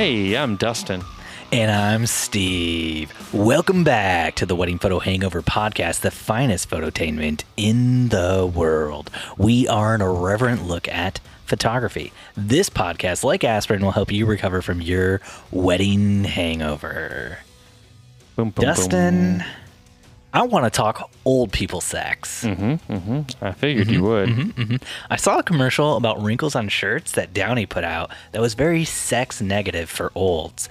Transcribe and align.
Hey, 0.00 0.34
I'm 0.34 0.56
Dustin. 0.56 1.04
And 1.52 1.70
I'm 1.70 2.06
Steve. 2.06 3.12
Welcome 3.34 3.84
back 3.84 4.34
to 4.36 4.46
the 4.46 4.56
Wedding 4.56 4.78
Photo 4.78 4.98
Hangover 4.98 5.42
podcast, 5.42 6.00
the 6.00 6.10
finest 6.10 6.70
phototainment 6.70 7.44
in 7.58 8.08
the 8.08 8.50
world. 8.50 9.10
We 9.36 9.68
are 9.68 9.94
an 9.94 10.00
irreverent 10.00 10.66
look 10.66 10.88
at 10.88 11.20
photography. 11.44 12.14
This 12.34 12.70
podcast, 12.70 13.24
like 13.24 13.44
aspirin, 13.44 13.84
will 13.84 13.90
help 13.90 14.10
you 14.10 14.24
recover 14.24 14.62
from 14.62 14.80
your 14.80 15.20
wedding 15.50 16.24
hangover. 16.24 17.40
Boom, 18.36 18.52
boom, 18.52 18.64
Dustin, 18.64 19.38
boom. 19.40 19.46
I 20.32 20.42
want 20.42 20.64
to 20.64 20.70
talk 20.70 21.10
old 21.24 21.52
people 21.52 21.80
sex. 21.80 22.44
Mm-hmm, 22.44 22.92
mm-hmm. 22.92 23.44
I 23.44 23.52
figured 23.52 23.88
you 23.88 24.02
would. 24.02 24.28
Mm-hmm, 24.28 24.76
I 25.10 25.16
saw 25.16 25.40
a 25.40 25.42
commercial 25.42 25.96
about 25.96 26.22
wrinkles 26.22 26.54
on 26.54 26.68
shirts 26.68 27.12
that 27.12 27.34
Downy 27.34 27.66
put 27.66 27.82
out 27.82 28.12
that 28.30 28.40
was 28.40 28.54
very 28.54 28.84
sex 28.84 29.40
negative 29.40 29.90
for 29.90 30.12
olds. 30.14 30.68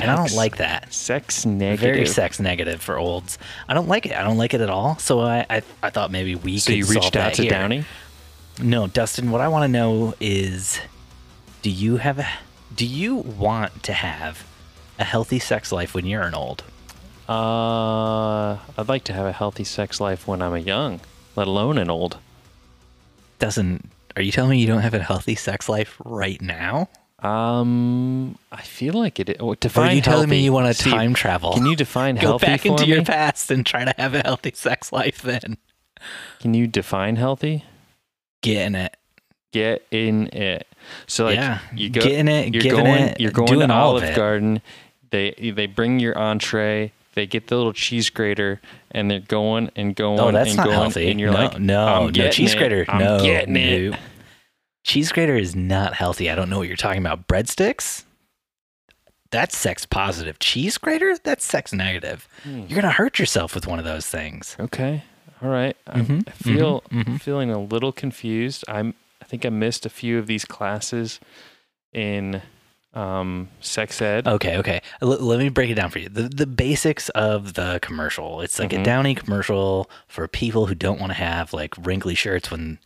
And 0.00 0.10
I 0.10 0.16
don't 0.16 0.32
like 0.32 0.56
that. 0.56 0.92
Sex 0.92 1.46
negative. 1.46 1.94
Very 1.94 2.06
sex 2.06 2.40
negative 2.40 2.82
for 2.82 2.98
olds. 2.98 3.38
I 3.68 3.74
don't 3.74 3.88
like 3.88 4.06
it. 4.06 4.12
I 4.12 4.24
don't 4.24 4.38
like 4.38 4.54
it 4.54 4.60
at 4.60 4.70
all. 4.70 4.98
So 4.98 5.20
I, 5.20 5.46
I, 5.48 5.62
I 5.84 5.90
thought 5.90 6.10
maybe 6.10 6.34
we 6.34 6.58
So 6.58 6.72
could 6.72 6.84
So 6.84 6.92
you 6.92 7.00
reached 7.00 7.14
out 7.14 7.34
to 7.34 7.42
here. 7.42 7.50
Downy? 7.52 7.84
No, 8.60 8.88
Dustin. 8.88 9.30
What 9.30 9.40
I 9.40 9.48
want 9.48 9.64
to 9.64 9.68
know 9.68 10.14
is, 10.18 10.80
do 11.62 11.70
you 11.70 11.98
have 11.98 12.18
a, 12.18 12.26
do 12.74 12.84
you 12.84 13.16
want 13.16 13.84
to 13.84 13.92
have 13.92 14.46
a 14.98 15.04
healthy 15.04 15.38
sex 15.38 15.70
life 15.70 15.94
when 15.94 16.06
you're 16.06 16.22
an 16.22 16.34
old? 16.34 16.64
Uh, 17.28 18.58
I'd 18.78 18.88
like 18.88 19.04
to 19.04 19.12
have 19.12 19.26
a 19.26 19.32
healthy 19.32 19.64
sex 19.64 20.00
life 20.00 20.26
when 20.28 20.40
I'm 20.42 20.54
a 20.54 20.58
young, 20.58 21.00
let 21.34 21.46
alone 21.48 21.78
an 21.78 21.90
old. 21.90 22.18
Doesn't. 23.38 23.90
Are 24.14 24.22
you 24.22 24.32
telling 24.32 24.50
me 24.52 24.58
you 24.58 24.66
don't 24.66 24.80
have 24.80 24.94
a 24.94 25.02
healthy 25.02 25.34
sex 25.34 25.68
life 25.68 25.96
right 26.04 26.40
now? 26.40 26.88
Um, 27.20 28.38
I 28.52 28.62
feel 28.62 28.94
like 28.94 29.18
it. 29.20 29.36
Oh, 29.40 29.48
Or 29.48 29.56
define 29.56 29.90
are 29.90 29.94
you 29.94 30.00
telling 30.00 30.28
me 30.28 30.36
healthy. 30.36 30.44
you 30.44 30.52
want 30.52 30.74
to 30.76 30.82
time 30.90 31.14
travel? 31.14 31.52
Can 31.54 31.66
you 31.66 31.76
define 31.76 32.14
go 32.16 32.20
healthy 32.38 32.46
Go 32.46 32.52
back 32.52 32.66
into 32.66 32.82
me? 32.86 32.94
your 32.94 33.04
past 33.04 33.50
and 33.50 33.66
try 33.66 33.84
to 33.84 33.94
have 33.98 34.14
a 34.14 34.20
healthy 34.20 34.52
sex 34.54 34.92
life? 34.92 35.20
Then 35.22 35.56
Can 36.40 36.54
you 36.54 36.66
define 36.66 37.16
healthy? 37.16 37.64
get 38.42 38.66
in 38.66 38.74
it. 38.76 38.96
Get 39.52 39.84
in 39.90 40.28
it. 40.28 40.68
So 41.06 41.24
like 41.24 41.36
yeah, 41.36 41.58
you 41.74 41.88
go, 41.90 42.00
get 42.02 42.12
in 42.12 42.28
it. 42.28 42.54
you're 42.54 42.72
going, 42.76 42.86
it, 42.86 43.20
you're 43.20 43.32
going 43.32 43.58
to 43.60 43.72
Olive. 43.72 44.14
Garden. 44.14 44.60
They 45.10 45.32
they 45.54 45.66
bring 45.66 45.98
your 45.98 46.16
entree. 46.16 46.92
They 47.16 47.26
get 47.26 47.48
the 47.48 47.56
little 47.56 47.72
cheese 47.72 48.10
grater, 48.10 48.60
and 48.92 49.10
they're 49.10 49.18
going 49.20 49.70
and 49.74 49.96
going 49.96 50.20
Oh, 50.20 50.30
that's 50.30 50.50
and 50.50 50.58
not 50.58 50.66
going, 50.66 50.78
healthy. 50.78 51.10
and 51.10 51.18
you're 51.18 51.32
no, 51.32 51.36
like, 51.38 51.58
no, 51.58 52.08
no 52.10 52.30
cheese 52.30 52.52
it. 52.54 52.58
grater. 52.58 52.84
I'm 52.88 52.98
no, 53.00 53.18
getting 53.20 53.56
it. 53.56 53.90
no. 53.92 53.96
Cheese 54.84 55.10
grater 55.10 55.34
is 55.34 55.56
not 55.56 55.94
healthy. 55.94 56.30
I 56.30 56.34
don't 56.36 56.48
know 56.50 56.58
what 56.58 56.68
you're 56.68 56.76
talking 56.76 57.00
about. 57.00 57.26
Breadsticks? 57.26 58.04
That's 59.30 59.56
sex 59.56 59.84
positive. 59.84 60.38
Cheese 60.38 60.78
grater? 60.78 61.16
That's 61.24 61.44
sex 61.44 61.72
negative. 61.72 62.28
Hmm. 62.44 62.66
You're 62.68 62.80
gonna 62.80 62.92
hurt 62.92 63.18
yourself 63.18 63.54
with 63.54 63.66
one 63.66 63.78
of 63.80 63.84
those 63.84 64.06
things. 64.06 64.56
Okay, 64.60 65.02
all 65.42 65.48
right. 65.48 65.76
I'm- 65.88 66.06
Mhm, 66.06 66.28
I 66.28 66.30
feel 66.32 66.82
mhm, 66.92 67.04
mhm. 67.04 67.20
feeling 67.20 67.50
a 67.50 67.58
little 67.58 67.92
confused. 67.92 68.64
I'm. 68.68 68.94
I 69.20 69.24
think 69.24 69.44
I 69.44 69.48
missed 69.48 69.84
a 69.84 69.90
few 69.90 70.18
of 70.18 70.26
these 70.28 70.44
classes 70.44 71.18
in 71.92 72.42
um, 72.96 73.48
sex 73.60 74.00
ed. 74.02 74.26
Okay, 74.26 74.56
okay. 74.56 74.80
L- 75.02 75.08
let 75.20 75.38
me 75.38 75.48
break 75.50 75.70
it 75.70 75.74
down 75.74 75.90
for 75.90 75.98
you. 75.98 76.08
The 76.08 76.22
the 76.22 76.46
basics 76.46 77.08
of 77.10 77.54
the 77.54 77.78
commercial. 77.82 78.40
It's 78.40 78.58
like 78.58 78.70
Mhm. 78.70 78.80
a 78.80 78.84
Downy 78.84 79.14
commercial 79.14 79.90
for 80.08 80.26
people 80.26 80.66
who 80.66 80.74
don't 80.74 80.98
want 81.00 81.10
to 81.10 81.18
have 81.18 81.52
like 81.52 81.74
wrinkly 81.78 82.14
shirts 82.14 82.50
when 82.50 82.78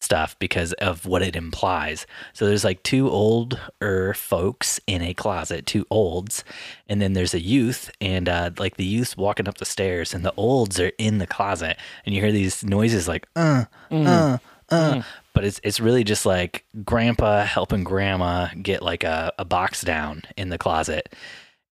stuff 0.00 0.36
because 0.40 0.72
of 0.74 1.06
what 1.06 1.22
it 1.22 1.36
implies. 1.36 2.06
So 2.32 2.44
there's 2.46 2.64
like 2.64 2.82
two 2.82 3.08
older 3.08 4.14
folks 4.14 4.80
in 4.88 5.00
a 5.00 5.14
closet, 5.14 5.64
two 5.64 5.86
olds, 5.90 6.42
and 6.88 7.00
then 7.00 7.12
there's 7.12 7.34
a 7.34 7.40
youth 7.40 7.88
and 8.00 8.28
uh, 8.28 8.50
like 8.58 8.76
the 8.76 8.84
youth's 8.84 9.16
walking 9.16 9.46
up 9.46 9.58
the 9.58 9.64
stairs 9.64 10.12
and 10.12 10.24
the 10.24 10.34
olds 10.36 10.80
are 10.80 10.90
in 10.98 11.18
the 11.18 11.26
closet 11.26 11.76
and 12.04 12.14
you 12.16 12.20
hear 12.20 12.32
these 12.32 12.64
noises 12.64 13.06
like 13.06 13.28
uh 13.36 13.66
Mm. 13.92 14.06
uh 14.06 14.38
uh 14.74 15.02
but 15.34 15.44
it's 15.44 15.60
it's 15.62 15.80
really 15.80 16.04
just 16.04 16.26
like 16.26 16.64
grandpa 16.84 17.44
helping 17.44 17.84
grandma 17.84 18.48
get 18.60 18.82
like 18.82 19.04
a, 19.04 19.32
a 19.38 19.44
box 19.44 19.82
down 19.82 20.22
in 20.36 20.48
the 20.48 20.58
closet. 20.58 21.14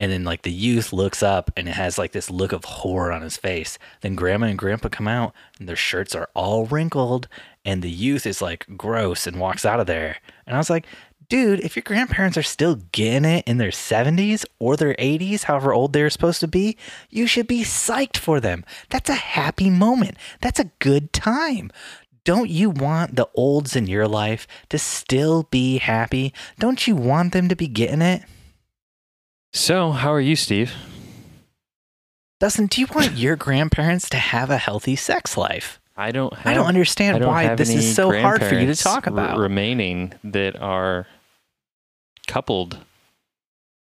And 0.01 0.13
then 0.13 0.23
like 0.23 0.43
the 0.43 0.53
youth 0.53 0.93
looks 0.93 1.25
up 1.25 1.51
and 1.57 1.69
it 1.69 1.75
has 1.75 1.99
like 1.99 2.13
this 2.13 2.31
look 2.31 2.53
of 2.53 2.65
horror 2.65 3.11
on 3.11 3.23
his 3.23 3.37
face. 3.37 3.79
Then 4.01 4.15
grandma 4.15 4.47
and 4.47 4.59
grandpa 4.59 4.89
come 4.89 5.09
out 5.09 5.35
and 5.59 5.69
their 5.69 5.75
shirts 5.75 6.15
are 6.15 6.29
all 6.35 6.67
wrinkled 6.67 7.27
and 7.65 7.83
the 7.83 7.91
youth 7.91 8.25
is 8.25 8.41
like 8.41 8.65
gross 8.77 9.27
and 9.27 9.41
walks 9.41 9.67
out 9.67 9.81
of 9.81 9.87
there. 9.87 10.19
And 10.47 10.55
i 10.55 10.59
was 10.59 10.71
like 10.71 10.87
dude 11.29 11.61
if 11.61 11.77
your 11.77 11.83
grandparents 11.83 12.39
are 12.39 12.43
still 12.43 12.77
getting 12.93 13.25
it 13.25 13.45
in 13.47 13.59
their 13.59 13.71
70s 13.71 14.47
or 14.59 14.77
their 14.77 14.95
80s 14.95 15.43
however 15.43 15.75
old 15.75 15.93
they're 15.93 16.09
supposed 16.09 16.41
to 16.41 16.49
be 16.49 16.77
you 17.11 17.27
should 17.27 17.47
be 17.47 17.63
psyched 17.63 18.17
for 18.17 18.41
them. 18.41 18.65
That's 18.89 19.11
a 19.11 19.15
happy 19.15 19.69
moment. 19.69 20.17
That's 20.41 20.61
a 20.61 20.71
good 20.79 21.13
time 21.13 21.71
don't 22.29 22.51
you 22.51 22.69
want 22.69 23.17
the 23.17 23.27
olds 23.35 23.75
in 23.75 23.87
your 23.87 24.07
life 24.07 24.47
to 24.69 24.79
still 24.79 25.45
be 25.45 25.79
happy? 25.79 26.35
Don't 26.59 26.87
you 26.87 26.95
want 26.95 27.33
them 27.33 27.49
to 27.49 27.57
be 27.57 27.67
getting 27.67 28.03
it? 28.03 28.23
So, 29.55 29.93
how 29.93 30.13
are 30.13 30.21
you, 30.21 30.37
Steve? 30.37 30.75
Dustin, 32.39 32.67
do 32.67 32.83
you 32.83 32.87
want 32.95 33.13
your 33.13 33.35
grandparents 33.35 34.11
to 34.11 34.19
have 34.19 34.51
a 34.51 34.59
healthy 34.59 34.95
sex 34.95 35.39
life? 35.39 35.81
I 35.97 36.11
don't. 36.11 36.35
Have, 36.35 36.47
I 36.47 36.53
don't 36.53 36.67
understand 36.67 37.17
I 37.17 37.19
don't 37.21 37.29
why 37.29 37.55
this 37.55 37.71
is 37.71 37.97
so 37.97 38.13
hard 38.21 38.45
for 38.45 38.57
you 38.57 38.67
to 38.67 38.75
talk 38.75 39.07
r- 39.07 39.13
about. 39.15 39.39
remaining 39.39 40.13
that 40.23 40.55
are 40.61 41.07
coupled. 42.27 42.77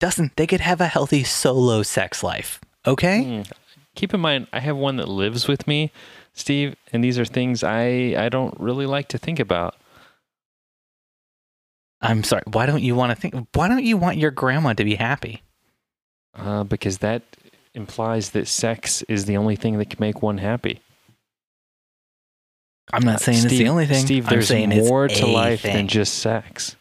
Dustin, 0.01 0.31
they 0.35 0.45
could 0.45 0.59
have 0.59 0.81
a 0.81 0.87
healthy 0.87 1.23
solo 1.23 1.83
sex 1.83 2.21
life. 2.21 2.59
Okay? 2.85 3.23
Mm. 3.23 3.51
Keep 3.95 4.13
in 4.13 4.19
mind, 4.19 4.47
I 4.51 4.59
have 4.59 4.75
one 4.75 4.97
that 4.97 5.07
lives 5.07 5.47
with 5.47 5.67
me, 5.67 5.93
Steve, 6.35 6.75
and 6.93 7.03
these 7.03 7.17
are 7.17 7.25
things 7.25 7.63
I 7.63 8.13
I 8.17 8.29
don't 8.29 8.53
really 8.59 8.85
like 8.85 9.07
to 9.09 9.17
think 9.17 9.39
about. 9.39 9.75
I'm 12.01 12.23
sorry. 12.23 12.43
Why 12.45 12.65
don't 12.65 12.83
you 12.83 12.93
want 12.93 13.11
to 13.11 13.15
think 13.15 13.47
why 13.53 13.67
don't 13.67 13.83
you 13.83 13.97
want 13.97 14.17
your 14.17 14.31
grandma 14.31 14.73
to 14.73 14.83
be 14.83 14.95
happy? 14.95 15.41
Uh, 16.35 16.63
because 16.63 16.99
that 16.99 17.23
implies 17.73 18.31
that 18.31 18.47
sex 18.47 19.01
is 19.03 19.25
the 19.25 19.37
only 19.37 19.55
thing 19.55 19.77
that 19.77 19.89
can 19.89 19.97
make 19.99 20.21
one 20.21 20.37
happy. 20.37 20.81
I'm 22.93 23.03
not 23.03 23.21
saying 23.21 23.45
it's 23.45 23.47
the 23.47 23.69
only 23.69 23.85
thing. 23.85 24.05
Steve, 24.05 24.27
I'm 24.27 24.39
there's 24.39 24.51
more 24.89 25.07
to 25.07 25.25
life 25.25 25.63
than 25.63 25.87
just 25.87 26.19
sex. 26.19 26.75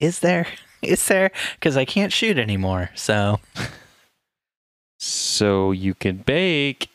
Is 0.00 0.20
there? 0.20 0.46
Is 0.82 1.06
there? 1.06 1.30
Because 1.54 1.76
I 1.76 1.84
can't 1.84 2.12
shoot 2.12 2.38
anymore. 2.38 2.90
So 2.96 3.38
So 4.98 5.72
you 5.72 5.94
can 5.94 6.18
bake. 6.18 6.88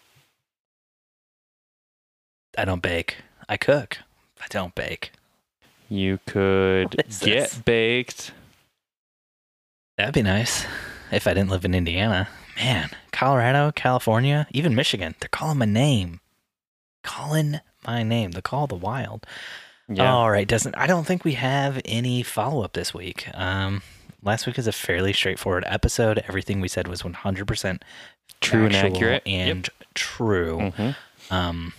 I 2.57 2.65
don't 2.65 2.81
bake. 2.81 3.17
I 3.47 3.55
cook. 3.57 3.99
I 4.41 4.45
don't 4.49 4.73
bake. 4.75 5.11
You 5.89 6.19
could 6.25 6.91
get 6.97 7.09
this? 7.09 7.55
baked. 7.55 8.31
That'd 9.97 10.13
be 10.13 10.21
nice 10.21 10.65
if 11.11 11.27
I 11.27 11.33
didn't 11.33 11.49
live 11.49 11.65
in 11.65 11.73
Indiana. 11.73 12.27
Man, 12.57 12.89
Colorado, 13.11 13.71
California, 13.71 14.47
even 14.51 14.75
Michigan, 14.75 15.15
they're 15.19 15.29
calling 15.29 15.57
my 15.59 15.65
name. 15.65 16.19
Calling 17.03 17.59
my 17.85 18.03
name. 18.03 18.31
The 18.31 18.41
call 18.41 18.63
of 18.63 18.69
the 18.69 18.75
wild. 18.75 19.25
Yeah. 19.87 20.11
All 20.11 20.29
right, 20.29 20.47
doesn't 20.47 20.75
I 20.77 20.85
don't 20.87 21.05
think 21.07 21.23
we 21.23 21.33
have 21.33 21.79
any 21.85 22.21
follow 22.23 22.63
up 22.63 22.73
this 22.73 22.93
week. 22.93 23.29
Um 23.33 23.81
last 24.21 24.45
week 24.45 24.57
is 24.59 24.67
a 24.67 24.71
fairly 24.73 25.13
straightforward 25.13 25.63
episode. 25.67 26.23
Everything 26.27 26.59
we 26.59 26.67
said 26.67 26.87
was 26.87 27.03
100% 27.03 27.81
True 28.41 28.65
and 28.65 28.75
accurate. 28.75 29.23
Yep. 29.25 29.49
and 29.55 29.69
true. 29.93 30.57
Mhm. 30.77 30.95
Um 31.31 31.73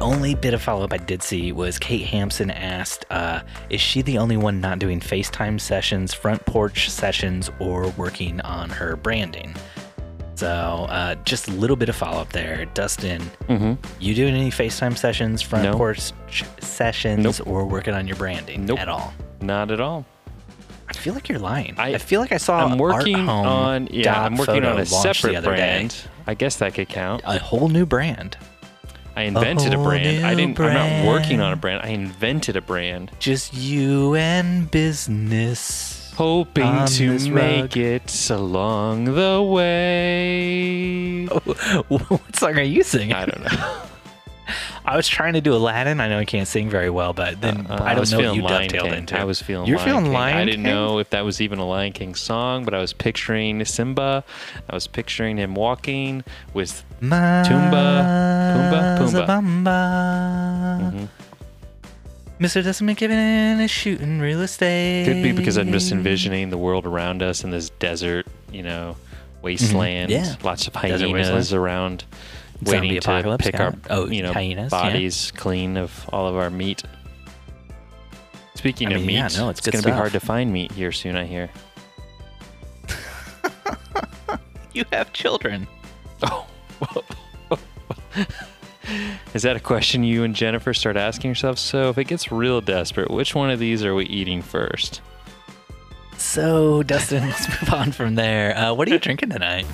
only 0.00 0.34
bit 0.34 0.54
of 0.54 0.62
follow 0.62 0.84
up 0.84 0.92
I 0.92 0.98
did 0.98 1.22
see 1.22 1.52
was 1.52 1.78
Kate 1.78 2.06
Hampson 2.06 2.50
asked, 2.50 3.04
uh, 3.10 3.40
Is 3.70 3.80
she 3.80 4.02
the 4.02 4.18
only 4.18 4.36
one 4.36 4.60
not 4.60 4.78
doing 4.78 5.00
FaceTime 5.00 5.60
sessions, 5.60 6.12
front 6.14 6.44
porch 6.46 6.90
sessions, 6.90 7.50
or 7.58 7.88
working 7.90 8.40
on 8.42 8.70
her 8.70 8.96
branding? 8.96 9.54
So, 10.36 10.48
uh, 10.88 11.16
just 11.26 11.48
a 11.48 11.50
little 11.52 11.76
bit 11.76 11.88
of 11.90 11.96
follow 11.96 12.20
up 12.20 12.32
there. 12.32 12.64
Dustin, 12.72 13.20
Mhm. 13.48 13.76
you 13.98 14.14
doing 14.14 14.34
any 14.34 14.50
FaceTime 14.50 14.96
sessions, 14.96 15.42
front 15.42 15.64
No. 15.64 15.74
porch 15.76 16.12
sessions, 16.60 17.22
Nope. 17.40 17.46
or 17.46 17.66
working 17.66 17.92
on 17.92 18.06
your 18.06 18.16
branding 18.16 18.64
Nope. 18.64 18.78
at 18.78 18.88
all? 18.88 19.12
Not 19.42 19.70
at 19.70 19.80
all. 19.80 20.06
I 20.88 20.92
feel 20.94 21.12
like 21.14 21.28
you're 21.28 21.38
lying. 21.38 21.74
I, 21.78 21.94
I- 21.94 21.98
feel 21.98 22.20
like 22.20 22.32
I 22.32 22.38
saw 22.38 22.64
I'm 22.64 22.78
working 22.78 23.28
on 23.28 23.88
yeah. 23.92 24.22
I'm 24.22 24.36
working 24.36 24.64
on 24.64 24.78
a 24.80 24.86
separate 24.86 25.36
other 25.36 25.50
day. 25.54 25.56
brand. 25.56 25.94
I 26.26 26.34
guess 26.34 26.56
that 26.56 26.74
could 26.74 26.88
count. 26.88 27.22
a 27.26 27.38
whole 27.38 27.68
new 27.68 27.84
brand. 27.86 28.36
I 29.16 29.22
invented 29.22 29.72
a, 29.72 29.76
whole 29.76 29.86
brand. 29.86 30.24
I 30.24 30.34
didn't. 30.34 30.58
I'm 30.60 30.74
not 30.74 31.06
working 31.06 31.40
on 31.40 31.52
a 31.52 31.56
brand. 31.56 31.82
brand. 31.82 31.90
I 31.90 31.94
invented 31.94 32.56
a 32.56 32.60
brand, 32.60 33.10
Just 33.18 33.52
you 33.54 34.14
and 34.14 34.70
business. 34.70 36.12
hoping 36.14 36.86
to 36.86 37.18
make 37.30 37.62
rug. 37.62 37.76
it 37.76 38.30
along 38.30 39.04
the 39.04 39.42
way. 39.42 41.26
what 41.88 42.36
song 42.36 42.58
are 42.58 42.62
you 42.62 42.82
singing? 42.82 43.12
I 43.14 43.26
don't 43.26 43.42
know. 43.42 43.82
I 44.84 44.96
was 44.96 45.06
trying 45.08 45.34
to 45.34 45.40
do 45.40 45.54
Aladdin. 45.54 46.00
I 46.00 46.08
know 46.08 46.18
I 46.18 46.24
can't 46.24 46.48
sing 46.48 46.68
very 46.70 46.90
well, 46.90 47.12
but 47.12 47.40
then 47.40 47.66
Uh, 47.68 47.78
I 47.82 47.94
don't 47.94 48.10
know 48.10 48.18
what 48.28 48.36
you 48.36 48.42
Lion 48.42 48.68
dovetailed 48.68 48.84
King. 48.88 48.94
into. 48.98 49.18
I 49.18 49.24
was 49.24 49.40
feeling. 49.42 49.66
You're 49.68 49.78
Lion 49.78 49.88
feeling 49.88 50.04
King. 50.04 50.12
Lion 50.12 50.36
I 50.36 50.44
didn't 50.44 50.64
King? 50.64 50.74
know 50.74 50.98
if 50.98 51.10
that 51.10 51.24
was 51.24 51.40
even 51.40 51.58
a 51.58 51.66
Lion 51.66 51.92
King 51.92 52.14
song, 52.14 52.64
but 52.64 52.74
I 52.74 52.78
was 52.78 52.92
picturing 52.92 53.64
Simba. 53.64 54.24
I 54.68 54.74
was 54.74 54.86
picturing 54.86 55.36
him 55.36 55.54
walking 55.54 56.24
with. 56.54 56.84
Tumba, 57.00 57.46
Pumbaa, 58.98 59.26
Pumbaa. 59.26 61.08
Mr. 62.40 62.62
Decimal 62.64 62.94
McKibben 62.94 63.60
is 63.60 63.70
shooting 63.70 64.18
real 64.18 64.40
estate. 64.40 65.04
Could 65.06 65.22
be 65.22 65.32
because 65.32 65.58
I'm 65.58 65.72
just 65.72 65.92
envisioning 65.92 66.48
the 66.50 66.56
world 66.58 66.86
around 66.86 67.22
us 67.22 67.44
in 67.44 67.50
this 67.50 67.68
desert, 67.70 68.26
you 68.50 68.62
know, 68.62 68.96
wasteland. 69.42 70.10
Mm-hmm. 70.10 70.24
Yeah. 70.24 70.36
Lots 70.42 70.66
of 70.66 70.74
hyenas 70.74 71.52
around, 71.52 72.04
waiting 72.62 73.00
to 73.00 73.38
pick 73.38 73.54
yeah. 73.54 73.62
our, 73.62 73.74
Oh, 73.90 74.06
you 74.06 74.22
know, 74.22 74.32
hyenas, 74.32 74.72
yeah. 74.72 74.82
bodies 74.82 75.32
clean 75.36 75.76
of 75.76 76.08
all 76.12 76.26
of 76.26 76.36
our 76.36 76.50
meat. 76.50 76.82
Speaking 78.54 78.88
I 78.88 78.92
of 78.92 78.96
mean, 78.98 79.06
meat, 79.06 79.14
yeah, 79.14 79.28
no, 79.36 79.48
it's 79.48 79.60
good 79.60 79.72
going 79.72 79.82
to 79.82 79.88
be 79.88 79.94
hard 79.94 80.12
to 80.12 80.20
find 80.20 80.52
meat 80.52 80.72
here 80.72 80.92
soon. 80.92 81.16
I 81.16 81.24
hear. 81.24 81.50
You 84.72 84.84
have 84.92 85.12
children. 85.12 85.66
Oh. 86.22 86.46
Is 89.34 89.42
that 89.42 89.56
a 89.56 89.60
question 89.60 90.04
you 90.04 90.22
and 90.24 90.34
Jennifer 90.34 90.72
start 90.74 90.96
asking 90.96 91.30
yourself? 91.30 91.58
So, 91.58 91.90
if 91.90 91.98
it 91.98 92.04
gets 92.04 92.30
real 92.30 92.60
desperate, 92.60 93.10
which 93.10 93.34
one 93.34 93.50
of 93.50 93.58
these 93.58 93.84
are 93.84 93.94
we 93.94 94.04
eating 94.06 94.42
first? 94.42 95.00
So, 96.18 96.82
Dustin, 96.82 97.22
let's 97.26 97.48
move 97.48 97.74
on 97.74 97.92
from 97.92 98.14
there. 98.14 98.56
Uh, 98.56 98.74
what 98.74 98.88
are 98.88 98.92
you 98.92 98.98
drinking 98.98 99.30
tonight? 99.30 99.66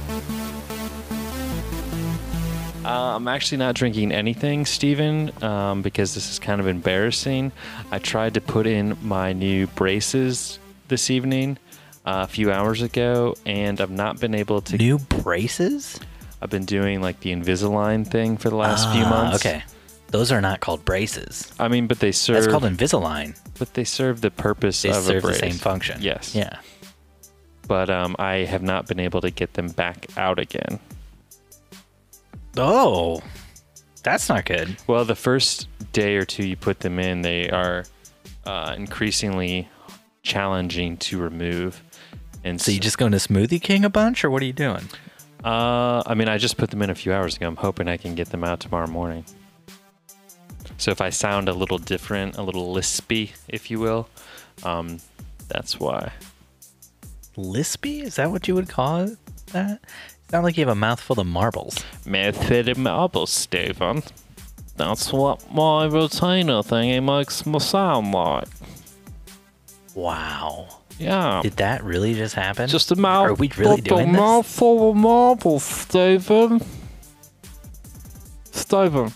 Uh, 2.87 3.17
I'm 3.17 3.27
actually 3.27 3.59
not 3.59 3.75
drinking 3.75 4.13
anything, 4.13 4.65
Steven, 4.65 5.33
um, 5.43 5.83
because 5.83 6.15
this 6.15 6.31
is 6.31 6.39
kind 6.39 6.61
of 6.61 6.69
embarrassing. 6.69 7.51
I 7.91 7.99
tried 7.99 8.35
to 8.35 8.41
put 8.41 8.67
in 8.67 8.97
my 9.03 9.33
new 9.33 9.67
braces 9.69 10.61
this 10.87 11.11
evening 11.11 11.59
uh, 12.05 12.21
a 12.23 12.29
few 12.29 12.53
hours 12.53 12.83
ago, 12.83 13.35
and 13.45 13.81
I've 13.81 13.91
not 13.91 14.21
been 14.21 14.35
able 14.37 14.61
to. 14.63 14.77
New 14.77 14.99
braces? 15.01 15.99
I've 16.41 16.51
been 16.51 16.65
doing 16.65 17.01
like 17.01 17.19
the 17.21 17.33
Invisalign 17.33 18.07
thing 18.07 18.37
for 18.37 18.51
the 18.51 18.57
last 18.57 18.93
few 18.93 19.03
Ah, 19.05 19.11
months. 19.11 19.45
Okay. 19.45 19.65
Those 20.09 20.31
are 20.31 20.41
not 20.41 20.61
called 20.61 20.85
braces. 20.85 21.53
I 21.59 21.67
mean, 21.67 21.89
but 21.89 21.99
they 21.99 22.13
serve. 22.13 22.37
That's 22.37 22.47
called 22.47 22.63
Invisalign. 22.63 23.37
but 23.59 23.75
they 23.75 23.83
serve 23.83 24.21
the 24.21 24.31
purpose 24.31 24.83
They 24.83 24.91
of 24.91 25.03
serve 25.03 25.25
the 25.25 25.35
same 25.35 25.55
function. 25.55 26.01
Yes. 26.01 26.37
Yeah. 26.37 26.59
But 27.67 27.91
um, 27.91 28.15
I 28.21 28.45
have 28.45 28.63
not 28.63 28.87
been 28.87 29.01
able 29.01 29.21
to 29.23 29.31
get 29.33 29.55
them 29.55 29.71
back 29.71 30.07
out 30.17 30.39
again. 30.39 30.79
Oh, 32.57 33.23
that's 34.03 34.29
not 34.29 34.45
good. 34.45 34.77
Well, 34.87 35.05
the 35.05 35.15
first 35.17 35.69
day 35.93 36.17
or 36.17 36.25
two 36.25 36.47
you 36.47 36.57
put 36.57 36.81
them 36.81 36.99
in, 36.99 37.23
they 37.23 37.51
are 37.51 37.85
uh, 38.45 38.75
increasingly 38.77 39.69
challenging 40.23 40.97
to 40.99 41.19
remove. 41.19 41.83
And 42.45 42.61
So 42.61 42.71
you 42.71 42.79
just 42.81 42.99
going 42.99 43.13
to 43.13 43.19
Smoothie 43.19 43.61
King 43.61 43.85
a 43.85 43.91
bunch, 43.91 44.25
or 44.25 44.31
what 44.31 44.43
are 44.43 44.47
you 44.47 44.53
doing? 44.53 44.89
uh, 45.45 46.03
I 46.07 46.15
mean, 46.15 46.29
I 46.29 46.39
just 46.39 46.57
put 46.57 46.71
them 46.71 46.83
in 46.83 46.91
a 46.91 46.95
few 46.95 47.13
hours 47.13 47.37
ago. 47.37 47.47
I'm 47.49 47.57
hoping 47.57 47.89
I 47.89 47.97
can 47.97 48.15
get 48.15 48.31
them 48.31 48.45
out 48.45 48.61
tomorrow 48.61 48.87
morning. 48.87 49.25
So 50.79 50.91
if 50.91 51.01
I 51.01 51.11
sound 51.11 51.49
a 51.49 51.53
little 51.55 51.79
different, 51.79 52.37
a 52.37 52.43
little 52.43 52.75
lispy, 52.75 53.33
if 53.49 53.71
you 53.71 53.79
will, 53.81 54.09
um, 54.63 54.99
that's 55.49 55.81
why. 55.81 56.13
Lispy? 57.37 58.03
Is 58.03 58.17
that 58.17 58.31
what 58.31 58.47
you 58.49 58.55
would 58.55 58.69
call 58.69 59.01
it? 59.01 59.19
That 59.53 59.81
sound 60.29 60.45
like 60.45 60.57
you 60.57 60.63
have 60.67 60.77
a 60.77 60.79
mouthful 60.79 61.21
of 61.21 61.27
marbles. 61.27 61.85
Mouthful 62.05 62.69
of 62.69 62.79
marbles, 62.79 63.31
Stephen. 63.31 64.03
That's 64.77 65.13
what 65.13 65.53
my 65.53 65.87
retainer 65.87 66.63
thingy 66.63 67.03
makes 67.03 67.47
me 67.47 67.59
sound 67.59 68.13
like. 68.13 68.49
Wow. 69.95 70.81
Yeah. 70.99 71.41
Did 71.43 71.57
that 71.57 71.83
really 71.83 72.15
just 72.15 72.35
happen? 72.35 72.69
Just 72.69 72.91
a 72.91 72.97
mouth. 72.97 73.29
Are 73.29 73.35
we 73.35 73.51
really 73.57 73.81
doing 73.81 74.13
this? 74.13 74.21
mouthful 74.21 74.91
of 74.91 74.97
marbles, 74.97 75.65
Stephen. 75.65 76.61
Stephen. 78.51 79.13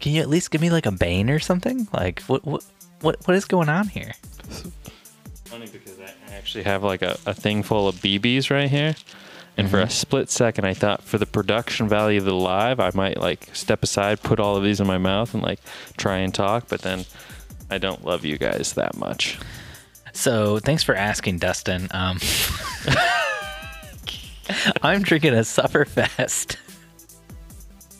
Can 0.00 0.12
you 0.12 0.20
at 0.20 0.28
least 0.28 0.50
give 0.50 0.60
me 0.60 0.70
like 0.70 0.86
a 0.86 0.92
bane 0.92 1.30
or 1.30 1.38
something? 1.38 1.88
Like 1.92 2.22
what 2.22 2.44
what 2.44 2.64
what 3.00 3.16
what 3.26 3.36
is 3.36 3.44
going 3.44 3.68
on 3.68 3.88
here? 3.88 4.12
Funny 5.44 5.66
because 5.66 5.98
I 6.00 6.34
actually 6.34 6.64
have 6.64 6.82
like 6.82 7.02
a, 7.02 7.16
a 7.26 7.34
thing 7.34 7.62
full 7.62 7.88
of 7.88 7.96
BBs 7.96 8.50
right 8.50 8.68
here. 8.70 8.94
And 9.56 9.70
for 9.70 9.80
a 9.80 9.90
split 9.90 10.30
second, 10.30 10.64
I 10.64 10.72
thought 10.72 11.02
for 11.02 11.18
the 11.18 11.26
production 11.26 11.88
value 11.88 12.18
of 12.18 12.24
the 12.24 12.34
live, 12.34 12.80
I 12.80 12.90
might 12.94 13.18
like 13.18 13.54
step 13.54 13.82
aside, 13.82 14.22
put 14.22 14.40
all 14.40 14.56
of 14.56 14.64
these 14.64 14.80
in 14.80 14.86
my 14.86 14.98
mouth, 14.98 15.34
and 15.34 15.42
like 15.42 15.60
try 15.96 16.18
and 16.18 16.34
talk. 16.34 16.68
But 16.68 16.82
then 16.82 17.04
I 17.70 17.78
don't 17.78 18.04
love 18.04 18.24
you 18.24 18.38
guys 18.38 18.72
that 18.74 18.96
much. 18.96 19.38
So 20.12 20.58
thanks 20.58 20.82
for 20.82 20.94
asking, 20.94 21.38
Dustin. 21.38 21.88
Um, 21.90 22.18
I'm 24.82 25.02
drinking 25.02 25.34
a 25.34 25.38
Sufferfest 25.38 26.56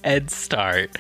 Head 0.04 0.30
Start. 0.32 0.96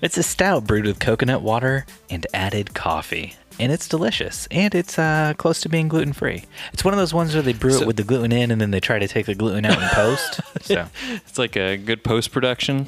It's 0.00 0.18
a 0.18 0.22
stout 0.22 0.66
brewed 0.66 0.86
with 0.86 0.98
coconut 0.98 1.42
water 1.42 1.86
and 2.10 2.26
added 2.34 2.74
coffee. 2.74 3.36
And 3.58 3.70
it's 3.72 3.88
delicious. 3.88 4.48
And 4.50 4.74
it's 4.74 4.98
uh, 4.98 5.34
close 5.36 5.60
to 5.62 5.68
being 5.68 5.88
gluten 5.88 6.12
free. 6.12 6.44
It's 6.72 6.84
one 6.84 6.94
of 6.94 6.98
those 6.98 7.14
ones 7.14 7.34
where 7.34 7.42
they 7.42 7.52
brew 7.52 7.72
So- 7.72 7.82
it 7.82 7.86
with 7.86 7.96
the 7.96 8.04
gluten 8.04 8.32
in 8.32 8.50
and 8.50 8.60
then 8.60 8.70
they 8.70 8.80
try 8.80 8.98
to 8.98 9.08
take 9.08 9.26
the 9.26 9.34
gluten 9.34 9.64
out 9.64 9.80
in 9.82 9.88
post. 9.90 10.40
So 10.62 10.86
It's 11.26 11.38
like 11.38 11.56
a 11.56 11.76
good 11.76 12.04
post 12.04 12.30
production. 12.30 12.86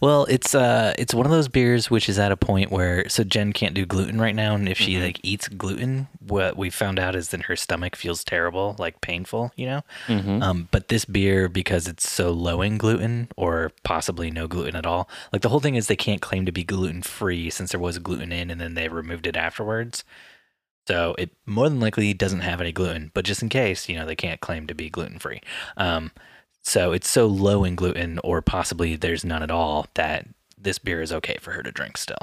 Well, 0.00 0.24
it's 0.26 0.54
uh 0.54 0.94
it's 0.98 1.14
one 1.14 1.26
of 1.26 1.32
those 1.32 1.48
beers 1.48 1.90
which 1.90 2.08
is 2.08 2.18
at 2.18 2.32
a 2.32 2.36
point 2.36 2.70
where 2.70 3.08
so 3.08 3.24
Jen 3.24 3.52
can't 3.52 3.74
do 3.74 3.86
gluten 3.86 4.20
right 4.20 4.34
now 4.34 4.54
and 4.54 4.68
if 4.68 4.78
she 4.78 4.98
like 5.00 5.20
eats 5.22 5.48
gluten, 5.48 6.08
what 6.20 6.56
we 6.56 6.70
found 6.70 6.98
out 6.98 7.14
is 7.14 7.28
that 7.28 7.42
her 7.42 7.56
stomach 7.56 7.96
feels 7.96 8.24
terrible, 8.24 8.76
like 8.78 9.00
painful, 9.00 9.52
you 9.56 9.66
know? 9.66 9.82
Mm-hmm. 10.06 10.42
Um 10.42 10.68
but 10.70 10.88
this 10.88 11.04
beer 11.04 11.48
because 11.48 11.88
it's 11.88 12.08
so 12.08 12.30
low 12.30 12.62
in 12.62 12.78
gluten 12.78 13.28
or 13.36 13.72
possibly 13.84 14.30
no 14.30 14.46
gluten 14.46 14.76
at 14.76 14.86
all. 14.86 15.08
Like 15.32 15.42
the 15.42 15.48
whole 15.48 15.60
thing 15.60 15.74
is 15.74 15.86
they 15.86 15.96
can't 15.96 16.22
claim 16.22 16.46
to 16.46 16.52
be 16.52 16.64
gluten 16.64 17.02
free 17.02 17.50
since 17.50 17.72
there 17.72 17.80
was 17.80 17.98
gluten 17.98 18.32
in 18.32 18.50
and 18.50 18.60
then 18.60 18.74
they 18.74 18.88
removed 18.88 19.26
it 19.26 19.36
afterwards. 19.36 20.04
So 20.88 21.14
it 21.18 21.30
more 21.44 21.68
than 21.68 21.80
likely 21.80 22.14
doesn't 22.14 22.40
have 22.40 22.62
any 22.62 22.72
gluten, 22.72 23.10
but 23.12 23.26
just 23.26 23.42
in 23.42 23.50
case, 23.50 23.90
you 23.90 23.96
know, 23.96 24.06
they 24.06 24.16
can't 24.16 24.40
claim 24.40 24.66
to 24.68 24.74
be 24.74 24.88
gluten 24.88 25.18
free. 25.18 25.42
Um, 25.76 26.12
so 26.68 26.92
it's 26.92 27.08
so 27.08 27.26
low 27.26 27.64
in 27.64 27.74
gluten, 27.74 28.18
or 28.22 28.42
possibly 28.42 28.94
there's 28.96 29.24
none 29.24 29.42
at 29.42 29.50
all, 29.50 29.86
that 29.94 30.26
this 30.56 30.78
beer 30.78 31.00
is 31.02 31.12
okay 31.12 31.36
for 31.40 31.52
her 31.52 31.62
to 31.62 31.72
drink 31.72 31.96
still. 31.96 32.18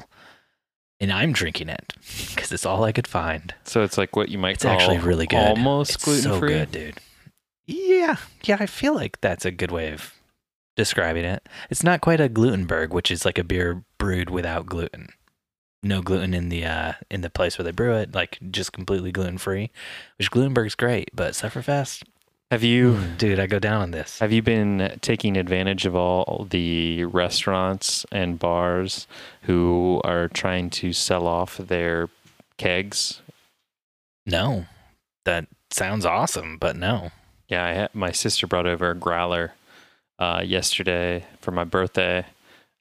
And 0.99 1.11
I'm 1.11 1.33
drinking 1.33 1.67
it 1.69 1.93
because 2.33 2.51
it's 2.51 2.65
all 2.65 2.83
I 2.85 2.91
could 2.93 3.07
find. 3.07 3.53
So 3.65 3.83
it's 3.83 3.97
like 3.97 4.15
what 4.15 4.29
you 4.29 4.37
might 4.37 4.55
It's 4.55 4.65
actually 4.65 4.99
really 4.99 5.27
good. 5.27 5.37
almost 5.37 6.01
gluten 6.01 6.23
so 6.23 6.39
free. 6.39 6.49
good, 6.53 6.71
dude. 6.71 6.97
Yeah, 7.67 8.17
yeah, 8.43 8.57
I 8.59 8.65
feel 8.65 8.93
like 8.95 9.19
that's 9.21 9.43
a 9.45 9.51
good 9.51 9.71
way 9.71 9.91
of 9.91 10.13
describing 10.77 11.25
it. 11.25 11.47
It's 11.69 11.83
not 11.83 11.99
quite 12.01 12.21
a 12.21 12.29
Glutenberg, 12.29 12.91
which 12.91 13.09
is 13.11 13.25
like 13.25 13.37
a 13.37 13.43
beer 13.43 13.83
brewed 13.97 14.29
without 14.29 14.67
gluten. 14.67 15.09
No 15.83 16.01
gluten 16.01 16.33
in 16.33 16.49
the 16.49 16.65
uh 16.65 16.93
in 17.11 17.21
the 17.21 17.29
place 17.29 17.57
where 17.57 17.63
they 17.65 17.71
brew 17.71 17.95
it, 17.95 18.13
like 18.15 18.39
just 18.51 18.71
completely 18.71 19.11
gluten 19.11 19.37
free. 19.37 19.71
Which 20.17 20.31
Glutenberg's 20.31 20.75
great, 20.75 21.09
but 21.13 21.33
Sufferfest, 21.33 22.03
Have 22.51 22.63
you 22.63 22.99
dude, 23.17 23.39
I 23.39 23.47
go 23.47 23.59
down 23.59 23.81
on 23.81 23.91
this. 23.91 24.19
have 24.19 24.31
you 24.31 24.41
been 24.41 24.97
taking 25.01 25.35
advantage 25.35 25.85
of 25.85 25.95
all 25.95 26.47
the 26.49 27.03
restaurants 27.05 28.05
and 28.11 28.37
bars 28.37 29.07
who 29.43 29.99
are 30.03 30.27
trying 30.27 30.69
to 30.71 30.93
sell 30.93 31.25
off 31.25 31.57
their 31.57 32.09
kegs? 32.57 33.21
No, 34.27 34.65
that 35.25 35.47
sounds 35.71 36.05
awesome, 36.05 36.57
but 36.57 36.75
no. 36.75 37.09
Yeah, 37.47 37.65
I 37.65 37.73
had, 37.73 37.95
my 37.95 38.11
sister 38.11 38.45
brought 38.45 38.67
over 38.67 38.91
a 38.91 38.95
growler 38.95 39.53
uh, 40.19 40.43
yesterday 40.45 41.25
for 41.41 41.51
my 41.51 41.63
birthday. 41.63 42.25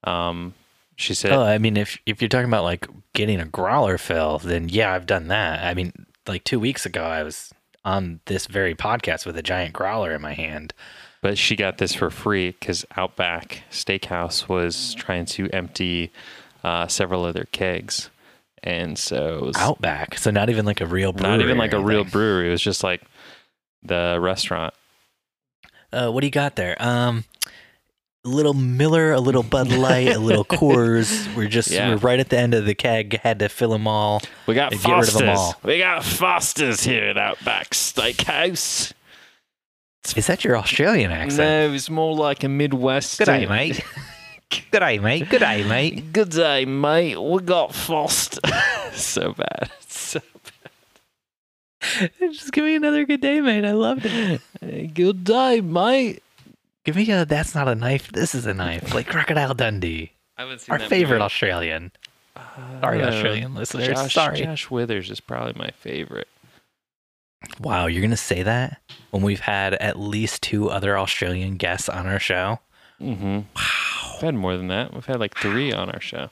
Um, 0.05 0.55
she 0.97 1.15
said, 1.15 1.33
Oh, 1.33 1.43
I 1.43 1.57
mean, 1.57 1.79
if 1.79 1.99
if 2.05 2.21
you're 2.21 2.29
talking 2.29 2.49
about 2.49 2.65
like 2.65 2.87
getting 3.15 3.41
a 3.41 3.47
growler 3.47 3.97
fill, 3.97 4.39
then 4.39 4.69
yeah, 4.69 4.93
I've 4.93 5.07
done 5.07 5.29
that. 5.29 5.65
I 5.65 5.73
mean, 5.73 6.07
like 6.27 6.45
two 6.45 6.61
weeks 6.61 6.85
ago, 6.85 7.03
I 7.03 7.23
was 7.23 7.54
on 7.85 8.21
this 8.27 8.47
very 8.47 8.75
podcast 8.75 9.27
with 9.27 9.37
a 9.37 9.43
giant 9.43 9.73
growler 9.73 10.15
in 10.15 10.23
my 10.23 10.33
hand. 10.35 10.73
but 11.23 11.37
she 11.39 11.57
got 11.57 11.79
this 11.79 11.95
for 11.95 12.11
free 12.11 12.51
because 12.53 12.85
Outback 12.97 13.63
Steakhouse 13.71 14.49
was 14.49 14.95
trying 14.95 15.25
to 15.27 15.49
empty 15.51 16.11
uh, 16.63 16.87
several 16.87 17.25
of 17.27 17.35
their 17.35 17.47
kegs, 17.53 18.11
and 18.63 18.99
so 18.99 19.37
it 19.39 19.43
was 19.43 19.57
Outback, 19.57 20.17
so 20.19 20.31
not 20.31 20.49
even 20.51 20.65
like 20.65 20.81
a 20.81 20.87
real 20.87 21.13
brewery. 21.13 21.37
not 21.37 21.45
even 21.45 21.59
like 21.59 21.73
a 21.75 21.81
real 21.81 22.05
brewery. 22.05 22.49
It 22.49 22.51
was 22.51 22.63
just 22.63 22.83
like 22.83 23.03
the 23.83 24.19
restaurant. 24.21 24.73
Uh, 25.93 26.11
what 26.11 26.23
do 26.23 26.27
you 26.27 26.31
got 26.31 26.57
there? 26.57 26.75
Um, 26.81 27.25
a 28.25 28.29
little 28.29 28.55
Miller, 28.55 29.13
a 29.13 29.21
little 29.21 29.43
Bud 29.43 29.71
Light, 29.71 30.09
a 30.09 30.19
little 30.19 30.45
Coors. 30.47 31.35
We're 31.37 31.49
just 31.49 31.71
Yeah. 31.71 31.91
we're 31.91 31.97
right 31.97 32.19
at 32.21 32.31
the 32.31 32.39
end 32.39 32.55
of 32.55 32.65
the 32.65 32.75
keg. 32.75 33.21
Had 33.23 33.39
to 33.41 33.49
fill 33.49 33.71
them 33.71 33.87
all. 33.87 34.23
We 34.47 34.55
got 34.55 34.73
And 34.73 34.83
get 34.83 34.93
rid 34.93 35.09
of 35.09 35.17
'em 35.17 35.27
Fosters. 35.27 35.39
all. 35.39 35.57
We 35.63 35.79
got 35.79 36.05
Fosters 36.05 36.83
here 36.85 37.05
at 37.05 37.19
Outback 37.19 37.71
Steakhouse. 37.71 38.93
Is 40.17 40.27
that 40.27 40.45
your 40.45 40.57
Australian 40.57 41.11
accent? 41.13 41.39
No, 41.71 41.75
it's 41.75 41.89
more 41.91 42.15
like 42.15 42.45
a 42.45 42.49
Midwest. 42.49 43.19
Good 43.19 43.25
day, 43.27 43.47
mate. 43.47 43.83
Good 44.71 44.81
day, 44.81 44.99
mate. 44.99 45.29
Good 45.31 45.41
day, 45.41 45.65
mate. 45.65 46.13
Good 46.13 46.31
day, 46.31 46.65
mate. 46.65 47.17
We 47.21 47.41
got 47.43 47.75
Fost. 47.75 48.39
so 48.93 49.33
bad. 49.33 49.71
So 49.89 50.21
bad. 50.21 52.11
Just 52.21 52.53
give 52.53 52.65
me 52.65 52.75
another 52.77 53.05
good 53.05 53.21
day, 53.21 53.41
mate. 53.41 53.65
I 53.65 53.73
loved 53.73 54.07
it. 54.07 54.41
Good 54.95 55.25
day, 55.25 55.61
mate. 55.61 56.23
Give 56.85 56.97
me 56.97 57.11
a 57.11 57.25
that's 57.25 57.55
not 57.55 57.67
a 57.69 57.75
knife. 57.75 58.13
This 58.13 58.35
is 58.35 58.47
a 58.47 58.55
knife. 58.55 58.95
Like 58.95 59.07
Crocodile 59.07 59.55
Dundee. 59.55 60.13
I 60.37 60.43
haven't 60.43 60.61
seen 60.61 60.73
Our 60.73 60.79
that 60.79 60.89
favorite 60.89 61.17
movie. 61.17 61.25
Australian. 61.25 61.93
Sorry, 62.81 63.03
Uh, 63.03 63.09
Australian 63.09 63.55
listeners. 63.55 63.89
Josh, 63.89 64.13
Sorry. 64.15 64.39
Josh 64.39 64.71
Withers 64.71 65.11
is 65.11 65.21
probably 65.21 65.55
my 65.57 65.71
favorite. 65.71 66.29
Wow, 67.61 67.87
you're 67.87 68.03
gonna 68.03 68.17
say 68.17 68.43
that 68.43 68.81
when 69.11 69.23
we've 69.23 69.41
had 69.41 69.75
at 69.75 69.99
least 69.99 70.43
two 70.43 70.69
other 70.71 70.99
Australian 70.99 71.57
guests 71.57 71.89
on 71.89 72.07
our 72.07 72.19
show? 72.19 72.59
Mm-hmm. 73.01 73.25
Wow. 73.55 74.13
We've 74.15 74.21
had 74.23 74.35
more 74.35 74.57
than 74.57 74.69
that. 74.69 74.93
We've 74.95 75.05
had 75.07 75.21
like 75.21 75.37
three 75.37 75.73
on 75.73 75.91
our 75.91 76.01
show. 76.01 76.31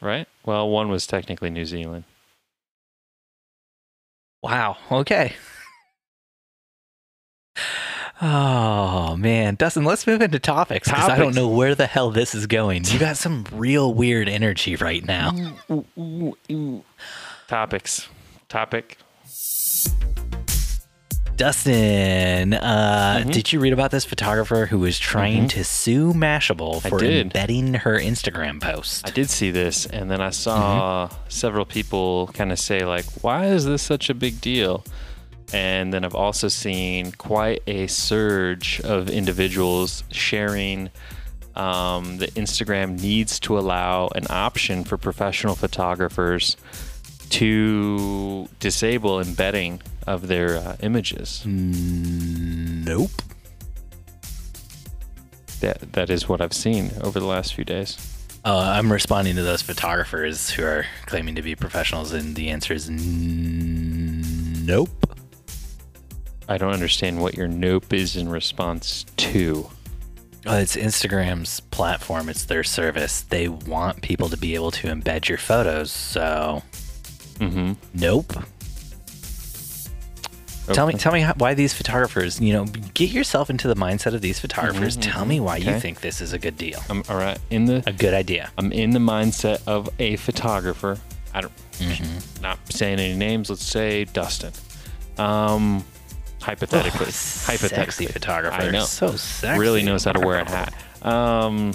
Right? 0.00 0.28
Well, 0.44 0.68
one 0.68 0.88
was 0.88 1.06
technically 1.06 1.50
New 1.50 1.64
Zealand. 1.64 2.04
Wow. 4.42 4.76
Okay. 4.90 5.34
Oh 8.20 9.16
man, 9.16 9.54
Dustin, 9.54 9.84
let's 9.84 10.06
move 10.06 10.20
into 10.22 10.38
topics 10.40 10.88
because 10.88 11.08
I 11.08 11.16
don't 11.18 11.34
know 11.36 11.48
where 11.48 11.74
the 11.74 11.86
hell 11.86 12.10
this 12.10 12.34
is 12.34 12.46
going. 12.46 12.84
You 12.86 12.98
got 12.98 13.16
some 13.16 13.44
real 13.52 13.94
weird 13.94 14.28
energy 14.28 14.74
right 14.76 15.04
now. 15.04 15.30
Topics. 17.46 18.08
Topic. 18.48 18.98
Dustin, 21.36 22.54
uh, 22.54 23.22
Mhm. 23.24 23.32
did 23.32 23.52
you 23.52 23.60
read 23.60 23.72
about 23.72 23.92
this 23.92 24.04
photographer 24.04 24.66
who 24.66 24.80
was 24.80 24.98
trying 24.98 25.44
Mhm. 25.44 25.50
to 25.50 25.62
sue 25.62 26.12
Mashable 26.12 26.82
for 26.82 27.00
embedding 27.04 27.74
her 27.74 27.96
Instagram 27.96 28.60
post? 28.60 29.06
I 29.06 29.10
did 29.12 29.30
see 29.30 29.52
this, 29.52 29.86
and 29.86 30.10
then 30.10 30.20
I 30.20 30.30
saw 30.30 31.08
several 31.28 31.64
people 31.64 32.28
kind 32.34 32.50
of 32.50 32.58
say, 32.58 32.80
like, 32.80 33.04
why 33.20 33.46
is 33.46 33.64
this 33.66 33.82
such 33.82 34.10
a 34.10 34.14
big 34.14 34.40
deal? 34.40 34.82
And 35.52 35.92
then 35.94 36.04
I've 36.04 36.14
also 36.14 36.48
seen 36.48 37.12
quite 37.12 37.62
a 37.66 37.86
surge 37.86 38.80
of 38.82 39.08
individuals 39.08 40.04
sharing 40.10 40.90
um, 41.56 42.18
that 42.18 42.34
Instagram 42.34 43.00
needs 43.00 43.40
to 43.40 43.58
allow 43.58 44.08
an 44.14 44.26
option 44.30 44.84
for 44.84 44.96
professional 44.96 45.54
photographers 45.54 46.56
to 47.30 48.48
disable 48.60 49.20
embedding 49.20 49.82
of 50.06 50.28
their 50.28 50.56
uh, 50.56 50.76
images. 50.80 51.44
Nope. 51.46 53.10
That 55.60 55.92
that 55.92 56.08
is 56.08 56.28
what 56.28 56.40
I've 56.40 56.52
seen 56.52 56.92
over 57.02 57.18
the 57.18 57.26
last 57.26 57.54
few 57.54 57.64
days. 57.64 57.98
Uh, 58.44 58.72
I'm 58.76 58.90
responding 58.92 59.34
to 59.34 59.42
those 59.42 59.62
photographers 59.62 60.50
who 60.50 60.64
are 60.64 60.86
claiming 61.06 61.34
to 61.34 61.42
be 61.42 61.56
professionals, 61.56 62.12
and 62.12 62.36
the 62.36 62.50
answer 62.50 62.72
is 62.72 62.88
n- 62.88 64.64
nope. 64.64 64.88
I 66.48 66.56
don't 66.58 66.72
understand 66.72 67.20
what 67.20 67.34
your 67.36 67.46
nope 67.48 67.92
is 67.92 68.16
in 68.16 68.28
response 68.28 69.04
to. 69.18 69.68
Uh, 70.46 70.52
it's 70.62 70.76
Instagram's 70.76 71.60
platform. 71.60 72.28
It's 72.28 72.44
their 72.46 72.64
service. 72.64 73.20
They 73.22 73.48
want 73.48 74.00
people 74.02 74.28
to 74.30 74.36
be 74.36 74.54
able 74.54 74.70
to 74.72 74.88
embed 74.88 75.28
your 75.28 75.38
photos. 75.38 75.90
So, 75.92 76.62
Mm-hmm. 77.38 77.72
nope. 77.94 78.32
Tell 80.72 80.86
me, 80.86 80.94
tell 80.94 81.12
me 81.12 81.20
how, 81.20 81.32
why 81.38 81.54
these 81.54 81.72
photographers. 81.72 82.40
You 82.40 82.52
know, 82.52 82.64
get 82.92 83.10
yourself 83.10 83.48
into 83.48 83.68
the 83.68 83.74
mindset 83.76 84.12
of 84.14 84.20
these 84.20 84.38
photographers. 84.38 84.98
Mhm, 84.98 85.12
Tell 85.12 85.24
me 85.24 85.40
why 85.40 85.56
you 85.56 85.78
think 85.80 86.00
this 86.02 86.20
is 86.20 86.34
a 86.34 86.38
good 86.38 86.58
deal, 86.58 86.78
I'm 86.90 87.02
all 87.08 87.16
right 87.16 87.38
in 87.50 87.64
the. 87.64 87.82
a 87.86 87.92
good 87.92 88.12
idea. 88.12 88.50
I'm 88.58 88.70
in 88.72 88.90
the 88.90 88.98
mindset 88.98 89.62
of 89.66 89.88
a 89.98 90.16
photographer. 90.16 90.98
I 91.32 91.40
don't. 91.40 91.52
Mm-hmm. 91.78 92.42
Not 92.42 92.58
saying 92.70 92.98
any 93.00 93.16
names. 93.16 93.48
Let's 93.48 93.64
say 93.64 94.04
Dustin. 94.04 94.52
Um, 95.16 95.84
hypothetically, 96.40 97.06
hypothetically, 97.46 97.68
sexy 97.68 98.06
photographer. 98.06 98.62
I 98.62 98.70
know. 98.70 98.84
so 98.84 99.16
sexy. 99.16 99.58
really 99.60 99.82
knows 99.82 100.04
how 100.04 100.12
to 100.12 100.20
wear 100.26 100.40
a 100.40 100.48
hat. 100.48 100.74
Um, 101.02 101.72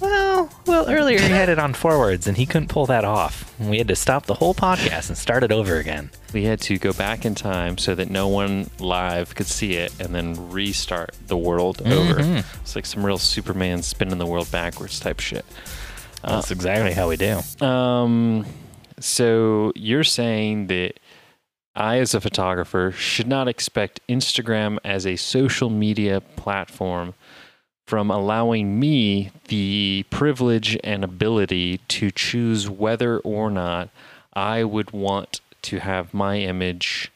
Well, 0.00 0.50
well, 0.66 0.90
earlier 0.90 1.18
he 1.18 1.28
had 1.28 1.48
it 1.48 1.58
on 1.58 1.72
forwards 1.72 2.26
and 2.26 2.36
he 2.36 2.44
couldn't 2.44 2.68
pull 2.68 2.84
that 2.86 3.04
off. 3.06 3.50
We 3.58 3.78
had 3.78 3.88
to 3.88 3.96
stop 3.96 4.26
the 4.26 4.34
whole 4.34 4.54
podcast 4.54 5.08
and 5.08 5.16
start 5.16 5.42
it 5.42 5.50
over 5.52 5.76
again. 5.78 6.10
we 6.34 6.44
had 6.44 6.60
to 6.62 6.76
go 6.76 6.92
back 6.92 7.24
in 7.24 7.34
time 7.34 7.78
so 7.78 7.94
that 7.94 8.10
no 8.10 8.28
one 8.28 8.68
live 8.78 9.34
could 9.34 9.46
see 9.46 9.72
it, 9.76 9.90
and 9.98 10.14
then 10.14 10.50
restart 10.50 11.14
the 11.28 11.36
world 11.36 11.80
over. 11.86 12.20
Mhm. 12.20 12.44
It's 12.60 12.76
like 12.76 12.84
some 12.84 13.06
real 13.06 13.16
Superman 13.16 13.82
spinning 13.82 14.18
the 14.18 14.26
world 14.26 14.50
backwards 14.50 15.00
type 15.00 15.18
shit. 15.20 15.46
That's 16.22 16.50
exactly 16.50 16.92
how 16.92 17.08
we 17.08 17.16
do. 17.16 17.40
Um, 17.64 18.44
so 19.00 19.72
you're 19.74 20.04
saying 20.04 20.66
that 20.66 20.98
I, 21.76 21.98
as 21.98 22.14
a 22.14 22.20
photographer, 22.20 22.92
should 22.92 23.28
not 23.28 23.48
expect 23.48 24.00
Instagram 24.08 24.78
as 24.84 25.06
a 25.06 25.16
social 25.16 25.70
media 25.70 26.20
platform 26.20 27.14
from 27.86 28.10
allowing 28.10 28.80
me 28.80 29.30
the 29.48 30.04
privilege 30.10 30.76
and 30.82 31.04
ability 31.04 31.78
to 31.88 32.10
choose 32.10 32.68
whether 32.68 33.18
or 33.18 33.50
not 33.50 33.90
I 34.32 34.64
would 34.64 34.90
want 34.90 35.40
to 35.62 35.78
have 35.78 36.12
my 36.12 36.38
image 36.38 37.12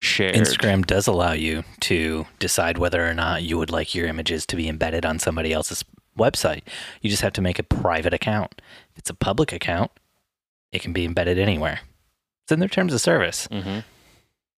shared. 0.00 0.34
Instagram 0.34 0.86
does 0.86 1.06
allow 1.06 1.32
you 1.32 1.64
to 1.80 2.26
decide 2.38 2.78
whether 2.78 3.06
or 3.08 3.14
not 3.14 3.42
you 3.42 3.58
would 3.58 3.70
like 3.70 3.94
your 3.94 4.06
images 4.06 4.44
to 4.46 4.56
be 4.56 4.68
embedded 4.68 5.06
on 5.06 5.18
somebody 5.18 5.52
else's 5.52 5.84
website. 6.18 6.62
You 7.00 7.10
just 7.10 7.22
have 7.22 7.32
to 7.34 7.42
make 7.42 7.58
a 7.58 7.62
private 7.62 8.12
account. 8.12 8.60
If 8.92 8.98
it's 8.98 9.10
a 9.10 9.14
public 9.14 9.52
account, 9.52 9.90
it 10.70 10.82
can 10.82 10.92
be 10.92 11.04
embedded 11.04 11.38
anywhere. 11.38 11.80
It's 12.48 12.52
in 12.54 12.60
their 12.60 12.68
terms 12.70 12.94
of 12.94 13.00
service. 13.02 13.46
Mhm. 13.50 13.84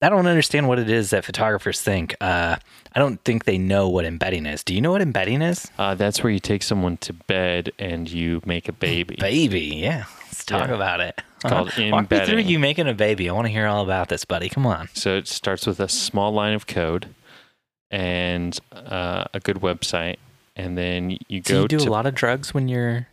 I 0.02 0.10
don't 0.10 0.26
understand 0.26 0.68
what 0.68 0.78
it 0.78 0.90
is 0.90 1.08
that 1.08 1.24
photographers 1.24 1.80
think. 1.80 2.14
Uh, 2.20 2.56
I 2.92 2.98
don't 2.98 3.18
think 3.24 3.46
they 3.46 3.56
know 3.56 3.88
what 3.88 4.04
embedding 4.04 4.44
is. 4.44 4.62
Do 4.62 4.74
you 4.74 4.82
know 4.82 4.90
what 4.90 5.00
embedding 5.00 5.40
is? 5.40 5.70
Uh, 5.78 5.94
that's 5.94 6.22
where 6.22 6.30
you 6.30 6.38
take 6.38 6.62
someone 6.62 6.98
to 6.98 7.14
bed 7.14 7.72
and 7.78 8.06
you 8.10 8.42
make 8.44 8.68
a 8.68 8.72
baby. 8.72 9.16
Baby, 9.18 9.72
yeah. 9.76 10.04
Let's 10.26 10.44
talk 10.44 10.68
Yeah. 10.68 10.74
about 10.74 11.00
it. 11.00 11.18
It's 11.36 11.44
called 11.44 11.72
Walk 11.78 12.10
me 12.10 12.26
through 12.26 12.40
you 12.40 12.58
making 12.58 12.88
a 12.88 12.92
baby. 12.94 13.30
I 13.30 13.32
want 13.32 13.46
to 13.46 13.50
hear 13.52 13.66
all 13.66 13.82
about 13.82 14.10
this, 14.10 14.26
buddy. 14.26 14.50
Come 14.50 14.66
on. 14.66 14.90
So 14.92 15.16
it 15.16 15.26
starts 15.26 15.66
with 15.66 15.80
a 15.80 15.88
small 15.88 16.30
line 16.30 16.52
of 16.52 16.66
code 16.66 17.06
and 17.90 18.58
uh, 18.70 19.24
a 19.32 19.40
good 19.40 19.56
website, 19.62 20.16
and 20.54 20.76
then 20.76 21.16
you 21.28 21.40
go. 21.40 21.54
Do 21.54 21.62
you 21.62 21.68
do 21.68 21.78
to 21.86 21.88
a 21.88 21.90
lot 21.90 22.04
of 22.04 22.14
drugs 22.14 22.52
when 22.52 22.68
you're 22.68 23.08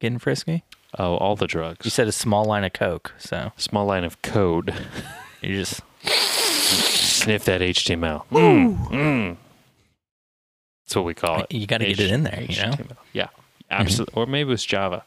getting 0.00 0.20
frisky? 0.20 0.62
Oh 0.98 1.16
all 1.16 1.36
the 1.36 1.46
drugs. 1.46 1.84
You 1.84 1.90
said 1.90 2.08
a 2.08 2.12
small 2.12 2.44
line 2.44 2.64
of 2.64 2.72
coke, 2.72 3.12
so 3.18 3.52
small 3.56 3.86
line 3.86 4.04
of 4.04 4.20
code. 4.22 4.74
you 5.42 5.56
just 5.56 5.80
Sniff 6.02 7.44
that 7.44 7.60
HTML. 7.60 8.24
Mm, 8.30 8.88
mm. 8.88 9.36
That's 10.86 10.96
what 10.96 11.04
we 11.04 11.14
call 11.14 11.42
it. 11.42 11.52
you 11.52 11.66
got 11.66 11.78
to 11.78 11.86
get 11.86 12.00
it 12.00 12.10
in 12.10 12.22
there. 12.22 12.40
You 12.40 12.62
know. 12.62 12.70
HTML. 12.70 12.96
Yeah, 13.12 13.28
absolutely. 13.70 14.14
Or 14.14 14.26
maybe 14.26 14.48
it 14.48 14.52
was 14.52 14.64
Java. 14.64 15.04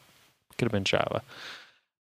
Could 0.56 0.66
have 0.66 0.72
been 0.72 0.84
Java. 0.84 1.22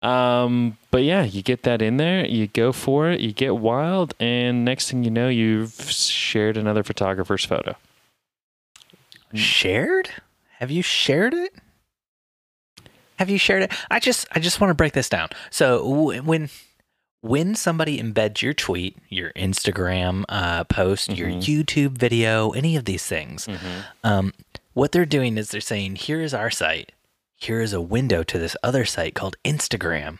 Um, 0.02 0.76
but 0.90 1.04
yeah, 1.04 1.22
you 1.22 1.42
get 1.42 1.62
that 1.62 1.80
in 1.80 1.96
there, 1.96 2.26
you 2.26 2.48
go 2.48 2.72
for 2.72 3.08
it, 3.10 3.20
you 3.20 3.32
get 3.32 3.56
wild, 3.56 4.14
and 4.18 4.64
next 4.64 4.90
thing 4.90 5.04
you 5.04 5.10
know, 5.12 5.28
you've 5.28 5.80
shared 5.80 6.56
another 6.56 6.82
photographer's 6.82 7.44
photo. 7.44 7.76
Shared? 9.32 10.10
Have 10.58 10.72
you 10.72 10.82
shared 10.82 11.34
it? 11.34 11.54
Have 13.22 13.30
you 13.30 13.38
shared 13.38 13.62
it? 13.62 13.72
I 13.88 14.00
just 14.00 14.26
I 14.32 14.40
just 14.40 14.60
want 14.60 14.72
to 14.72 14.74
break 14.74 14.94
this 14.94 15.08
down. 15.08 15.28
So 15.50 15.86
when 16.22 16.50
when 17.20 17.54
somebody 17.54 18.02
embeds 18.02 18.42
your 18.42 18.52
tweet, 18.52 18.96
your 19.08 19.30
Instagram 19.34 20.24
uh, 20.28 20.64
post, 20.64 21.10
your 21.16 21.28
Mhm. 21.28 21.40
YouTube 21.40 21.96
video, 21.96 22.50
any 22.50 22.74
of 22.74 22.84
these 22.84 23.06
things, 23.06 23.46
Mm-hmm. 23.46 23.80
um, 24.02 24.32
what 24.72 24.90
they're 24.90 25.06
doing 25.06 25.38
is 25.38 25.50
they're 25.50 25.60
saying, 25.60 25.94
here 25.94 26.20
is 26.20 26.34
our 26.34 26.50
site. 26.50 26.90
Here 27.36 27.60
is 27.60 27.72
a 27.72 27.80
window 27.80 28.24
to 28.24 28.38
this 28.40 28.56
other 28.64 28.84
site 28.84 29.14
called 29.14 29.36
Instagram. 29.44 30.18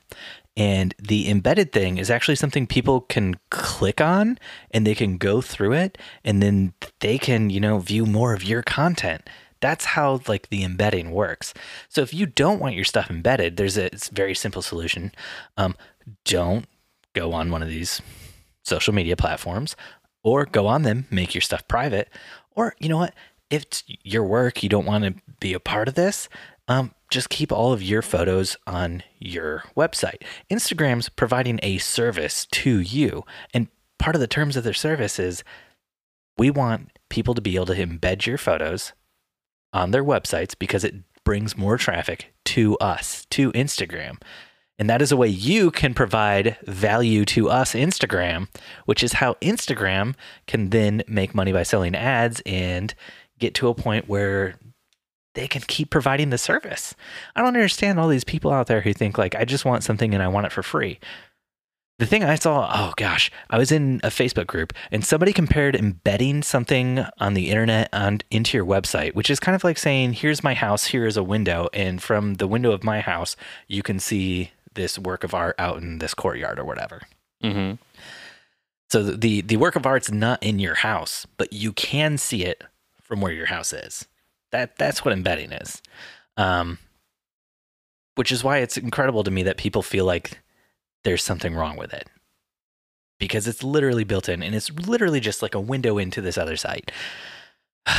And 0.56 0.94
the 0.96 1.28
embedded 1.28 1.72
thing 1.72 1.98
is 1.98 2.08
actually 2.08 2.36
something 2.36 2.68
people 2.68 3.00
can 3.00 3.34
click 3.50 4.00
on 4.00 4.38
and 4.70 4.86
they 4.86 4.94
can 4.94 5.16
go 5.18 5.40
through 5.40 5.72
it 5.72 5.98
and 6.24 6.40
then 6.40 6.72
they 7.00 7.18
can, 7.18 7.50
you 7.50 7.58
know, 7.58 7.80
view 7.80 8.06
more 8.06 8.32
of 8.32 8.44
your 8.44 8.62
content. 8.62 9.28
That's 9.62 9.86
how 9.86 10.20
like 10.28 10.50
the 10.50 10.64
embedding 10.64 11.12
works. 11.12 11.54
So 11.88 12.02
if 12.02 12.12
you 12.12 12.26
don't 12.26 12.60
want 12.60 12.74
your 12.74 12.84
stuff 12.84 13.08
embedded, 13.08 13.56
there's 13.56 13.78
a 13.78 13.88
very 14.12 14.34
simple 14.34 14.60
solution. 14.60 15.12
Um, 15.56 15.76
don't 16.24 16.66
go 17.14 17.32
on 17.32 17.50
one 17.50 17.62
of 17.62 17.68
these 17.68 18.02
social 18.64 18.92
media 18.92 19.16
platforms 19.16 19.76
or 20.22 20.44
go 20.44 20.66
on 20.66 20.82
them, 20.82 21.06
make 21.10 21.34
your 21.34 21.40
stuff 21.40 21.66
private. 21.68 22.10
Or 22.54 22.74
you 22.78 22.88
know 22.88 22.98
what? 22.98 23.14
If 23.50 23.62
it's 23.62 23.84
your 24.02 24.24
work, 24.24 24.62
you 24.62 24.68
don't 24.68 24.86
want 24.86 25.04
to 25.04 25.14
be 25.40 25.52
a 25.52 25.60
part 25.60 25.88
of 25.88 25.94
this, 25.94 26.28
um, 26.68 26.94
just 27.10 27.28
keep 27.28 27.52
all 27.52 27.72
of 27.72 27.82
your 27.82 28.02
photos 28.02 28.56
on 28.66 29.02
your 29.18 29.64
website. 29.76 30.22
Instagram's 30.50 31.08
providing 31.08 31.60
a 31.62 31.78
service 31.78 32.46
to 32.46 32.80
you. 32.80 33.24
And 33.52 33.68
part 33.98 34.16
of 34.16 34.20
the 34.20 34.26
terms 34.26 34.56
of 34.56 34.64
their 34.64 34.72
service 34.72 35.18
is 35.18 35.44
we 36.38 36.50
want 36.50 36.90
people 37.10 37.34
to 37.34 37.42
be 37.42 37.54
able 37.56 37.66
to 37.66 37.74
embed 37.74 38.26
your 38.26 38.38
photos 38.38 38.92
on 39.72 39.90
their 39.90 40.04
websites 40.04 40.58
because 40.58 40.84
it 40.84 40.94
brings 41.24 41.56
more 41.56 41.76
traffic 41.76 42.32
to 42.44 42.76
us, 42.78 43.26
to 43.30 43.52
Instagram. 43.52 44.20
And 44.78 44.90
that 44.90 45.02
is 45.02 45.12
a 45.12 45.16
way 45.16 45.28
you 45.28 45.70
can 45.70 45.94
provide 45.94 46.56
value 46.66 47.24
to 47.26 47.48
us, 47.48 47.74
Instagram, 47.74 48.48
which 48.86 49.04
is 49.04 49.14
how 49.14 49.34
Instagram 49.34 50.14
can 50.46 50.70
then 50.70 51.02
make 51.06 51.34
money 51.34 51.52
by 51.52 51.62
selling 51.62 51.94
ads 51.94 52.42
and 52.46 52.94
get 53.38 53.54
to 53.54 53.68
a 53.68 53.74
point 53.74 54.08
where 54.08 54.56
they 55.34 55.46
can 55.46 55.62
keep 55.62 55.90
providing 55.90 56.30
the 56.30 56.38
service. 56.38 56.94
I 57.36 57.40
don't 57.40 57.48
understand 57.48 57.98
all 58.00 58.08
these 58.08 58.24
people 58.24 58.50
out 58.50 58.66
there 58.66 58.80
who 58.80 58.92
think, 58.92 59.18
like, 59.18 59.34
I 59.34 59.44
just 59.44 59.64
want 59.64 59.84
something 59.84 60.14
and 60.14 60.22
I 60.22 60.28
want 60.28 60.46
it 60.46 60.52
for 60.52 60.62
free. 60.62 60.98
The 62.02 62.08
thing 62.08 62.24
I 62.24 62.34
saw, 62.34 62.68
oh 62.74 62.94
gosh, 62.96 63.30
I 63.48 63.58
was 63.58 63.70
in 63.70 64.00
a 64.02 64.08
Facebook 64.08 64.48
group 64.48 64.72
and 64.90 65.04
somebody 65.04 65.32
compared 65.32 65.76
embedding 65.76 66.42
something 66.42 67.06
on 67.20 67.34
the 67.34 67.48
internet 67.48 67.88
on, 67.92 68.22
into 68.28 68.58
your 68.58 68.66
website, 68.66 69.14
which 69.14 69.30
is 69.30 69.38
kind 69.38 69.54
of 69.54 69.62
like 69.62 69.78
saying, 69.78 70.14
here's 70.14 70.42
my 70.42 70.52
house, 70.52 70.86
here 70.86 71.06
is 71.06 71.16
a 71.16 71.22
window, 71.22 71.68
and 71.72 72.02
from 72.02 72.34
the 72.34 72.48
window 72.48 72.72
of 72.72 72.82
my 72.82 73.02
house, 73.02 73.36
you 73.68 73.84
can 73.84 74.00
see 74.00 74.50
this 74.74 74.98
work 74.98 75.22
of 75.22 75.32
art 75.32 75.54
out 75.60 75.80
in 75.80 76.00
this 76.00 76.12
courtyard 76.12 76.58
or 76.58 76.64
whatever. 76.64 77.02
Mm-hmm. 77.44 77.74
So 78.90 79.04
the 79.04 79.42
the 79.42 79.56
work 79.58 79.76
of 79.76 79.86
art's 79.86 80.10
not 80.10 80.42
in 80.42 80.58
your 80.58 80.74
house, 80.74 81.24
but 81.36 81.52
you 81.52 81.72
can 81.72 82.18
see 82.18 82.42
it 82.42 82.64
from 83.00 83.20
where 83.20 83.32
your 83.32 83.46
house 83.46 83.72
is. 83.72 84.08
That 84.50 84.76
that's 84.76 85.04
what 85.04 85.14
embedding 85.14 85.52
is. 85.52 85.80
Um, 86.36 86.78
which 88.16 88.32
is 88.32 88.42
why 88.42 88.58
it's 88.58 88.76
incredible 88.76 89.22
to 89.22 89.30
me 89.30 89.44
that 89.44 89.56
people 89.56 89.82
feel 89.82 90.04
like 90.04 90.41
there's 91.04 91.22
something 91.22 91.54
wrong 91.54 91.76
with 91.76 91.92
it. 91.92 92.08
Because 93.18 93.46
it's 93.46 93.62
literally 93.62 94.04
built 94.04 94.28
in 94.28 94.42
and 94.42 94.54
it's 94.54 94.70
literally 94.70 95.20
just 95.20 95.42
like 95.42 95.54
a 95.54 95.60
window 95.60 95.98
into 95.98 96.20
this 96.20 96.36
other 96.36 96.56
site. 96.56 96.90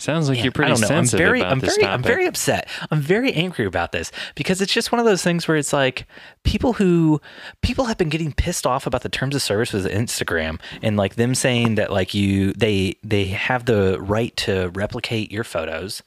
Sounds 0.00 0.30
like 0.30 0.38
Man, 0.38 0.44
you're 0.44 0.52
pretty 0.52 0.72
I 0.72 0.74
don't 0.76 0.80
know. 0.80 0.86
I'm 0.86 1.04
sensitive 1.04 1.26
very, 1.26 1.40
about 1.40 1.52
I'm 1.52 1.58
this 1.58 1.76
very, 1.76 1.82
topic. 1.82 1.94
I'm 1.94 2.02
very 2.02 2.24
upset. 2.24 2.68
I'm 2.90 3.00
very 3.02 3.34
angry 3.34 3.66
about 3.66 3.92
this 3.92 4.10
because 4.34 4.62
it's 4.62 4.72
just 4.72 4.90
one 4.92 4.98
of 4.98 5.04
those 5.04 5.22
things 5.22 5.46
where 5.46 5.58
it's 5.58 5.74
like 5.74 6.06
people 6.42 6.72
who 6.72 7.20
people 7.60 7.84
have 7.84 7.98
been 7.98 8.08
getting 8.08 8.32
pissed 8.32 8.66
off 8.66 8.86
about 8.86 9.02
the 9.02 9.10
terms 9.10 9.34
of 9.34 9.42
service 9.42 9.74
with 9.74 9.84
Instagram 9.84 10.58
and 10.80 10.96
like 10.96 11.16
them 11.16 11.34
saying 11.34 11.74
that 11.74 11.92
like 11.92 12.14
you 12.14 12.54
they 12.54 12.96
they 13.04 13.26
have 13.26 13.66
the 13.66 14.00
right 14.00 14.34
to 14.38 14.70
replicate 14.70 15.30
your 15.30 15.44
photos 15.44 16.02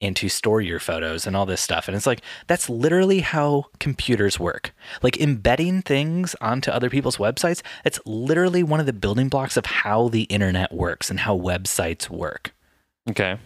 and 0.00 0.14
to 0.16 0.28
store 0.28 0.60
your 0.60 0.78
photos 0.78 1.26
and 1.26 1.36
all 1.36 1.46
this 1.46 1.60
stuff. 1.60 1.88
And 1.88 1.96
it's 1.96 2.06
like 2.06 2.20
that's 2.46 2.68
literally 2.68 3.20
how 3.20 3.66
computers 3.78 4.38
work. 4.38 4.74
Like 5.02 5.20
embedding 5.20 5.82
things 5.82 6.34
onto 6.40 6.70
other 6.70 6.90
people's 6.90 7.16
websites, 7.16 7.62
it's 7.84 8.00
literally 8.04 8.62
one 8.62 8.80
of 8.80 8.86
the 8.86 8.92
building 8.92 9.28
blocks 9.28 9.56
of 9.56 9.66
how 9.66 10.08
the 10.08 10.24
internet 10.24 10.72
works 10.72 11.10
and 11.10 11.20
how 11.20 11.36
websites 11.36 12.10
work. 12.10 12.54
okay. 13.08 13.38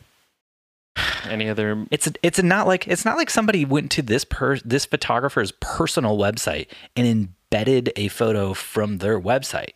Any 1.25 1.49
other? 1.49 1.87
It's 1.90 2.11
it's 2.23 2.42
not 2.42 2.66
like 2.66 2.88
it's 2.88 3.04
not 3.04 3.16
like 3.16 3.30
somebody 3.30 3.64
went 3.64 3.90
to 3.92 4.02
this 4.02 4.25
per 4.25 4.59
this 4.59 4.85
photographer's 4.85 5.52
personal 5.61 6.19
website 6.19 6.66
and 6.97 7.07
embedded 7.07 7.92
a 7.97 8.09
photo 8.09 8.54
from 8.54 8.99
their 8.99 9.19
website. 9.19 9.71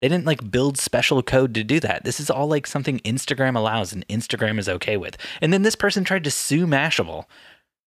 They 0.00 0.08
didn't 0.08 0.26
like 0.26 0.50
build 0.50 0.78
special 0.78 1.22
code 1.22 1.54
to 1.54 1.64
do 1.64 1.78
that. 1.80 2.04
This 2.04 2.20
is 2.20 2.30
all 2.30 2.46
like 2.46 2.66
something 2.66 3.00
Instagram 3.00 3.54
allows 3.54 3.92
and 3.92 4.06
Instagram 4.08 4.58
is 4.58 4.68
okay 4.68 4.96
with. 4.96 5.16
And 5.42 5.52
then 5.52 5.62
this 5.62 5.76
person 5.76 6.04
tried 6.04 6.24
to 6.24 6.30
sue 6.30 6.66
Mashable, 6.66 7.26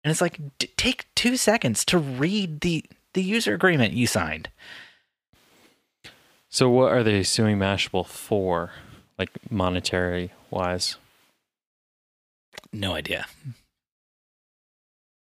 and 0.02 0.10
it's 0.10 0.22
like 0.22 0.38
d- 0.58 0.70
take 0.76 1.06
two 1.14 1.36
seconds 1.36 1.84
to 1.86 1.98
read 1.98 2.62
the 2.62 2.84
the 3.12 3.22
user 3.22 3.54
agreement 3.54 3.92
you 3.92 4.06
signed. 4.06 4.48
So 6.48 6.70
what 6.70 6.92
are 6.92 7.02
they 7.02 7.22
suing 7.22 7.58
Mashable 7.58 8.06
for? 8.06 8.70
Like 9.18 9.30
monetary 9.50 10.32
wise? 10.50 10.96
No 12.72 12.94
idea. 12.94 13.26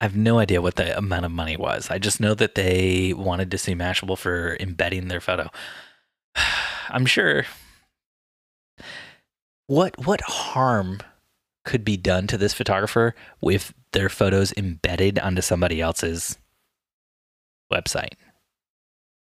I 0.00 0.04
have 0.04 0.16
no 0.16 0.38
idea 0.38 0.60
what 0.60 0.74
the 0.74 0.96
amount 0.98 1.24
of 1.24 1.30
money 1.30 1.56
was. 1.56 1.90
I 1.90 1.98
just 1.98 2.20
know 2.20 2.34
that 2.34 2.54
they 2.54 3.14
wanted 3.14 3.50
to 3.50 3.58
sue 3.58 3.76
Mashable 3.76 4.18
for 4.18 4.56
embedding 4.58 5.08
their 5.08 5.20
photo. 5.20 5.50
I'm 6.90 7.06
sure. 7.06 7.44
What 9.66 10.06
what 10.06 10.20
harm 10.20 11.00
could 11.64 11.84
be 11.84 11.96
done 11.96 12.26
to 12.28 12.38
this 12.38 12.54
photographer 12.54 13.14
with 13.40 13.74
their 13.92 14.08
photos 14.08 14.52
embedded 14.56 15.18
onto 15.18 15.42
somebody 15.42 15.80
else's 15.80 16.38
website? 17.72 18.14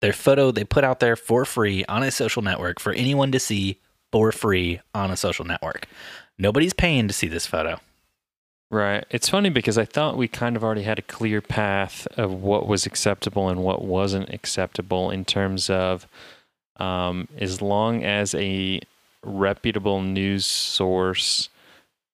Their 0.01 0.13
photo 0.13 0.51
they 0.51 0.63
put 0.63 0.83
out 0.83 0.99
there 0.99 1.15
for 1.15 1.45
free 1.45 1.83
on 1.85 2.03
a 2.03 2.11
social 2.11 2.41
network 2.41 2.79
for 2.79 2.93
anyone 2.93 3.31
to 3.31 3.39
see 3.39 3.79
for 4.11 4.31
free 4.31 4.81
on 4.93 5.11
a 5.11 5.17
social 5.17 5.45
network. 5.45 5.87
Nobody's 6.37 6.73
paying 6.73 7.07
to 7.07 7.13
see 7.13 7.27
this 7.27 7.45
photo. 7.45 7.79
Right. 8.71 9.03
It's 9.09 9.29
funny 9.29 9.49
because 9.49 9.79
I 9.79 9.85
thought 9.85 10.15
we 10.15 10.27
kind 10.27 10.55
of 10.55 10.63
already 10.63 10.83
had 10.83 10.99
a 10.99 11.03
clear 11.03 11.41
path 11.41 12.07
of 12.17 12.31
what 12.31 12.67
was 12.67 12.85
acceptable 12.85 13.49
and 13.49 13.63
what 13.63 13.83
wasn't 13.83 14.29
acceptable 14.29 15.09
in 15.09 15.25
terms 15.25 15.71
of 15.71 16.07
um, 16.79 17.27
as 17.37 17.61
long 17.61 18.03
as 18.03 18.33
a 18.35 18.79
reputable 19.23 20.01
news 20.01 20.45
source 20.45 21.49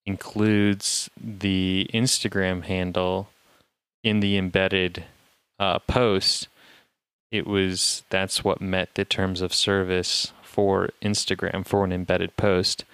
includes 0.05 1.09
the 1.21 1.89
Instagram 1.93 2.63
handle 2.63 3.29
in 4.03 4.19
the 4.19 4.37
embedded 4.37 5.05
uh, 5.59 5.79
post, 5.79 6.47
it 7.31 7.47
was 7.47 8.03
that's 8.09 8.43
what 8.43 8.61
met 8.61 8.95
the 8.95 9.05
terms 9.05 9.41
of 9.41 9.53
service 9.53 10.31
for 10.43 10.89
Instagram 11.01 11.65
for 11.65 11.83
an 11.83 11.91
embedded 11.91 12.35
post. 12.37 12.85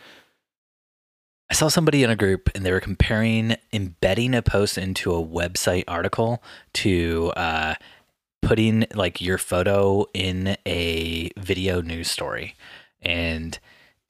I 1.50 1.54
saw 1.54 1.68
somebody 1.68 2.02
in 2.02 2.10
a 2.10 2.16
group 2.16 2.50
and 2.56 2.66
they 2.66 2.72
were 2.72 2.80
comparing 2.80 3.58
embedding 3.74 4.34
a 4.34 4.42
post 4.42 4.78
into 4.78 5.14
a 5.14 5.24
website 5.24 5.84
article 5.86 6.42
to 6.76 7.34
uh, 7.36 7.76
putting 8.42 8.86
like 8.94 9.22
your 9.22 9.38
photo 9.38 10.06
in 10.14 10.58
a 10.66 11.32
video 11.38 11.82
news 11.82 12.10
story. 12.10 12.56
And 13.02 13.58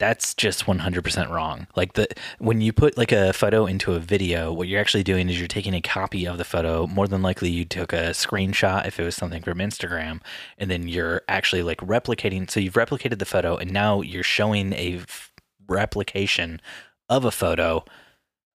that's 0.02 0.34
just 0.34 0.66
100% 0.66 1.30
wrong. 1.30 1.68
Like 1.76 1.92
the 1.92 2.08
when 2.40 2.60
you 2.60 2.72
put 2.72 2.98
like 2.98 3.12
a 3.12 3.32
photo 3.32 3.66
into 3.66 3.92
a 3.92 4.00
video, 4.00 4.52
what 4.52 4.66
you're 4.66 4.80
actually 4.80 5.04
doing 5.04 5.28
is 5.28 5.38
you're 5.38 5.46
taking 5.46 5.74
a 5.74 5.80
copy 5.80 6.26
of 6.26 6.38
the 6.38 6.44
photo. 6.44 6.88
More 6.88 7.06
than 7.06 7.22
likely 7.22 7.50
you 7.50 7.64
took 7.64 7.92
a 7.92 8.10
screenshot 8.10 8.84
if 8.84 8.98
it 8.98 9.04
was 9.04 9.14
something 9.14 9.42
from 9.42 9.58
Instagram 9.58 10.20
and 10.58 10.68
then 10.68 10.88
you're 10.88 11.22
actually 11.28 11.62
like 11.62 11.78
replicating 11.78 12.50
so 12.50 12.58
you've 12.58 12.74
replicated 12.74 13.20
the 13.20 13.24
photo 13.24 13.56
and 13.56 13.72
now 13.72 14.00
you're 14.00 14.24
showing 14.24 14.72
a 14.72 14.96
f- 14.96 15.30
replication 15.68 16.60
of 17.08 17.24
a 17.24 17.30
photo 17.30 17.84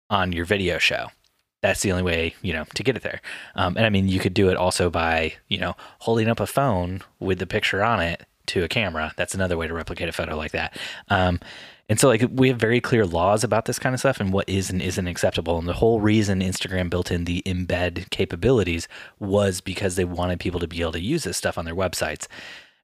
on 0.08 0.30
your 0.32 0.44
video 0.44 0.78
show. 0.78 1.08
That's 1.62 1.81
the 1.81 1.92
only 1.92 2.03
way, 2.03 2.35
you 2.42 2.53
know, 2.53 2.64
to 2.75 2.83
get 2.83 2.96
it 2.96 3.03
there. 3.03 3.20
Um, 3.55 3.77
and 3.77 3.87
I 3.87 3.88
mean, 3.88 4.09
you 4.09 4.18
could 4.18 4.35
do 4.35 4.48
it 4.51 4.57
also 4.57 4.90
by, 4.90 5.35
you 5.48 5.59
know, 5.59 5.75
holding 6.01 6.29
up 6.29 6.40
a 6.40 6.46
phone 6.46 7.03
with 7.20 7.38
the 7.38 7.46
picture 7.46 7.83
on 7.83 8.01
it 8.01 8.27
to 8.46 8.64
a 8.64 8.68
camera. 8.68 9.12
That's 9.16 9.35
another 9.35 9.57
way 9.57 9.68
to 9.68 9.75
replicate 9.75 10.09
a 10.09 10.12
photo 10.12 10.37
like 10.37 10.53
that. 10.53 10.77
Um, 11.09 11.38
and 11.88 12.01
so, 12.01 12.09
like, 12.09 12.25
we 12.33 12.48
have 12.48 12.59
very 12.59 12.81
clear 12.81 13.05
laws 13.05 13.44
about 13.44 13.66
this 13.66 13.79
kind 13.79 13.94
of 13.94 14.01
stuff 14.01 14.18
and 14.18 14.33
what 14.33 14.48
is 14.48 14.70
and 14.70 14.81
isn't 14.81 15.07
acceptable. 15.07 15.59
And 15.59 15.68
the 15.68 15.75
whole 15.75 16.01
reason 16.01 16.40
Instagram 16.40 16.88
built 16.90 17.11
in 17.11 17.25
the 17.25 17.42
embed 17.44 18.09
capabilities 18.11 18.88
was 19.18 19.61
because 19.61 19.96
they 19.96 20.05
wanted 20.05 20.40
people 20.40 20.61
to 20.61 20.68
be 20.68 20.81
able 20.81 20.92
to 20.92 21.01
use 21.01 21.25
this 21.25 21.37
stuff 21.37 21.59
on 21.59 21.64
their 21.64 21.75
websites. 21.75 22.27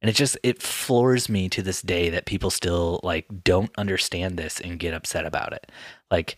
And 0.02 0.08
it 0.08 0.12
just 0.14 0.36
it 0.42 0.62
floors 0.62 1.28
me 1.28 1.48
to 1.48 1.62
this 1.62 1.82
day 1.82 2.10
that 2.10 2.26
people 2.26 2.50
still 2.50 3.00
like 3.02 3.26
don't 3.42 3.70
understand 3.76 4.36
this 4.36 4.60
and 4.60 4.78
get 4.78 4.94
upset 4.94 5.26
about 5.26 5.52
it. 5.52 5.72
Like 6.10 6.36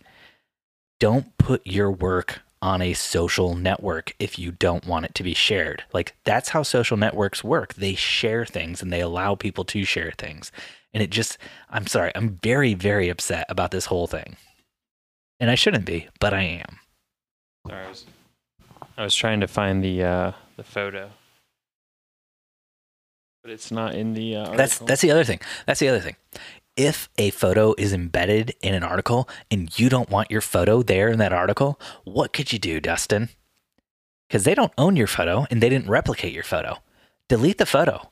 don't 1.01 1.35
put 1.39 1.65
your 1.65 1.91
work 1.91 2.41
on 2.61 2.79
a 2.79 2.93
social 2.93 3.55
network 3.55 4.13
if 4.19 4.37
you 4.37 4.51
don't 4.51 4.85
want 4.85 5.03
it 5.03 5.15
to 5.15 5.23
be 5.23 5.33
shared. 5.33 5.83
Like 5.93 6.15
that's 6.25 6.49
how 6.49 6.61
social 6.61 6.95
networks 6.95 7.43
work. 7.43 7.73
They 7.73 7.95
share 7.95 8.45
things 8.45 8.83
and 8.83 8.93
they 8.93 9.01
allow 9.01 9.33
people 9.33 9.65
to 9.65 9.83
share 9.83 10.13
things. 10.15 10.51
And 10.93 11.01
it 11.01 11.09
just 11.09 11.39
I'm 11.71 11.87
sorry, 11.87 12.11
I'm 12.13 12.39
very 12.43 12.75
very 12.75 13.09
upset 13.09 13.47
about 13.49 13.71
this 13.71 13.87
whole 13.87 14.05
thing. 14.05 14.37
And 15.39 15.49
I 15.49 15.55
shouldn't 15.55 15.85
be, 15.85 16.07
but 16.19 16.35
I 16.35 16.43
am. 16.43 16.77
Sorry, 17.67 17.83
I 17.83 17.89
was, 17.89 18.05
I 18.97 19.03
was 19.03 19.15
trying 19.15 19.39
to 19.39 19.47
find 19.47 19.83
the 19.83 20.03
uh, 20.03 20.31
the 20.55 20.63
photo, 20.63 21.09
but 23.41 23.51
it's 23.51 23.71
not 23.71 23.95
in 23.95 24.13
the. 24.13 24.35
Uh, 24.35 24.55
That's 24.55 24.77
that's 24.77 25.01
the 25.01 25.09
other 25.09 25.23
thing. 25.23 25.39
That's 25.65 25.79
the 25.79 25.87
other 25.87 25.99
thing. 25.99 26.15
If 26.81 27.09
a 27.19 27.29
photo 27.29 27.75
is 27.77 27.93
embedded 27.93 28.55
in 28.59 28.73
an 28.73 28.81
article 28.81 29.29
and 29.51 29.77
you 29.77 29.87
don't 29.87 30.09
want 30.09 30.31
your 30.31 30.41
photo 30.41 30.81
there 30.81 31.09
in 31.09 31.19
that 31.19 31.31
article, 31.31 31.79
what 32.05 32.33
could 32.33 32.51
you 32.51 32.57
do, 32.57 32.79
Dustin? 32.79 33.29
Because 34.27 34.45
they 34.45 34.55
don't 34.55 34.73
own 34.79 34.95
your 34.95 35.05
photo 35.05 35.45
and 35.51 35.61
they 35.61 35.69
didn't 35.69 35.91
replicate 35.91 36.33
your 36.33 36.43
photo. 36.43 36.79
Delete 37.27 37.59
the 37.59 37.67
photo. 37.67 38.09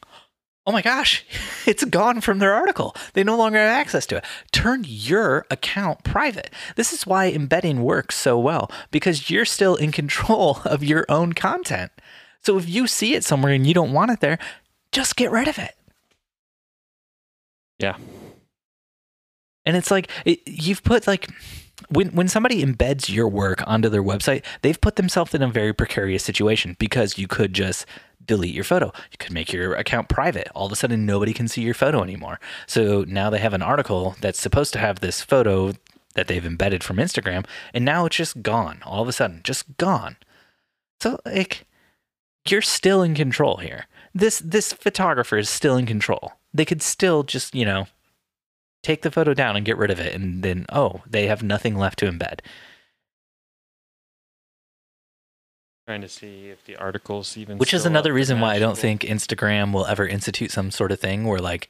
Oh 0.68 0.72
my 0.72 0.84
gosh, 0.84 1.26
it's 1.66 1.84
gone 1.84 2.22
from 2.22 2.38
their 2.38 2.54
article. 2.54 2.96
They 3.14 3.24
no 3.24 3.36
longer 3.36 3.58
have 3.58 3.72
access 3.72 4.06
to 4.06 4.18
it. 4.18 4.26
Turn 4.52 4.86
your 4.88 5.48
account 5.50 6.04
private. 6.04 6.54
This 6.76 6.94
is 6.94 7.08
why 7.08 7.32
embedding 7.32 7.82
works 7.82 8.18
so 8.18 8.38
well 8.38 8.70
because 8.92 9.32
you're 9.32 9.46
still 9.46 9.78
in 9.78 9.92
control 9.92 10.60
of 10.66 10.84
your 10.84 11.08
own 11.10 11.34
content. 11.34 11.92
So 12.44 12.56
if 12.60 12.70
you 12.70 12.86
see 12.86 13.16
it 13.16 13.24
somewhere 13.24 13.52
and 13.52 13.66
you 13.66 13.74
don't 13.74 13.94
want 13.94 14.12
it 14.12 14.20
there, 14.20 14.38
just 14.92 15.16
get 15.16 15.32
rid 15.32 15.48
of 15.48 15.58
it. 15.58 15.74
Yeah. 17.80 17.98
And 19.70 19.78
it's 19.78 19.92
like 19.92 20.10
it, 20.26 20.42
you've 20.48 20.82
put 20.82 21.06
like 21.06 21.30
when 21.90 22.10
when 22.10 22.28
somebody 22.28 22.66
embeds 22.66 23.08
your 23.08 23.30
work 23.30 23.62
onto 23.68 23.88
their 23.88 24.02
website, 24.02 24.44
they've 24.64 24.82
put 24.82 24.96
themselves 24.96 25.36
in 25.36 25.44
a 25.44 25.48
very 25.48 25.74
precarious 25.74 26.24
situation 26.24 26.76
because 26.80 27.20
you 27.20 27.28
could 27.28 27.54
just 27.54 27.86
delete 28.26 28.56
your 28.56 28.64
photo. 28.64 28.88
You 29.12 29.18
could 29.20 29.32
make 29.32 29.54
your 29.54 29.76
account 29.76 30.10
private. 30.10 30.50
All 30.56 30.66
of 30.66 30.72
a 30.72 30.76
sudden 30.76 31.06
nobody 31.06 31.34
can 31.34 31.48
see 31.48 31.62
your 31.62 31.76
photo 31.76 32.02
anymore. 32.02 32.40
So 32.66 33.06
now 33.08 33.30
they 33.30 33.38
have 33.38 33.54
an 33.54 33.62
article 33.62 34.16
that's 34.22 34.42
supposed 34.42 34.74
to 34.74 34.80
have 34.80 35.02
this 35.02 35.22
photo 35.22 35.74
that 36.16 36.28
they've 36.28 36.44
embedded 36.44 36.84
from 36.84 36.98
Instagram 36.98 37.46
and 37.72 37.86
now 37.86 38.08
it's 38.08 38.18
just 38.18 38.42
gone. 38.42 38.82
All 38.84 39.04
of 39.04 39.08
a 39.08 39.14
sudden, 39.14 39.42
just 39.44 39.78
gone. 39.78 40.18
So 41.00 41.20
like 41.28 41.68
you're 42.48 42.64
still 42.64 43.04
in 43.04 43.14
control 43.14 43.58
here. 43.58 43.86
This 44.16 44.40
this 44.40 44.74
photographer 44.74 45.38
is 45.38 45.48
still 45.48 45.78
in 45.78 45.86
control. 45.86 46.34
They 46.52 46.66
could 46.66 46.82
still 46.82 47.22
just, 47.22 47.54
you 47.54 47.66
know, 47.66 47.86
take 48.84 49.02
the 49.02 49.12
photo 49.12 49.34
down 49.34 49.56
and 49.56 49.66
get 49.66 49.78
rid 49.78 49.92
of 49.92 50.00
it 50.00 50.14
and 50.14 50.44
then 50.44 50.66
oh, 50.72 51.02
they 51.08 51.28
have 51.28 51.44
nothing 51.44 51.76
left 51.76 52.00
to 52.00 52.06
embed. 52.06 52.40
Trying 55.88 56.02
to 56.02 56.08
see 56.08 56.50
if 56.50 56.64
the 56.66 56.76
articles 56.76 57.36
even. 57.36 57.58
Which 57.58 57.74
is 57.74 57.86
another 57.86 58.14
reason 58.14 58.40
why 58.40 58.54
I 58.54 58.60
don't 58.60 58.78
think 58.78 59.02
Instagram 59.02 59.74
will 59.74 59.88
ever 59.88 60.06
institute 60.06 60.52
some 60.52 60.70
sort 60.70 60.92
of 60.92 61.00
thing 61.00 61.26
where 61.26 61.40
like 61.40 61.68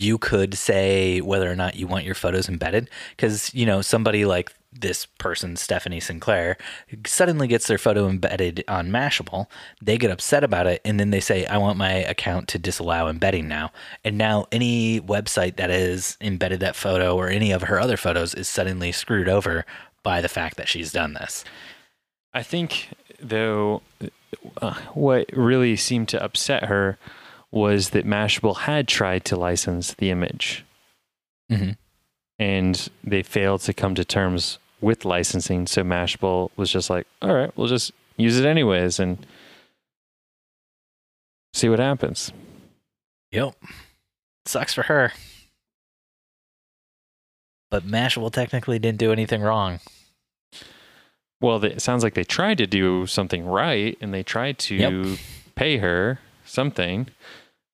you 0.00 0.18
could 0.18 0.54
say 0.54 1.20
whether 1.20 1.50
or 1.50 1.56
not 1.56 1.76
you 1.76 1.86
want 1.86 2.04
your 2.04 2.14
photos 2.14 2.48
embedded 2.48 2.88
because 3.16 3.52
you 3.54 3.66
know 3.66 3.82
somebody 3.82 4.24
like 4.24 4.52
this 4.72 5.06
person 5.18 5.56
Stephanie 5.56 6.00
Sinclair 6.00 6.56
suddenly 7.04 7.48
gets 7.48 7.66
their 7.66 7.78
photo 7.78 8.08
embedded 8.08 8.62
on 8.68 8.88
Mashable 8.88 9.46
they 9.82 9.98
get 9.98 10.10
upset 10.10 10.44
about 10.44 10.66
it 10.66 10.80
and 10.84 11.00
then 11.00 11.10
they 11.10 11.20
say 11.20 11.44
I 11.46 11.58
want 11.58 11.76
my 11.76 11.92
account 11.92 12.48
to 12.48 12.58
disallow 12.58 13.08
embedding 13.08 13.48
now. 13.48 13.72
And 14.04 14.16
now 14.16 14.46
any 14.52 15.00
website 15.00 15.56
that 15.56 15.70
has 15.70 16.16
embedded 16.20 16.60
that 16.60 16.76
photo 16.76 17.16
or 17.16 17.28
any 17.28 17.50
of 17.52 17.62
her 17.62 17.80
other 17.80 17.96
photos 17.96 18.34
is 18.34 18.48
suddenly 18.48 18.92
screwed 18.92 19.28
over 19.28 19.64
by 20.02 20.20
the 20.20 20.28
fact 20.28 20.56
that 20.56 20.68
she's 20.68 20.92
done 20.92 21.14
this. 21.14 21.44
I 22.32 22.42
think, 22.42 22.90
though, 23.20 23.82
uh, 24.62 24.74
what 24.94 25.26
really 25.32 25.76
seemed 25.76 26.08
to 26.10 26.22
upset 26.22 26.64
her 26.64 26.98
was 27.52 27.90
that 27.90 28.06
Mashable 28.06 28.58
had 28.58 28.86
tried 28.86 29.24
to 29.26 29.36
license 29.36 29.94
the 29.94 30.10
image 30.10 30.64
mm-hmm. 31.50 31.70
and 32.38 32.88
they 33.02 33.22
failed 33.22 33.60
to 33.62 33.72
come 33.74 33.94
to 33.96 34.04
terms 34.04 34.58
with 34.80 35.04
licensing. 35.04 35.66
So 35.66 35.82
Mashable 35.82 36.50
was 36.56 36.70
just 36.70 36.90
like, 36.90 37.06
all 37.20 37.34
right, 37.34 37.50
we'll 37.56 37.66
just 37.66 37.92
use 38.16 38.38
it 38.38 38.46
anyways 38.46 39.00
and 39.00 39.26
see 41.52 41.68
what 41.68 41.78
happens. 41.80 42.32
Yep. 43.32 43.54
Sucks 44.46 44.74
for 44.74 44.82
her. 44.82 45.12
But 47.70 47.84
Mashable 47.84 48.32
technically 48.32 48.78
didn't 48.78 48.98
do 48.98 49.12
anything 49.12 49.42
wrong. 49.42 49.80
Well, 51.40 51.64
it 51.64 51.80
sounds 51.80 52.02
like 52.02 52.14
they 52.14 52.24
tried 52.24 52.58
to 52.58 52.66
do 52.66 53.06
something 53.06 53.46
right 53.46 53.96
and 54.00 54.12
they 54.12 54.22
tried 54.22 54.58
to 54.60 54.74
Yep. 54.74 55.18
pay 55.54 55.78
her 55.78 56.20
something, 56.44 57.06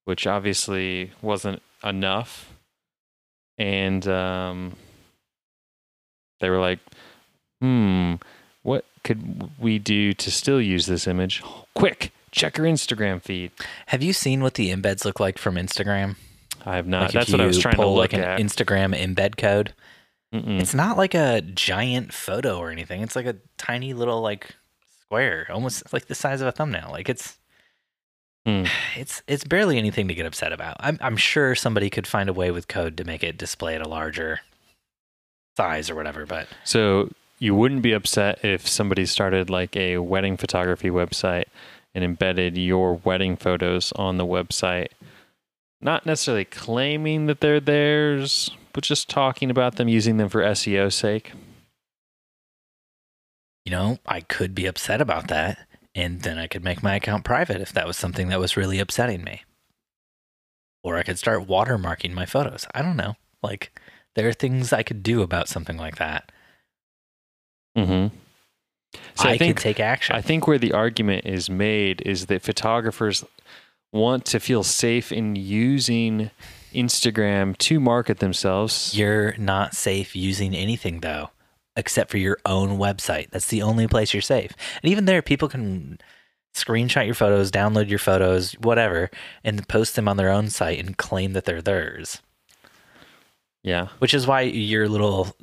which 0.06 0.26
obviously 0.26 1.12
wasn't 1.20 1.60
enough. 1.84 2.52
And 3.58 4.06
um, 4.08 4.72
they 6.40 6.48
were 6.48 6.60
like, 6.60 6.78
hmm, 7.60 8.14
what 8.62 8.84
could 9.04 9.50
we 9.58 9.78
do 9.78 10.12
to 10.14 10.30
still 10.30 10.60
use 10.60 10.86
this 10.86 11.06
image? 11.06 11.42
Quick, 11.74 12.12
check 12.30 12.56
her 12.56 12.64
Instagram 12.64 13.20
feed. 13.20 13.50
Have 13.86 14.02
you 14.02 14.12
seen 14.12 14.42
what 14.42 14.54
the 14.54 14.70
embeds 14.72 15.04
look 15.04 15.20
like 15.20 15.38
from 15.38 15.56
Instagram? 15.56 16.16
I 16.64 16.76
have 16.76 16.86
not. 16.86 17.02
Like 17.02 17.12
That's 17.12 17.32
what 17.32 17.40
I 17.40 17.46
was 17.46 17.58
trying 17.58 17.76
to 17.76 17.86
look 17.86 18.12
like 18.12 18.14
at. 18.14 18.40
an 18.40 18.46
Instagram 18.46 18.96
embed 18.96 19.36
code. 19.36 19.74
Mm-mm. 20.34 20.60
It's 20.60 20.74
not 20.74 20.96
like 20.96 21.14
a 21.14 21.40
giant 21.40 22.12
photo 22.12 22.58
or 22.58 22.70
anything. 22.70 23.02
It's 23.02 23.16
like 23.16 23.26
a 23.26 23.36
tiny 23.58 23.94
little 23.94 24.20
like 24.20 24.54
square, 25.02 25.46
almost 25.50 25.92
like 25.92 26.06
the 26.06 26.14
size 26.14 26.40
of 26.40 26.48
a 26.48 26.52
thumbnail. 26.52 26.88
Like 26.90 27.08
it's 27.08 27.38
Hmm. 28.46 28.64
it's 28.96 29.22
it's 29.26 29.42
barely 29.42 29.76
anything 29.76 30.06
to 30.06 30.14
get 30.14 30.24
upset 30.24 30.52
about. 30.52 30.76
I'm 30.78 30.98
I'm 31.00 31.16
sure 31.16 31.56
somebody 31.56 31.90
could 31.90 32.06
find 32.06 32.28
a 32.28 32.32
way 32.32 32.52
with 32.52 32.68
code 32.68 32.96
to 32.98 33.04
make 33.04 33.24
it 33.24 33.36
display 33.36 33.74
at 33.74 33.82
a 33.84 33.88
larger 33.88 34.40
size 35.56 35.90
or 35.90 35.96
whatever, 35.96 36.24
but 36.26 36.46
So 36.62 37.10
you 37.40 37.56
wouldn't 37.56 37.82
be 37.82 37.92
upset 37.92 38.44
if 38.44 38.68
somebody 38.68 39.04
started 39.04 39.50
like 39.50 39.76
a 39.76 39.98
wedding 39.98 40.36
photography 40.36 40.90
website 40.90 41.46
and 41.92 42.04
embedded 42.04 42.56
your 42.56 42.94
wedding 43.04 43.36
photos 43.36 43.90
on 43.92 44.16
the 44.16 44.24
website, 44.24 44.88
not 45.80 46.06
necessarily 46.06 46.44
claiming 46.44 47.26
that 47.26 47.40
they're 47.40 47.58
theirs, 47.60 48.50
but 48.72 48.84
just 48.84 49.08
talking 49.10 49.50
about 49.50 49.74
them, 49.76 49.88
using 49.88 50.18
them 50.18 50.28
for 50.28 50.42
SEO 50.42 50.92
sake. 50.92 51.32
you 53.64 53.72
know, 53.72 53.98
I 54.06 54.20
could 54.20 54.54
be 54.54 54.66
upset 54.66 55.00
about 55.00 55.26
that. 55.28 55.58
And 55.96 56.20
then 56.20 56.36
I 56.36 56.46
could 56.46 56.62
make 56.62 56.82
my 56.82 56.94
account 56.94 57.24
private 57.24 57.62
if 57.62 57.72
that 57.72 57.86
was 57.86 57.96
something 57.96 58.28
that 58.28 58.38
was 58.38 58.54
really 58.56 58.78
upsetting 58.78 59.24
me. 59.24 59.44
Or 60.84 60.98
I 60.98 61.02
could 61.02 61.18
start 61.18 61.48
watermarking 61.48 62.12
my 62.12 62.26
photos. 62.26 62.66
I 62.74 62.82
don't 62.82 62.98
know. 62.98 63.16
Like, 63.42 63.80
there 64.14 64.28
are 64.28 64.34
things 64.34 64.74
I 64.74 64.82
could 64.82 65.02
do 65.02 65.22
about 65.22 65.48
something 65.48 65.78
like 65.78 65.96
that. 65.96 66.30
Mm-hmm. 67.76 68.14
So 69.14 69.28
I, 69.28 69.32
I, 69.32 69.38
think 69.38 69.56
could 69.56 69.62
take 69.62 69.80
action. 69.80 70.14
I 70.14 70.20
think 70.20 70.46
where 70.46 70.58
the 70.58 70.72
argument 70.72 71.24
is 71.24 71.48
made 71.48 72.02
is 72.02 72.26
that 72.26 72.42
photographers 72.42 73.24
want 73.90 74.26
to 74.26 74.38
feel 74.38 74.62
safe 74.62 75.10
in 75.10 75.34
using 75.34 76.30
Instagram 76.74 77.56
to 77.58 77.80
market 77.80 78.18
themselves. 78.18 78.96
You're 78.96 79.34
not 79.38 79.74
safe 79.74 80.14
using 80.14 80.54
anything, 80.54 81.00
though, 81.00 81.30
except 81.76 82.10
for 82.10 82.18
your 82.18 82.38
own 82.46 82.78
website. 82.78 83.30
That's 83.30 83.48
the 83.48 83.62
only 83.62 83.86
place 83.86 84.14
you're 84.14 84.20
safe. 84.20 84.52
And 84.82 84.90
even 84.90 85.04
there, 85.04 85.22
people 85.22 85.48
can 85.48 85.98
screenshot 86.54 87.04
your 87.04 87.14
photos, 87.14 87.50
download 87.50 87.88
your 87.88 87.98
photos, 87.98 88.52
whatever, 88.54 89.10
and 89.44 89.68
post 89.68 89.94
them 89.94 90.08
on 90.08 90.16
their 90.16 90.30
own 90.30 90.48
site 90.48 90.78
and 90.78 90.96
claim 90.96 91.32
that 91.34 91.44
they're 91.44 91.62
theirs. 91.62 92.22
Yeah. 93.62 93.88
which 93.98 94.14
is 94.14 94.28
why 94.28 94.42
your 94.42 94.88
little 94.88 95.34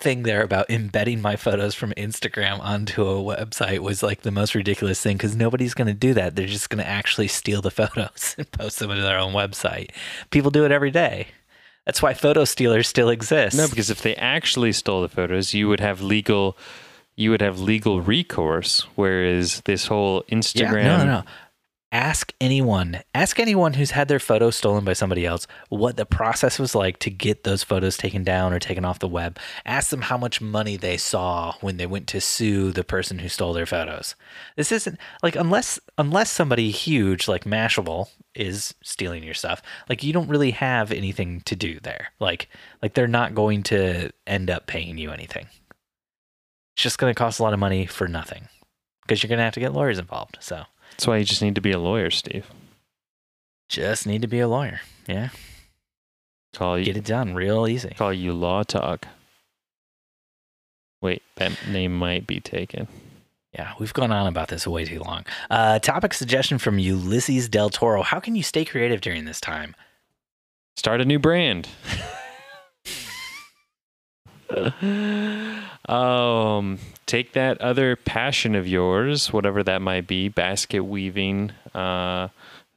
thing 0.00 0.24
there 0.24 0.42
about 0.42 0.68
embedding 0.70 1.20
my 1.20 1.36
photos 1.36 1.74
from 1.74 1.92
Instagram 1.92 2.58
onto 2.58 3.06
a 3.06 3.22
website 3.22 3.78
was 3.78 4.02
like 4.02 4.22
the 4.22 4.30
most 4.30 4.54
ridiculous 4.54 5.00
thing 5.00 5.16
because 5.16 5.36
nobody's 5.36 5.74
going 5.74 5.86
to 5.86 5.94
do 5.94 6.12
that. 6.14 6.34
They're 6.34 6.46
just 6.46 6.70
going 6.70 6.82
to 6.82 6.88
actually 6.88 7.28
steal 7.28 7.62
the 7.62 7.70
photos 7.82 8.34
and 8.36 8.50
post 8.50 8.78
them 8.78 8.88
to 8.88 9.00
their 9.00 9.18
own 9.18 9.32
website. 9.32 9.90
People 10.30 10.50
do 10.50 10.64
it 10.64 10.72
every 10.72 10.90
day. 10.90 11.28
That's 11.86 12.00
why 12.00 12.14
photo 12.14 12.44
stealers 12.44 12.86
still 12.88 13.08
exist. 13.08 13.56
No, 13.56 13.68
because 13.68 13.90
if 13.90 14.02
they 14.02 14.14
actually 14.16 14.72
stole 14.72 15.02
the 15.02 15.08
photos, 15.08 15.52
you 15.52 15.68
would 15.68 15.80
have 15.80 16.00
legal 16.00 16.56
you 17.14 17.30
would 17.30 17.42
have 17.42 17.60
legal 17.60 18.00
recourse. 18.00 18.86
Whereas 18.94 19.60
this 19.62 19.86
whole 19.86 20.24
Yeah, 20.28 20.36
Instagram 20.38 20.84
no, 20.84 20.96
no, 20.98 21.04
no. 21.04 21.22
Ask 21.92 22.32
anyone, 22.40 23.02
ask 23.14 23.38
anyone 23.38 23.74
who's 23.74 23.90
had 23.90 24.08
their 24.08 24.18
photo 24.18 24.48
stolen 24.48 24.82
by 24.82 24.94
somebody 24.94 25.26
else 25.26 25.46
what 25.68 25.98
the 25.98 26.06
process 26.06 26.58
was 26.58 26.74
like 26.74 26.98
to 27.00 27.10
get 27.10 27.44
those 27.44 27.62
photos 27.62 27.98
taken 27.98 28.24
down 28.24 28.54
or 28.54 28.58
taken 28.58 28.82
off 28.82 28.98
the 28.98 29.06
web. 29.06 29.38
Ask 29.66 29.90
them 29.90 30.00
how 30.00 30.16
much 30.16 30.40
money 30.40 30.78
they 30.78 30.96
saw 30.96 31.52
when 31.60 31.76
they 31.76 31.84
went 31.84 32.06
to 32.08 32.20
sue 32.22 32.72
the 32.72 32.82
person 32.82 33.18
who 33.18 33.28
stole 33.28 33.52
their 33.52 33.66
photos. 33.66 34.14
This 34.56 34.72
isn't 34.72 34.98
like 35.22 35.36
unless 35.36 35.78
unless 35.98 36.30
somebody 36.30 36.70
huge 36.70 37.28
like 37.28 37.44
Mashable 37.44 38.08
is 38.34 38.72
stealing 38.82 39.22
your 39.22 39.34
stuff, 39.34 39.60
like 39.90 40.02
you 40.02 40.14
don't 40.14 40.30
really 40.30 40.52
have 40.52 40.92
anything 40.92 41.42
to 41.42 41.54
do 41.54 41.78
there. 41.78 42.08
Like 42.18 42.48
like 42.80 42.94
they're 42.94 43.06
not 43.06 43.34
going 43.34 43.62
to 43.64 44.12
end 44.26 44.48
up 44.48 44.66
paying 44.66 44.96
you 44.96 45.10
anything. 45.10 45.46
It's 46.74 46.84
just 46.84 46.96
going 46.96 47.12
to 47.12 47.18
cost 47.18 47.38
a 47.38 47.42
lot 47.42 47.52
of 47.52 47.58
money 47.58 47.84
for 47.84 48.08
nothing 48.08 48.48
because 49.02 49.22
you're 49.22 49.28
going 49.28 49.40
to 49.40 49.44
have 49.44 49.52
to 49.54 49.60
get 49.60 49.74
lawyers 49.74 49.98
involved. 49.98 50.38
So 50.40 50.64
That's 51.02 51.08
why 51.08 51.16
you 51.16 51.24
just 51.24 51.42
need 51.42 51.56
to 51.56 51.60
be 51.60 51.72
a 51.72 51.80
lawyer, 51.80 52.10
Steve. 52.10 52.46
just 53.68 54.06
need 54.06 54.22
to 54.22 54.28
be 54.28 54.38
a 54.38 54.46
lawyer. 54.46 54.82
Yeah. 55.08 55.30
Call 56.54 56.78
you 56.78 56.84
Get 56.84 56.96
it 56.96 57.02
done 57.02 57.34
real 57.34 57.66
easy. 57.66 57.88
call 57.90 58.12
you 58.12 58.32
Law 58.32 58.62
Talk. 58.62 59.08
Wait, 61.00 61.24
that 61.34 61.58
name 61.68 61.92
might 61.92 62.24
be 62.24 62.38
taken. 62.38 62.86
Yeah, 63.52 63.72
we've 63.80 63.92
gone 63.92 64.12
on 64.12 64.28
about 64.28 64.46
this 64.46 64.64
way 64.64 64.84
too 64.84 65.00
long. 65.00 65.24
Uh, 65.50 65.80
topic 65.80 66.14
suggestion 66.14 66.58
from 66.58 66.78
Ulysses 66.78 67.48
Del 67.48 67.68
Toro. 67.68 68.04
How 68.04 68.20
can 68.20 68.36
you 68.36 68.44
stay 68.44 68.64
creative 68.64 69.00
during 69.00 69.24
this 69.24 69.40
time? 69.40 69.74
Start 70.76 71.00
a 71.00 71.04
new 71.04 71.18
brand. 71.18 71.68
um, 75.88 76.78
take 77.06 77.32
that 77.32 77.60
other 77.60 77.96
passion 77.96 78.54
of 78.54 78.68
yours, 78.68 79.32
whatever 79.32 79.62
that 79.62 79.80
might 79.82 80.06
be, 80.06 80.28
basket 80.28 80.80
weaving, 80.80 81.52
uh, 81.74 82.28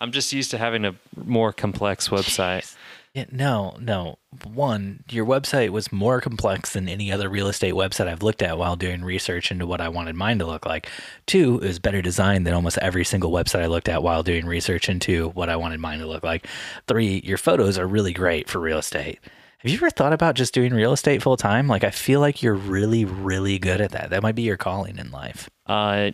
I'm 0.00 0.12
just 0.12 0.32
used 0.32 0.50
to 0.52 0.58
having 0.58 0.86
a 0.86 0.94
more 1.16 1.52
complex 1.52 2.08
website. 2.10 2.74
Yeah, 3.14 3.26
no, 3.30 3.76
no. 3.78 4.18
One, 4.42 5.04
your 5.08 5.24
website 5.24 5.68
was 5.68 5.92
more 5.92 6.20
complex 6.20 6.72
than 6.72 6.88
any 6.88 7.12
other 7.12 7.28
real 7.28 7.46
estate 7.46 7.74
website 7.74 8.08
I've 8.08 8.24
looked 8.24 8.42
at 8.42 8.58
while 8.58 8.74
doing 8.74 9.04
research 9.04 9.52
into 9.52 9.68
what 9.68 9.80
I 9.80 9.88
wanted 9.88 10.16
mine 10.16 10.40
to 10.40 10.46
look 10.46 10.66
like. 10.66 10.88
Two, 11.24 11.60
it 11.62 11.66
was 11.68 11.78
better 11.78 12.02
designed 12.02 12.44
than 12.44 12.54
almost 12.54 12.76
every 12.78 13.04
single 13.04 13.30
website 13.30 13.62
I 13.62 13.66
looked 13.66 13.88
at 13.88 14.02
while 14.02 14.24
doing 14.24 14.46
research 14.46 14.88
into 14.88 15.28
what 15.28 15.48
I 15.48 15.54
wanted 15.54 15.78
mine 15.78 16.00
to 16.00 16.08
look 16.08 16.24
like. 16.24 16.48
Three, 16.88 17.20
your 17.24 17.38
photos 17.38 17.78
are 17.78 17.86
really 17.86 18.12
great 18.12 18.48
for 18.48 18.58
real 18.58 18.78
estate. 18.78 19.20
Have 19.58 19.70
you 19.70 19.78
ever 19.78 19.90
thought 19.90 20.12
about 20.12 20.34
just 20.34 20.52
doing 20.52 20.74
real 20.74 20.92
estate 20.92 21.22
full 21.22 21.36
time? 21.36 21.68
Like, 21.68 21.84
I 21.84 21.90
feel 21.90 22.18
like 22.18 22.42
you're 22.42 22.54
really, 22.54 23.04
really 23.04 23.60
good 23.60 23.80
at 23.80 23.92
that. 23.92 24.10
That 24.10 24.24
might 24.24 24.34
be 24.34 24.42
your 24.42 24.56
calling 24.56 24.98
in 24.98 25.12
life. 25.12 25.48
Uh, 25.66 26.10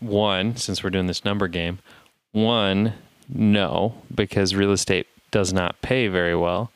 one, 0.00 0.56
since 0.56 0.82
we're 0.82 0.88
doing 0.88 1.06
this 1.06 1.22
number 1.22 1.48
game, 1.48 1.80
one, 2.32 2.94
no, 3.28 3.94
because 4.12 4.54
real 4.54 4.72
estate 4.72 5.06
does 5.34 5.52
not 5.52 5.82
pay 5.82 6.06
very 6.06 6.36
well. 6.36 6.70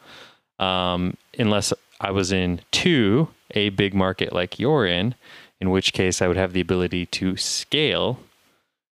Um, 0.58 1.16
unless 1.38 1.72
I 2.00 2.10
was 2.10 2.32
in 2.32 2.60
two, 2.72 3.28
a 3.52 3.68
big 3.68 3.94
market 3.94 4.32
like 4.32 4.58
you're 4.58 4.84
in, 4.84 5.14
in 5.60 5.70
which 5.70 5.92
case 5.92 6.20
I 6.20 6.26
would 6.26 6.36
have 6.36 6.52
the 6.52 6.60
ability 6.60 7.06
to 7.06 7.36
scale 7.36 8.18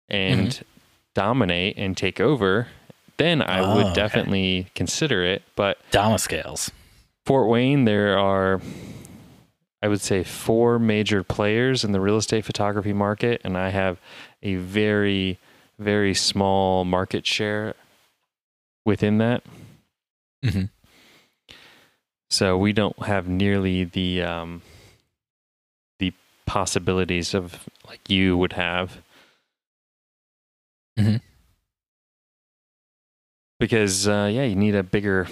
and 0.09 0.61
dominate 1.15 1.77
and 1.79 1.97
take 1.97 2.19
over. 2.21 2.67
Then 3.19 3.41
I 3.41 3.61
Oh, 3.61 3.77
would 3.77 3.87
okay. 3.87 3.95
definitely 3.95 4.67
consider 4.75 5.23
it. 5.25 5.43
But 5.55 5.79
Dama 5.93 6.19
scales. 6.19 6.73
Fort 7.25 7.49
Wayne, 7.49 7.85
there 7.85 8.19
are, 8.19 8.61
I 9.81 9.87
would 9.87 10.01
say, 10.01 10.25
four 10.25 10.81
major 10.81 11.23
players 11.23 11.85
in 11.85 11.93
the 11.93 12.01
real 12.01 12.17
estate 12.17 12.45
photography 12.45 12.93
market, 12.93 13.41
and 13.45 13.57
I 13.57 13.69
have 13.69 13.99
a 14.43 14.57
very, 14.57 15.39
very 15.79 16.15
small 16.15 16.85
market 16.85 17.25
share 17.27 17.75
within 18.85 19.19
that. 19.19 19.43
Mhm. 20.45 20.71
So 22.31 22.57
we 22.57 22.73
don't 22.73 22.99
have 23.05 23.29
nearly 23.29 23.85
the 23.85 24.23
um, 24.23 24.63
the 25.99 26.13
possibilities 26.47 27.35
of 27.35 27.69
like 27.87 28.09
you 28.11 28.37
would 28.39 28.55
have. 28.55 29.03
Mhm. 30.99 31.21
Because 33.61 34.09
uh, 34.09 34.29
yeah, 34.33 34.45
you 34.45 34.57
need 34.57 34.75
a 34.75 34.83
bigger 34.83 35.29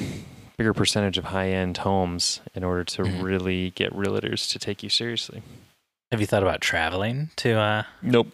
bigger 0.57 0.75
percentage 0.75 1.17
of 1.19 1.25
high 1.25 1.49
end 1.49 1.79
homes 1.79 2.41
in 2.55 2.63
order 2.63 2.85
to 2.85 3.03
Mhm. 3.03 3.23
really 3.23 3.71
get 3.71 3.93
realtors 3.95 4.51
to 4.53 4.59
take 4.59 4.83
you 4.83 4.91
seriously. 4.91 5.43
Have 6.13 6.21
you 6.21 6.27
thought 6.27 6.43
about 6.43 6.61
traveling 6.61 7.31
to 7.37 7.53
uh, 7.53 7.83
Nope. 8.03 8.29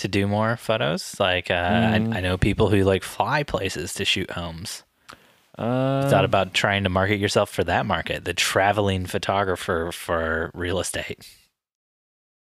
To 0.00 0.08
do 0.08 0.26
more 0.26 0.56
photos? 0.56 1.18
Like, 1.18 1.50
uh, 1.50 1.54
Mm. 1.54 2.12
I, 2.14 2.18
I 2.18 2.20
know 2.20 2.36
people 2.36 2.68
who 2.68 2.82
like 2.84 3.02
fly 3.02 3.42
places 3.42 3.94
to 3.94 4.04
shoot 4.04 4.30
homes. 4.32 4.82
Uh, 5.58 6.08
Thought 6.08 6.24
about 6.24 6.54
trying 6.54 6.84
to 6.84 6.88
market 6.90 7.18
yourself 7.18 7.50
for 7.50 7.64
that 7.64 7.84
market, 7.86 8.24
the 8.24 8.32
traveling 8.34 9.04
photographer 9.06 9.90
for 9.92 10.50
real 10.54 10.80
estate. 10.80 11.28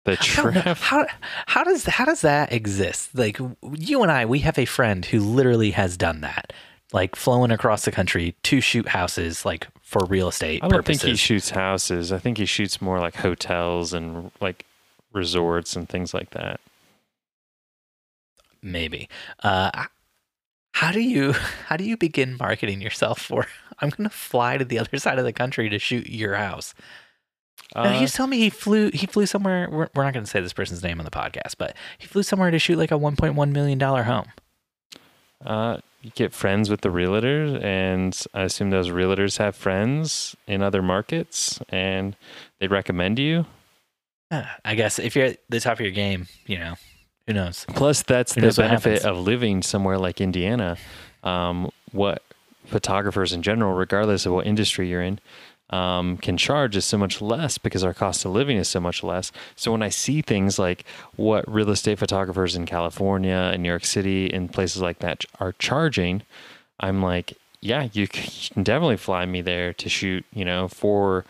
the 0.04 0.12
I 0.12 0.42
don't 0.42 0.54
know. 0.54 0.62
trap. 0.62 0.78
How 0.78 1.06
how 1.46 1.64
does 1.64 1.84
how 1.84 2.04
does 2.06 2.22
that 2.22 2.52
exist? 2.52 3.10
Like 3.14 3.38
you 3.76 4.02
and 4.02 4.10
I, 4.10 4.24
we 4.24 4.38
have 4.40 4.58
a 4.58 4.64
friend 4.64 5.04
who 5.04 5.20
literally 5.20 5.72
has 5.72 5.96
done 5.98 6.22
that, 6.22 6.52
like 6.94 7.14
flown 7.14 7.50
across 7.50 7.84
the 7.84 7.92
country 7.92 8.34
to 8.44 8.60
shoot 8.62 8.88
houses, 8.88 9.44
like 9.44 9.66
for 9.82 10.06
real 10.06 10.28
estate 10.28 10.62
I 10.64 10.68
don't 10.68 10.78
purposes. 10.78 11.02
think 11.02 11.10
he 11.10 11.16
shoots 11.16 11.50
houses. 11.50 12.12
I 12.12 12.18
think 12.18 12.38
he 12.38 12.46
shoots 12.46 12.80
more 12.80 12.98
like 12.98 13.16
hotels 13.16 13.92
and 13.92 14.30
like 14.40 14.64
resorts 15.12 15.76
and 15.76 15.86
things 15.86 16.14
like 16.14 16.30
that. 16.30 16.60
Maybe. 18.62 19.08
Uh, 19.42 19.70
how 20.74 20.92
do 20.92 21.00
you 21.00 21.32
how 21.66 21.76
do 21.76 21.84
you 21.84 21.96
begin 21.96 22.36
marketing 22.38 22.80
yourself 22.80 23.20
for? 23.20 23.46
I'm 23.80 23.90
gonna 23.90 24.10
fly 24.10 24.58
to 24.58 24.64
the 24.64 24.78
other 24.78 24.96
side 24.98 25.18
of 25.18 25.24
the 25.24 25.32
country 25.32 25.68
to 25.68 25.78
shoot 25.78 26.08
your 26.08 26.34
house. 26.36 26.74
Now, 27.74 27.82
Uh, 27.84 27.92
he's 27.92 28.12
telling 28.12 28.30
me 28.30 28.38
he 28.38 28.50
flew 28.50 28.90
he 28.92 29.06
flew 29.06 29.26
somewhere. 29.26 29.68
We're, 29.70 29.88
we're 29.94 30.04
not 30.04 30.14
gonna 30.14 30.26
say 30.26 30.40
this 30.40 30.52
person's 30.52 30.82
name 30.82 30.98
on 31.00 31.04
the 31.04 31.10
podcast, 31.10 31.54
but 31.58 31.76
he 31.98 32.06
flew 32.06 32.22
somewhere 32.22 32.50
to 32.50 32.58
shoot 32.58 32.78
like 32.78 32.90
a 32.90 32.94
1.1 32.98 33.50
million 33.52 33.78
dollar 33.78 34.04
home. 34.04 34.26
Uh, 35.44 35.78
you 36.02 36.10
get 36.14 36.32
friends 36.32 36.70
with 36.70 36.80
the 36.82 36.88
realtors, 36.88 37.62
and 37.62 38.18
I 38.34 38.42
assume 38.42 38.70
those 38.70 38.88
realtors 38.90 39.38
have 39.38 39.54
friends 39.56 40.36
in 40.46 40.62
other 40.62 40.82
markets, 40.82 41.60
and 41.68 42.16
they 42.60 42.68
recommend 42.68 43.18
you. 43.18 43.46
Uh, 44.30 44.44
I 44.64 44.74
guess 44.74 44.98
if 44.98 45.14
you're 45.16 45.26
at 45.26 45.38
the 45.48 45.60
top 45.60 45.74
of 45.74 45.80
your 45.80 45.90
game, 45.90 46.26
you 46.46 46.58
know, 46.58 46.74
who 47.26 47.32
knows? 47.34 47.64
Plus, 47.74 48.02
that's 48.02 48.34
Who 48.34 48.40
the 48.40 48.52
benefit 48.52 49.04
of 49.04 49.18
living 49.18 49.62
somewhere 49.62 49.98
like 49.98 50.20
Indiana. 50.20 50.76
Um, 51.22 51.70
what 51.92 52.22
photographers 52.66 53.32
in 53.32 53.42
general, 53.42 53.74
regardless 53.74 54.26
of 54.26 54.32
what 54.32 54.46
industry 54.46 54.88
you're 54.88 55.02
in, 55.02 55.20
um, 55.70 56.16
can 56.18 56.36
charge 56.36 56.76
is 56.76 56.84
so 56.84 56.98
much 56.98 57.22
less 57.22 57.58
because 57.58 57.84
our 57.84 57.94
cost 57.94 58.24
of 58.24 58.32
living 58.32 58.56
is 58.56 58.68
so 58.68 58.80
much 58.80 59.02
less. 59.02 59.32
So 59.56 59.72
when 59.72 59.82
I 59.82 59.88
see 59.88 60.20
things 60.20 60.58
like 60.58 60.84
what 61.16 61.50
real 61.50 61.70
estate 61.70 61.98
photographers 61.98 62.56
in 62.56 62.66
California 62.66 63.50
and 63.52 63.62
New 63.62 63.68
York 63.68 63.84
City 63.84 64.32
and 64.32 64.52
places 64.52 64.82
like 64.82 64.98
that 64.98 65.24
are 65.40 65.52
charging, 65.52 66.22
I'm 66.80 67.02
like, 67.02 67.34
yeah, 67.60 67.88
you 67.92 68.08
can 68.08 68.64
definitely 68.64 68.96
fly 68.96 69.24
me 69.24 69.40
there 69.40 69.72
to 69.74 69.88
shoot, 69.88 70.26
you 70.34 70.44
know, 70.44 70.66
four 70.68 71.24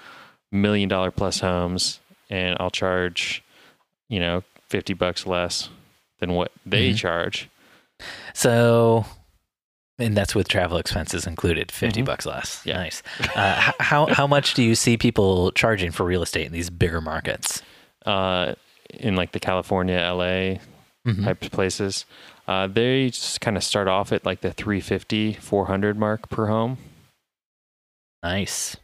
million 0.50 0.88
dollar 0.88 1.10
plus 1.10 1.40
homes, 1.40 2.00
and 2.30 2.56
I'll 2.58 2.70
charge, 2.70 3.44
you 4.08 4.18
know, 4.18 4.42
fifty 4.68 4.94
bucks 4.94 5.26
less 5.26 5.68
than 6.22 6.32
what 6.34 6.52
they 6.64 6.92
Mhm. 6.92 6.96
charge. 6.96 7.48
So, 8.32 9.04
and 9.98 10.16
that's 10.16 10.34
with 10.34 10.46
travel 10.48 10.78
expenses 10.78 11.26
included, 11.26 11.70
50 11.72 12.00
Mhm. 12.02 12.06
bucks 12.06 12.24
less. 12.24 12.62
Yeah. 12.64 12.76
Nice. 12.78 13.02
Uh, 13.34 13.72
how 13.80 14.06
how 14.06 14.26
much 14.28 14.54
do 14.54 14.62
you 14.62 14.74
see 14.76 14.96
people 14.96 15.50
charging 15.52 15.90
for 15.90 16.04
real 16.06 16.22
estate 16.22 16.46
in 16.46 16.52
these 16.52 16.70
bigger 16.70 17.00
markets? 17.00 17.60
Uh, 18.06 18.54
in 18.94 19.16
like 19.16 19.32
the 19.32 19.40
California, 19.40 19.96
LA 19.96 20.60
Mhm. 21.06 21.24
type 21.24 21.40
places, 21.50 22.04
uh, 22.46 22.66
they 22.68 23.10
just 23.10 23.40
kind 23.40 23.56
of 23.56 23.64
start 23.64 23.88
off 23.88 24.12
at 24.12 24.24
like 24.24 24.40
the 24.42 24.52
350, 24.52 25.32
400 25.34 25.98
mark 25.98 26.28
per 26.30 26.46
home. 26.46 26.78
Nice. 28.22 28.76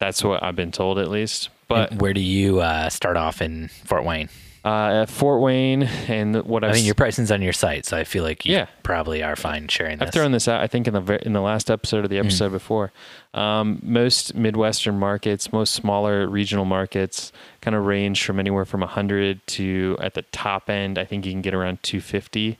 That's 0.00 0.24
what 0.24 0.42
I've 0.42 0.56
been 0.56 0.72
told 0.72 0.98
at 0.98 1.08
least. 1.08 1.50
But 1.68 1.92
And 1.92 2.00
where 2.00 2.12
do 2.12 2.20
you 2.20 2.60
uh, 2.60 2.88
start 2.90 3.16
off 3.16 3.40
in 3.40 3.68
Fort 3.68 4.04
Wayne? 4.04 4.28
Uh, 4.64 5.04
Fort 5.06 5.42
Wayne 5.42 5.82
and 6.08 6.36
what 6.44 6.64
I've 6.64 6.70
I 6.70 6.74
mean, 6.74 6.84
your 6.86 6.94
pricing's 6.94 7.30
on 7.30 7.42
your 7.42 7.52
site, 7.52 7.84
so 7.84 7.98
I 7.98 8.04
feel 8.04 8.24
like 8.24 8.46
you 8.46 8.54
Yeah. 8.54 8.66
probably 8.82 9.22
are 9.22 9.36
fine 9.36 9.68
sharing 9.68 9.98
this. 9.98 10.06
I've 10.08 10.14
thrown 10.14 10.32
this 10.32 10.48
out. 10.48 10.60
I 10.62 10.66
think 10.66 10.88
in 10.88 10.94
the 10.94 11.26
in 11.26 11.34
the 11.34 11.42
last 11.42 11.70
episode 11.70 12.04
of 12.04 12.10
the 12.10 12.16
Mm. 12.16 12.24
episode 12.24 12.50
before, 12.52 12.90
um, 13.34 13.78
most 13.82 14.34
Midwestern 14.34 14.98
markets, 14.98 15.52
most 15.52 15.74
smaller 15.74 16.26
regional 16.28 16.64
markets, 16.64 17.30
kind 17.60 17.74
of 17.76 17.84
range 17.84 18.24
from 18.24 18.40
anywhere 18.40 18.64
from 18.64 18.82
100 18.82 19.46
to 19.48 19.98
at 20.00 20.14
the 20.14 20.22
top 20.22 20.70
end. 20.70 20.98
I 20.98 21.04
think 21.04 21.26
you 21.26 21.32
can 21.32 21.42
get 21.42 21.52
around 21.52 21.82
250, 21.82 22.56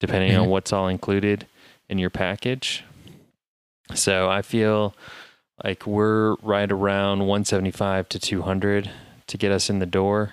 depending 0.00 0.32
Mhm. 0.32 0.42
on 0.42 0.48
what's 0.48 0.72
all 0.72 0.88
included 0.88 1.46
in 1.90 1.98
your 1.98 2.10
package. 2.10 2.84
So 3.94 4.30
I 4.30 4.40
feel 4.40 4.94
like 5.62 5.86
we're 5.86 6.36
right 6.36 6.72
around 6.72 7.26
175 7.26 8.08
to 8.08 8.18
200 8.18 8.90
to 9.26 9.36
get 9.36 9.52
us 9.52 9.68
in 9.68 9.78
the 9.78 9.86
door, 9.86 10.32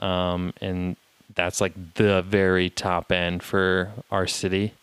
um, 0.00 0.52
and 0.60 0.96
that's 1.34 1.60
like 1.60 1.72
the 1.94 2.22
very 2.22 2.70
top 2.70 3.12
end 3.12 3.42
for 3.42 3.92
our 4.10 4.26
city. 4.26 4.74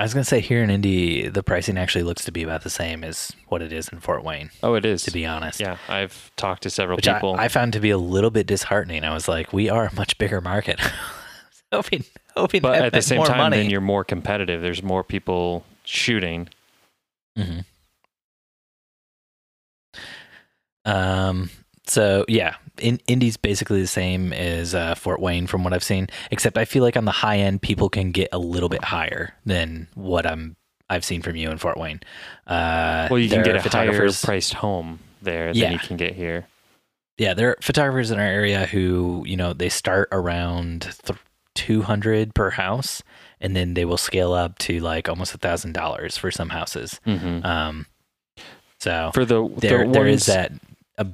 I 0.00 0.04
was 0.04 0.14
gonna 0.14 0.24
say 0.24 0.38
here 0.40 0.62
in 0.62 0.70
Indy, 0.70 1.26
the 1.28 1.42
pricing 1.42 1.76
actually 1.76 2.04
looks 2.04 2.24
to 2.26 2.30
be 2.30 2.44
about 2.44 2.62
the 2.62 2.70
same 2.70 3.02
as 3.02 3.32
what 3.48 3.62
it 3.62 3.72
is 3.72 3.88
in 3.88 3.98
Fort 3.98 4.22
Wayne. 4.22 4.50
Oh, 4.62 4.74
it 4.74 4.84
is. 4.84 5.02
To 5.02 5.10
be 5.10 5.26
honest, 5.26 5.58
yeah, 5.58 5.76
I've 5.88 6.30
talked 6.36 6.62
to 6.62 6.70
several 6.70 6.96
which 6.96 7.06
people. 7.06 7.34
I, 7.34 7.44
I 7.46 7.48
found 7.48 7.72
to 7.72 7.80
be 7.80 7.90
a 7.90 7.98
little 7.98 8.30
bit 8.30 8.46
disheartening. 8.46 9.02
I 9.02 9.12
was 9.12 9.26
like, 9.26 9.52
we 9.52 9.68
are 9.68 9.86
a 9.86 9.94
much 9.94 10.16
bigger 10.18 10.40
market. 10.40 10.78
hoping, 11.72 12.04
hoping 12.36 12.62
but 12.62 12.80
at 12.80 12.92
the 12.92 13.02
same 13.02 13.24
time, 13.24 13.38
money. 13.38 13.56
then 13.56 13.70
you're 13.70 13.80
more 13.80 14.04
competitive. 14.04 14.62
There's 14.62 14.84
more 14.84 15.02
people 15.02 15.64
shooting. 15.82 16.48
Mhm. 17.36 17.64
Um. 20.84 21.50
So 21.88 22.24
yeah, 22.28 22.54
in, 22.80 23.00
Indy's 23.06 23.36
basically 23.36 23.80
the 23.80 23.86
same 23.86 24.32
as 24.32 24.74
uh, 24.74 24.94
Fort 24.94 25.20
Wayne 25.20 25.46
from 25.46 25.64
what 25.64 25.72
I've 25.72 25.84
seen, 25.84 26.08
except 26.30 26.56
I 26.58 26.64
feel 26.64 26.82
like 26.82 26.96
on 26.96 27.04
the 27.04 27.10
high 27.12 27.38
end, 27.38 27.62
people 27.62 27.88
can 27.88 28.10
get 28.12 28.28
a 28.32 28.38
little 28.38 28.68
bit 28.68 28.84
higher 28.84 29.34
than 29.46 29.88
what 29.94 30.26
I'm 30.26 30.56
I've 30.90 31.04
seen 31.04 31.20
from 31.22 31.36
you 31.36 31.50
in 31.50 31.58
Fort 31.58 31.76
Wayne. 31.76 32.00
Uh, 32.46 33.08
Well, 33.10 33.18
you 33.18 33.28
can 33.28 33.42
get 33.42 33.56
a 33.56 33.68
higher 33.68 34.10
priced 34.22 34.54
home 34.54 35.00
there 35.20 35.50
Yeah. 35.54 35.66
than 35.66 35.72
you 35.74 35.78
can 35.78 35.96
get 35.98 36.14
here. 36.14 36.46
Yeah, 37.18 37.34
there 37.34 37.50
are 37.50 37.58
photographers 37.60 38.10
in 38.10 38.18
our 38.18 38.24
area 38.24 38.64
who 38.66 39.24
you 39.26 39.36
know 39.36 39.52
they 39.52 39.68
start 39.68 40.08
around 40.12 40.82
th- 41.04 41.18
two 41.54 41.82
hundred 41.82 42.32
per 42.34 42.50
house, 42.50 43.02
and 43.40 43.56
then 43.56 43.74
they 43.74 43.84
will 43.84 43.96
scale 43.98 44.32
up 44.32 44.56
to 44.60 44.78
like 44.80 45.08
almost 45.08 45.34
a 45.34 45.38
thousand 45.38 45.72
dollars 45.72 46.16
for 46.16 46.30
some 46.30 46.50
houses. 46.50 47.00
hmm 47.04 47.40
Um. 47.44 47.86
So 48.80 49.10
For 49.12 49.24
the 49.24 49.48
there 49.56 49.84
the 49.84 49.92
there 49.92 50.02
ones, 50.04 50.20
is 50.20 50.26
that 50.26 50.52
a 50.96 51.06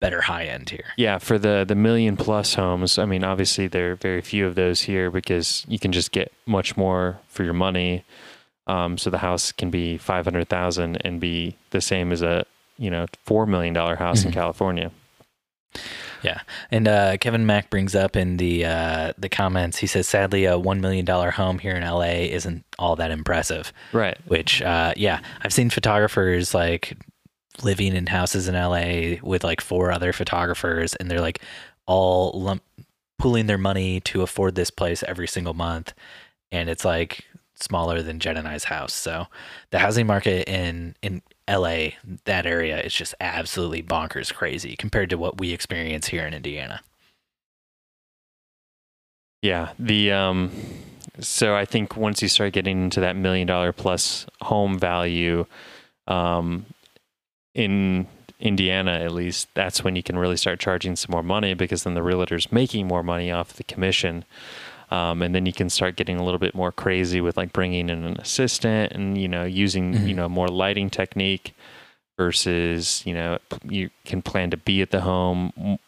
better 0.00 0.22
high 0.22 0.44
end 0.44 0.70
here. 0.70 0.86
Yeah, 0.96 1.18
for 1.18 1.38
the 1.38 1.64
the 1.66 1.74
million 1.74 2.16
plus 2.16 2.54
homes, 2.54 2.98
I 2.98 3.04
mean, 3.04 3.22
obviously 3.24 3.66
there 3.68 3.92
are 3.92 3.96
very 3.96 4.20
few 4.22 4.46
of 4.46 4.54
those 4.54 4.82
here 4.82 5.10
because 5.10 5.64
you 5.68 5.78
can 5.78 5.92
just 5.92 6.10
get 6.12 6.32
much 6.46 6.76
more 6.76 7.18
for 7.28 7.44
your 7.44 7.54
money. 7.54 8.04
Um, 8.66 8.98
so 8.98 9.10
the 9.10 9.18
house 9.18 9.52
can 9.52 9.70
be 9.70 9.98
five 9.98 10.24
hundred 10.24 10.48
thousand 10.48 10.96
and 11.04 11.20
be 11.20 11.56
the 11.70 11.80
same 11.80 12.12
as 12.12 12.22
a 12.22 12.44
you 12.78 12.90
know 12.90 13.06
four 13.24 13.46
million 13.46 13.74
dollar 13.74 13.96
house 13.96 14.24
in 14.24 14.30
Mhm. 14.30 14.34
California. 14.34 14.90
Yeah, 16.22 16.40
and 16.70 16.86
uh, 16.86 17.16
Kevin 17.16 17.46
Mack 17.46 17.70
brings 17.70 17.94
up 17.94 18.14
in 18.16 18.36
the 18.36 18.64
uh, 18.66 19.12
the 19.16 19.28
comments, 19.30 19.78
he 19.78 19.86
says, 19.86 20.06
sadly, 20.06 20.44
a 20.44 20.58
one 20.58 20.80
million 20.80 21.04
dollar 21.06 21.30
home 21.30 21.58
here 21.58 21.74
in 21.74 21.82
LA 21.82 22.26
isn't 22.28 22.64
all 22.78 22.94
that 22.96 23.10
impressive. 23.10 23.72
Right. 23.92 24.18
Which, 24.26 24.60
uh, 24.60 24.92
yeah, 24.96 25.20
I've 25.42 25.52
seen 25.52 25.70
photographers 25.70 26.52
like 26.54 26.96
living 27.64 27.94
in 27.94 28.06
houses 28.06 28.48
in 28.48 28.54
LA 28.54 29.16
with 29.22 29.44
like 29.44 29.60
four 29.60 29.90
other 29.90 30.12
photographers, 30.12 30.94
and 30.94 31.10
they're 31.10 31.20
like 31.20 31.40
all 31.86 32.32
lump 32.32 32.62
pooling 33.18 33.46
their 33.46 33.58
money 33.58 34.00
to 34.00 34.22
afford 34.22 34.54
this 34.54 34.70
place 34.70 35.02
every 35.06 35.28
single 35.28 35.54
month, 35.54 35.92
and 36.50 36.68
it's 36.70 36.84
like 36.84 37.24
smaller 37.54 38.02
than 38.02 38.18
Jen 38.18 38.36
and 38.36 38.48
I's 38.48 38.64
house. 38.64 38.94
So 38.94 39.26
the 39.70 39.78
housing 39.78 40.06
market 40.06 40.48
in 40.48 40.96
in 41.02 41.22
LA, 41.48 41.90
that 42.24 42.46
area 42.46 42.80
is 42.80 42.94
just 42.94 43.14
absolutely 43.20 43.82
bonkers 43.82 44.32
crazy 44.32 44.76
compared 44.76 45.10
to 45.10 45.18
what 45.18 45.38
we 45.38 45.52
experience 45.52 46.08
here 46.08 46.26
in 46.26 46.34
Indiana. 46.34 46.80
Yeah. 49.42 49.72
The 49.78 50.12
um 50.12 50.50
so 51.18 51.54
I 51.54 51.64
think 51.64 51.96
once 51.96 52.22
you 52.22 52.28
start 52.28 52.52
getting 52.52 52.84
into 52.84 53.00
that 53.00 53.16
million 53.16 53.46
dollar 53.46 53.72
plus 53.72 54.26
home 54.42 54.78
value, 54.78 55.46
um 56.06 56.66
in 57.54 58.06
Indiana 58.38 58.92
at 58.92 59.12
least, 59.12 59.48
that's 59.54 59.84
when 59.84 59.96
you 59.96 60.02
can 60.02 60.18
really 60.18 60.36
start 60.36 60.60
charging 60.60 60.96
some 60.96 61.12
more 61.12 61.22
money 61.22 61.52
because 61.54 61.82
then 61.84 61.94
the 61.94 62.02
realtor's 62.02 62.50
making 62.50 62.86
more 62.86 63.02
money 63.02 63.30
off 63.30 63.52
the 63.54 63.64
commission. 63.64 64.24
Um, 64.90 65.22
and 65.22 65.34
then 65.34 65.46
you 65.46 65.52
can 65.52 65.70
start 65.70 65.94
getting 65.96 66.16
a 66.18 66.24
little 66.24 66.38
bit 66.40 66.54
more 66.54 66.72
crazy 66.72 67.20
with 67.20 67.36
like 67.36 67.52
bringing 67.52 67.88
in 67.90 68.04
an 68.04 68.16
assistant 68.18 68.92
and 68.92 69.16
you 69.16 69.28
know 69.28 69.44
using 69.44 69.94
Mhm. 69.94 70.08
you 70.08 70.14
know 70.14 70.28
more 70.28 70.48
lighting 70.48 70.90
technique 70.90 71.54
versus 72.18 73.02
you 73.06 73.14
know 73.14 73.38
you 73.62 73.90
can 74.04 74.20
plan 74.20 74.50
to 74.50 74.56
be 74.56 74.82
at 74.82 74.90
the 74.90 75.02
home 75.02 75.78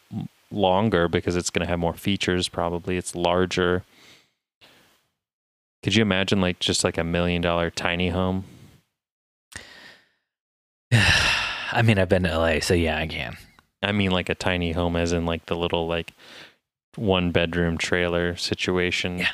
longer 0.51 1.07
because 1.09 1.35
it's 1.35 1.49
going 1.49 1.65
to 1.65 1.69
have 1.69 1.79
more 1.79 1.93
features 1.95 2.47
probably 2.47 2.95
it's 2.95 3.13
larger 3.13 3.83
could 5.83 5.95
you 5.95 6.01
imagine 6.01 6.39
like 6.39 6.59
just 6.59 6.83
like 6.85 6.97
a 6.97 7.03
million 7.03 7.41
dollar 7.41 7.69
tiny 7.69 8.07
home 8.09 8.45
I 11.73 11.81
mean, 11.81 11.97
I've 11.99 12.09
been 12.09 12.23
to 12.23 12.37
LA, 12.37 12.59
so 12.59 12.73
yeah, 12.73 12.97
I 12.97 13.07
can. 13.07 13.35
i 13.81 13.91
mean 13.91 14.11
like 14.11 14.29
a 14.29 14.35
tiny 14.35 14.71
home 14.71 14.95
as 14.95 15.11
in 15.11 15.25
like 15.25 15.45
the 15.47 15.55
little 15.55 15.87
like 15.87 16.13
one 16.95 17.31
bedroom 17.31 17.77
trailer 17.77 18.35
situation 18.37 19.17
Yeah. 19.19 19.29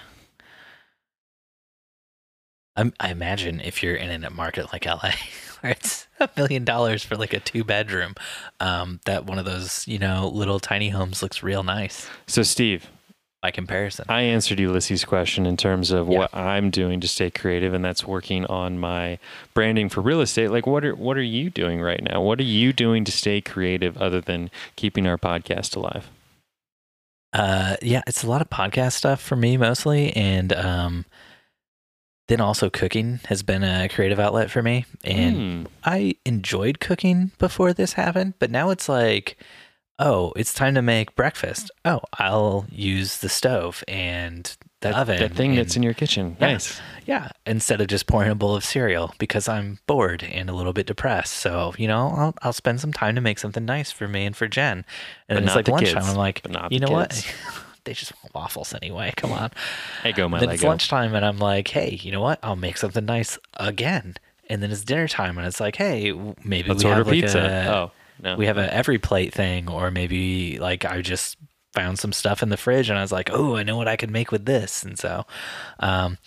I 2.99 3.09
imagine 3.11 3.59
if 3.59 3.83
you're 3.83 3.95
in 3.95 4.23
a 4.23 4.29
market 4.29 4.71
like 4.71 4.85
LA, 4.85 5.11
where 5.59 5.73
it's 5.73 6.07
a 6.21 6.29
million 6.37 6.63
dollars 6.63 7.03
for 7.03 7.17
like 7.17 7.33
a 7.33 7.39
two 7.41 7.65
bedroom, 7.65 8.15
um, 8.61 9.01
that 9.05 9.25
one 9.25 9.37
of 9.37 9.43
those 9.43 9.85
you 9.85 9.99
know 9.99 10.29
little 10.33 10.61
tiny 10.61 10.87
homes 10.89 11.21
looks 11.21 11.43
real 11.43 11.63
nice 11.63 12.07
so 12.25 12.41
steve 12.41 12.87
by 13.41 13.51
comparison. 13.51 14.05
I 14.09 14.21
answered 14.23 14.59
Ulysses' 14.59 15.05
question 15.05 15.45
in 15.45 15.55
terms 15.57 15.91
of 15.91 16.09
Yeah. 16.09 16.19
what 16.19 16.35
I'm 16.35 16.69
doing 16.69 16.99
to 17.01 17.07
stay 17.07 17.29
creative, 17.29 17.73
and 17.73 17.83
that's 17.85 18.05
working 18.05 18.45
on 18.47 18.79
my 18.79 19.17
branding 19.53 19.87
for 19.89 20.01
real 20.01 20.21
estate. 20.21 20.51
Like, 20.51 20.67
what 20.67 20.83
are 20.83 20.95
what 20.95 21.15
are 21.17 21.21
you 21.21 21.49
doing 21.49 21.81
right 21.81 22.01
now? 22.03 22.21
What 22.21 22.39
are 22.39 22.43
you 22.43 22.73
doing 22.73 23.05
to 23.05 23.11
stay 23.11 23.39
creative 23.41 23.97
other 23.97 24.19
than 24.21 24.49
keeping 24.75 25.07
our 25.07 25.17
podcast 25.17 25.75
alive? 25.75 26.09
Uh, 27.31 27.75
yeah, 27.81 28.01
it's 28.07 28.23
a 28.23 28.27
lot 28.27 28.41
of 28.41 28.49
podcast 28.49 28.93
stuff 28.93 29.21
for 29.21 29.35
me 29.35 29.55
mostly, 29.55 30.11
and 30.15 30.51
um, 30.53 31.05
then 32.27 32.41
also 32.41 32.69
cooking 32.69 33.19
has 33.25 33.43
been 33.43 33.63
a 33.63 33.87
creative 33.87 34.19
outlet 34.19 34.49
for 34.51 34.61
me, 34.63 34.85
and 35.03 35.35
Hmm. 35.35 35.63
I 35.83 36.15
enjoyed 36.25 36.79
cooking 36.79 37.31
before 37.37 37.71
this 37.71 37.93
happened, 37.93 38.33
but 38.39 38.49
now 38.51 38.71
it's 38.71 38.89
like, 38.89 39.37
oh, 39.99 40.31
it's 40.35 40.53
time 40.53 40.73
to 40.75 40.81
make 40.81 41.13
breakfast. 41.15 41.69
Oh, 41.85 41.99
I'll 42.17 42.65
use 42.71 43.17
the 43.17 43.29
stove 43.29 43.83
and 43.87 44.45
the 44.81 44.89
that, 44.89 44.95
oven. 44.95 45.19
that 45.19 45.33
thing 45.35 45.55
that's 45.55 45.75
in 45.75 45.83
your 45.83 45.93
kitchen. 45.93 46.37
Yeah. 46.39 46.53
Nice. 46.53 46.79
yeah, 47.05 47.31
instead 47.45 47.81
of 47.81 47.87
just 47.87 48.07
pouring 48.07 48.31
a 48.31 48.35
bowl 48.35 48.55
of 48.55 48.63
cereal 48.63 49.13
because 49.19 49.49
I'm 49.49 49.79
bored 49.87 50.23
and 50.23 50.49
a 50.49 50.53
little 50.53 50.73
bit 50.73 50.87
depressed. 50.87 51.33
So 51.33 51.73
you 51.77 51.87
know, 51.87 52.13
I'll 52.15 52.33
I'll 52.41 52.53
spend 52.53 52.79
some 52.79 52.93
time 52.93 53.15
to 53.15 53.21
make 53.21 53.39
something 53.39 53.65
nice 53.65 53.91
for 53.91 54.07
me 54.07 54.25
and 54.25 54.35
for 54.35 54.47
Jen. 54.47 54.85
And 55.27 55.37
But 55.37 55.43
it's 55.43 55.55
like 55.55 55.67
lunchtime. 55.67 55.95
kids. 55.95 56.09
I'm 56.09 56.15
like, 56.15 56.41
you 56.71 56.79
know 56.79 56.87
kids. 56.87 57.25
what? 57.25 57.35
they 57.83 57.93
just 57.93 58.13
want 58.23 58.33
waffles 58.33 58.73
anyway. 58.73 59.13
Come 59.17 59.33
on. 59.33 59.51
Hey, 60.01 60.13
go 60.13 60.29
my 60.29 60.39
then 60.39 60.49
it's 60.49 60.63
lunchtime, 60.63 61.13
and 61.13 61.25
I'm 61.25 61.39
like, 61.39 61.67
hey, 61.67 61.99
you 62.01 62.11
know 62.11 62.21
what? 62.21 62.39
I'll 62.41 62.55
make 62.55 62.77
something 62.77 63.05
nice 63.05 63.37
again. 63.57 64.15
And 64.51 64.63
then 64.63 64.71
it's 64.71 64.83
dinner 64.83 65.07
time, 65.07 65.37
and 65.37 65.45
it's 65.45 65.59
like, 65.59 65.75
hey, 65.75 66.11
maybe 66.43 66.69
Let's 66.69 66.83
we 66.83 66.89
order 66.89 67.01
have 67.01 67.07
like 67.07 67.13
pizza. 67.13 67.39
a, 67.39 67.71
oh 67.71 67.91
no, 68.21 68.35
we 68.35 68.45
have 68.45 68.57
a 68.57 68.73
every 68.73 68.97
plate 68.99 69.33
thing, 69.33 69.69
or 69.69 69.91
maybe 69.91 70.59
like 70.59 70.85
I 70.85 71.01
just 71.01 71.37
found 71.73 71.99
some 71.99 72.11
stuff 72.13 72.41
in 72.43 72.49
the 72.49 72.57
fridge, 72.57 72.89
and 72.89 72.97
I 72.97 73.01
was 73.01 73.11
like, 73.11 73.29
oh, 73.31 73.55
I 73.55 73.63
know 73.63 73.77
what 73.77 73.87
I 73.87 73.95
could 73.95 74.11
make 74.11 74.31
with 74.31 74.45
this, 74.45 74.83
and 74.83 74.97
so, 74.97 75.25
um, 75.79 76.17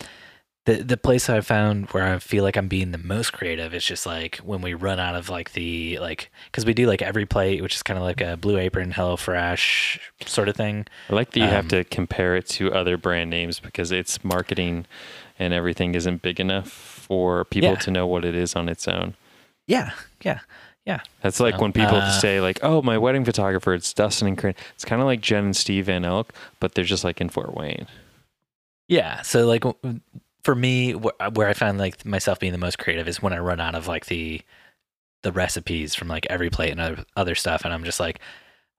the 0.65 0.75
the 0.75 0.95
place 0.97 1.29
I 1.29 1.41
found 1.41 1.89
where 1.89 2.05
I 2.05 2.19
feel 2.19 2.43
like 2.43 2.55
I'm 2.55 2.69
being 2.69 2.91
the 2.91 2.97
most 2.97 3.33
creative 3.33 3.73
is 3.73 3.83
just 3.83 4.05
like 4.05 4.37
when 4.37 4.61
we 4.61 4.73
run 4.73 4.97
out 4.99 5.13
of 5.15 5.27
like 5.29 5.51
the 5.51 5.99
like 5.99 6.31
because 6.45 6.65
we 6.65 6.73
do 6.73 6.87
like 6.87 7.01
every 7.01 7.25
plate, 7.25 7.61
which 7.61 7.75
is 7.75 7.83
kind 7.83 7.97
of 7.97 8.03
like 8.05 8.21
a 8.21 8.37
Blue 8.37 8.57
Apron, 8.57 8.91
Hello 8.91 9.17
Fresh 9.17 9.99
sort 10.25 10.47
of 10.47 10.55
thing. 10.55 10.85
I 11.09 11.15
like 11.15 11.31
that 11.31 11.39
you 11.39 11.45
have 11.47 11.65
um, 11.65 11.69
to 11.69 11.83
compare 11.83 12.37
it 12.37 12.47
to 12.49 12.71
other 12.73 12.95
brand 12.95 13.29
names 13.29 13.59
because 13.59 13.91
its 13.91 14.23
marketing 14.23 14.85
and 15.37 15.53
everything 15.53 15.95
isn't 15.95 16.21
big 16.21 16.39
enough 16.39 16.69
for 16.69 17.43
people 17.43 17.71
Yeah. 17.71 17.75
to 17.75 17.91
know 17.91 18.07
what 18.07 18.23
it 18.23 18.33
is 18.33 18.55
on 18.55 18.69
its 18.69 18.87
own. 18.87 19.15
Yeah, 19.67 19.91
yeah, 20.23 20.39
That's 21.21 21.39
like 21.39 21.55
So, 21.55 21.61
when 21.61 21.71
people 21.71 21.95
uh, 21.95 22.11
say 22.11 22.41
like, 22.41 22.59
"Oh, 22.61 22.81
my 22.81 22.97
wedding 22.97 23.23
photographer, 23.23 23.73
it's 23.73 23.93
Dustin 23.93 24.27
and 24.27 24.37
Corinne." 24.37 24.55
It's 24.75 24.85
kind 24.85 25.01
of 25.01 25.05
like 25.05 25.21
Jen 25.21 25.45
and 25.45 25.55
Steve 25.55 25.85
Van 25.85 26.03
Elk, 26.03 26.33
but 26.59 26.75
they're 26.75 26.83
just 26.83 27.03
like 27.03 27.21
in 27.21 27.29
Fort 27.29 27.55
Wayne. 27.55 27.87
Yeah. 28.87 29.21
So 29.21 29.45
like 29.47 29.63
for 30.43 30.55
me, 30.55 30.91
wh- 30.91 31.35
where 31.35 31.47
I 31.47 31.53
find 31.53 31.77
like 31.77 32.05
myself 32.05 32.39
being 32.39 32.51
the 32.51 32.57
most 32.57 32.77
creative 32.79 33.07
is 33.07 33.21
when 33.21 33.33
I 33.33 33.39
run 33.39 33.59
out 33.59 33.75
of 33.75 33.87
like 33.87 34.07
the 34.07 34.41
the 35.21 35.31
recipes 35.31 35.95
from 35.95 36.09
like 36.09 36.27
every 36.29 36.49
plate 36.49 36.71
and 36.71 36.81
other 36.81 37.05
other 37.15 37.35
stuff, 37.35 37.63
and 37.63 37.73
I'm 37.73 37.85
just 37.85 37.99
like, 37.99 38.19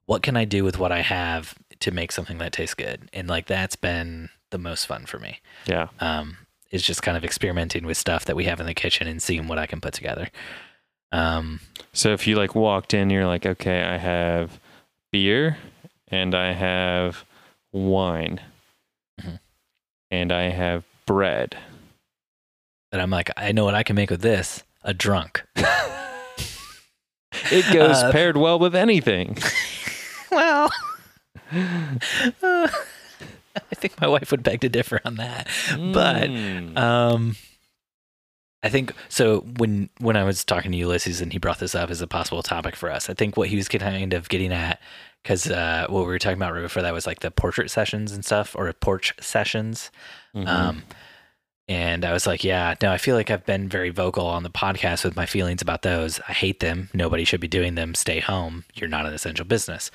what 0.07 0.23
can 0.23 0.37
I 0.37 0.45
do 0.45 0.63
with 0.63 0.79
what 0.79 0.93
I 0.93 1.01
have 1.01 1.55
to 1.81 1.91
make 1.91 2.13
something 2.13 2.39
that 2.39 2.53
tastes 2.53 2.75
good? 2.75 3.09
And 3.13 3.29
like 3.29 3.47
that's 3.47 3.77
been 3.77 4.29
the 4.51 4.59
most 4.59 4.87
fun 4.87 5.07
for 5.07 5.19
me. 5.19 5.41
Yeah. 5.67 5.89
Um, 6.01 6.37
is 6.71 6.83
just 6.83 7.03
kind 7.03 7.17
of 7.17 7.25
experimenting 7.25 7.87
with 7.87 7.97
stuff 7.97 8.25
that 8.25 8.37
we 8.37 8.45
have 8.45 8.61
in 8.61 8.67
the 8.67 8.75
kitchen 8.75 9.07
and 9.07 9.23
seeing 9.23 9.47
what 9.47 9.59
I 9.59 9.67
can 9.67 9.81
put 9.81 9.95
together. 9.95 10.29
Um, 11.13 11.61
So 11.93 12.13
if 12.13 12.27
you 12.27 12.37
like 12.37 12.55
walked 12.55 12.93
in, 12.95 13.11
you're 13.11 13.27
like, 13.27 13.47
"Okay, 13.47 13.83
I 13.83 13.97
have 13.99 14.59
beer 15.13 15.59
and 16.09 16.35
I 16.35 16.53
have 16.53 17.25
wine 17.73 18.41
Mhm. 19.21 19.39
and 20.11 20.33
I 20.33 20.51
have 20.51 20.85
bread." 21.07 21.57
And 22.93 23.01
I'm 23.03 23.11
like, 23.11 23.31
I 23.37 23.53
know 23.53 23.65
what 23.65 23.75
I 23.75 23.83
can 23.83 23.97
make 23.97 24.11
with 24.11 24.23
this. 24.23 24.63
A 24.83 24.93
drunk. 24.95 25.45
It 27.51 27.71
goes 27.75 27.97
Uh, 27.97 28.11
paired 28.13 28.37
well 28.37 28.59
with 28.59 28.75
anything. 28.77 29.37
well, 30.31 30.71
I 31.53 32.69
think 33.75 34.01
my 34.01 34.07
wife 34.07 34.31
would 34.31 34.43
beg 34.43 34.61
to 34.63 34.69
differ 34.69 35.01
on 35.05 35.17
that. 35.17 35.47
But 35.93 36.31
Mm. 36.31 36.77
Um, 36.79 37.37
I 38.65 38.71
think 38.71 38.93
so. 39.11 39.41
When 39.59 39.91
when 39.99 40.17
I 40.17 40.25
was 40.25 40.43
talking 40.45 40.73
to 40.73 40.79
Ulysses 40.79 41.21
and 41.21 41.33
he 41.33 41.39
brought 41.39 41.59
this 41.59 41.75
up 41.75 41.91
as 41.91 42.01
a 42.01 42.07
possible 42.07 42.43
topic 42.43 42.75
for 42.75 42.91
us, 42.91 43.09
I 43.11 43.15
think 43.15 43.37
what 43.37 43.49
he 43.51 43.57
was 43.57 43.69
kind 43.69 44.13
of 44.15 44.29
getting 44.29 44.53
at, 44.53 44.81
because 45.23 45.49
uh, 45.51 45.87
what 45.91 46.01
we 46.01 46.07
were 46.07 46.19
talking 46.19 46.39
about 46.39 46.55
right 46.55 46.63
before 46.63 46.83
that 46.83 46.95
was 46.95 47.07
like 47.07 47.21
the 47.21 47.31
portrait 47.31 47.71
sessions 47.71 48.11
and 48.13 48.25
stuff, 48.25 48.57
or 48.57 48.73
porch 48.73 49.15
sessions. 49.21 49.91
Mhm. 50.35 50.49
Um, 50.49 50.83
and 51.69 52.05
I 52.05 52.13
was 52.13 52.27
like, 52.27 52.43
yeah, 52.45 52.75
no, 52.83 52.91
I 52.93 52.99
feel 52.99 53.17
like 53.17 53.31
I've 53.31 53.47
been 53.47 53.69
very 53.71 53.89
vocal 53.91 54.27
on 54.27 54.43
the 54.43 54.51
podcast 54.51 55.03
with 55.05 55.17
my 55.17 55.25
feelings 55.27 55.63
about 55.63 55.81
those. 55.83 56.21
I 56.29 56.33
hate 56.33 56.61
them. 56.61 56.91
Nobody 56.93 57.25
should 57.25 57.41
be 57.41 57.49
doing 57.49 57.75
them. 57.75 57.95
Stay 57.95 58.21
home. 58.21 58.65
You're 58.75 58.89
not 58.91 59.07
an 59.07 59.15
essential 59.15 59.45
business. 59.47 59.91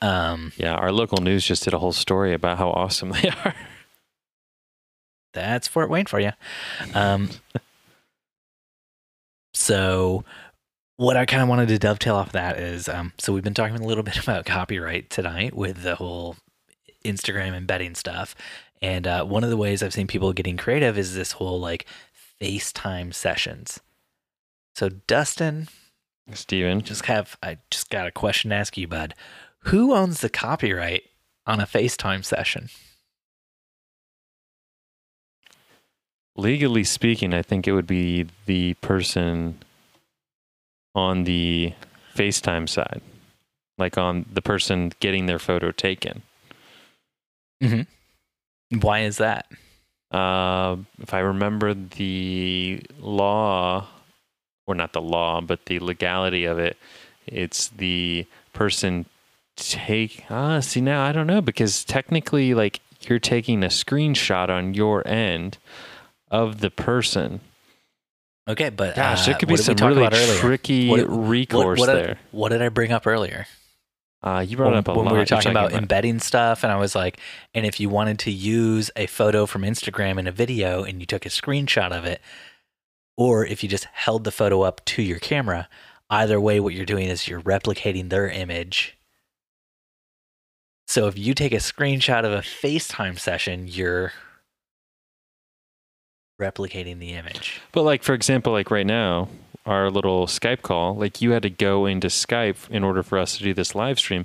Um, 0.00 0.52
yeah, 0.56 0.74
our 0.74 0.90
local 0.90 1.18
news 1.18 1.44
just 1.44 1.62
did 1.64 1.74
a 1.74 1.78
whole 1.78 1.92
story 1.92 2.34
about 2.34 2.58
how 2.58 2.70
awesome 2.70 3.10
they 3.22 3.28
are. 3.44 3.54
that's 5.32 5.68
Fort 5.68 5.90
Wayne 5.90 6.06
for 6.06 6.20
you. 6.20 6.32
Um, 6.94 7.30
so 9.54 10.24
what 10.96 11.16
I 11.16 11.26
kind 11.26 11.42
of 11.42 11.48
wanted 11.48 11.68
to 11.68 11.78
dovetail 11.78 12.16
off 12.16 12.32
that 12.32 12.58
is, 12.58 12.88
um, 12.88 13.12
so 13.18 13.32
we've 13.32 13.42
been 13.42 13.54
talking 13.54 13.76
a 13.76 13.86
little 13.86 14.02
bit 14.04 14.22
about 14.22 14.44
copyright 14.46 15.10
tonight 15.10 15.54
with 15.54 15.82
the 15.82 15.96
whole 15.96 16.36
Instagram 17.04 17.54
embedding 17.54 17.94
stuff. 17.94 18.34
And 18.80 19.06
uh, 19.06 19.24
one 19.24 19.44
of 19.44 19.50
the 19.50 19.56
ways 19.56 19.82
I've 19.82 19.92
seen 19.92 20.06
people 20.06 20.32
getting 20.32 20.56
creative 20.56 20.98
is 20.98 21.14
this 21.14 21.32
whole 21.32 21.60
like 21.60 21.86
FaceTime 22.40 23.14
sessions. 23.14 23.80
So 24.74 24.88
Dustin, 24.88 25.68
Steven. 26.32 26.80
just 26.80 27.04
have 27.06 27.36
I 27.42 27.58
just 27.70 27.90
got 27.90 28.06
a 28.06 28.12
question 28.12 28.50
to 28.50 28.56
ask 28.56 28.76
you, 28.76 28.88
bud. 28.88 29.14
Who 29.66 29.94
owns 29.94 30.20
the 30.20 30.28
copyright 30.28 31.04
on 31.46 31.60
a 31.60 31.66
FaceTime 31.66 32.24
session? 32.24 32.68
Legally 36.36 36.84
speaking, 36.84 37.34
I 37.34 37.42
think 37.42 37.68
it 37.68 37.72
would 37.72 37.86
be 37.86 38.26
the 38.46 38.74
person 38.74 39.58
on 40.94 41.24
the 41.24 41.72
FaceTime 42.14 42.68
side, 42.68 43.02
like 43.78 43.98
on 43.98 44.26
the 44.32 44.42
person 44.42 44.92
getting 45.00 45.26
their 45.26 45.38
photo 45.38 45.72
taken. 45.72 46.22
Why 48.80 49.00
is 49.00 49.18
that? 49.18 49.46
Uh, 50.10 50.76
if 51.00 51.12
I 51.14 51.20
remember 51.20 51.74
the 51.74 52.82
law, 52.98 53.86
or 54.66 54.74
not 54.74 54.92
the 54.92 55.00
law, 55.02 55.40
but 55.40 55.66
the 55.66 55.78
legality 55.80 56.44
of 56.44 56.58
it, 56.58 56.76
it's 57.26 57.68
the 57.68 58.26
person 58.52 59.06
take. 59.56 60.24
Ah, 60.30 60.60
see 60.60 60.80
now 60.80 61.04
I 61.04 61.12
don't 61.12 61.26
know 61.26 61.40
because 61.40 61.84
technically, 61.84 62.54
like 62.54 62.80
you're 63.02 63.18
taking 63.18 63.62
a 63.62 63.68
screenshot 63.68 64.48
on 64.48 64.74
your 64.74 65.06
end 65.06 65.58
of 66.32 66.60
the 66.60 66.70
person. 66.70 67.40
Okay, 68.48 68.70
but 68.70 68.96
Gosh, 68.96 69.22
uh, 69.22 69.26
there 69.26 69.34
could 69.38 69.46
be 69.48 69.52
what 69.52 69.60
some 69.60 69.76
really 69.76 70.08
tricky 70.38 70.88
What- 70.88 71.08
what- 71.08 71.28
recourse 71.28 71.78
what, 71.78 71.86
there. 71.86 72.06
Did, 72.06 72.18
what 72.32 72.48
did 72.48 72.60
I 72.60 72.70
bring 72.70 72.90
up 72.90 73.06
earlier? 73.06 73.46
Uh, 74.24 74.44
you 74.46 74.56
brought 74.56 74.70
when, 74.70 74.78
up 74.78 74.88
a 74.88 74.94
when 74.94 75.04
lot. 75.04 75.12
we 75.12 75.12
were 75.12 75.18
You're 75.18 75.26
talking 75.26 75.50
about, 75.50 75.72
embedding 75.72 76.20
stuff, 76.20 76.62
and 76.62 76.72
I 76.72 76.76
was 76.76 76.94
like, 76.94 77.18
and 77.54 77.66
if 77.66 77.78
you 77.80 77.88
wanted 77.88 78.18
to 78.20 78.30
use 78.30 78.90
a 78.96 79.06
photo 79.06 79.46
from 79.46 79.62
Instagram 79.62 80.18
in 80.18 80.26
a 80.28 80.32
video 80.32 80.84
and 80.84 81.00
you 81.00 81.06
took 81.06 81.26
a 81.26 81.28
screenshot 81.28 81.90
of 81.90 82.04
it, 82.04 82.20
or 83.16 83.44
if 83.44 83.62
you 83.62 83.68
just 83.68 83.84
held 83.92 84.24
the 84.24 84.30
photo 84.30 84.62
up 84.62 84.84
to 84.86 85.02
your 85.02 85.18
camera, 85.18 85.68
either 86.08 86.40
way, 86.40 86.60
what 86.60 86.72
you're 86.72 86.86
doing 86.86 87.08
is 87.08 87.26
you're 87.26 87.42
replicating 87.42 88.10
their 88.10 88.28
image. 88.28 88.96
So 90.86 91.08
if 91.08 91.18
you 91.18 91.34
take 91.34 91.52
a 91.52 91.56
screenshot 91.56 92.24
of 92.24 92.32
a 92.32 92.38
FaceTime 92.42 93.18
session, 93.18 93.66
you're 93.66 94.12
replicating 96.42 96.98
the 96.98 97.12
image. 97.12 97.60
But 97.72 97.82
like 97.82 98.02
for 98.02 98.14
example, 98.14 98.52
like 98.52 98.70
right 98.70 98.86
now, 98.86 99.28
our 99.64 99.90
little 99.90 100.26
Skype 100.26 100.62
call, 100.62 100.96
like 100.96 101.22
you 101.22 101.30
had 101.30 101.42
to 101.42 101.50
go 101.50 101.86
into 101.86 102.08
Skype 102.08 102.68
in 102.70 102.82
order 102.82 103.02
for 103.02 103.18
us 103.18 103.36
to 103.38 103.44
do 103.44 103.54
this 103.54 103.74
live 103.74 103.98
stream 103.98 104.24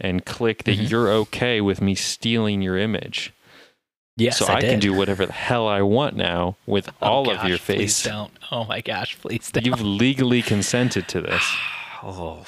and 0.00 0.24
click 0.24 0.64
that 0.64 0.78
Mhm. 0.78 0.90
you're 0.90 1.08
okay 1.10 1.60
with 1.60 1.80
me 1.82 1.94
stealing 1.94 2.62
your 2.62 2.78
image. 2.78 3.32
Yes, 4.16 4.38
so 4.38 4.46
I, 4.46 4.56
I, 4.56 4.60
can 4.62 4.80
do 4.80 4.92
whatever 4.94 5.26
the 5.26 5.32
hell 5.32 5.68
I 5.68 5.82
want 5.82 6.16
now 6.16 6.56
with 6.66 6.88
Oh, 7.00 7.06
all 7.06 7.30
of 7.30 7.36
gosh, 7.36 7.48
your 7.48 7.58
Please 7.58 8.00
face. 8.00 8.02
don't. 8.02 8.32
Oh 8.50 8.64
my 8.64 8.80
gosh, 8.80 9.16
please 9.20 9.50
don't. 9.52 9.64
You've 9.64 9.80
legally 9.80 10.42
consented 10.42 11.06
to 11.08 11.20
this. 11.20 11.42
oh, 12.02 12.44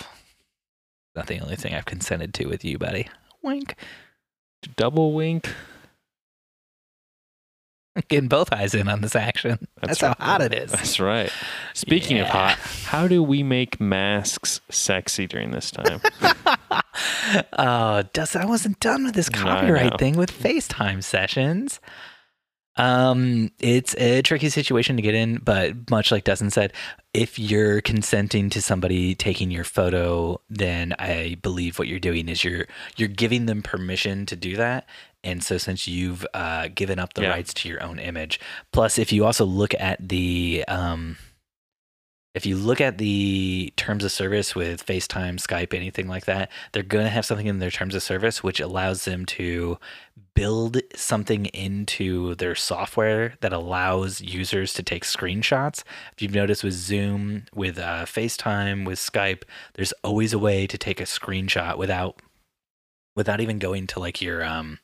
not 1.14 1.26
the 1.28 1.38
only 1.40 1.54
thing 1.56 1.74
I've 1.74 1.84
consented 1.84 2.34
to 2.34 2.46
with 2.46 2.64
you, 2.64 2.76
buddy. 2.78 3.06
Wink. 3.42 3.76
Double 4.76 5.12
wink. 5.12 5.48
Getting 8.08 8.28
both 8.28 8.52
eyes 8.52 8.74
in 8.74 8.88
on 8.88 9.00
this 9.00 9.16
action. 9.16 9.66
That's, 9.82 10.00
how 10.00 10.08
right. 10.08 10.20
hot 10.20 10.42
it 10.42 10.54
is. 10.54 10.70
That's 10.70 11.00
right. 11.00 11.32
Speaking 11.74 12.18
of 12.18 12.28
hot, 12.28 12.56
how 12.84 13.08
do 13.08 13.22
we 13.22 13.42
make 13.42 13.80
masks 13.80 14.60
sexy 14.70 15.26
during 15.26 15.50
this 15.50 15.70
time? 15.70 16.00
oh, 17.58 18.02
Dustin, 18.12 18.42
I 18.42 18.46
wasn't 18.46 18.78
done 18.80 19.04
with 19.04 19.14
this 19.14 19.28
copyright 19.28 19.92
know. 19.92 19.96
thing 19.96 20.16
with 20.16 20.30
FaceTime 20.30 21.02
sessions. 21.02 21.80
Um, 22.76 23.50
it's 23.58 23.94
a 23.98 24.22
tricky 24.22 24.48
situation 24.48 24.96
to 24.96 25.02
get 25.02 25.14
in, 25.14 25.36
but 25.38 25.90
much 25.90 26.12
like 26.12 26.24
Dustin 26.24 26.50
said, 26.50 26.72
if 27.12 27.38
you're 27.38 27.80
consenting 27.80 28.48
to 28.50 28.62
somebody 28.62 29.14
taking 29.14 29.50
your 29.50 29.64
photo, 29.64 30.40
then 30.48 30.94
I 30.98 31.36
believe 31.42 31.78
what 31.78 31.88
you're 31.88 31.98
doing 31.98 32.28
is 32.28 32.44
you're 32.44 32.66
you're 32.96 33.08
giving 33.08 33.46
them 33.46 33.62
permission 33.62 34.24
to 34.26 34.36
do 34.36 34.56
that. 34.56 34.86
And 35.22 35.42
so, 35.44 35.58
since 35.58 35.86
you've 35.86 36.26
uh, 36.32 36.68
given 36.74 36.98
up 36.98 37.14
the 37.14 37.22
Yeah. 37.22 37.30
rights 37.30 37.52
to 37.54 37.68
your 37.68 37.82
own 37.82 37.98
image, 37.98 38.40
plus 38.72 38.98
if 38.98 39.12
you 39.12 39.24
also 39.26 39.44
look 39.44 39.74
at 39.78 40.08
the 40.08 40.64
um, 40.66 41.16
if 42.34 42.46
you 42.46 42.56
look 42.56 42.80
at 42.80 42.98
the 42.98 43.72
terms 43.76 44.04
of 44.04 44.12
service 44.12 44.54
with 44.54 44.86
FaceTime, 44.86 45.34
Skype, 45.44 45.74
anything 45.74 46.06
like 46.06 46.26
that, 46.26 46.48
they're 46.72 46.84
going 46.84 47.04
to 47.04 47.10
have 47.10 47.26
something 47.26 47.48
in 47.48 47.58
their 47.58 47.72
terms 47.72 47.94
of 47.94 48.04
service 48.04 48.40
which 48.42 48.60
allows 48.60 49.04
them 49.04 49.26
to 49.26 49.78
build 50.34 50.80
something 50.94 51.46
into 51.46 52.36
their 52.36 52.54
software 52.54 53.34
that 53.40 53.52
allows 53.52 54.20
users 54.20 54.72
to 54.74 54.82
take 54.82 55.04
screenshots. 55.04 55.82
If 56.12 56.22
you've 56.22 56.34
noticed 56.34 56.62
with 56.62 56.74
Zoom, 56.74 57.46
with 57.52 57.78
uh, 57.80 58.04
FaceTime, 58.06 58.86
with 58.86 59.00
Skype, 59.00 59.42
there's 59.74 59.92
always 60.04 60.32
a 60.32 60.38
way 60.38 60.68
to 60.68 60.78
take 60.78 61.00
a 61.00 61.04
screenshot 61.04 61.76
without 61.78 62.20
without 63.16 63.40
even 63.40 63.58
going 63.58 63.88
to 63.88 63.98
like 63.98 64.22
your 64.22 64.44
um 64.44 64.78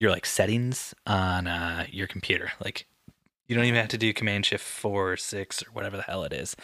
your 0.00 0.10
like 0.10 0.26
settings 0.26 0.94
on 1.06 1.46
uh, 1.46 1.86
your 1.90 2.06
computer. 2.08 2.50
Like 2.64 2.86
you 3.46 3.54
don't 3.54 3.64
even 3.66 3.78
have 3.78 3.88
to 3.90 3.98
do 3.98 4.12
Command 4.12 4.46
Shift 4.46 4.64
four 4.64 5.12
or 5.12 5.16
six 5.16 5.62
or 5.62 5.66
whatever 5.72 5.96
the 5.96 6.02
hell 6.02 6.24
it 6.24 6.32
is. 6.32 6.56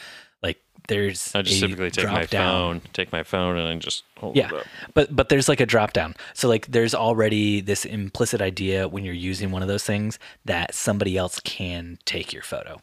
Like 0.43 0.63
there's 0.89 1.35
I 1.35 1.43
just 1.43 1.61
typically 1.61 1.91
take 1.91 2.07
my 2.07 2.21
drop-down. 2.21 2.81
phone, 2.81 2.91
take 2.93 3.13
my 3.13 3.23
phone, 3.23 3.57
and 3.57 3.67
then 3.69 3.81
just 3.81 4.05
hold 4.19 4.37
Yeah. 4.37 4.49
it 4.49 4.55
up. 4.55 4.67
But 4.95 5.15
but 5.15 5.29
there's 5.29 5.49
like 5.49 5.61
a 5.61 5.67
drop 5.67 5.93
down. 5.93 6.15
So 6.35 6.49
like 6.49 6.67
there's 6.69 6.95
already 6.95 7.61
this 7.61 7.85
implicit 7.85 8.41
idea 8.41 8.89
when 8.89 9.05
you're 9.05 9.15
using 9.15 9.51
one 9.51 9.63
of 9.63 9.69
those 9.69 9.85
things 9.85 10.19
that 10.45 10.75
somebody 10.75 11.17
else 11.17 11.41
can 11.41 11.99
take 12.05 12.33
your 12.33 12.43
photo. 12.43 12.81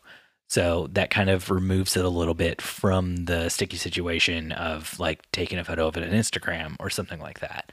So 0.47 0.88
that 0.91 1.10
kind 1.10 1.30
of 1.32 1.49
removes 1.49 1.97
it 1.97 2.06
a 2.06 2.10
little 2.10 2.36
bit 2.36 2.62
from 2.62 3.26
the 3.26 3.49
sticky 3.49 3.78
situation 3.78 4.51
of 4.51 4.99
like 4.99 5.24
taking 5.32 5.58
a 5.58 5.64
photo 5.64 5.88
of 5.88 5.97
it 5.97 6.04
on 6.04 6.10
Instagram 6.10 6.76
or 6.80 6.91
something 6.91 7.20
like 7.20 7.39
that. 7.39 7.72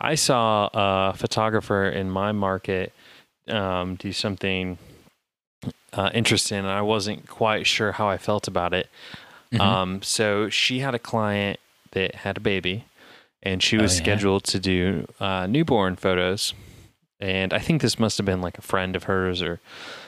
I 0.00 0.14
saw 0.14 0.68
a 0.72 1.14
photographer 1.16 1.88
in 1.88 2.10
my 2.10 2.32
market 2.32 2.92
um, 3.48 3.96
do 3.96 4.12
something 4.12 4.78
uh, 5.92 6.10
interesting, 6.14 6.58
and 6.58 6.68
I 6.68 6.82
wasn't 6.82 7.28
quite 7.28 7.66
sure 7.66 7.92
how 7.92 8.08
I 8.08 8.18
felt 8.18 8.48
about 8.48 8.72
it. 8.72 8.88
Mhm. 9.52 9.60
Um, 9.60 10.02
so 10.02 10.48
she 10.48 10.78
had 10.80 10.94
a 10.94 10.98
client 10.98 11.60
that 11.92 12.14
had 12.16 12.36
a 12.36 12.40
baby, 12.40 12.84
and 13.42 13.62
she 13.62 13.78
Oh, 13.78 13.82
was 13.82 13.96
yeah. 13.96 14.02
scheduled 14.04 14.44
to 14.44 14.58
do 14.58 15.06
uh, 15.20 15.46
newborn 15.46 15.96
photos. 15.96 16.54
And 17.20 17.52
I 17.52 17.58
think 17.58 17.82
this 17.82 17.98
must 17.98 18.18
have 18.18 18.24
been 18.24 18.40
like 18.40 18.58
a 18.58 18.62
friend 18.62 18.96
of 18.96 19.04
hers 19.04 19.42
or 19.42 19.60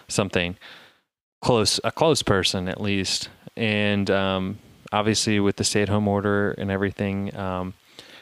something 0.08 0.56
close, 1.42 1.78
a 1.84 1.92
close 1.92 2.22
person 2.22 2.68
at 2.68 2.80
least. 2.80 3.28
And 3.56 4.10
um, 4.10 4.58
obviously, 4.92 5.38
with 5.38 5.56
the 5.56 5.64
stay-at-home 5.64 6.08
order 6.08 6.52
and 6.52 6.70
everything, 6.70 7.36
um, 7.36 7.74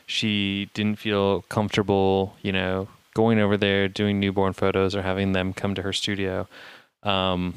she 0.06 0.70
didn't 0.74 0.96
feel 0.96 1.42
comfortable, 1.42 2.36
you 2.42 2.52
know, 2.52 2.88
going 3.14 3.38
over 3.38 3.56
there 3.56 3.88
doing 3.88 4.20
newborn 4.20 4.52
photos 4.52 4.94
or 4.94 5.02
having 5.02 5.32
them 5.32 5.52
come 5.52 5.74
to 5.74 5.82
her 5.82 5.92
studio. 5.92 6.48
Um, 7.02 7.54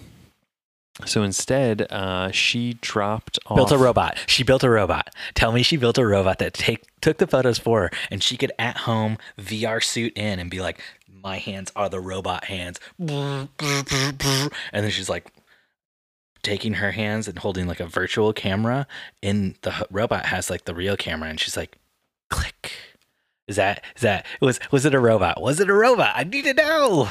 so 1.06 1.24
instead, 1.24 1.92
uh, 1.92 2.32
she 2.32 2.78
dropped 2.80 3.38
off. 3.48 3.58
built 3.58 3.72
a 3.72 3.78
robot. 3.78 4.18
She 4.28 4.44
built 4.44 4.64
a 4.64 4.70
robot. 4.70 5.14
Tell 5.34 5.52
me 5.52 5.62
she 5.62 5.76
built 5.76 5.98
a 5.98 6.06
robot 6.06 6.40
that 6.40 6.54
take 6.54 6.86
took 7.02 7.18
the 7.18 7.28
photos 7.28 7.60
for 7.60 7.82
her 7.82 7.92
and 8.10 8.24
she 8.24 8.38
could 8.38 8.52
at 8.58 8.78
home 8.78 9.18
VR 9.38 9.84
suit 9.84 10.14
in 10.16 10.40
and 10.40 10.50
be 10.50 10.62
like, 10.62 10.82
my 11.08 11.38
hands 11.38 11.72
are 11.76 11.90
the 11.90 12.00
robot 12.00 12.46
hands. 12.46 12.80
And 12.98 13.50
then 14.72 14.92
she's 14.92 15.10
like 15.10 15.28
taking 16.44 16.76
her 16.76 16.92
hands 16.92 17.28
and 17.28 17.40
holding 17.40 17.68
like 17.68 17.80
a 17.80 17.88
virtual 17.88 18.32
camera 18.32 18.88
in 19.22 19.56
the 19.64 19.86
robot 19.90 20.28
has 20.28 20.50
like 20.50 20.66
the 20.66 20.76
real 20.76 20.96
camera 20.96 21.28
and 21.28 21.40
she's 21.40 21.58
like 21.58 21.78
click. 22.30 22.72
Is 23.48 23.58
that 23.58 23.84
is 23.96 24.02
that 24.02 24.26
was 24.42 24.60
was 24.72 24.86
it 24.86 24.94
a 24.96 25.00
robot? 25.00 25.42
Was 25.42 25.60
it 25.60 25.70
a 25.70 25.74
robot? 25.74 26.14
I 26.16 26.24
need 26.24 26.46
to 26.46 26.54
know. 26.54 27.10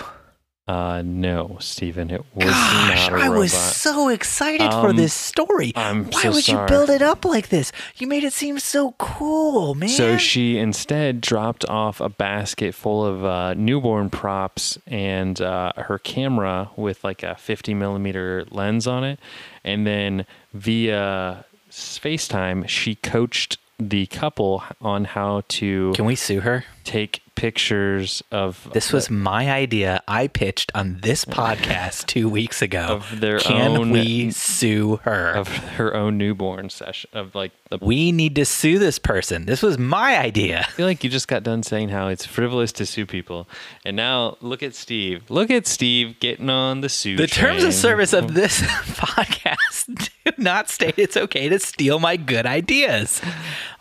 Uh, 0.67 1.03
no, 1.05 1.59
Steven, 1.61 2.09
it 2.11 2.25
was 2.35 2.47
Gosh, 2.47 3.11
not 3.11 3.13
a 3.13 3.17
I 3.17 3.27
robot. 3.27 3.37
I 3.37 3.39
was 3.39 3.53
so 3.53 4.09
excited 4.09 4.71
for 4.71 4.89
Um, 4.89 4.97
this 4.97 5.13
story. 5.13 5.75
I'm 5.77 6.07
Why 6.07 6.23
so 6.23 6.31
would 6.33 6.45
sorry. 6.45 6.63
you 6.63 6.67
build 6.69 6.89
it 6.89 7.03
up 7.03 7.27
like 7.27 7.51
this? 7.51 7.71
You 7.97 8.07
made 8.07 8.25
it 8.25 8.33
seem 8.33 8.59
so 8.59 8.93
cool, 8.93 9.75
man. 9.75 9.91
So 9.91 10.17
she 10.17 10.57
instead 10.57 11.21
dropped 11.21 11.67
off 11.69 12.01
a 12.01 12.09
basket 12.09 12.75
full 12.75 13.05
of 13.05 13.23
uh, 13.27 13.53
newborn 13.53 14.09
props 14.09 14.79
and 14.87 15.39
uh, 15.39 15.75
her 15.77 15.99
camera 15.99 16.71
with 16.77 17.05
like 17.05 17.23
a 17.23 17.35
50 17.35 17.75
millimeter 17.75 18.47
lens 18.51 18.87
on 18.87 19.05
it. 19.05 19.21
And 19.65 19.87
then 19.87 20.25
via 20.55 21.45
FaceTime, 21.71 22.67
she 22.69 22.95
coached 22.95 23.59
the 23.79 24.07
couple 24.07 24.63
on 24.81 25.05
how 25.05 25.43
to 25.49 25.93
Can 25.95 26.05
we 26.05 26.15
sue 26.15 26.41
her? 26.41 26.65
take 26.85 27.23
pictures 27.35 28.23
of 28.31 28.69
This 28.73 28.93
was 28.93 29.11
my 29.11 29.51
idea. 29.51 30.03
I 30.07 30.29
pitched 30.29 30.71
on 30.75 31.01
this 31.03 31.25
podcast 31.25 32.07
two 32.07 32.29
weeks 32.29 32.63
ago. 32.63 32.87
Of 32.87 33.21
their 33.21 33.39
Can 33.39 33.77
own- 33.79 33.91
we 33.91 34.31
sue 34.31 35.01
her? 35.05 35.33
of 35.33 35.49
her 35.49 35.95
own 35.95 36.17
newborn 36.19 36.71
session 36.71 37.11
of 37.13 37.35
like 37.35 37.53
the 37.64 37.64
we 37.83 38.13
need 38.13 38.35
to 38.37 38.45
sue 38.45 38.79
this 38.79 38.99
person. 38.99 39.47
This 39.47 39.63
was 39.63 39.79
my 39.79 40.19
idea. 40.19 40.61
I 40.61 40.71
feel 40.73 40.87
like 40.87 41.05
you 41.05 41.11
just 41.11 41.29
got 41.29 41.43
done 41.43 41.63
saying 41.63 41.91
how 41.91 42.09
it's 42.09 42.27
frivolous 42.27 42.73
to 42.73 42.87
sue 42.87 43.07
people, 43.07 43.49
and 43.85 43.97
now 43.97 44.37
look 44.41 44.63
at 44.63 44.75
Steve. 44.75 45.31
Look 45.31 45.51
at 45.51 45.67
Steve 45.67 46.19
getting 46.21 46.51
on 46.51 46.81
the 46.81 46.89
sue. 46.89 47.17
The 47.17 47.27
terms 47.27 47.65
of 47.65 47.75
service 47.75 48.13
of 48.13 48.35
this 48.35 48.61
podcast 48.63 49.85
do 50.25 50.33
not 50.39 50.71
state 50.71 50.99
it's 50.99 51.17
okay 51.17 51.49
to 51.49 51.59
steal 51.59 51.99
my 51.99 52.17
good 52.17 52.47
ideas. 52.47 53.21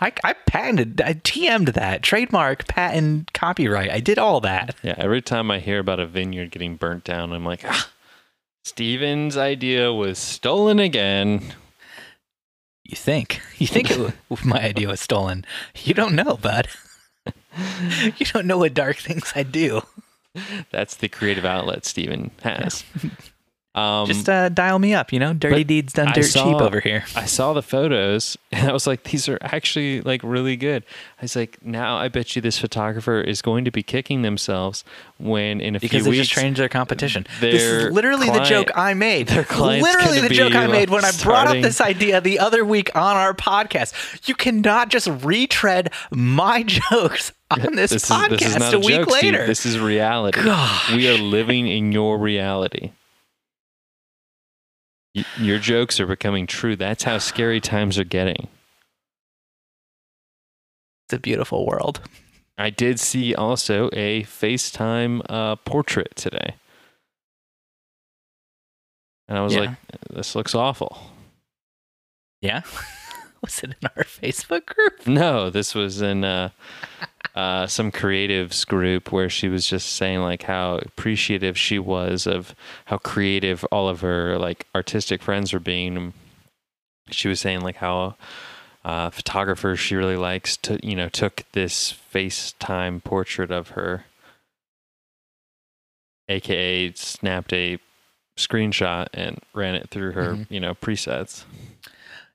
I, 0.01 0.11
I 0.23 0.33
patented, 0.33 1.01
I 1.01 1.13
TM'd 1.13 1.69
that, 1.69 2.03
trademark, 2.03 2.67
patent, 2.67 3.33
copyright. 3.33 3.89
I 3.89 3.99
did 3.99 4.19
all 4.19 4.41
that. 4.41 4.75
Yeah, 4.83 4.95
every 4.97 5.21
time 5.21 5.51
I 5.51 5.59
hear 5.59 5.79
about 5.79 5.99
a 5.99 6.07
vineyard 6.07 6.51
getting 6.51 6.75
burnt 6.75 7.03
down, 7.03 7.31
I'm 7.31 7.45
like, 7.45 7.63
ah, 7.65 7.89
Steven's 8.63 9.37
idea 9.37 9.93
was 9.93 10.17
stolen 10.17 10.79
again. 10.79 11.53
You 12.93 12.97
think? 12.97 13.41
You 13.57 13.65
think 13.65 13.89
it, 13.89 14.13
my 14.45 14.61
idea 14.61 14.87
was 14.87 15.01
stolen? 15.01 15.45
You 15.83 15.95
don't 15.95 16.13
know, 16.13 16.37
bud. 16.37 16.67
you 18.17 18.25
don't 18.27 18.45
know 18.45 18.59
what 18.59 18.75
dark 18.75 18.97
things 18.97 19.33
I 19.35 19.41
do. 19.41 19.81
That's 20.69 20.93
the 20.97 21.09
creative 21.09 21.43
outlet 21.43 21.85
Steven 21.85 22.29
has. 22.43 22.83
Um, 23.75 24.05
Just 24.05 24.29
uh, 24.29 24.49
dial 24.49 24.77
me 24.77 24.93
up, 24.93 25.11
you 25.11 25.17
know. 25.19 25.33
Dirty 25.33 25.63
deeds 25.63 25.93
done 25.93 26.13
dirt 26.13 26.25
saw- 26.25 26.43
cheap 26.43 26.61
over 26.61 26.79
here. 26.79 27.05
I 27.15 27.25
saw 27.25 27.53
the 27.53 27.63
photos 27.63 28.37
and 28.51 28.69
I 28.69 28.73
was 28.73 28.85
like, 28.85 29.03
these 29.05 29.27
are 29.27 29.39
actually 29.41 30.01
like 30.01 30.21
really 30.23 30.55
good. 30.55 30.83
I 31.17 31.23
was 31.23 31.35
like, 31.35 31.63
now 31.65 31.97
I 31.97 32.07
bet 32.07 32.35
you 32.35 32.41
this 32.41 32.59
photographer 32.59 33.19
is 33.19 33.41
going 33.41 33.65
to 33.65 33.71
be 33.71 33.81
kicking 33.81 34.21
themselves 34.21 34.83
when 35.17 35.59
in 35.59 35.75
a 35.75 35.79
Because 35.79 36.03
few 36.03 36.11
weeks 36.11 36.27
just 36.27 36.39
changed 36.39 36.59
their 36.59 36.69
competition. 36.69 37.25
This 37.39 37.63
is 37.63 37.91
literally 37.91 38.29
the 38.29 38.43
joke 38.43 38.69
I 38.75 38.93
made. 38.93 39.31
Literally 39.31 40.19
the 40.19 40.29
joke 40.29 40.53
I 40.53 40.67
made 40.67 40.91
when 40.91 41.03
I 41.03 41.11
brought 41.23 41.47
up 41.47 41.61
this 41.61 41.81
idea 41.81 42.21
the 42.21 42.37
other 42.37 42.63
week 42.63 42.95
on 42.95 43.15
our 43.15 43.33
podcast. 43.33 44.27
You 44.27 44.35
cannot 44.35 44.89
just 44.89 45.07
retread 45.23 45.91
my 46.11 46.63
jokes 46.91 47.31
on 47.49 47.75
this, 47.75 47.91
this 47.91 48.09
podcast 48.09 48.31
is, 48.33 48.39
this 48.39 48.47
is 48.49 48.55
not 48.57 48.73
a, 48.73 48.77
a, 48.77 48.79
week 48.79 48.87
joke, 48.87 49.09
Steve. 49.09 49.33
later. 49.33 49.47
This 49.47 49.65
is 49.65 49.79
reality. 49.79 50.43
Gosh. 50.43 50.93
We 50.93 51.09
are 51.09 51.17
living 51.17 51.67
in 51.67 51.91
your 51.91 52.19
reality. 52.19 52.91
Y- 55.15 55.25
your 55.37 55.59
jokes 55.59 55.99
are 55.99 56.07
becoming 56.07 56.47
true. 56.47 56.75
That's 56.75 57.03
how 57.03 57.17
scary 57.17 57.59
times 57.61 57.97
are 57.99 58.03
getting. 58.03 58.47
It's 61.07 61.13
a 61.13 61.19
beautiful 61.19 61.65
world. 61.65 62.01
I 62.57 62.69
did 62.69 62.99
see 62.99 63.33
also 63.35 63.89
a 63.93 64.23
FaceTime 64.23 65.21
uh, 65.29 65.55
portrait 65.57 66.15
today. 66.15 66.55
And 69.27 69.37
I 69.37 69.41
was 69.41 69.53
Yeah. 69.53 69.59
like, 69.61 69.69
this 70.09 70.35
looks 70.35 70.53
awful. 70.55 71.11
Yeah. 72.41 72.61
Was 73.41 73.59
it 73.59 73.71
in 73.81 73.89
our 73.97 74.03
Facebook 74.05 74.65
group? 74.65 75.05
No, 75.05 75.49
this 75.49 75.75
was 75.75 76.01
in 76.01 76.23
uh, 76.23 76.49
uh, 77.35 77.65
some 77.67 77.91
creatives 77.91 78.65
group 78.67 79.11
where 79.11 79.29
she 79.29 79.49
was 79.49 79.65
just 79.65 79.95
saying 79.95 80.19
like 80.21 80.43
how 80.43 80.77
appreciative 80.77 81.57
she 81.57 81.79
was 81.79 82.27
of 82.27 82.53
how 82.85 82.97
creative 82.97 83.63
all 83.71 83.89
of 83.89 84.01
her 84.01 84.37
like 84.37 84.67
artistic 84.75 85.21
friends 85.23 85.51
were 85.53 85.59
being. 85.59 86.13
She 87.09 87.27
was 87.27 87.39
saying 87.39 87.61
like 87.61 87.77
how 87.77 88.15
uh, 88.85 89.09
photographer 89.09 89.75
she 89.75 89.95
really 89.95 90.15
likes 90.17 90.57
to 90.57 90.79
you 90.85 90.95
know 90.95 91.09
took 91.09 91.43
this 91.53 91.93
FaceTime 92.13 93.03
portrait 93.03 93.49
of 93.51 93.69
her, 93.69 94.05
aka 96.29 96.91
snapped 96.93 97.53
a 97.53 97.79
screenshot 98.37 99.07
and 99.13 99.39
ran 99.53 99.75
it 99.75 99.89
through 99.89 100.11
her 100.11 100.33
Mhm. 100.35 100.47
you 100.49 100.59
know 100.59 100.73
presets. 100.75 101.43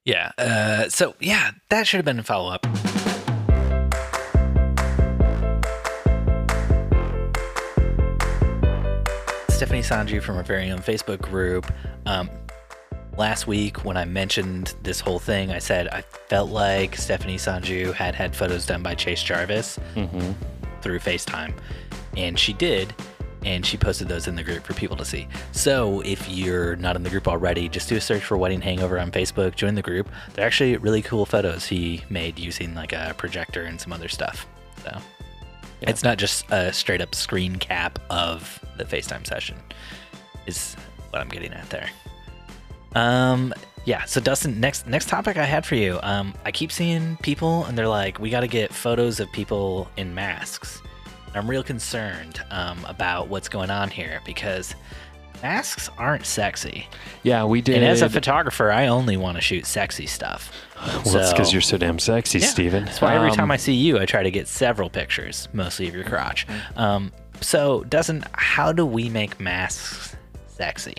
Yeah. 0.05 0.33
Uh, 0.39 0.89
so, 0.89 1.15
yeah, 1.21 1.51
that 1.69 1.87
should 1.87 1.99
have 1.99 2.05
been 2.07 2.19
a 2.19 2.23
follow 2.23 2.51
up. 2.51 2.67
Stephanie 9.69 9.83
Sanju 9.83 10.23
from 10.23 10.39
our 10.39 10.43
very 10.43 10.71
own 10.71 10.79
Facebook 10.79 11.21
group. 11.21 11.71
Um, 12.07 12.31
last 13.19 13.47
week, 13.47 13.85
when 13.85 13.99
I 13.99 14.07
mentioned 14.07 14.75
this 14.83 14.99
whole 14.99 15.19
thing, 15.19 15.51
I 15.51 15.59
said 15.59 15.89
I 15.89 16.01
felt 16.01 16.49
like 16.49 16.97
Stephanie 16.97 17.37
Sanju 17.37 17.93
had 17.93 18.15
had 18.15 18.35
photos 18.35 18.65
done 18.65 18.83
by 18.83 18.95
Chase 18.95 19.23
Jarvis 19.23 19.79
Mm-hmm. 19.95 20.33
through 20.81 21.01
FaceTime. 21.01 21.53
And 22.17 22.39
she 22.39 22.55
did. 22.55 22.95
And 23.45 23.65
she 23.67 23.77
posted 23.77 24.09
those 24.09 24.27
in 24.27 24.37
the 24.37 24.43
group 24.43 24.65
for 24.65 24.73
people 24.73 24.97
to 24.97 25.05
see. 25.05 25.29
So 25.53 26.01
if 26.01 26.27
you're 26.31 26.75
not 26.77 26.97
in 26.97 27.03
the 27.03 27.11
group 27.11 27.29
already, 27.29 27.69
just 27.69 27.91
do 27.91 27.97
a 27.97 28.01
search 28.01 28.23
for 28.25 28.39
Wedding 28.39 28.63
Hangover 28.63 28.99
on 28.99 29.11
Facebook, 29.11 29.55
join 29.55 29.75
the 29.75 29.83
group. 29.83 30.09
They're 30.33 30.47
actually 30.47 30.79
really 30.79 31.03
cool 31.03 31.27
photos 31.27 31.67
he 31.67 32.03
made 32.09 32.39
using 32.39 32.75
like 32.75 32.95
a 32.95 33.15
projector 33.19 33.65
and 33.65 33.79
some 33.79 33.93
other 33.93 34.09
stuff. 34.09 34.47
So 34.83 34.97
Yeah. 35.81 35.91
it's 35.91 36.03
not 36.03 36.19
just 36.19 36.45
a 36.51 36.73
straight 36.73 37.01
up 37.01 37.15
screen 37.15 37.57
cap 37.57 37.99
of 38.11 38.61
the 38.77 38.85
FaceTime 38.85 39.27
session, 39.27 39.57
is 40.47 40.75
what 41.11 41.21
I'm 41.21 41.29
getting 41.29 41.53
at 41.53 41.69
there. 41.71 41.89
Um, 42.95 43.55
yeah. 43.85 44.05
So 44.05 44.21
Dustin, 44.21 44.61
next 44.61 44.87
next 44.87 45.09
topic 45.09 45.37
I 45.37 45.45
had 45.45 45.65
for 45.65 45.75
you. 45.75 45.99
Um, 46.03 46.35
I 46.45 46.51
keep 46.51 46.73
seeing 46.73 47.17
people 47.19 47.65
and 47.65 47.79
they're 47.79 47.89
like, 47.89 48.19
we 48.19 48.31
got 48.31 48.41
to 48.41 48.49
get 48.49 48.73
photos 48.73 49.21
of 49.21 49.31
people 49.33 49.89
in 49.97 50.15
masks. 50.15 50.83
I'm 51.35 51.49
real 51.49 51.63
concerned 51.63 52.43
um, 52.51 52.85
about 52.87 53.29
what's 53.29 53.49
going 53.49 53.71
on 53.71 53.91
here 53.91 54.21
because 54.25 54.75
masks 55.43 55.89
aren't 55.99 56.27
sexy. 56.27 56.87
Yeah, 57.23 57.45
we 57.45 57.61
did. 57.61 57.77
And 57.77 57.85
as 57.85 58.03
a 58.03 58.09
photographer, 58.11 58.71
I 58.71 58.87
only 58.89 59.17
want 59.17 59.37
to 59.37 59.41
shoot 59.41 59.67
sexy 59.67 60.07
stuff. 60.07 60.53
Well, 60.77 61.03
that's 61.15 61.33
because 61.33 61.53
you're 61.53 61.63
so 61.63 61.77
damn 61.79 61.99
sexy, 61.99 62.39
Yeah, 62.39 62.47
Steven. 62.47 62.85
That's 62.85 63.01
why 63.01 63.15
every 63.15 63.31
Um, 63.31 63.37
time 63.37 63.51
I 63.51 63.57
see 63.57 63.75
you, 63.75 63.99
I 63.99 64.07
try 64.07 64.23
to 64.23 64.31
get 64.31 64.47
several 64.49 64.89
pictures, 64.91 65.49
mostly 65.53 65.89
of 65.89 65.95
your 65.95 66.05
crotch. 66.05 66.47
Um, 66.77 67.13
so, 67.41 67.85
doesn't 67.85 68.25
how 68.33 68.73
do 68.73 68.85
we 68.87 69.09
make 69.09 69.39
masks 69.41 70.17
sexy? 70.47 70.95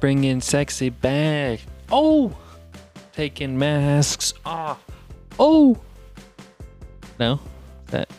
bring 0.00 0.24
in 0.24 0.40
sexy 0.40 0.88
back. 0.90 1.60
Oh, 1.90 2.36
taking 3.12 3.56
masks 3.56 4.34
off. 4.44 4.82
Oh, 5.38 5.78
no, 7.20 7.38
that 7.86 8.10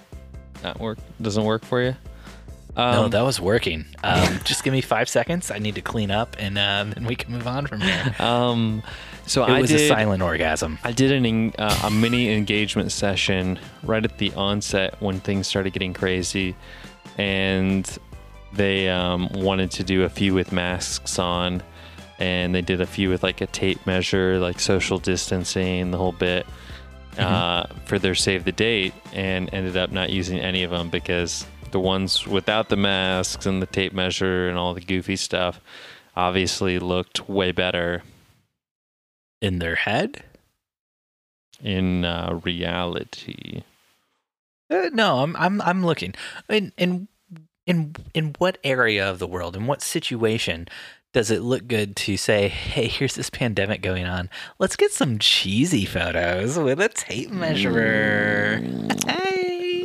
not 0.63 0.79
work. 0.79 0.97
Doesn't 1.21 1.43
work 1.43 1.65
for 1.65 1.81
you. 1.81 1.93
Um, 2.75 2.95
no, 2.95 3.07
that 3.09 3.21
was 3.21 3.39
working. 3.39 3.85
Um, 4.03 4.39
just 4.43 4.63
give 4.63 4.73
me 4.73 4.81
five 4.81 5.07
seconds. 5.07 5.51
I 5.51 5.59
need 5.59 5.75
to 5.75 5.81
clean 5.81 6.09
up, 6.11 6.35
and 6.39 6.57
uh, 6.57 6.85
then 6.93 7.05
we 7.05 7.15
can 7.15 7.31
move 7.31 7.47
on 7.47 7.67
from 7.67 7.81
here. 7.81 8.15
um, 8.19 8.81
so 9.27 9.43
It 9.43 9.49
I 9.51 9.61
was 9.61 9.69
did. 9.69 9.81
a 9.81 9.87
silent 9.87 10.21
orgasm. 10.21 10.79
I 10.83 10.91
did 10.91 11.11
an 11.11 11.53
uh, 11.59 11.81
a 11.85 11.91
mini 11.91 12.33
engagement 12.33 12.91
session 12.91 13.59
right 13.83 14.03
at 14.03 14.17
the 14.17 14.33
onset 14.33 14.95
when 15.01 15.19
things 15.19 15.47
started 15.47 15.71
getting 15.73 15.93
crazy, 15.93 16.55
and 17.17 17.97
they 18.53 18.89
um, 18.89 19.29
wanted 19.33 19.71
to 19.71 19.83
do 19.83 20.03
a 20.03 20.09
few 20.09 20.33
with 20.33 20.51
masks 20.51 21.19
on, 21.19 21.61
and 22.19 22.53
they 22.53 22.61
did 22.61 22.81
a 22.81 22.85
few 22.85 23.09
with 23.09 23.23
like 23.23 23.41
a 23.41 23.47
tape 23.47 23.85
measure, 23.85 24.39
like 24.39 24.59
social 24.59 24.97
distancing, 24.97 25.91
the 25.91 25.97
whole 25.97 26.11
bit, 26.11 26.45
uh, 27.17 27.65
for 27.85 27.99
their 27.99 28.15
save 28.15 28.43
the 28.45 28.51
date, 28.51 28.93
and 29.13 29.53
ended 29.53 29.77
up 29.77 29.91
not 29.91 30.09
using 30.09 30.39
any 30.39 30.63
of 30.63 30.71
them 30.71 30.89
because 30.89 31.45
the 31.73 31.79
ones 31.79 32.25
without 32.25 32.69
the 32.69 32.77
masks 32.77 33.45
and 33.45 33.61
the 33.61 33.65
tape 33.65 33.91
measure 33.91 34.47
and 34.47 34.57
all 34.57 34.73
the 34.73 34.79
goofy 34.81 35.17
stuff 35.17 35.59
obviously 36.15 36.79
looked 36.79 37.27
way 37.27 37.51
better 37.51 38.01
In 39.41 39.59
their 39.59 39.75
head? 39.75 40.23
in 41.61 42.03
uh, 42.05 42.39
reality. 42.43 43.63
Uh, 44.69 44.89
no, 44.93 45.19
I'm 45.19 45.35
I'm 45.37 45.61
I'm 45.61 45.85
looking. 45.85 46.13
In 46.49 46.71
in 46.77 47.07
in 47.65 47.95
in 48.13 48.35
what 48.37 48.57
area 48.63 49.09
of 49.09 49.19
the 49.19 49.27
world, 49.27 49.55
in 49.55 49.65
what 49.67 49.81
situation 49.81 50.67
does 51.13 51.29
it 51.31 51.41
look 51.41 51.67
good 51.67 51.95
to 51.95 52.17
say, 52.17 52.49
"Hey, 52.49 52.87
here's 52.87 53.15
this 53.15 53.29
pandemic 53.29 53.81
going 53.81 54.05
on. 54.05 54.29
Let's 54.59 54.75
get 54.75 54.91
some 54.91 55.19
cheesy 55.19 55.85
photos 55.85 56.57
with 56.57 56.81
a 56.81 56.89
tape 56.89 57.29
measure." 57.31 58.61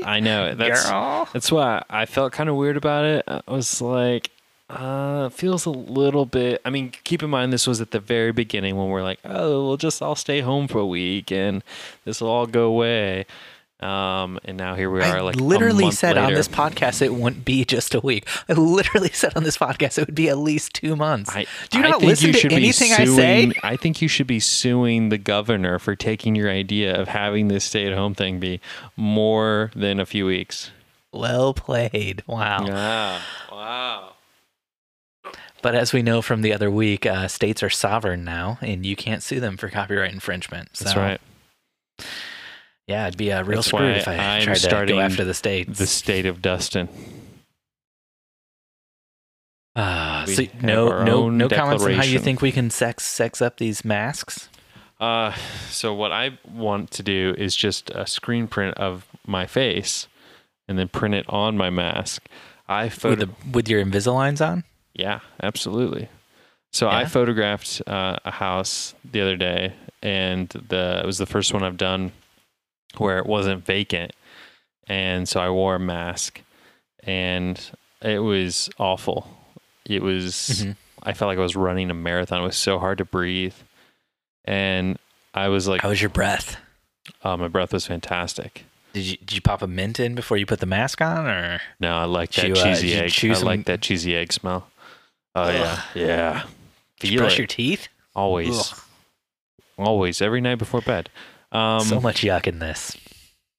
I 0.08 0.20
know 0.20 0.54
that's 0.54 0.88
girl. 0.88 1.28
that's 1.32 1.52
why 1.52 1.82
I 1.90 2.06
felt 2.06 2.32
kind 2.32 2.48
of 2.48 2.56
weird 2.56 2.76
about 2.76 3.04
it. 3.04 3.24
I 3.28 3.42
was 3.46 3.80
like, 3.82 4.30
Uh, 4.70 5.28
feels 5.30 5.64
a 5.66 5.70
little 5.70 6.26
bit. 6.26 6.60
I 6.64 6.70
mean, 6.70 6.92
keep 7.04 7.22
in 7.22 7.30
mind 7.30 7.52
this 7.52 7.66
was 7.66 7.80
at 7.80 7.90
the 7.90 8.00
very 8.00 8.32
beginning 8.32 8.76
when 8.76 8.88
we're 8.88 9.02
like, 9.02 9.18
oh, 9.24 9.64
we'll 9.66 9.76
just 9.78 10.02
all 10.02 10.14
stay 10.14 10.40
home 10.40 10.68
for 10.68 10.78
a 10.78 10.86
week 10.86 11.32
and 11.32 11.62
this 12.04 12.20
will 12.20 12.28
all 12.28 12.46
go 12.46 12.66
away. 12.66 13.24
Um, 13.80 14.40
and 14.44 14.56
now 14.56 14.74
here 14.74 14.90
we 14.90 15.00
are. 15.00 15.18
I 15.18 15.20
like 15.20 15.36
a 15.36 15.42
literally 15.42 15.92
said 15.92 16.18
on 16.18 16.34
this 16.34 16.48
podcast 16.48 17.00
it 17.00 17.14
wouldn't 17.14 17.44
be 17.44 17.64
just 17.64 17.94
a 17.94 18.00
week. 18.00 18.26
I 18.48 18.54
literally 18.54 19.08
said 19.12 19.36
on 19.36 19.44
this 19.44 19.56
podcast 19.56 19.98
it 19.98 20.06
would 20.06 20.16
be 20.16 20.28
at 20.28 20.38
least 20.38 20.74
two 20.74 20.96
months. 20.96 21.30
I, 21.34 21.46
Do 21.70 21.78
you 21.78 21.84
I 21.84 21.90
not 21.90 22.00
think 22.00 22.10
listen 22.10 22.26
you 22.28 22.32
to 22.32 22.38
should 22.40 22.52
anything 22.52 22.88
be 22.88 22.94
I 22.94 22.96
say? 22.96 23.06
suing, 23.06 23.52
I 23.62 23.76
think 23.76 24.02
you 24.02 24.08
should 24.08 24.26
be 24.26 24.40
suing 24.40 25.10
the 25.10 25.18
governor 25.18 25.78
for 25.78 25.94
taking 25.94 26.34
your 26.34 26.50
idea 26.50 27.00
of 27.00 27.06
having 27.06 27.46
this 27.48 27.64
stay-at-home 27.64 28.14
thing 28.14 28.40
be 28.40 28.60
more 28.96 29.70
than 29.76 30.00
a 30.00 30.06
few 30.06 30.26
weeks. 30.26 30.72
Well 31.12 31.54
played. 31.54 32.24
Wow. 32.26 32.66
Wow! 32.66 33.20
Wow! 33.52 34.12
But 35.62 35.74
as 35.74 35.92
we 35.92 36.02
know 36.02 36.20
from 36.20 36.42
the 36.42 36.52
other 36.52 36.70
week, 36.70 37.06
uh, 37.06 37.28
states 37.28 37.62
are 37.62 37.70
sovereign 37.70 38.24
now, 38.24 38.58
and 38.60 38.84
you 38.84 38.96
can't 38.96 39.22
sue 39.22 39.40
them 39.40 39.56
for 39.56 39.68
copyright 39.68 40.12
infringement. 40.12 40.76
So, 40.76 40.84
That's 40.84 40.96
right. 40.96 41.20
Yeah, 42.88 43.06
it'd 43.06 43.18
be 43.18 43.28
a 43.28 43.44
real 43.44 43.58
That's 43.58 43.68
screwed 43.68 43.98
if 43.98 44.08
I 44.08 44.16
I'm 44.16 44.42
tried 44.42 44.86
to 44.86 44.86
go 44.86 44.98
after 44.98 45.22
the 45.22 45.34
state. 45.34 45.74
The 45.74 45.86
state 45.86 46.24
of 46.24 46.40
Dustin. 46.40 46.88
Uh, 49.76 50.24
so 50.26 50.44
no, 50.62 51.04
no, 51.04 51.28
no 51.28 51.48
comments 51.48 51.84
on 51.84 51.92
how 51.92 52.02
you 52.02 52.18
think 52.18 52.40
we 52.40 52.50
can 52.50 52.70
sex 52.70 53.04
sex 53.04 53.40
up 53.42 53.58
these 53.58 53.84
masks. 53.84 54.48
Uh, 54.98 55.32
so 55.68 55.94
what 55.94 56.10
I 56.10 56.38
want 56.50 56.90
to 56.92 57.02
do 57.02 57.34
is 57.38 57.54
just 57.54 57.90
a 57.90 58.06
screen 58.06 58.48
print 58.48 58.76
of 58.78 59.06
my 59.26 59.46
face, 59.46 60.08
and 60.66 60.78
then 60.78 60.88
print 60.88 61.14
it 61.14 61.26
on 61.28 61.56
my 61.56 61.70
mask. 61.70 62.26
I 62.68 62.84
With, 62.84 63.20
the, 63.20 63.28
with 63.52 63.68
your 63.68 63.84
Invisaligns 63.84 64.44
on? 64.44 64.64
Yeah, 64.94 65.20
absolutely. 65.42 66.08
So 66.72 66.88
I 66.88 67.04
photographed 67.04 67.80
uh, 67.86 68.16
a 68.24 68.30
house 68.30 68.94
the 69.04 69.20
other 69.20 69.36
day, 69.36 69.74
and 70.02 70.48
the 70.48 71.00
it 71.02 71.06
was 71.06 71.18
the 71.18 71.26
first 71.26 71.54
one 71.54 71.62
I've 71.62 71.76
done 71.76 72.12
where 72.96 73.18
it 73.18 73.26
wasn't 73.26 73.64
vacant, 73.64 74.12
and 74.86 75.28
so 75.28 75.40
I 75.40 75.50
wore 75.50 75.74
a 75.76 75.80
mask, 75.80 76.40
and 77.04 77.60
it 78.02 78.18
was 78.20 78.70
awful. 78.78 79.28
It 79.84 80.02
was. 80.02 80.34
Mhm. 80.64 80.76
I 81.02 81.12
felt 81.12 81.28
like 81.28 81.38
I 81.38 81.42
was 81.42 81.54
running 81.56 81.90
a 81.90 81.94
marathon. 81.94 82.40
It 82.42 82.46
was 82.46 82.56
so 82.56 82.78
hard 82.78 82.98
to 82.98 83.04
breathe, 83.04 83.54
and 84.44 84.98
I 85.34 85.48
was 85.48 85.68
like, 85.68 85.82
How 85.82 85.90
was 85.90 86.00
your 86.02 86.10
breath? 86.10 86.56
oh, 87.24 87.36
my 87.36 87.48
breath 87.48 87.72
was 87.72 87.86
fantastic. 87.86 88.64
Did 88.94 89.04
you 89.04 89.16
did 89.18 89.32
you 89.34 89.40
pop 89.40 89.62
a 89.62 89.66
mint 89.66 90.00
in 90.00 90.14
before 90.14 90.36
you 90.38 90.46
put 90.46 90.60
the 90.60 90.66
mask 90.66 91.00
on, 91.00 91.26
or 91.26 91.60
No, 91.78 91.96
I 91.96 92.04
like 92.04 92.32
that 92.32 92.48
you, 92.48 92.54
uh, 92.54 92.62
cheesy 92.64 92.88
you 92.88 92.96
egg. 92.98 93.12
I 93.30 93.34
some- 93.34 93.46
like 93.46 93.64
that 93.66 93.80
cheesy 93.82 94.16
egg 94.16 94.32
smell. 94.32 94.68
Oh 95.34 95.48
yeah, 95.50 95.72
Ugh. 95.72 95.84
yeah. 95.94 96.42
did 96.98 97.10
you 97.10 97.18
brush 97.18 97.34
it. 97.34 97.38
your 97.38 97.46
teeth? 97.46 97.88
Always. 98.16 98.72
Ugh. 98.72 98.78
always 99.78 100.20
every 100.20 100.40
night 100.40 100.56
before 100.56 100.80
bed 100.80 101.08
um 101.52 101.80
so 101.80 102.00
much 102.00 102.22
yuck 102.22 102.46
in 102.46 102.58
this. 102.58 102.96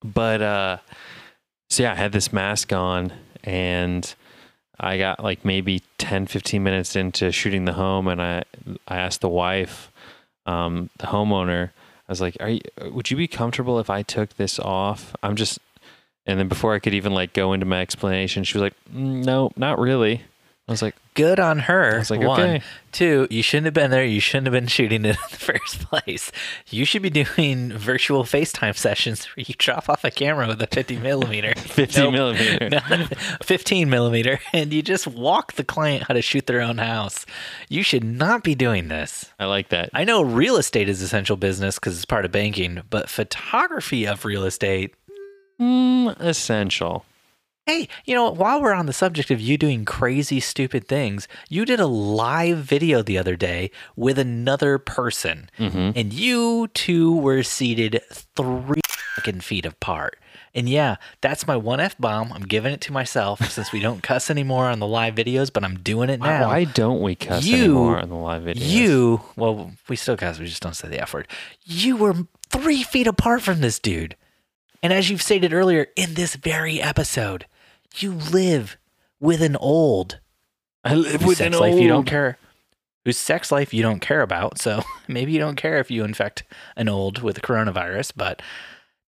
but 0.03 0.41
uh 0.41 0.77
so 1.69 1.83
yeah 1.83 1.91
i 1.91 1.95
had 1.95 2.11
this 2.11 2.31
mask 2.31 2.71
on 2.73 3.11
and 3.43 4.15
i 4.79 4.97
got 4.97 5.23
like 5.23 5.43
maybe 5.43 5.81
10 5.97 6.27
15 6.27 6.61
minutes 6.63 6.95
into 6.95 7.31
shooting 7.31 7.65
the 7.65 7.73
home 7.73 8.07
and 8.07 8.21
i 8.21 8.43
i 8.87 8.97
asked 8.97 9.21
the 9.21 9.29
wife 9.29 9.91
um 10.45 10.89
the 10.99 11.07
homeowner 11.07 11.69
i 12.07 12.11
was 12.11 12.21
like 12.21 12.37
are 12.39 12.49
you 12.49 12.61
would 12.91 13.09
you 13.11 13.17
be 13.17 13.27
comfortable 13.27 13.79
if 13.79 13.89
i 13.89 14.01
took 14.03 14.35
this 14.37 14.59
off 14.59 15.15
i'm 15.23 15.35
just 15.35 15.59
and 16.25 16.39
then 16.39 16.47
before 16.47 16.73
i 16.75 16.79
could 16.79 16.93
even 16.93 17.13
like 17.13 17.33
go 17.33 17.53
into 17.53 17.65
my 17.65 17.81
explanation 17.81 18.43
she 18.43 18.57
was 18.57 18.61
like 18.61 18.73
"Mm, 18.93 19.23
no 19.25 19.51
not 19.55 19.79
really 19.79 20.21
i 20.69 20.71
was 20.71 20.81
like 20.81 20.95
Good 21.15 21.39
on 21.41 21.59
her. 21.59 21.95
I 21.95 21.97
was 21.97 22.09
like, 22.11 22.21
one. 22.21 22.39
okay. 22.39 22.61
Two, 22.93 23.27
you 23.29 23.43
shouldn't 23.43 23.65
have 23.65 23.73
been 23.73 23.91
there. 23.91 24.05
You 24.05 24.21
shouldn't 24.21 24.45
have 24.47 24.53
been 24.53 24.67
shooting 24.77 25.03
it 25.03 25.09
in 25.09 25.15
the 25.29 25.35
first 25.35 25.79
place. 25.81 26.31
You 26.69 26.85
should 26.85 27.01
be 27.01 27.09
doing 27.09 27.73
virtual 27.73 28.23
FaceTime 28.23 28.77
sessions 28.77 29.25
where 29.25 29.43
you 29.45 29.53
drop 29.57 29.89
off 29.89 30.05
a 30.05 30.11
camera 30.11 30.47
with 30.47 30.61
a 30.61 30.67
50 30.67 30.95
millimeter. 30.95 31.53
50 31.59 31.99
Nope. 31.99 32.13
millimeter 32.13 32.69
No, 32.69 32.79
15 33.43 33.89
millimeter, 33.89 34.39
and 34.53 34.71
you 34.71 34.81
just 34.81 35.07
walk 35.07 35.53
the 35.53 35.65
client 35.65 36.03
how 36.03 36.13
to 36.13 36.21
shoot 36.21 36.45
their 36.47 36.61
own 36.61 36.77
house. 36.77 37.25
You 37.67 37.83
should 37.83 38.05
not 38.05 38.45
be 38.45 38.55
doing 38.55 38.87
this. 38.87 39.29
i 39.39 39.45
like 39.45 39.67
that 39.69 39.89
I 39.93 40.05
know 40.05 40.21
real 40.21 40.55
estate 40.55 40.87
is 40.87 41.01
essential 41.01 41.35
business 41.35 41.75
because 41.75 41.97
it's 41.97 42.05
part 42.05 42.23
of 42.23 42.31
banking, 42.31 42.81
but 42.89 43.09
photography 43.09 44.07
of 44.07 44.23
real 44.23 44.45
estate, 44.45 44.95
mm, 45.59 46.17
essential 46.21 47.03
Hey, 47.69 47.87
you 48.03 48.15
know, 48.15 48.31
while 48.31 48.59
we're 48.59 48.73
on 48.73 48.87
the 48.87 48.93
subject 48.93 49.29
of 49.29 49.39
you 49.39 49.55
doing 49.55 49.85
crazy, 49.85 50.39
stupid 50.39 50.87
things, 50.87 51.27
you 51.49 51.65
did 51.65 51.79
a 51.79 51.85
live 51.85 52.57
video 52.57 53.03
the 53.03 53.19
other 53.19 53.35
day 53.35 53.69
with 53.95 54.17
another 54.17 54.79
person, 54.79 55.51
mm-hmm. 55.59 55.91
and 55.95 56.11
you 56.11 56.69
two 56.69 57.15
were 57.15 57.43
seated 57.43 58.01
three 58.11 58.81
fucking 59.13 59.41
feet 59.41 59.67
apart. 59.67 60.17
And 60.55 60.67
yeah, 60.67 60.95
that's 61.21 61.45
my 61.45 61.55
one 61.55 61.79
F 61.79 61.95
bomb. 61.99 62.33
I'm 62.33 62.41
giving 62.41 62.73
it 62.73 62.81
to 62.81 62.91
myself 62.91 63.47
since 63.51 63.71
we 63.71 63.79
don't 63.79 64.01
cuss 64.11 64.31
anymore 64.31 64.65
on 64.65 64.79
the 64.79 64.87
live 64.87 65.13
videos, 65.13 65.53
but 65.53 65.63
I'm 65.63 65.77
doing 65.77 66.09
it 66.09 66.19
now. 66.19 66.47
why 66.47 66.63
don't 66.63 67.03
we 67.03 67.13
cuss 67.13 67.45
You- 67.45 67.65
anymore 67.65 67.99
on 67.99 68.09
the 68.09 68.15
live 68.15 68.41
videos? 68.41 68.67
You, 68.67 69.21
well, 69.35 69.73
we 69.87 69.95
still 69.95 70.17
cuss, 70.17 70.39
we 70.39 70.47
just 70.47 70.63
don't 70.63 70.75
say 70.75 70.87
the 70.87 70.99
F 70.99 71.13
word. 71.13 71.27
You 71.65 71.97
were 71.97 72.15
three 72.49 72.81
feet 72.81 73.05
apart 73.05 73.43
from 73.43 73.61
this 73.61 73.77
dude. 73.77 74.15
And 74.81 74.91
as 74.91 75.11
you've 75.11 75.21
stated 75.21 75.53
earlier, 75.53 75.85
in 75.95 76.15
this 76.15 76.33
very 76.33 76.81
episode, 76.81 77.45
you 77.97 78.13
live 78.13 78.77
with 79.19 79.41
an 79.41 79.55
old 79.55 80.19
I 80.83 80.95
live 80.95 81.21
whose 81.21 81.27
with 81.29 81.37
sex 81.39 81.55
an 81.55 81.61
life 81.61 81.73
old. 81.73 81.81
you 81.81 81.87
don't 81.87 82.05
care 82.05 82.37
whose 83.05 83.17
sex 83.17 83.51
life 83.51 83.73
you 83.73 83.81
don't 83.81 83.99
care 83.99 84.21
about. 84.21 84.59
So 84.59 84.83
maybe 85.07 85.31
you 85.31 85.39
don't 85.39 85.55
care 85.55 85.79
if 85.79 85.89
you 85.89 86.03
infect 86.03 86.43
an 86.75 86.89
old 86.89 87.21
with 87.21 87.41
coronavirus, 87.41 88.13
but 88.15 88.41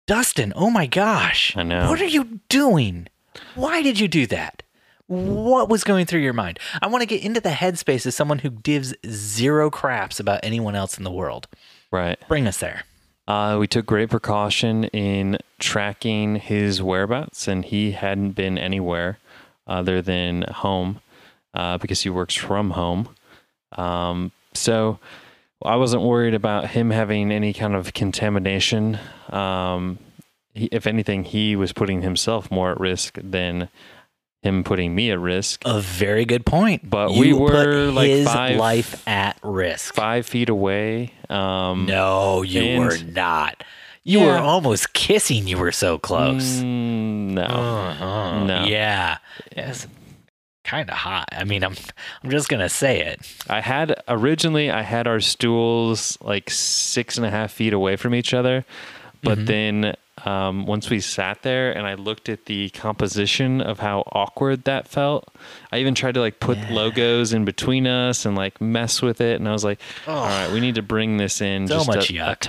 Dustin, 0.07 0.53
oh 0.55 0.69
my 0.69 0.87
gosh. 0.87 1.55
I 1.55 1.63
know. 1.63 1.89
What 1.89 2.01
are 2.01 2.05
you 2.05 2.39
doing? 2.49 3.07
Why 3.55 3.81
did 3.81 3.99
you 3.99 4.07
do 4.07 4.25
that? 4.27 4.63
What 5.07 5.67
was 5.67 5.83
going 5.83 6.05
through 6.05 6.21
your 6.21 6.33
mind? 6.33 6.57
I 6.81 6.87
want 6.87 7.01
to 7.01 7.05
get 7.05 7.21
into 7.21 7.41
the 7.41 7.49
headspace 7.49 8.05
of 8.05 8.13
someone 8.13 8.39
who 8.39 8.49
gives 8.49 8.93
zero 9.07 9.69
craps 9.69 10.19
about 10.19 10.39
anyone 10.41 10.73
else 10.73 10.97
in 10.97 11.03
the 11.03 11.11
world. 11.11 11.47
Right. 11.91 12.17
Bring 12.29 12.47
us 12.47 12.57
there. 12.59 12.83
Uh, 13.27 13.57
we 13.59 13.67
took 13.67 13.85
great 13.85 14.09
precaution 14.09 14.85
in 14.85 15.37
tracking 15.59 16.35
his 16.35 16.81
whereabouts, 16.81 17.47
and 17.47 17.65
he 17.65 17.91
hadn't 17.91 18.31
been 18.31 18.57
anywhere 18.57 19.19
other 19.67 20.01
than 20.01 20.43
home 20.43 20.99
uh, 21.53 21.77
because 21.77 22.01
he 22.01 22.09
works 22.09 22.35
from 22.35 22.71
home. 22.71 23.09
Um, 23.77 24.31
so 24.53 24.99
I 25.63 25.75
wasn't 25.75 26.03
worried 26.03 26.33
about 26.33 26.71
him 26.71 26.89
having 26.89 27.31
any 27.31 27.53
kind 27.53 27.75
of 27.75 27.93
contamination. 27.93 28.99
Um, 29.29 29.99
he, 30.53 30.65
if 30.71 30.87
anything, 30.87 31.23
he 31.23 31.55
was 31.55 31.71
putting 31.71 32.01
himself 32.01 32.51
more 32.51 32.71
at 32.71 32.79
risk 32.79 33.17
than 33.21 33.69
him 34.41 34.63
putting 34.63 34.95
me 34.95 35.11
at 35.11 35.19
risk. 35.19 35.61
A 35.65 35.79
very 35.79 36.25
good 36.25 36.45
point. 36.45 36.89
But 36.89 37.11
You 37.11 37.19
we 37.19 37.33
were, 37.33 37.91
like, 37.91 38.09
his 38.09 38.27
five- 38.27 38.57
life 38.57 39.07
at 39.07 39.37
risk. 39.43 39.93
Five 39.95 40.25
feet 40.25 40.49
away. 40.49 41.13
Um, 41.29 41.85
No, 41.85 42.41
you 42.41 42.79
were 42.79 42.97
not. 42.97 43.63
You 44.03 44.21
were 44.21 44.37
almost 44.37 44.93
kissing. 44.93 45.47
You 45.47 45.57
were 45.59 45.71
so 45.71 45.99
close. 45.99 46.43
mm, 46.59 47.33
no. 47.33 47.43
Uh-huh. 47.43 48.43
No. 48.45 48.63
Yeah. 48.65 49.19
It's 49.51 49.85
kind 50.63 50.89
of 50.89 50.95
hot. 50.95 51.29
I 51.31 51.43
mean, 51.43 51.63
I'm 51.63 51.75
I'm 52.23 52.31
just 52.31 52.49
gonna 52.49 52.69
say 52.69 53.01
it. 53.01 53.19
I 53.47 53.61
had 53.61 54.01
originally 54.07 54.71
I 54.71 54.81
had 54.81 55.05
our 55.07 55.19
stools 55.19 56.17
like 56.21 56.49
six 56.49 57.17
and 57.17 57.25
a 57.27 57.29
half 57.29 57.51
feet 57.51 57.73
away 57.73 57.95
from 57.95 58.15
each 58.15 58.33
other, 58.33 58.65
but 59.21 59.37
Mhm. 59.39 59.45
then 59.45 59.95
um, 60.25 60.65
once 60.65 60.89
we 60.89 60.99
sat 60.99 61.41
there 61.41 61.71
and 61.71 61.87
I 61.87 61.95
looked 61.95 62.29
at 62.29 62.45
the 62.45 62.69
composition 62.69 63.61
of 63.61 63.79
how 63.79 64.01
awkward 64.11 64.65
that 64.65 64.87
felt, 64.87 65.29
I 65.71 65.79
even 65.79 65.95
tried 65.95 66.13
to 66.15 66.19
like 66.19 66.39
put 66.39 66.57
Yeah. 66.57 66.67
logos 66.71 67.33
in 67.33 67.45
between 67.45 67.87
us 67.87 68.25
and 68.25 68.35
like 68.35 68.59
mess 68.61 69.01
with 69.01 69.21
it, 69.21 69.39
and 69.39 69.47
I 69.47 69.51
was 69.51 69.63
like, 69.63 69.79
all 70.07 70.15
right, 70.25 70.51
we 70.51 70.59
need 70.59 70.75
to 70.75 70.81
bring 70.83 71.17
this 71.17 71.41
in 71.41 71.67
So 71.67 71.75
just 71.75 71.87
a, 71.89 72.13
a 72.13 72.35
yuck. 72.35 72.39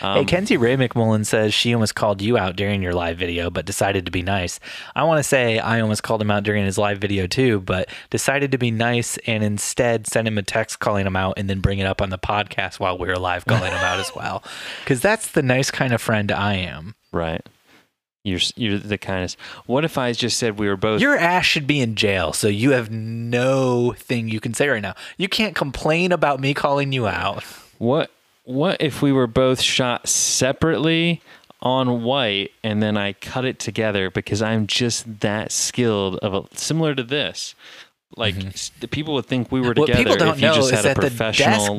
Touch. 0.00 0.14
hey, 0.14 0.20
Um, 0.20 0.26
Kenzie 0.26 0.56
Ray 0.56 0.76
McMullen 0.76 1.24
says 1.26 1.52
she 1.54 1.74
almost 1.74 1.94
called 1.94 2.22
you 2.22 2.36
out 2.38 2.56
during 2.56 2.82
your 2.82 2.92
live 2.92 3.18
video, 3.18 3.50
but 3.50 3.64
decided 3.66 4.04
to 4.06 4.12
be 4.12 4.22
nice. 4.22 4.60
I 4.94 5.04
want 5.04 5.18
to 5.18 5.22
say 5.22 5.58
I 5.58 5.80
almost 5.80 6.02
called 6.02 6.22
him 6.22 6.30
out 6.30 6.42
during 6.42 6.64
his 6.64 6.78
live 6.78 6.98
video 6.98 7.26
too, 7.26 7.60
but 7.60 7.88
decided 8.10 8.52
to 8.52 8.58
be 8.58 8.70
nice 8.70 9.16
and 9.26 9.42
instead 9.44 10.06
send 10.06 10.28
him 10.28 10.38
a 10.38 10.42
text 10.42 10.78
calling 10.78 11.06
him 11.06 11.16
out 11.16 11.34
and 11.36 11.48
then 11.50 11.60
bring 11.60 11.78
it 11.78 11.86
up 11.86 12.00
on 12.02 12.10
the 12.10 12.18
podcast 12.18 12.78
while 12.80 12.96
we 12.98 13.08
were 13.08 13.18
live 13.18 13.44
calling 13.44 13.70
him 13.72 13.84
out 13.84 13.98
as 14.00 14.10
well. 14.14 14.42
Because 14.84 15.00
that's 15.00 15.28
the 15.32 15.42
nice 15.42 15.70
kind 15.70 15.92
of 15.92 16.00
friend 16.00 16.32
I 16.32 16.54
am. 16.54 16.94
right. 17.12 17.44
You're 18.24 18.40
you're 18.56 18.78
the 18.78 18.98
kindest. 18.98 19.38
What 19.66 19.84
if 19.84 19.96
I 19.96 20.12
just 20.12 20.38
said 20.38 20.58
we 20.58 20.68
were 20.68 20.76
both 20.76 21.00
Your 21.00 21.16
ass 21.16 21.46
should 21.46 21.66
be 21.66 21.80
in 21.80 21.94
jail, 21.94 22.32
so 22.34 22.48
you 22.48 22.72
have 22.72 22.90
no 22.90 23.92
thing 23.96 24.28
you 24.28 24.40
can 24.40 24.52
say 24.54 24.68
right 24.68 24.82
now. 24.82 24.94
You 25.16 25.28
can't 25.28 25.54
complain 25.54 26.12
about 26.12 26.38
me 26.40 26.52
calling 26.52 26.92
you 26.92 27.06
out. 27.06 27.42
What 27.78 28.10
what 28.48 28.80
if 28.80 29.02
we 29.02 29.12
were 29.12 29.26
both 29.26 29.60
shot 29.60 30.08
separately 30.08 31.20
on 31.60 32.02
white 32.02 32.50
and 32.64 32.82
then 32.82 32.96
I 32.96 33.12
cut 33.12 33.44
it 33.44 33.58
together 33.58 34.10
because 34.10 34.40
I'm 34.40 34.66
just 34.66 35.20
that 35.20 35.52
skilled 35.52 36.16
of 36.16 36.32
a 36.32 36.56
similar 36.56 36.94
to 36.94 37.02
this. 37.02 37.54
Like 38.16 38.36
mm-hmm. 38.36 38.48
s- 38.48 38.70
the 38.80 38.88
people 38.88 39.12
would 39.14 39.26
think 39.26 39.52
we 39.52 39.60
were 39.60 39.74
together. 39.74 39.92
What 39.92 39.98
people 39.98 40.16
don't 40.16 40.34
if 40.36 40.40
you 40.40 40.46
know 40.46 40.54
just 40.54 40.72
is 40.72 40.82
that 40.82 40.96
the 40.96 41.10
desk 41.10 41.38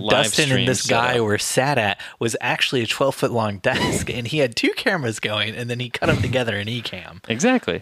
Dustin 0.09 0.51
and 0.51 0.67
this 0.67 0.86
guy 0.86 1.20
were 1.20 1.39
sat 1.39 1.80
at 1.80 1.99
was 2.20 2.36
actually 2.39 2.84
a 2.84 2.88
12 2.88 3.15
foot 3.15 3.32
long 3.32 3.57
desk, 3.63 4.07
and 4.11 4.28
he 4.28 4.38
had 4.38 4.55
two 4.55 4.72
cameras 4.74 5.20
going, 5.20 5.55
and 5.55 5.72
then 5.72 5.80
he 5.80 5.89
cut 5.89 6.05
them 6.05 6.22
together 6.22 6.55
in 6.55 6.67
Ecamm. 6.67 7.22
Exactly. 7.28 7.82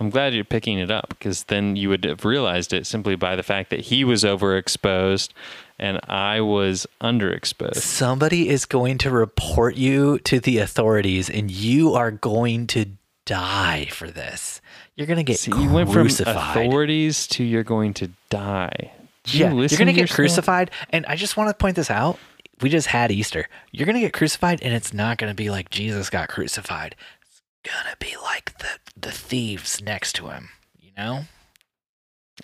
I'm 0.00 0.10
glad 0.10 0.34
you're 0.34 0.44
picking 0.44 0.80
it 0.80 0.90
up 0.90 1.10
because 1.10 1.44
then 1.44 1.76
you 1.76 1.88
would 1.90 2.04
have 2.04 2.24
realized 2.24 2.72
it 2.72 2.86
simply 2.86 3.14
by 3.14 3.36
the 3.36 3.44
fact 3.44 3.70
that 3.70 3.80
he 3.80 4.02
was 4.02 4.24
overexposed 4.24 5.30
and 5.78 6.00
I 6.04 6.40
was 6.40 6.86
underexposed. 7.00 7.76
Somebody 7.76 8.48
is 8.48 8.64
going 8.64 8.98
to 8.98 9.10
report 9.10 9.76
you 9.76 10.18
to 10.20 10.40
the 10.40 10.58
authorities, 10.58 11.28
and 11.28 11.50
you 11.50 11.94
are 11.94 12.10
going 12.10 12.66
to 12.68 12.86
die 13.24 13.86
for 13.86 14.10
this. 14.10 14.60
You're 14.96 15.06
going 15.06 15.16
to 15.16 15.24
get 15.24 15.38
See, 15.38 15.50
you 15.50 15.70
went 15.70 15.88
from 15.88 16.02
crucified. 16.02 16.36
authorities 16.66 17.26
to 17.28 17.44
you're 17.44 17.64
going 17.64 17.94
to 17.94 18.10
die. 18.30 18.92
You 19.26 19.40
yeah, 19.40 19.52
you're 19.52 19.68
going 19.78 19.86
to 19.86 19.92
get 19.92 20.10
crucified. 20.10 20.70
And 20.90 21.06
I 21.06 21.16
just 21.16 21.36
want 21.36 21.48
to 21.48 21.54
point 21.54 21.76
this 21.76 21.90
out. 21.90 22.18
We 22.60 22.68
just 22.68 22.88
had 22.88 23.10
Easter. 23.10 23.48
You're 23.72 23.86
going 23.86 23.96
to 23.96 24.00
get 24.00 24.12
crucified, 24.12 24.62
and 24.62 24.72
it's 24.74 24.92
not 24.92 25.18
going 25.18 25.30
to 25.30 25.34
be 25.34 25.50
like 25.50 25.70
Jesus 25.70 26.10
got 26.10 26.28
crucified. 26.28 26.94
It's 27.22 27.40
going 27.64 27.90
to 27.90 27.96
be 27.98 28.14
like 28.22 28.58
the, 28.58 28.68
the 29.00 29.10
thieves 29.10 29.82
next 29.82 30.12
to 30.16 30.28
him, 30.28 30.50
you 30.80 30.90
know? 30.96 31.24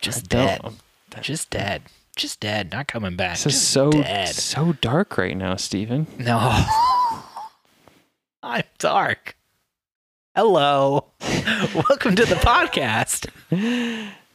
Just 0.01 0.29
dead. 0.29 0.63
Just 1.21 1.51
dead. 1.51 1.83
Just 2.21 2.41
dead. 2.41 2.71
Not 2.71 2.87
coming 2.87 3.17
back. 3.17 3.39
This 3.39 3.47
is 3.47 3.53
Just 3.55 3.71
so 3.71 3.91
dead. 3.91 4.29
so 4.29 4.75
dark 4.83 5.17
right 5.17 5.35
now, 5.35 5.57
Stephen. 5.57 6.07
No. 6.19 6.39
I'm 8.43 8.65
dark. 8.77 9.39
Hello. 10.37 11.07
Welcome 11.75 12.17
to 12.17 12.27
the 12.27 12.35
podcast. 12.35 13.27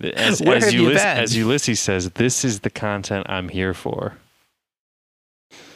As, 0.01 0.41
Where 0.41 0.57
as, 0.57 0.63
have 0.63 0.73
you 0.73 0.87
been? 0.87 0.97
as 0.97 1.37
Ulysses 1.37 1.79
says, 1.79 2.09
this 2.09 2.43
is 2.43 2.61
the 2.61 2.71
content 2.71 3.27
I'm 3.29 3.49
here 3.49 3.75
for. 3.75 4.17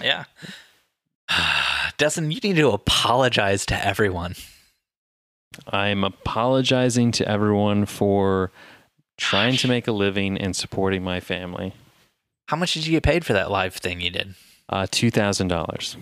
Yeah. 0.01 0.24
Dustin, 1.99 2.32
you 2.32 2.39
need 2.39 2.55
to 2.55 2.72
apologize 2.72 3.68
to 3.68 3.86
everyone. 3.86 4.34
I'm 5.68 6.03
apologizing 6.03 7.12
to 7.12 7.30
everyone 7.30 7.86
for 7.86 8.51
trying 9.18 9.57
to 9.57 9.68
make 9.68 9.88
a 9.88 9.91
living 9.91 10.39
and 10.39 10.55
supporting 10.55 11.03
my 11.03 11.20
family. 11.20 11.76
How 12.50 12.58
much 12.58 12.74
did 12.74 12.88
you 12.88 12.91
get 12.93 13.04
paid 13.04 13.26
for 13.26 13.34
that 13.34 13.52
live 13.52 13.76
thing 13.76 14.02
you 14.02 14.10
did? 14.10 14.34
Uh, 14.68 14.88
two 14.89 15.12
thousand 15.12 15.50
dollars. 15.50 15.95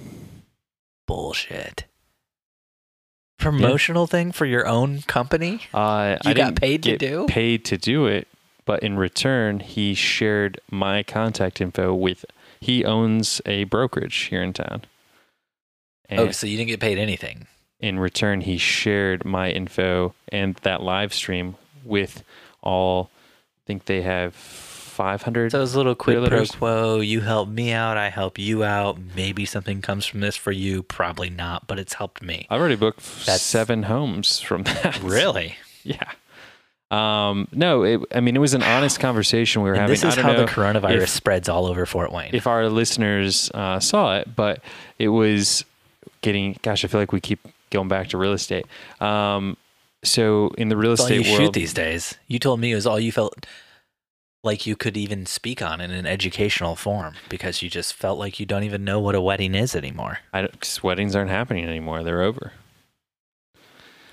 Bullshit. 1.05 1.83
Promotional 3.37 4.07
thing 4.07 4.31
for 4.31 4.45
your 4.45 4.65
own 4.65 5.01
company? 5.03 5.61
Uh, 5.73 6.17
You 6.23 6.31
I 6.31 6.33
got 6.33 6.55
paid 6.55 6.83
to 6.83 6.97
do? 6.97 7.25
Paid 7.27 7.65
to 7.65 7.77
do 7.77 8.05
it, 8.07 8.27
but 8.65 8.81
in 8.81 8.97
return, 8.97 9.59
he 9.59 9.93
shared 9.93 10.59
my 10.71 11.03
contact 11.03 11.59
info 11.61 11.93
with. 11.93 12.23
He 12.59 12.83
owns 12.83 13.39
a 13.45 13.65
brokerage 13.65 14.15
here 14.15 14.41
in 14.41 14.53
town. 14.53 14.83
And 16.09 16.19
Oh, 16.21 16.31
so 16.31 16.47
you 16.47 16.57
didn't 16.57 16.69
get 16.69 16.79
paid 16.79 16.97
anything. 16.97 17.47
in 17.79 17.99
return, 17.99 18.41
he 18.41 18.57
shared 18.57 19.23
my 19.25 19.51
info 19.51 20.15
and 20.29 20.55
that 20.63 20.81
live 20.81 21.13
stream 21.13 21.55
with 21.83 22.23
all. 22.63 23.11
I 23.13 23.59
think 23.67 23.85
they 23.85 24.01
have 24.01 24.33
five 24.97 25.21
hundred. 25.21 25.51
So 25.51 25.61
it's 25.63 25.73
a 25.73 25.77
little 25.77 25.95
quid 25.95 26.27
pro 26.27 26.45
quo. 26.45 26.99
You 26.99 27.21
help 27.21 27.47
me 27.49 27.71
out, 27.71 27.95
I 27.97 28.09
help 28.09 28.37
you 28.37 28.63
out. 28.63 28.97
Maybe 29.15 29.45
something 29.45 29.81
comes 29.81 30.05
from 30.05 30.19
this 30.19 30.35
for 30.35 30.51
you. 30.51 30.83
Probably 30.83 31.29
not, 31.29 31.67
but 31.67 31.77
it's 31.79 31.93
helped 31.93 32.21
me. 32.21 32.47
I've 32.49 32.59
already 32.59 32.75
booked 32.75 32.99
That's- 33.25 33.41
seven 33.41 33.83
homes 33.83 34.39
from 34.39 34.63
that. 34.63 34.99
Really? 35.03 35.55
Yeah. 35.83 36.03
Um, 36.89 37.49
no, 37.51 37.83
it, 37.83 37.99
I 38.15 38.21
mean 38.21 38.35
it 38.35 38.39
was 38.39 38.53
an 38.53 38.63
honest 38.63 38.99
conversation 39.01 39.61
we 39.61 39.69
were 39.69 39.75
And 39.75 39.81
having. 39.81 39.91
this 39.93 40.03
is 40.03 40.13
I 40.13 40.15
don't 40.21 40.25
how 40.25 40.31
know 40.33 40.45
the 40.45 40.51
coronavirus 40.51 41.03
if- 41.03 41.09
spreads 41.09 41.49
all 41.49 41.65
over 41.65 41.85
Fort 41.85 42.11
Wayne. 42.13 42.33
if 42.33 42.47
our 42.47 42.69
listeners 42.69 43.51
uh, 43.53 43.79
saw 43.79 44.17
it, 44.17 44.35
but 44.35 44.61
it 44.97 45.09
was 45.09 45.65
getting. 46.21 46.57
Gosh, 46.61 46.85
I 46.85 46.87
feel 46.87 46.99
like 47.01 47.11
we 47.11 47.19
keep 47.21 47.39
going 47.71 47.89
back 47.89 48.07
to 48.09 48.17
real 48.17 48.31
estate. 48.31 48.65
Um, 49.01 49.57
so 50.03 50.51
in 50.57 50.69
the 50.69 50.77
real 50.77 50.93
It's 50.93 51.01
all 51.01 51.09
you 51.11 51.19
estate 51.21 51.31
shoot 51.35 51.41
world, 51.41 51.53
these 51.55 51.73
days. 51.73 52.15
You 52.29 52.39
told 52.39 52.61
me 52.61 52.71
it 52.71 52.75
was 52.75 52.87
all 52.87 52.99
you 52.99 53.11
felt 53.11 53.45
like 54.47 54.65
you 54.65 54.75
could 54.75 54.97
even 54.97 55.27
speak 55.27 55.61
on 55.61 55.79
in 55.79 55.91
an 55.91 56.07
educational 56.07 56.75
form 56.75 57.13
because 57.29 57.61
you 57.61 57.69
just 57.69 57.93
felt 57.93 58.17
like 58.17 58.39
you 58.39 58.45
don't 58.47 58.63
even 58.63 58.83
know 58.83 58.99
what 58.99 59.13
a 59.13 59.21
wedding 59.21 59.53
is 59.53 59.75
anymore. 59.75 60.19
I 60.33 60.41
don't, 60.41 60.79
weddings 60.83 61.15
aren't 61.15 61.29
happening 61.29 61.65
anymore; 61.65 62.01
they're 62.03 62.23
over. 62.23 62.53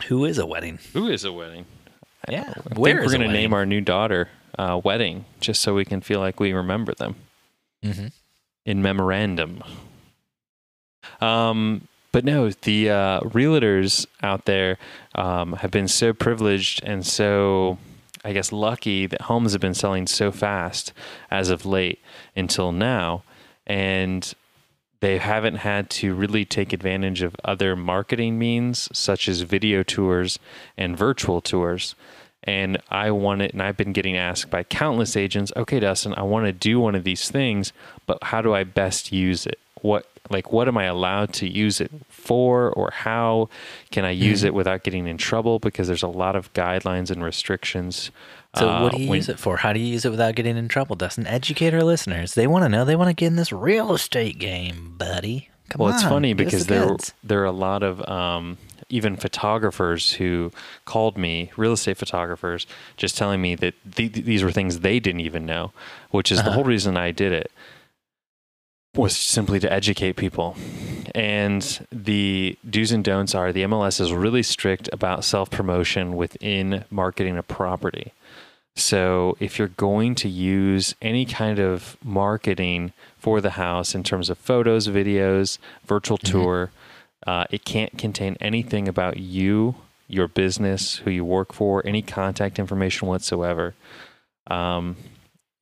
Who 0.08 0.26
is 0.26 0.36
a 0.38 0.44
wedding? 0.44 0.78
Who 0.92 1.08
is 1.08 1.24
a 1.24 1.32
wedding? 1.32 1.64
Yeah, 2.28 2.50
I 2.50 2.52
think 2.52 2.76
we're 2.76 3.08
gonna 3.10 3.32
name 3.32 3.54
our 3.54 3.64
new 3.64 3.80
daughter 3.80 4.28
uh, 4.58 4.78
"Wedding" 4.84 5.24
just 5.40 5.62
so 5.62 5.74
we 5.74 5.86
can 5.86 6.02
feel 6.02 6.20
like 6.20 6.38
we 6.38 6.52
remember 6.52 6.94
them. 6.94 7.16
Mm-hmm. 7.84 8.06
in 8.64 8.80
memorandum. 8.80 9.62
Um, 11.20 11.86
but 12.12 12.24
no, 12.24 12.48
the 12.48 12.88
uh, 12.88 13.20
realtors 13.20 14.06
out 14.22 14.46
there 14.46 14.78
um, 15.14 15.52
have 15.54 15.70
been 15.70 15.88
so 15.88 16.14
privileged 16.14 16.82
and 16.82 17.04
so, 17.04 17.76
I 18.24 18.32
guess, 18.32 18.52
lucky 18.52 19.06
that 19.06 19.22
homes 19.22 19.52
have 19.52 19.60
been 19.60 19.74
selling 19.74 20.06
so 20.06 20.32
fast 20.32 20.92
as 21.30 21.50
of 21.50 21.66
late 21.66 22.00
until 22.34 22.72
now, 22.72 23.22
and 23.66 24.32
they 25.00 25.18
haven't 25.18 25.56
had 25.56 25.90
to 25.90 26.14
really 26.14 26.46
take 26.46 26.72
advantage 26.72 27.20
of 27.20 27.36
other 27.44 27.76
marketing 27.76 28.38
means 28.38 28.88
such 28.96 29.28
as 29.28 29.42
video 29.42 29.82
tours 29.82 30.38
and 30.78 30.96
virtual 30.96 31.42
tours. 31.42 31.94
And 32.42 32.78
I 32.90 33.10
want 33.10 33.42
it, 33.42 33.52
and 33.52 33.62
I've 33.62 33.76
been 33.76 33.92
getting 33.92 34.16
asked 34.16 34.50
by 34.50 34.62
countless 34.62 35.16
agents, 35.16 35.52
okay, 35.56 35.80
Dustin, 35.80 36.14
I 36.16 36.22
want 36.22 36.46
to 36.46 36.52
do 36.52 36.80
one 36.80 36.94
of 36.94 37.04
these 37.04 37.30
things, 37.30 37.72
but 38.06 38.22
how 38.22 38.40
do 38.40 38.54
I 38.54 38.64
best 38.64 39.12
use 39.12 39.46
it? 39.46 39.58
What, 39.82 40.06
like, 40.30 40.52
what 40.52 40.68
am 40.68 40.78
I 40.78 40.84
allowed 40.84 41.34
to 41.34 41.48
use 41.48 41.80
it 41.80 41.90
for, 42.24 42.70
or 42.72 42.90
how 42.92 43.48
can 43.90 44.04
I 44.04 44.10
use 44.10 44.40
Mm-hmm. 44.40 44.46
it 44.48 44.54
without 44.54 44.82
getting 44.82 45.06
in 45.06 45.16
trouble? 45.18 45.58
Because 45.58 45.86
there's 45.86 46.02
a 46.02 46.08
lot 46.08 46.34
of 46.36 46.52
guidelines 46.54 47.10
and 47.10 47.22
restrictions. 47.22 48.10
So 48.56 48.68
uh, 48.68 48.82
what 48.82 48.92
do 48.92 49.02
you 49.02 49.10
when- 49.10 49.16
use 49.18 49.28
it 49.28 49.38
for? 49.38 49.56
How 49.58 49.72
do 49.72 49.80
you 49.80 49.86
use 49.86 50.04
it 50.04 50.10
without 50.10 50.34
getting 50.34 50.56
in 50.56 50.68
trouble, 50.68 50.96
Dustin? 50.96 51.26
Educate 51.26 51.74
our 51.74 51.82
listeners. 51.84 52.34
They 52.34 52.46
want 52.46 52.64
to 52.64 52.68
know. 52.68 52.84
They 52.84 52.96
want 52.96 53.08
to 53.10 53.14
get 53.14 53.26
in 53.28 53.36
this 53.36 53.52
real 53.52 53.92
estate 53.94 54.38
game, 54.38 54.94
buddy. 54.96 55.48
Come 55.70 55.80
well, 55.80 55.88
on. 55.88 55.94
it's 55.94 56.04
funny 56.04 56.34
because 56.34 56.66
the 56.66 56.74
there 56.74 56.86
goods. 56.88 57.14
there 57.24 57.40
are 57.42 57.46
a 57.46 57.50
lot 57.52 57.82
of 57.82 58.06
um, 58.08 58.58
even 58.90 59.16
photographers 59.16 60.12
who 60.12 60.52
called 60.84 61.16
me, 61.16 61.50
real 61.56 61.72
estate 61.72 61.96
photographers, 61.96 62.66
just 62.96 63.16
telling 63.16 63.40
me 63.40 63.54
that 63.56 63.74
th- 63.96 64.12
th- 64.12 64.26
these 64.26 64.42
were 64.44 64.52
things 64.52 64.80
they 64.80 65.00
didn't 65.00 65.22
even 65.22 65.46
know, 65.46 65.72
which 66.10 66.30
is 66.30 66.38
the 66.38 66.44
Uh-huh. 66.48 66.56
whole 66.56 66.64
reason 66.64 66.96
I 66.96 67.10
did 67.12 67.32
it 67.32 67.50
was 68.96 69.16
simply 69.16 69.60
to 69.60 69.72
educate 69.72 70.14
people. 70.16 70.56
And 71.14 71.86
the 71.92 72.58
do's 72.68 72.92
and 72.92 73.04
don'ts 73.04 73.34
are 73.34 73.52
the 73.52 73.62
MLS 73.62 74.00
is 74.00 74.12
really 74.12 74.42
strict 74.42 74.88
about 74.92 75.24
self 75.24 75.50
promotion 75.50 76.16
within 76.16 76.84
marketing 76.90 77.36
a 77.36 77.42
property. 77.42 78.12
So 78.76 79.36
if 79.38 79.58
you're 79.58 79.68
going 79.68 80.16
to 80.16 80.28
use 80.28 80.96
any 81.00 81.24
kind 81.24 81.60
of 81.60 81.96
marketing 82.02 82.92
for 83.18 83.40
the 83.40 83.50
house 83.50 83.94
in 83.94 84.02
terms 84.02 84.28
of 84.28 84.38
photos, 84.38 84.88
videos, 84.88 85.58
virtual 85.86 86.18
Mhm. 86.18 86.30
tour, 86.30 86.70
uh, 87.26 87.44
it 87.50 87.64
can't 87.64 87.96
contain 87.96 88.36
anything 88.40 88.88
about 88.88 89.18
you, 89.18 89.76
your 90.08 90.26
business, 90.26 90.96
who 90.96 91.10
you 91.10 91.24
work 91.24 91.52
for, 91.52 91.86
any 91.86 92.02
contact 92.02 92.58
information 92.58 93.06
whatsoever. 93.06 93.74
Um, 94.48 94.96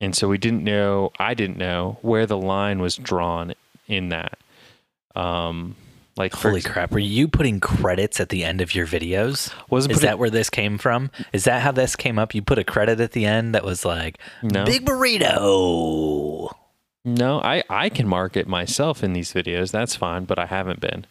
and 0.03 0.15
so 0.15 0.27
we 0.27 0.37
didn't 0.37 0.63
know, 0.63 1.11
I 1.19 1.33
didn't 1.33 1.57
know 1.57 1.97
where 2.01 2.25
the 2.25 2.37
line 2.37 2.79
was 2.79 2.97
drawn 2.97 3.53
in 3.87 4.09
that. 4.09 4.37
Um, 5.15 5.75
like 6.15 6.33
Holy 6.33 6.61
crap! 6.61 6.91
Were 6.91 6.99
you 6.99 7.27
putting 7.27 7.59
credits 7.59 8.19
at 8.19 8.29
the 8.29 8.43
end 8.43 8.61
of 8.61 8.75
your 8.75 8.85
videos? 8.85 9.51
wasn't 9.69 9.93
Is 9.93 9.97
putting- 9.97 10.07
that 10.09 10.19
where 10.19 10.29
this 10.29 10.49
came 10.49 10.77
from? 10.77 11.09
Is 11.31 11.45
that 11.45 11.61
how 11.63 11.71
this 11.71 11.95
came 11.95 12.19
up? 12.19 12.35
You 12.35 12.41
put 12.43 12.59
a 12.59 12.63
credit 12.63 12.99
at 12.99 13.13
the 13.13 13.25
end 13.25 13.55
that 13.55 13.63
was 13.63 13.83
like 13.83 14.19
no, 14.43 14.63
"Big 14.65 14.85
Burrito." 14.85 16.51
no, 17.05 17.39
I, 17.41 17.63
I 17.69 17.89
can 17.89 18.07
market 18.07 18.47
myself 18.47 19.03
in 19.03 19.13
these 19.13 19.33
videos. 19.33 19.71
That's 19.71 19.95
fine, 19.95 20.25
but 20.25 20.37
I 20.37 20.45
haven't 20.45 20.79
been. 20.79 21.05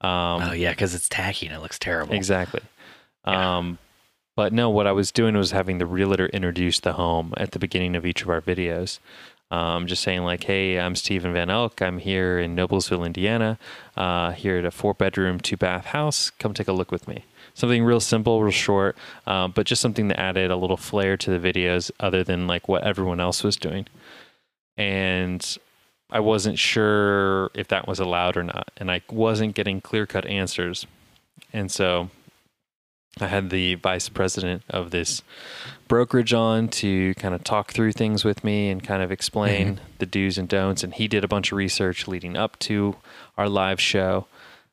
Um, 0.00 0.42
oh 0.42 0.52
yeah, 0.52 0.70
because 0.70 0.94
it's 0.94 1.08
tacky 1.08 1.46
and 1.46 1.54
it 1.54 1.60
looks 1.60 1.78
terrible. 1.78 2.14
Exactly. 2.14 2.60
Yeah. 3.26 3.58
Um, 3.58 3.78
but 4.36 4.52
no, 4.52 4.70
what 4.70 4.86
I 4.86 4.92
was 4.92 5.12
doing 5.12 5.36
was 5.36 5.50
having 5.50 5.78
the 5.78 5.86
realtor 5.86 6.26
introduce 6.26 6.80
the 6.80 6.94
home 6.94 7.34
at 7.36 7.52
the 7.52 7.58
beginning 7.58 7.96
of 7.96 8.06
each 8.06 8.22
of 8.22 8.30
our 8.30 8.40
videos. 8.40 8.98
Um, 9.50 9.88
just 9.88 10.02
saying 10.02 10.22
like, 10.22 10.44
hey, 10.44 10.78
I'm 10.78 10.94
Stephen 10.94 11.32
Van 11.32 11.50
Elk. 11.50 11.82
I'm 11.82 11.98
here 11.98 12.38
in 12.38 12.54
Noblesville, 12.54 13.04
Indiana. 13.04 13.58
Uh, 13.96 14.30
here 14.30 14.58
at 14.58 14.64
a 14.64 14.70
four 14.70 14.94
bedroom, 14.94 15.40
two 15.40 15.56
bath 15.56 15.86
house. 15.86 16.30
Come 16.30 16.54
take 16.54 16.68
a 16.68 16.72
look 16.72 16.92
with 16.92 17.08
me. 17.08 17.24
Something 17.54 17.82
real 17.82 17.98
simple, 17.98 18.42
real 18.42 18.52
short, 18.52 18.96
um, 19.26 19.50
but 19.50 19.66
just 19.66 19.82
something 19.82 20.06
that 20.08 20.20
added 20.20 20.52
a 20.52 20.56
little 20.56 20.76
flair 20.76 21.16
to 21.16 21.36
the 21.36 21.52
videos 21.52 21.90
other 21.98 22.22
than 22.22 22.46
like 22.46 22.68
what 22.68 22.84
everyone 22.84 23.18
else 23.18 23.42
was 23.42 23.56
doing. 23.56 23.86
And 24.76 25.44
I 26.10 26.20
wasn't 26.20 26.58
sure 26.58 27.50
if 27.54 27.66
that 27.68 27.88
was 27.88 27.98
allowed 27.98 28.36
or 28.36 28.44
not. 28.44 28.70
And 28.76 28.90
I 28.90 29.02
wasn't 29.10 29.56
getting 29.56 29.80
clear 29.80 30.06
cut 30.06 30.26
answers. 30.26 30.86
And 31.52 31.72
so 31.72 32.10
I 33.22 33.28
had 33.28 33.50
the 33.50 33.74
vice 33.76 34.08
president 34.08 34.62
of 34.70 34.90
this 34.90 35.22
brokerage 35.88 36.32
on 36.32 36.68
to 36.68 37.14
kind 37.14 37.34
of 37.34 37.42
talk 37.44 37.72
through 37.72 37.92
things 37.92 38.24
with 38.24 38.44
me 38.44 38.70
and 38.70 38.82
kind 38.82 39.02
of 39.02 39.10
explain 39.12 39.74
Mm-hmm. 39.76 39.84
the 39.98 40.06
do's 40.06 40.38
and 40.38 40.48
don'ts. 40.48 40.82
And 40.84 40.94
he 40.94 41.08
did 41.08 41.24
a 41.24 41.28
bunch 41.28 41.52
of 41.52 41.56
research 41.58 42.06
leading 42.08 42.36
up 42.36 42.58
to 42.60 42.96
our 43.36 43.48
live 43.48 43.80
show, 43.80 44.26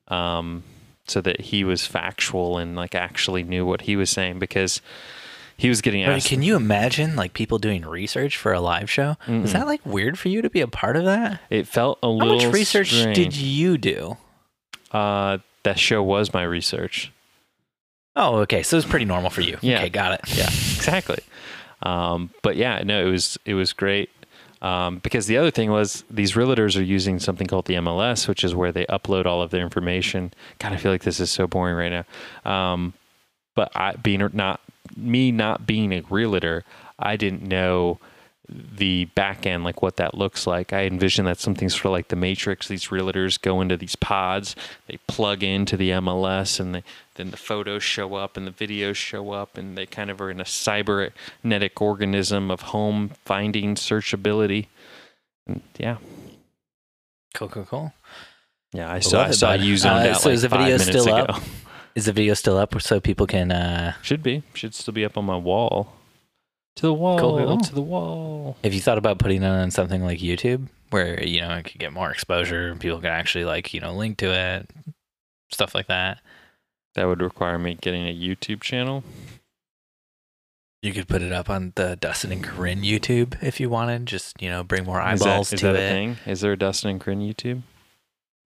um, 0.10 0.64
so 1.08 1.22
that 1.22 1.40
he 1.42 1.64
was 1.64 1.86
factual 1.86 2.58
and 2.58 2.76
like 2.76 2.94
actually 2.94 3.44
knew 3.44 3.66
what 3.66 3.82
he 3.82 3.96
was 3.96 4.10
saying 4.10 4.40
because 4.40 4.82
he 5.56 5.70
was 5.70 5.82
getting 5.82 6.04
asked. 6.04 6.28
can 6.28 6.44
you 6.44 6.56
imagine 6.56 7.16
like 7.16 7.34
people 7.34 7.58
doing 7.58 7.84
research 7.84 8.38
for 8.38 8.54
a 8.54 8.60
live 8.62 8.90
show? 8.92 9.16
Is 9.28 9.54
that 9.54 9.66
like 9.66 9.84
weird 9.86 10.20
for 10.20 10.28
you 10.30 10.42
to 10.44 10.50
be 10.50 10.62
a 10.62 10.68
part 10.68 10.96
of 10.98 11.06
that? 11.06 11.42
it 11.50 11.68
felt 11.68 11.98
a 12.04 12.06
How 12.08 12.12
little 12.12 12.36
much 12.44 12.54
research 12.54 12.92
strange. 12.94 13.16
did 13.16 13.36
you 13.36 13.78
do? 13.80 14.18
Uh, 14.92 15.40
that 15.64 15.80
show 15.80 16.04
was 16.04 16.34
my 16.34 16.44
research. 16.44 17.12
Oh, 18.18 18.38
okay. 18.40 18.64
So 18.64 18.76
it's 18.78 18.86
pretty 18.86 19.06
normal 19.06 19.30
for 19.30 19.42
you. 19.42 19.58
Yeah. 19.62 19.78
Okay, 19.78 19.90
got 19.90 20.12
it. 20.14 20.22
yeah, 20.36 20.48
exactly. 20.48 21.20
Um, 21.84 22.32
but 22.42 22.56
yeah, 22.56 22.82
no, 22.84 23.06
it 23.06 23.10
was 23.10 23.38
it 23.46 23.54
was 23.54 23.72
great 23.72 24.10
um, 24.62 24.98
because 25.00 25.28
the 25.28 25.38
other 25.38 25.52
thing 25.52 25.70
was 25.72 26.04
these 26.10 26.34
realtors 26.34 26.78
are 26.78 26.84
using 26.84 27.20
something 27.20 27.48
called 27.48 27.66
the 27.66 27.76
MLS, 27.76 28.28
which 28.28 28.44
is 28.44 28.56
where 28.56 28.72
they 28.72 28.86
upload 28.88 29.26
all 29.26 29.42
of 29.42 29.52
their 29.52 29.62
information. 29.62 30.34
God, 30.60 30.74
I 30.74 30.78
feel 30.78 30.92
like 30.92 31.04
this 31.04 31.20
is 31.20 31.30
so 31.30 31.46
boring 31.46 31.76
right 31.76 32.06
now. 32.46 32.52
Um, 32.52 32.94
but 33.56 33.72
I 33.76 33.94
being 33.94 34.28
not 34.34 34.62
me 34.96 35.32
not 35.32 35.68
being 35.68 35.94
a 35.94 36.02
realtor, 36.10 36.64
I 36.98 37.16
didn't 37.16 37.44
know 37.44 38.00
the 38.50 39.06
back 39.06 39.46
end, 39.46 39.64
like 39.66 39.82
what 39.82 39.98
that 39.98 40.14
looks 40.16 40.48
like. 40.48 40.72
I 40.72 40.84
envision 40.86 41.26
that 41.26 41.38
something 41.40 41.68
sort 41.70 41.88
of 41.88 41.92
like 41.92 42.08
the 42.08 42.16
Matrix. 42.16 42.68
These 42.68 42.86
realtors 42.88 43.42
go 43.42 43.60
into 43.60 43.76
these 43.76 43.96
pods, 43.98 44.56
they 44.88 44.98
plug 45.08 45.44
into 45.44 45.76
the 45.76 45.90
MLS, 45.92 46.60
and 46.60 46.74
they, 46.76 46.84
then 47.16 47.32
the 47.32 47.38
photos 47.38 47.84
show 47.84 48.16
up 48.16 48.38
and 48.38 48.48
the 48.48 48.52
videos 48.52 48.96
show 48.96 49.32
up, 49.32 49.58
and 49.58 49.78
they 49.78 49.86
kind 49.86 50.10
of 50.10 50.22
are 50.22 50.32
in 50.32 50.40
a 50.40 50.46
cybernetic 50.46 51.82
organism 51.82 52.50
of 52.50 52.62
home 52.62 53.10
finding 53.26 53.76
searchability. 53.76 54.68
And 55.46 55.62
yeah, 55.78 55.98
Cool, 57.34 57.50
cool, 57.50 57.66
cool. 57.66 57.94
yeah, 58.74 58.90
I 58.90 58.96
I 58.96 59.00
saw, 59.00 59.24
I 59.24 59.30
it, 59.30 59.34
saw 59.34 59.52
bud. 59.58 59.62
you 59.62 59.78
zoned 59.78 60.08
Uh, 60.08 60.12
out 60.12 60.22
so 60.22 60.30
like 60.30 60.36
is 60.36 60.42
the 60.44 60.50
video 60.50 60.78
still 60.78 61.04
ago. 61.04 61.16
up? 61.34 61.42
Is 61.96 62.06
the 62.06 62.14
video 62.14 62.36
still 62.36 62.58
up 62.60 62.80
so 62.80 63.00
people 63.00 63.26
can 63.26 63.52
uh 63.52 63.94
Should 64.04 64.22
be, 64.22 64.44
should 64.54 64.76
still 64.76 64.94
be 64.94 65.04
up 65.04 65.18
on 65.18 65.26
my 65.26 65.36
wall. 65.36 65.94
To 66.78 66.82
the 66.84 66.94
wall, 66.94 67.20
Cool, 67.20 67.38
cool. 67.38 67.58
to 67.60 67.76
the 67.76 67.82
wall. 67.82 68.58
have 68.64 68.74
you 68.74 68.82
thought 68.82 68.98
about 68.98 69.20
putting 69.20 69.44
it 69.44 69.48
on 69.48 69.72
something 69.72 70.04
like 70.04 70.20
YouTube 70.20 70.68
where, 70.92 71.22
you 71.24 71.42
know, 71.42 71.52
it 71.58 71.64
could 71.66 71.80
get 71.80 71.92
more 71.92 72.12
exposure 72.12 72.68
and 72.70 72.80
people 72.80 72.98
can 73.00 73.10
actually 73.10 73.46
like, 73.46 73.74
you 73.74 73.80
know, 73.82 73.94
link 73.94 74.18
to 74.18 74.28
it, 74.32 74.70
stuff 75.52 75.74
like 75.76 75.88
that? 75.88 76.20
That 76.96 77.06
would 77.06 77.22
require 77.22 77.58
me 77.60 77.76
getting 77.82 78.08
a 78.08 78.16
YouTube 78.16 78.62
channel. 78.62 79.04
You 80.84 80.94
could 80.94 81.08
put 81.08 81.22
it 81.24 81.32
up 81.32 81.50
on 81.50 81.74
the 81.76 81.96
Dustin 81.96 82.32
and 82.32 82.44
Corinne 82.44 82.84
YouTube 82.84 83.42
if 83.44 83.60
you 83.60 83.70
wanted. 83.70 84.06
Just, 84.06 84.40
you 84.42 84.50
know, 84.50 84.64
bring 84.64 84.86
more 84.86 85.02
eyeballs 85.02 85.52
is 85.52 85.60
to 85.60 85.66
that 85.68 85.76
it. 85.76 85.80
a 85.84 85.90
thing? 85.90 86.18
Is 86.28 86.42
there 86.42 86.52
a 86.54 86.58
Dustin 86.58 86.92
and 86.92 87.02
Corinne 87.02 87.22
YouTube? 87.22 87.64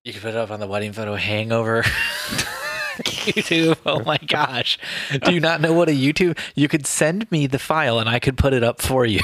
You 0.05 0.13
could 0.13 0.21
put 0.21 0.29
it 0.29 0.37
up 0.37 0.49
on 0.51 0.59
the 0.61 0.67
wedding 0.67 0.93
photo 0.93 1.15
hangover. 1.15 1.83
YouTube. 3.25 3.77
Oh 3.85 4.03
my 4.03 4.17
gosh. 4.17 4.77
Do 5.23 5.33
you 5.33 5.39
not 5.39 5.61
know 5.61 5.73
what 5.73 5.89
a 5.89 5.93
YouTube? 5.93 6.37
You 6.55 6.67
could 6.67 6.85
send 6.85 7.29
me 7.31 7.47
the 7.47 7.59
file 7.59 7.99
and 7.99 8.07
I 8.09 8.19
could 8.19 8.37
put 8.37 8.53
it 8.53 8.63
up 8.63 8.81
for 8.81 9.05
you. 9.05 9.21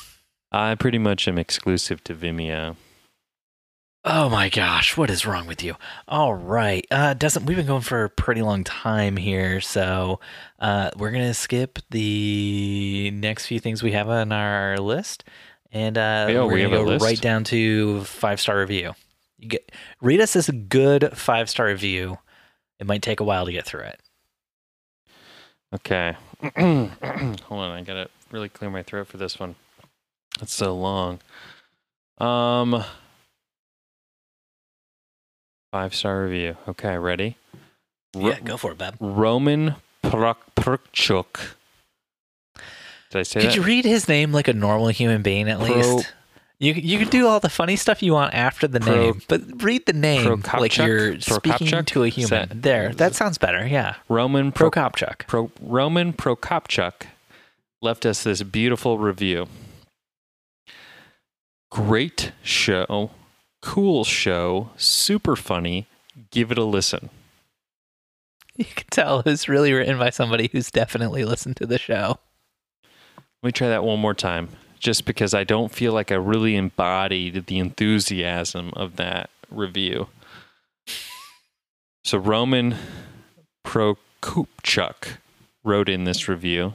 I 0.52 0.74
pretty 0.74 0.98
much 0.98 1.28
am 1.28 1.38
exclusive 1.38 2.02
to 2.04 2.14
Vimeo. 2.14 2.76
Oh 4.02 4.30
my 4.30 4.48
gosh, 4.48 4.96
what 4.96 5.10
is 5.10 5.26
wrong 5.26 5.46
with 5.46 5.62
you? 5.62 5.76
All 6.08 6.32
right. 6.34 6.86
Uh 6.90 7.12
doesn't 7.14 7.44
we've 7.44 7.56
been 7.56 7.66
going 7.66 7.82
for 7.82 8.04
a 8.04 8.08
pretty 8.10 8.40
long 8.42 8.64
time 8.64 9.16
here, 9.16 9.60
so 9.60 10.20
uh 10.58 10.90
we're 10.96 11.10
going 11.10 11.26
to 11.26 11.34
skip 11.34 11.78
the 11.90 13.10
next 13.12 13.46
few 13.46 13.60
things 13.60 13.82
we 13.82 13.92
have 13.92 14.08
on 14.08 14.32
our 14.32 14.78
list 14.78 15.24
and 15.70 15.98
uh 15.98 16.26
Oh, 16.30 16.46
we're 16.46 16.54
we 16.54 16.60
going 16.62 16.70
to 16.70 16.98
go 16.98 17.04
right 17.04 17.20
down 17.20 17.44
to 17.44 18.02
five-star 18.04 18.58
review. 18.58 18.94
You 19.38 19.48
get 19.48 19.70
read 20.00 20.20
us 20.20 20.32
this 20.32 20.48
good 20.50 21.16
five-star 21.16 21.66
review. 21.66 22.18
It 22.80 22.86
might 22.86 23.02
take 23.02 23.20
a 23.20 23.24
while 23.24 23.44
to 23.46 23.52
get 23.52 23.66
through 23.66 23.82
it. 23.82 24.00
Okay. 25.74 26.16
Hold 26.42 26.90
on, 27.60 27.70
I 27.70 27.82
gotta 27.82 28.08
really 28.32 28.48
clear 28.48 28.70
my 28.70 28.82
throat 28.82 29.06
for 29.06 29.18
this 29.18 29.38
one. 29.38 29.54
It's 30.40 30.54
so 30.54 30.74
long. 30.74 31.20
Um 32.18 32.82
five 35.72 35.94
star 35.94 36.24
review. 36.24 36.56
Okay, 36.68 36.96
ready? 36.98 37.36
Ro- 38.16 38.30
Yeah, 38.30 38.40
go 38.40 38.56
for 38.56 38.72
it, 38.72 38.78
Bab. 38.78 38.96
Roman 38.98 39.76
Prok 40.02 40.36
Prokchuk. 40.56 41.54
Did 43.10 43.18
I 43.18 43.22
say 43.22 43.40
Could 43.40 43.50
that? 43.50 43.56
you 43.56 43.62
read 43.62 43.84
his 43.84 44.08
name 44.08 44.32
like 44.32 44.48
a 44.48 44.52
normal 44.52 44.88
human 44.88 45.22
being 45.22 45.48
at 45.48 45.58
Pro- 45.58 45.66
least? 45.68 46.12
You 46.60 46.74
you 46.74 46.98
can 46.98 47.08
do 47.08 47.26
all 47.26 47.40
the 47.40 47.48
funny 47.48 47.74
stuff 47.76 48.02
you 48.02 48.12
want 48.12 48.34
after 48.34 48.68
the 48.68 48.80
Pro- 48.80 48.94
name, 48.94 49.22
but 49.28 49.62
read 49.62 49.86
the 49.86 49.94
name 49.94 50.42
like 50.58 50.76
you're 50.76 51.18
speaking 51.18 51.66
Prokopchuk? 51.68 51.86
to 51.86 52.02
a 52.04 52.08
human. 52.08 52.48
that- 52.50 52.62
there, 52.62 52.92
that 52.94 53.14
sounds 53.14 53.38
better. 53.38 53.66
Yeah, 53.66 53.94
Roman 54.10 54.52
Pro- 54.52 54.70
Prokopchuk. 54.70 55.26
Pro- 55.26 55.50
Roman 55.60 56.12
Prokopchuk 56.12 57.06
left 57.80 58.04
us 58.04 58.22
this 58.24 58.42
beautiful 58.42 58.98
review. 58.98 59.46
Great 61.70 62.32
show, 62.42 63.10
cool 63.62 64.04
show, 64.04 64.70
super 64.76 65.36
funny. 65.36 65.86
Give 66.30 66.50
it 66.52 66.58
a 66.58 66.64
listen. 66.64 67.08
You 68.56 68.64
can 68.66 68.86
tell 68.90 69.22
it's 69.24 69.48
really 69.48 69.72
written 69.72 69.96
by 69.98 70.10
somebody 70.10 70.50
who's 70.52 70.70
definitely 70.70 71.24
listened 71.24 71.56
to 71.56 71.66
the 71.66 71.78
show. 71.78 72.18
Let 73.42 73.46
me 73.48 73.52
try 73.52 73.68
that 73.68 73.84
one 73.84 74.00
more 74.00 74.12
time, 74.12 74.50
just 74.80 75.04
because 75.04 75.34
I 75.34 75.44
don't 75.44 75.70
feel 75.70 75.92
like 75.92 76.10
I 76.10 76.16
really 76.16 76.56
embodied 76.56 77.46
the 77.46 77.58
enthusiasm 77.58 78.72
of 78.74 78.96
that 78.96 79.30
review. 79.50 80.08
So 82.04 82.18
Roman 82.18 82.74
Prokopchuk 83.64 85.18
wrote 85.62 85.88
in 85.88 86.04
this 86.04 86.28
review. 86.28 86.74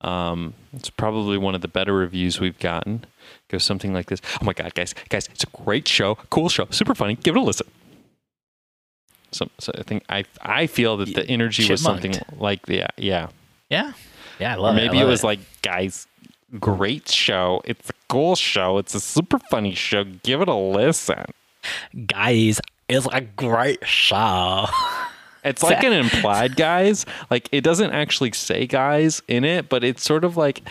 Um, 0.00 0.54
it's 0.72 0.90
probably 0.90 1.38
one 1.38 1.54
of 1.54 1.60
the 1.60 1.68
better 1.68 1.94
reviews 1.94 2.40
we've 2.40 2.58
gotten. 2.58 3.04
Goes 3.48 3.64
something 3.64 3.92
like 3.92 4.06
this: 4.06 4.20
Oh 4.40 4.44
my 4.44 4.52
god, 4.52 4.74
guys, 4.74 4.94
guys, 5.08 5.28
it's 5.32 5.44
a 5.44 5.64
great 5.64 5.88
show, 5.88 6.16
cool 6.30 6.48
show, 6.48 6.66
super 6.70 6.94
funny. 6.94 7.14
Give 7.14 7.34
it 7.34 7.38
a 7.38 7.42
listen. 7.42 7.66
So, 9.32 9.48
so 9.58 9.72
I 9.76 9.82
think 9.82 10.04
I 10.08 10.24
I 10.42 10.66
feel 10.66 10.96
that 10.98 11.14
the 11.14 11.26
energy 11.28 11.68
was 11.68 11.82
something 11.82 12.14
like 12.36 12.68
yeah, 12.68 12.88
yeah. 12.96 13.28
Yeah, 13.70 13.92
yeah, 14.38 14.52
I 14.52 14.56
Or 14.56 14.60
love 14.60 14.76
it. 14.76 14.84
Maybe 14.84 14.98
it 14.98 15.02
love 15.02 15.10
was 15.10 15.24
like, 15.24 15.40
guys, 15.62 16.06
great 16.58 17.08
show. 17.08 17.60
It's 17.64 17.90
a 17.90 17.94
cool 18.08 18.36
show. 18.36 18.78
It's 18.78 18.94
a 18.94 19.00
super 19.00 19.38
funny 19.38 19.74
show. 19.74 20.04
Give 20.04 20.40
it 20.40 20.48
a 20.48 20.54
listen. 20.54 21.24
guys, 22.06 22.60
it's 22.88 23.06
a 23.12 23.20
great 23.20 23.86
show. 23.86 24.66
It's 25.44 25.62
like 25.62 25.84
an 25.84 25.92
implied 26.04 26.56
guys. 26.56 27.06
Like 27.30 27.48
it 27.52 27.62
doesn't 27.62 27.90
actually 27.92 28.32
say 28.32 28.66
guys 28.66 29.22
in 29.28 29.44
it, 29.44 29.68
but 29.68 29.84
it's 29.84 30.02
sort 30.02 30.24
of 30.24 30.36
like 30.36 30.62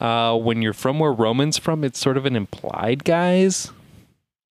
uh, 0.00 0.36
when 0.36 0.62
you're 0.62 0.72
from 0.72 0.98
where 0.98 1.12
Roman's 1.12 1.58
from, 1.58 1.84
it's 1.84 1.98
sort 1.98 2.16
of 2.16 2.26
an 2.26 2.36
implied 2.36 3.04
guys. 3.04 3.70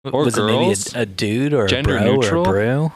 Or 0.04 0.24
was 0.24 0.36
girls. 0.36 0.88
it 0.88 0.94
maybe 0.94 1.00
a, 1.00 1.02
a 1.02 1.06
dude 1.08 1.54
or 1.54 1.68
Gender 1.68 2.00
neutral. 2.00 2.48
or 2.48 2.94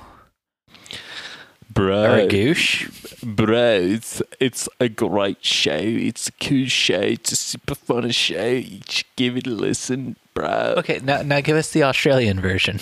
Bro, 1.79 2.03
or 2.03 2.17
a 2.17 2.27
goosh? 2.27 2.89
bro, 3.23 3.79
it's 3.79 4.21
it's 4.41 4.67
a 4.81 4.89
great 4.89 5.45
show. 5.45 5.77
It's 5.79 6.27
a 6.27 6.33
cool 6.33 6.65
show. 6.65 6.99
It's 6.99 7.31
a 7.31 7.37
super 7.37 7.73
fun 7.73 8.11
show. 8.11 8.51
You 8.51 8.81
should 8.89 9.05
give 9.15 9.37
it 9.37 9.47
a 9.47 9.51
listen, 9.51 10.17
bro. 10.33 10.73
Okay, 10.79 10.99
now 11.01 11.21
now 11.21 11.39
give 11.39 11.55
us 11.55 11.71
the 11.71 11.83
Australian 11.83 12.41
version. 12.41 12.81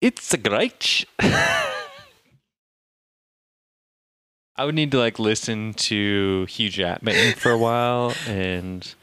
It's 0.00 0.32
a 0.32 0.38
great. 0.38 0.82
Sh- 0.82 1.04
I 4.56 4.64
would 4.64 4.74
need 4.74 4.90
to 4.92 4.98
like 4.98 5.18
listen 5.18 5.74
to 5.74 6.46
Hugh 6.48 6.70
Jackman 6.70 7.34
for 7.34 7.50
a 7.50 7.58
while 7.58 8.14
and 8.26 8.94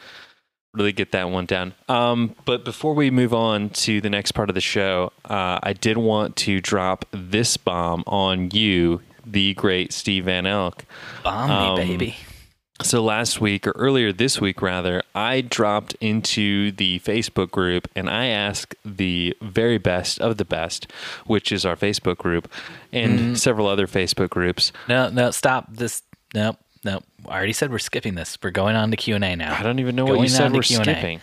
really 0.74 0.92
get 0.94 1.12
that 1.12 1.30
one 1.30 1.46
down. 1.46 1.74
Um, 1.90 2.36
but 2.46 2.64
before 2.64 2.94
we 2.94 3.10
move 3.12 3.34
on 3.34 3.70
to 3.72 4.00
the 4.02 4.10
next 4.10 4.32
part 4.32 4.50
of 4.50 4.56
the 4.56 4.62
show, 4.62 5.12
uh, 5.26 5.60
I 5.62 5.74
did 5.74 5.98
want 5.98 6.36
to 6.38 6.60
drop 6.62 7.06
this 7.12 7.58
bomb 7.58 8.04
on 8.08 8.52
you, 8.52 9.02
the 9.26 9.54
great 9.56 9.92
Steve 9.94 10.26
Van 10.26 10.46
Elk. 10.46 10.86
Bomb 11.24 11.50
me, 11.50 11.56
Um, 11.56 11.76
baby. 11.76 12.16
So 12.82 13.04
last 13.04 13.40
week, 13.40 13.68
or 13.68 13.72
earlier 13.76 14.12
this 14.12 14.42
week 14.42 14.60
rather, 14.60 15.04
I 15.14 15.42
dropped 15.42 15.96
into 16.02 16.72
the 16.72 16.98
Facebook 17.02 17.52
group 17.52 17.88
and 17.96 18.10
I 18.10 18.26
asked 18.28 18.74
the 18.84 19.38
very 19.40 19.78
best 19.78 20.20
of 20.20 20.38
the 20.38 20.46
best, 20.46 20.88
which 21.28 21.52
is 21.52 21.64
our 21.64 21.76
Facebook 21.76 22.18
group, 22.18 22.52
and 22.92 23.20
Mhm. 23.20 23.38
several 23.38 23.68
other 23.68 23.86
Facebook 23.86 24.32
groups. 24.32 24.72
No, 24.90 25.10
no, 25.10 25.30
stop 25.30 25.68
this. 25.72 26.02
Nope, 26.34 26.58
nope. 26.84 27.04
I 27.28 27.36
already 27.36 27.54
said 27.54 27.72
we're 27.72 27.80
skipping 27.80 28.16
this. 28.16 28.38
We're 28.42 28.52
going 28.52 28.76
on 28.76 28.92
to 28.92 28.98
Q 28.98 29.16
and 29.16 29.24
A 29.24 29.36
now. 29.36 29.56
I 29.58 29.64
don't 29.64 29.80
even 29.80 29.96
know 29.96 30.06
what 30.06 30.20
you 30.20 30.28
said 30.28 30.52
we're 30.54 30.62
Q&A. 30.62 30.84
skipping. 30.84 31.22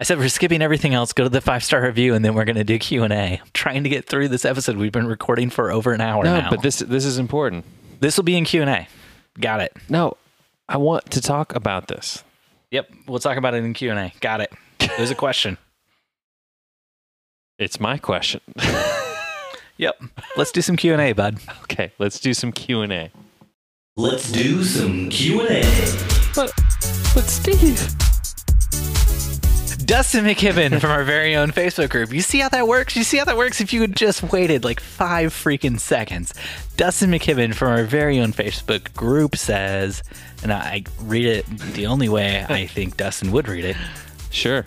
I 0.00 0.04
said 0.04 0.18
we're 0.18 0.28
skipping 0.28 0.62
everything 0.62 0.94
else. 0.94 1.12
Go 1.12 1.24
to 1.24 1.28
the 1.28 1.40
five 1.40 1.64
star 1.64 1.82
review, 1.82 2.14
and 2.14 2.24
then 2.24 2.34
we're 2.34 2.44
going 2.44 2.56
to 2.56 2.64
do 2.64 2.78
Q 2.78 3.02
and 3.04 3.12
A. 3.12 3.38
I'm 3.42 3.48
trying 3.52 3.82
to 3.84 3.88
get 3.90 4.06
through 4.06 4.28
this 4.28 4.44
episode. 4.44 4.76
We've 4.76 4.92
been 4.92 5.06
recording 5.08 5.50
for 5.50 5.70
over 5.72 5.92
an 5.92 6.00
hour 6.00 6.22
No, 6.24 6.40
now. 6.40 6.50
but 6.50 6.62
this 6.62 6.78
this 6.78 7.04
is 7.04 7.18
important. 7.18 7.64
this 8.00 8.16
will 8.16 8.24
be 8.24 8.36
in 8.36 8.44
Q 8.44 8.60
and 8.62 8.70
A. 8.70 8.88
Got 9.40 9.60
it. 9.60 9.72
No, 9.88 10.16
I 10.68 10.76
want 10.76 11.10
to 11.12 11.20
talk 11.20 11.54
about 11.54 11.88
this. 11.88 12.22
Yep. 12.70 12.90
We'll 13.06 13.18
talk 13.18 13.36
about 13.38 13.54
it 13.54 13.64
in 13.64 13.72
Q 13.74 13.90
and 13.90 13.98
A. 13.98 14.12
Got 14.20 14.40
it. 14.42 14.52
There's 14.96 15.10
a 15.10 15.14
question. 15.16 15.58
It's 17.58 17.80
my 17.80 17.98
question. 17.98 18.40
Yep. 19.78 20.02
Let's 20.36 20.50
do 20.50 20.60
some 20.60 20.76
Q 20.76 20.92
and 20.92 21.00
A, 21.00 21.12
bud. 21.12 21.38
okay, 21.62 21.92
let's 21.98 22.18
do 22.18 22.34
some 22.34 22.50
Q 22.50 22.80
and 22.82 22.92
A. 22.92 23.10
Let's 23.98 24.30
do 24.30 24.62
some 24.62 25.08
Q 25.08 25.40
and 25.40 25.50
A. 25.50 25.62
But, 26.32 26.52
but 27.16 27.24
Steve, 27.24 27.76
Dustin 29.84 30.24
McKibben 30.24 30.80
from 30.80 30.92
our 30.92 31.02
very 31.02 31.34
own 31.34 31.50
Facebook 31.50 31.90
group. 31.90 32.12
You 32.12 32.20
see 32.20 32.38
how 32.38 32.48
that 32.50 32.68
works? 32.68 32.94
You 32.94 33.02
see 33.02 33.16
how 33.16 33.24
that 33.24 33.36
works 33.36 33.60
if 33.60 33.72
you 33.72 33.80
had 33.80 33.96
just 33.96 34.22
waited 34.22 34.62
like 34.62 34.78
five 34.78 35.32
freaking 35.32 35.80
seconds. 35.80 36.32
Dustin 36.76 37.10
McKibben 37.10 37.56
from 37.56 37.72
our 37.72 37.82
very 37.82 38.20
own 38.20 38.32
Facebook 38.32 38.94
group 38.94 39.34
says, 39.34 40.04
and 40.44 40.52
I 40.52 40.84
read 41.00 41.26
it 41.26 41.46
the 41.48 41.86
only 41.86 42.08
way 42.08 42.46
I 42.48 42.68
think 42.68 42.96
Dustin 42.98 43.32
would 43.32 43.48
read 43.48 43.64
it. 43.64 43.76
sure. 44.30 44.64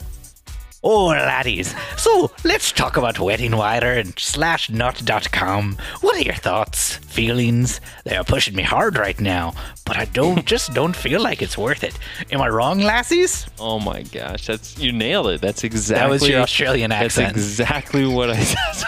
Oh, 0.84 1.08
laddies. 1.08 1.76
So 1.96 2.32
let's 2.44 2.72
talk 2.72 2.98
about 2.98 3.20
Wedding 3.20 3.56
Wire 3.56 3.94
and 4.00 4.18
slash 4.18 4.68
knot.com. 4.72 5.78
What 6.02 6.16
are 6.16 6.22
your 6.22 6.34
thoughts, 6.34 6.96
feelings? 6.96 7.80
They 8.04 8.16
are 8.18 8.24
pushing 8.24 8.56
me 8.56 8.64
hard 8.64 8.98
right 8.98 9.20
now, 9.22 9.54
but 9.86 9.98
I 9.98 10.06
don't 10.06 10.44
just 10.54 10.74
don't 10.74 10.96
feel 10.96 11.22
like 11.22 11.44
it's 11.44 11.56
worth 11.56 11.84
it. 11.84 11.98
Am 12.32 12.42
I 12.42 12.50
wrong, 12.50 12.80
lassies? 12.80 13.48
Oh 13.60 13.80
my 13.80 14.02
gosh, 14.02 14.48
that's 14.48 14.80
you 14.80 14.92
nailed 14.92 15.28
it. 15.28 15.40
That's 15.42 15.64
exactly 15.64 16.02
That 16.02 16.10
was 16.10 16.28
your 16.28 16.42
Australian 16.42 16.92
accent. 16.92 17.36
That's 17.36 17.38
exactly 17.38 18.08
what 18.08 18.32
I 18.32 18.40
said. 18.40 18.88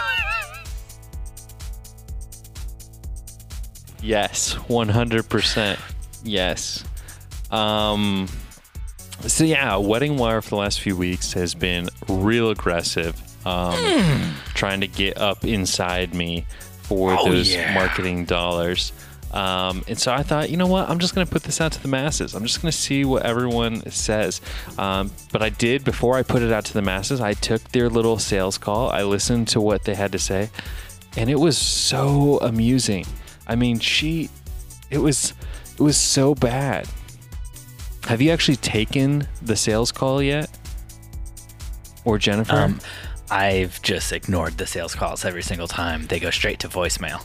yes, 4.02 4.54
one 4.68 4.88
hundred 4.88 5.28
percent. 5.28 5.78
Yes. 6.24 6.82
Um. 7.52 8.28
So 9.20 9.44
yeah, 9.44 9.76
Wedding 9.76 10.16
Wire 10.16 10.42
for 10.42 10.50
the 10.50 10.56
last 10.56 10.80
few 10.80 10.96
weeks 10.96 11.32
has 11.32 11.54
been 11.54 11.88
real 12.08 12.50
aggressive, 12.50 13.16
um, 13.46 13.74
Hmm. 13.74 14.30
trying 14.54 14.80
to 14.82 14.86
get 14.88 15.16
up 15.18 15.44
inside 15.44 16.14
me 16.14 16.44
for 16.82 17.16
Oh, 17.18 17.30
those 17.30 17.52
yeah. 17.54 17.72
marketing 17.74 18.26
dollars. 18.26 18.92
Um, 19.32 19.82
and 19.88 19.98
so 19.98 20.12
I 20.12 20.22
thought, 20.22 20.50
you 20.50 20.56
know 20.56 20.66
what? 20.66 20.88
I'm 20.88 20.98
just 21.00 21.14
going 21.14 21.26
to 21.26 21.32
put 21.32 21.42
this 21.42 21.60
out 21.60 21.72
to 21.72 21.82
the 21.82 21.88
masses. 21.88 22.34
I'm 22.34 22.44
just 22.44 22.62
going 22.62 22.70
to 22.70 22.76
see 22.76 23.04
what 23.04 23.24
everyone 23.24 23.90
says. 23.90 24.40
Um, 24.78 25.10
but 25.32 25.42
I 25.42 25.48
did, 25.48 25.82
before 25.84 26.16
I 26.16 26.22
put 26.22 26.42
it 26.42 26.52
out 26.52 26.64
to 26.66 26.72
the 26.74 26.82
masses, 26.82 27.20
I 27.20 27.32
took 27.32 27.60
their 27.72 27.88
little 27.88 28.18
sales 28.18 28.58
call. 28.58 28.90
I 28.90 29.02
listened 29.02 29.48
to 29.48 29.60
what 29.60 29.84
they 29.84 29.94
had 29.96 30.12
to 30.12 30.20
say. 30.20 30.50
And 31.16 31.28
it 31.30 31.40
was 31.40 31.58
so 31.58 32.38
amusing. 32.42 33.06
I 33.48 33.56
mean, 33.56 33.80
she, 33.80 34.30
it 34.90 34.98
was, 34.98 35.34
it 35.72 35.80
was 35.80 35.96
so 35.96 36.34
bad. 36.36 36.86
Have 38.06 38.20
you 38.20 38.30
actually 38.30 38.56
taken 38.56 39.26
the 39.42 39.56
sales 39.56 39.90
call 39.92 40.22
yet? 40.22 40.50
Or 42.04 42.18
Jennifer? 42.18 42.54
Um, 42.56 42.80
I've 43.30 43.80
just 43.82 44.12
ignored 44.12 44.58
the 44.58 44.66
sales 44.66 44.94
calls 44.94 45.24
every 45.24 45.42
single 45.42 45.66
time. 45.68 46.06
They 46.06 46.20
go 46.20 46.30
straight 46.30 46.58
to 46.60 46.68
voicemail. 46.68 47.24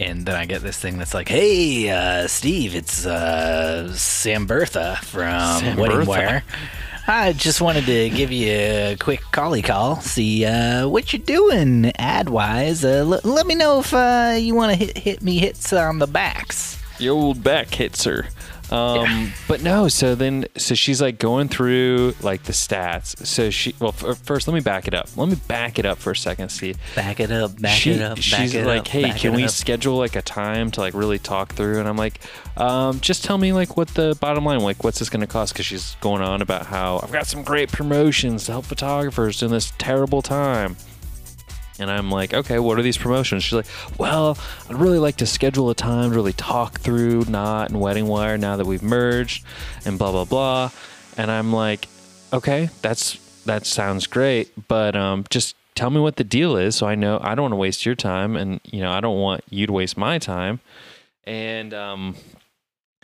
And 0.00 0.26
then 0.26 0.34
I 0.36 0.44
get 0.44 0.60
this 0.62 0.78
thing 0.78 0.98
that's 0.98 1.14
like, 1.14 1.28
"Hey, 1.28 1.88
uh, 1.88 2.26
Steve, 2.28 2.74
it's 2.74 3.06
uh, 3.06 3.92
Sam 3.94 4.46
Bertha 4.46 4.98
from 5.02 5.60
Sam 5.60 5.76
Wedding 5.78 5.98
Bertha. 5.98 6.08
Wire. 6.10 6.44
I 7.08 7.32
just 7.32 7.60
wanted 7.60 7.86
to 7.86 8.10
give 8.10 8.30
you 8.32 8.50
a 8.50 8.96
quick 8.98 9.20
cally 9.32 9.62
call, 9.62 10.00
see 10.00 10.44
uh, 10.44 10.88
what 10.88 11.12
you're 11.12 11.22
doing 11.22 11.92
ad 11.96 12.28
wise. 12.28 12.84
Uh, 12.84 13.06
l- 13.08 13.20
let 13.22 13.46
me 13.46 13.54
know 13.54 13.78
if 13.80 13.94
uh, 13.94 14.36
you 14.38 14.54
want 14.54 14.72
to 14.72 14.76
hit 14.84 14.98
hit 14.98 15.22
me 15.22 15.38
hits 15.38 15.72
on 15.72 15.98
the 15.98 16.06
backs. 16.06 16.78
the 16.98 17.08
old 17.08 17.42
back 17.42 17.72
hits 17.74 18.04
her. 18.04 18.26
Um, 18.70 19.32
but 19.46 19.62
no, 19.62 19.88
so 19.88 20.14
then, 20.14 20.46
so 20.56 20.74
she's 20.74 21.00
like 21.00 21.18
going 21.18 21.48
through 21.48 22.14
like 22.20 22.44
the 22.44 22.52
stats. 22.52 23.24
So 23.26 23.50
she, 23.50 23.74
well, 23.78 23.94
f- 24.00 24.18
first, 24.18 24.48
let 24.48 24.54
me 24.54 24.60
back 24.60 24.88
it 24.88 24.94
up. 24.94 25.08
Let 25.16 25.28
me 25.28 25.36
back 25.46 25.78
it 25.78 25.86
up 25.86 25.98
for 25.98 26.10
a 26.10 26.16
second, 26.16 26.48
Steve. 26.48 26.76
Back 26.94 27.20
it 27.20 27.30
up, 27.30 27.60
back 27.60 27.76
she, 27.76 27.92
it 27.92 28.02
up, 28.02 28.16
back 28.16 28.22
she's 28.22 28.54
it 28.54 28.66
like, 28.66 28.80
up. 28.80 28.88
hey, 28.88 29.10
can 29.10 29.34
we 29.34 29.44
up." 29.44 29.50
schedule 29.50 29.96
like 29.96 30.16
a 30.16 30.22
time 30.22 30.70
to 30.72 30.80
like 30.80 30.94
really 30.94 31.18
talk 31.18 31.52
through? 31.54 31.78
And 31.78 31.88
I'm 31.88 31.96
like, 31.96 32.20
um, 32.56 33.00
just 33.00 33.24
tell 33.24 33.38
me 33.38 33.52
like 33.52 33.76
what 33.76 33.88
the 33.88 34.16
bottom 34.20 34.44
line, 34.44 34.60
like 34.60 34.82
what's 34.82 34.98
this 34.98 35.08
going 35.10 35.20
to 35.20 35.26
cost? 35.26 35.52
Because 35.52 35.66
she's 35.66 35.96
going 36.00 36.22
on 36.22 36.42
about 36.42 36.66
how 36.66 37.00
I've 37.02 37.12
got 37.12 37.26
some 37.26 37.42
great 37.42 37.70
promotions 37.70 38.46
to 38.46 38.52
help 38.52 38.64
photographers 38.64 39.38
during 39.38 39.52
this 39.52 39.72
terrible 39.78 40.22
time. 40.22 40.76
And 41.78 41.90
I'm 41.90 42.10
like, 42.10 42.32
okay, 42.32 42.58
what 42.58 42.78
are 42.78 42.82
these 42.82 42.96
promotions? 42.96 43.44
She's 43.44 43.52
like, 43.52 43.66
well, 43.98 44.38
I'd 44.68 44.76
really 44.76 44.98
like 44.98 45.16
to 45.16 45.26
schedule 45.26 45.70
a 45.70 45.74
time 45.74 46.10
to 46.10 46.16
really 46.16 46.32
talk 46.32 46.80
through 46.80 47.24
Knot 47.26 47.70
and 47.70 47.80
Wedding 47.80 48.06
Wire 48.06 48.38
now 48.38 48.56
that 48.56 48.66
we've 48.66 48.82
merged 48.82 49.44
and 49.84 49.98
blah, 49.98 50.10
blah, 50.12 50.24
blah. 50.24 50.70
And 51.16 51.30
I'm 51.30 51.52
like, 51.52 51.88
okay, 52.32 52.70
that's 52.82 53.18
that 53.44 53.64
sounds 53.64 54.08
great, 54.08 54.50
but 54.66 54.96
um, 54.96 55.24
just 55.30 55.54
tell 55.76 55.90
me 55.90 56.00
what 56.00 56.16
the 56.16 56.24
deal 56.24 56.56
is 56.56 56.74
so 56.74 56.86
I 56.86 56.96
know 56.96 57.20
I 57.22 57.34
don't 57.34 57.44
want 57.44 57.52
to 57.52 57.56
waste 57.56 57.86
your 57.86 57.94
time 57.94 58.36
and, 58.36 58.60
you 58.64 58.80
know, 58.80 58.90
I 58.90 59.00
don't 59.00 59.20
want 59.20 59.44
you 59.50 59.66
to 59.66 59.72
waste 59.72 59.96
my 59.96 60.18
time. 60.18 60.60
And 61.24 61.72
um, 61.72 62.16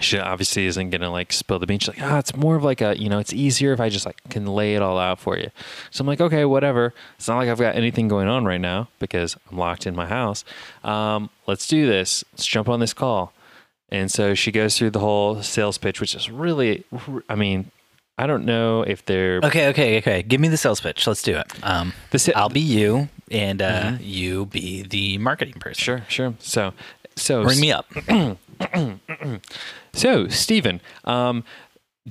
she 0.00 0.18
obviously 0.18 0.66
isn't 0.66 0.90
gonna 0.90 1.10
like 1.10 1.32
spill 1.32 1.58
the 1.58 1.66
beans. 1.66 1.82
She's 1.82 1.96
like, 1.96 2.02
ah, 2.02 2.18
it's 2.18 2.34
more 2.34 2.56
of 2.56 2.64
like 2.64 2.80
a, 2.80 2.98
you 2.98 3.08
know, 3.08 3.18
it's 3.18 3.32
easier 3.32 3.72
if 3.72 3.80
I 3.80 3.88
just 3.88 4.06
like 4.06 4.16
can 4.30 4.46
lay 4.46 4.74
it 4.74 4.82
all 4.82 4.98
out 4.98 5.20
for 5.20 5.36
you. 5.38 5.50
So 5.90 6.02
I'm 6.02 6.06
like, 6.08 6.20
okay, 6.20 6.44
whatever. 6.44 6.92
It's 7.16 7.28
not 7.28 7.36
like 7.36 7.48
I've 7.48 7.58
got 7.58 7.76
anything 7.76 8.08
going 8.08 8.28
on 8.28 8.44
right 8.44 8.60
now 8.60 8.88
because 8.98 9.36
I'm 9.50 9.58
locked 9.58 9.86
in 9.86 9.94
my 9.94 10.06
house. 10.06 10.44
Um, 10.82 11.30
let's 11.46 11.66
do 11.68 11.86
this. 11.86 12.24
Let's 12.32 12.46
jump 12.46 12.68
on 12.68 12.80
this 12.80 12.92
call. 12.92 13.32
And 13.90 14.10
so 14.10 14.34
she 14.34 14.50
goes 14.50 14.78
through 14.78 14.90
the 14.90 15.00
whole 15.00 15.42
sales 15.42 15.76
pitch, 15.78 16.00
which 16.00 16.14
is 16.14 16.30
really, 16.30 16.84
I 17.28 17.34
mean, 17.34 17.70
I 18.18 18.26
don't 18.26 18.44
know 18.44 18.82
if 18.82 19.04
they're 19.04 19.40
Okay, 19.44 19.68
okay, 19.68 19.98
okay. 19.98 20.22
Give 20.22 20.40
me 20.40 20.48
the 20.48 20.56
sales 20.56 20.80
pitch. 20.80 21.06
Let's 21.06 21.22
do 21.22 21.36
it. 21.36 21.46
Um, 21.62 21.92
the 22.10 22.18
sa- 22.18 22.32
I'll 22.34 22.48
be 22.48 22.60
you, 22.60 23.08
and 23.30 23.60
uh, 23.60 23.92
you 24.00 24.46
be 24.46 24.82
the 24.82 25.18
marketing 25.18 25.54
person. 25.60 25.82
sure, 25.82 26.02
sure. 26.08 26.34
So, 26.38 26.72
so 27.16 27.44
Bring 27.44 27.60
me 27.60 27.72
up. 27.72 27.86
So, 29.94 30.26
Stephen, 30.28 30.80
um, 31.04 31.44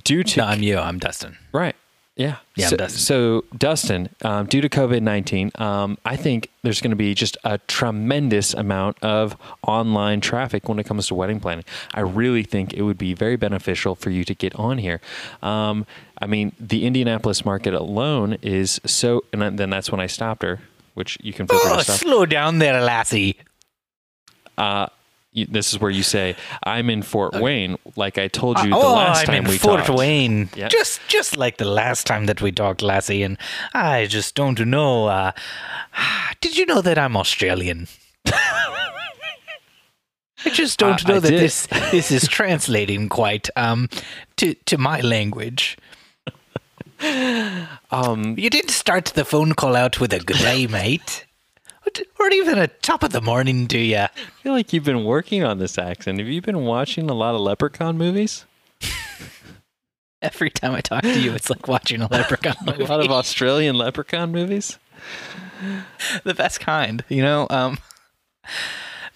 due 0.04 0.22
to 0.22 0.40
No, 0.40 0.46
I'm 0.46 0.62
you. 0.62 0.78
I'm 0.78 0.98
Dustin. 1.00 1.36
Right. 1.52 1.74
Yeah. 2.14 2.36
Yeah, 2.54 2.66
I'm 2.66 2.70
so, 2.70 2.76
Dustin. 2.76 2.98
So, 3.00 3.44
Dustin, 3.56 4.08
um, 4.22 4.46
due 4.46 4.60
to 4.60 4.68
COVID 4.68 5.00
19, 5.02 5.50
um, 5.56 5.98
I 6.04 6.14
think 6.14 6.50
there's 6.62 6.80
going 6.80 6.90
to 6.90 6.96
be 6.96 7.14
just 7.14 7.36
a 7.42 7.58
tremendous 7.66 8.54
amount 8.54 8.98
of 9.02 9.36
online 9.66 10.20
traffic 10.20 10.68
when 10.68 10.78
it 10.78 10.84
comes 10.84 11.08
to 11.08 11.14
wedding 11.14 11.40
planning. 11.40 11.64
I 11.94 12.00
really 12.00 12.44
think 12.44 12.72
it 12.74 12.82
would 12.82 12.98
be 12.98 13.14
very 13.14 13.36
beneficial 13.36 13.94
for 13.96 14.10
you 14.10 14.24
to 14.24 14.34
get 14.34 14.54
on 14.56 14.78
here. 14.78 15.00
Um, 15.42 15.86
I 16.20 16.26
mean, 16.26 16.52
the 16.60 16.86
Indianapolis 16.86 17.44
market 17.44 17.74
alone 17.74 18.36
is 18.42 18.80
so, 18.84 19.24
and 19.32 19.58
then 19.58 19.70
that's 19.70 19.90
when 19.90 20.00
I 20.00 20.06
stopped 20.06 20.42
her, 20.44 20.60
which 20.94 21.18
you 21.20 21.32
can 21.32 21.46
Oh, 21.50 21.80
slow 21.80 22.26
down 22.26 22.58
there, 22.58 22.80
lassie. 22.80 23.38
Uh, 24.56 24.86
you, 25.32 25.46
this 25.46 25.72
is 25.72 25.80
where 25.80 25.90
you 25.90 26.02
say, 26.02 26.36
I'm 26.62 26.90
in 26.90 27.02
Fort 27.02 27.34
Wayne, 27.34 27.76
like 27.96 28.18
I 28.18 28.28
told 28.28 28.58
you 28.62 28.70
the 28.70 28.76
oh, 28.76 28.94
last 28.94 29.20
I'm 29.20 29.26
time 29.26 29.44
in 29.44 29.50
we 29.50 29.58
Fort 29.58 29.84
talked. 29.84 29.98
Wayne. 29.98 30.50
Yeah. 30.54 30.68
Just, 30.68 31.00
just 31.08 31.36
like 31.36 31.56
the 31.56 31.64
last 31.64 32.06
time 32.06 32.26
that 32.26 32.40
we 32.42 32.52
talked, 32.52 32.82
lassie. 32.82 33.22
And 33.22 33.38
I 33.72 34.06
just 34.06 34.34
don't 34.34 34.60
know. 34.60 35.06
Uh, 35.06 35.32
did 36.40 36.56
you 36.56 36.66
know 36.66 36.82
that 36.82 36.98
I'm 36.98 37.16
Australian? 37.16 37.88
I 40.44 40.50
just 40.50 40.78
don't 40.78 41.04
I- 41.06 41.08
know 41.08 41.16
I 41.16 41.20
that 41.20 41.30
did. 41.30 41.40
this 41.40 41.66
this 41.92 42.10
is 42.10 42.26
translating 42.26 43.08
quite 43.08 43.48
um 43.56 43.88
to 44.36 44.54
to 44.66 44.76
my 44.78 45.00
language. 45.00 45.78
Um, 47.90 48.36
You 48.38 48.48
didn't 48.48 48.70
start 48.70 49.06
the 49.06 49.24
phone 49.24 49.54
call 49.54 49.74
out 49.76 49.98
with 50.00 50.12
a 50.12 50.20
good 50.20 50.38
day, 50.38 50.66
mate. 50.68 51.26
Or 52.18 52.28
even 52.30 52.58
a 52.58 52.68
top 52.68 53.02
of 53.02 53.10
the 53.10 53.20
morning, 53.20 53.66
do 53.66 53.78
ya? 53.78 54.08
I 54.14 54.30
feel 54.42 54.52
like 54.52 54.72
you've 54.72 54.84
been 54.84 55.04
working 55.04 55.42
on 55.42 55.58
this 55.58 55.78
accent. 55.78 56.18
Have 56.18 56.28
you 56.28 56.40
been 56.40 56.64
watching 56.64 57.10
a 57.10 57.14
lot 57.14 57.34
of 57.34 57.40
Leprechaun 57.40 57.98
movies? 57.98 58.44
Every 60.22 60.50
time 60.50 60.72
I 60.72 60.80
talk 60.80 61.02
to 61.02 61.18
you, 61.18 61.32
it's 61.32 61.50
like 61.50 61.66
watching 61.66 62.00
a 62.00 62.06
leprechaun 62.06 62.54
movie. 62.64 62.84
A 62.84 62.86
lot 62.86 63.04
of 63.04 63.10
Australian 63.10 63.76
Leprechaun 63.76 64.30
movies? 64.30 64.78
the 66.24 66.32
best 66.32 66.60
kind, 66.60 67.04
you 67.08 67.22
know. 67.22 67.48
Um, 67.50 67.78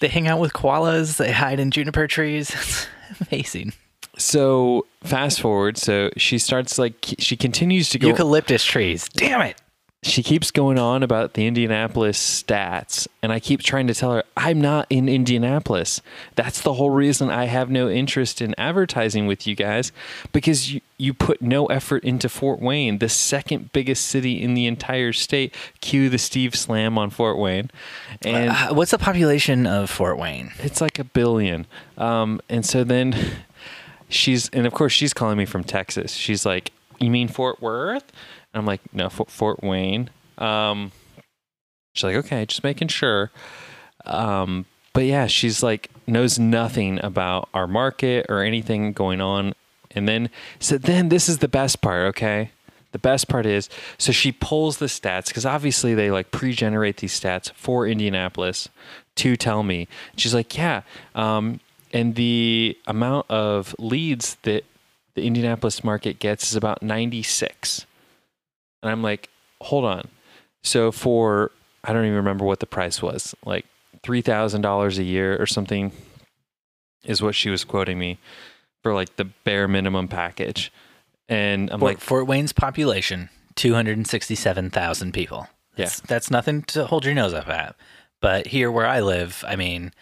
they 0.01 0.09
hang 0.09 0.27
out 0.27 0.41
with 0.41 0.53
koalas. 0.53 1.17
They 1.17 1.31
hide 1.31 1.61
in 1.61 1.71
juniper 1.71 2.09
trees. 2.09 2.51
It's 2.51 2.89
amazing. 3.31 3.73
So 4.19 4.87
fast 5.05 5.41
forward. 5.41 5.79
So 5.79 6.11
she 6.17 6.39
starts 6.39 6.77
like 6.77 7.15
she 7.21 7.37
continues 7.37 7.89
to 7.91 8.01
go. 8.01 8.09
Eucalyptus 8.09 8.65
trees. 8.65 9.09
Damn 9.09 9.43
it. 9.43 9.61
She 10.07 10.23
keeps 10.23 10.51
going 10.51 10.79
on 10.79 11.03
about 11.03 11.35
the 11.35 11.47
Indianapolis 11.47 12.19
stats, 12.43 13.07
and 13.23 13.33
I 13.33 13.41
keep 13.41 13.63
trying 13.63 13.87
to 13.89 13.95
tell 13.95 14.13
her 14.13 14.25
I'm 14.37 14.61
not 14.61 14.87
in 14.91 15.09
Indianapolis. 15.09 16.01
That's 16.35 16.61
the 16.63 16.75
whole 16.75 16.91
reason 16.91 17.31
I 17.31 17.45
have 17.47 17.71
no 17.71 17.89
interest 17.89 18.41
in 18.41 18.55
advertising 18.59 19.27
with 19.27 19.47
you 19.47 19.55
guys 19.55 19.93
because 20.33 20.73
you, 20.73 20.81
you 20.99 21.13
put 21.13 21.43
no 21.43 21.67
effort 21.67 22.05
into 22.05 22.29
Fort 22.29 22.61
Wayne, 22.61 22.99
the 22.99 23.09
second 23.09 23.73
biggest 23.73 24.07
city 24.07 24.41
in 24.43 24.55
the 24.55 24.67
entire 24.67 25.13
state. 25.13 25.55
Cue 25.81 26.09
the 26.09 26.19
Steve 26.19 26.55
Slam 26.55 26.97
on 26.99 27.11
Fort 27.11 27.39
Wayne, 27.39 27.71
and 28.23 28.51
Uh, 28.51 28.75
what's 28.75 28.91
the 28.93 28.99
population 28.99 29.67
of 29.67 29.91
Fort 29.91 30.19
Wayne? 30.19 30.53
it's 30.61 30.81
like 30.81 30.99
a 30.99 31.05
billion. 31.05 31.67
Um, 31.99 32.41
and 32.49 32.65
so 32.65 32.85
then 32.85 33.15
she's, 34.09 34.49
and 34.51 34.67
of 34.67 34.73
course 34.73 34.93
she's 34.93 35.13
calling 35.15 35.39
me 35.39 35.45
from 35.45 35.65
Texas. 35.65 36.13
She's 36.13 36.47
like, 36.47 36.73
"You 37.01 37.11
mean 37.11 37.29
Fort 37.29 37.61
Worth?" 37.61 38.05
And 38.53 38.61
I'm 38.61 38.67
like, 38.67 38.81
"No, 38.93 39.09
Fort, 39.09 39.31
Fort 39.31 39.63
Wayne." 39.63 40.11
Um, 40.39 40.93
she's 41.95 42.05
like, 42.05 42.17
"Okay, 42.17 42.47
just 42.47 42.65
making 42.65 42.89
sure." 42.89 43.31
Um, 44.05 44.67
but 44.93 45.05
yeah, 45.05 45.27
she's 45.27 45.63
like 45.63 45.91
knows 46.07 46.39
nothing 46.39 47.05
about 47.05 47.49
our 47.53 47.67
market 47.67 48.27
or 48.29 48.43
anything 48.43 48.93
going 48.93 49.21
on. 49.21 49.55
And 49.91 50.09
then 50.09 50.31
so 50.59 50.79
then 50.79 51.09
this 51.09 51.29
is 51.29 51.39
the 51.39 51.49
best 51.49 51.81
part, 51.81 52.07
okay? 52.07 52.51
The 52.93 52.99
best 52.99 53.29
part 53.29 53.45
is 53.45 53.69
so 53.99 54.13
she 54.13 54.33
pulls 54.33 54.79
the 54.79 54.87
stats 54.87 55.27
because 55.27 55.45
obviously 55.45 55.95
they 55.95 56.11
like 56.11 56.31
pre-generate 56.31 56.99
these 56.99 57.19
stats 57.19 57.53
for 57.53 57.87
Indianapolis 57.87 58.69
to 59.17 59.37
tell 59.37 59.63
me. 59.63 59.89
She's 60.17 60.35
like, 60.35 60.57
yeah, 60.57 60.83
um, 61.15 61.61
and 61.93 62.15
the 62.15 62.79
amount 62.87 63.31
of 63.31 63.75
leads 63.79 64.37
that 64.43 64.65
the 65.15 65.25
Indianapolis 65.25 65.83
market 65.83 66.19
gets 66.19 66.51
is 66.51 66.57
about 66.57 66.83
96. 66.83 67.87
And 68.87 68.93
I'm 68.93 69.03
like, 69.03 69.29
hold 69.61 69.85
on. 69.85 70.09
So 70.63 70.93
for 70.93 71.51
I 71.83 71.93
don't 71.93 72.05
even 72.05 72.17
remember 72.17 72.45
what 72.45 72.61
the 72.61 72.67
price 72.67 73.03
was, 73.03 73.35
like 73.45 73.67
three 74.03 74.23
thousand 74.23 74.61
dollars 74.61 74.99
a 74.99 75.05
year 75.05 75.37
or 75.41 75.47
something, 75.47 75.93
is 77.05 77.21
what 77.21 77.35
she 77.35 77.51
was 77.51 77.65
quoting 77.65 77.99
me 77.99 78.19
for 78.83 78.95
like 78.95 79.17
the 79.17 79.25
bare 79.25 79.67
minimum 79.67 80.09
package. 80.09 80.73
And 81.29 81.71
I'm 81.73 81.81
Fort, 81.81 81.91
like, 81.91 82.01
Fort 82.01 82.27
Wayne's 82.29 82.53
population, 82.53 83.31
267,000 83.57 85.13
people. 85.13 85.49
That's, 85.75 86.01
that's 86.01 86.31
nothing 86.31 86.63
to 86.63 86.87
hold 86.87 87.05
your 87.05 87.15
nose 87.15 87.35
up 87.35 87.49
at. 87.49 87.75
But 88.21 88.47
here 88.47 88.71
where 88.71 88.87
I 88.87 89.01
live, 89.01 89.45
I 89.47 89.57
mean, 89.57 89.93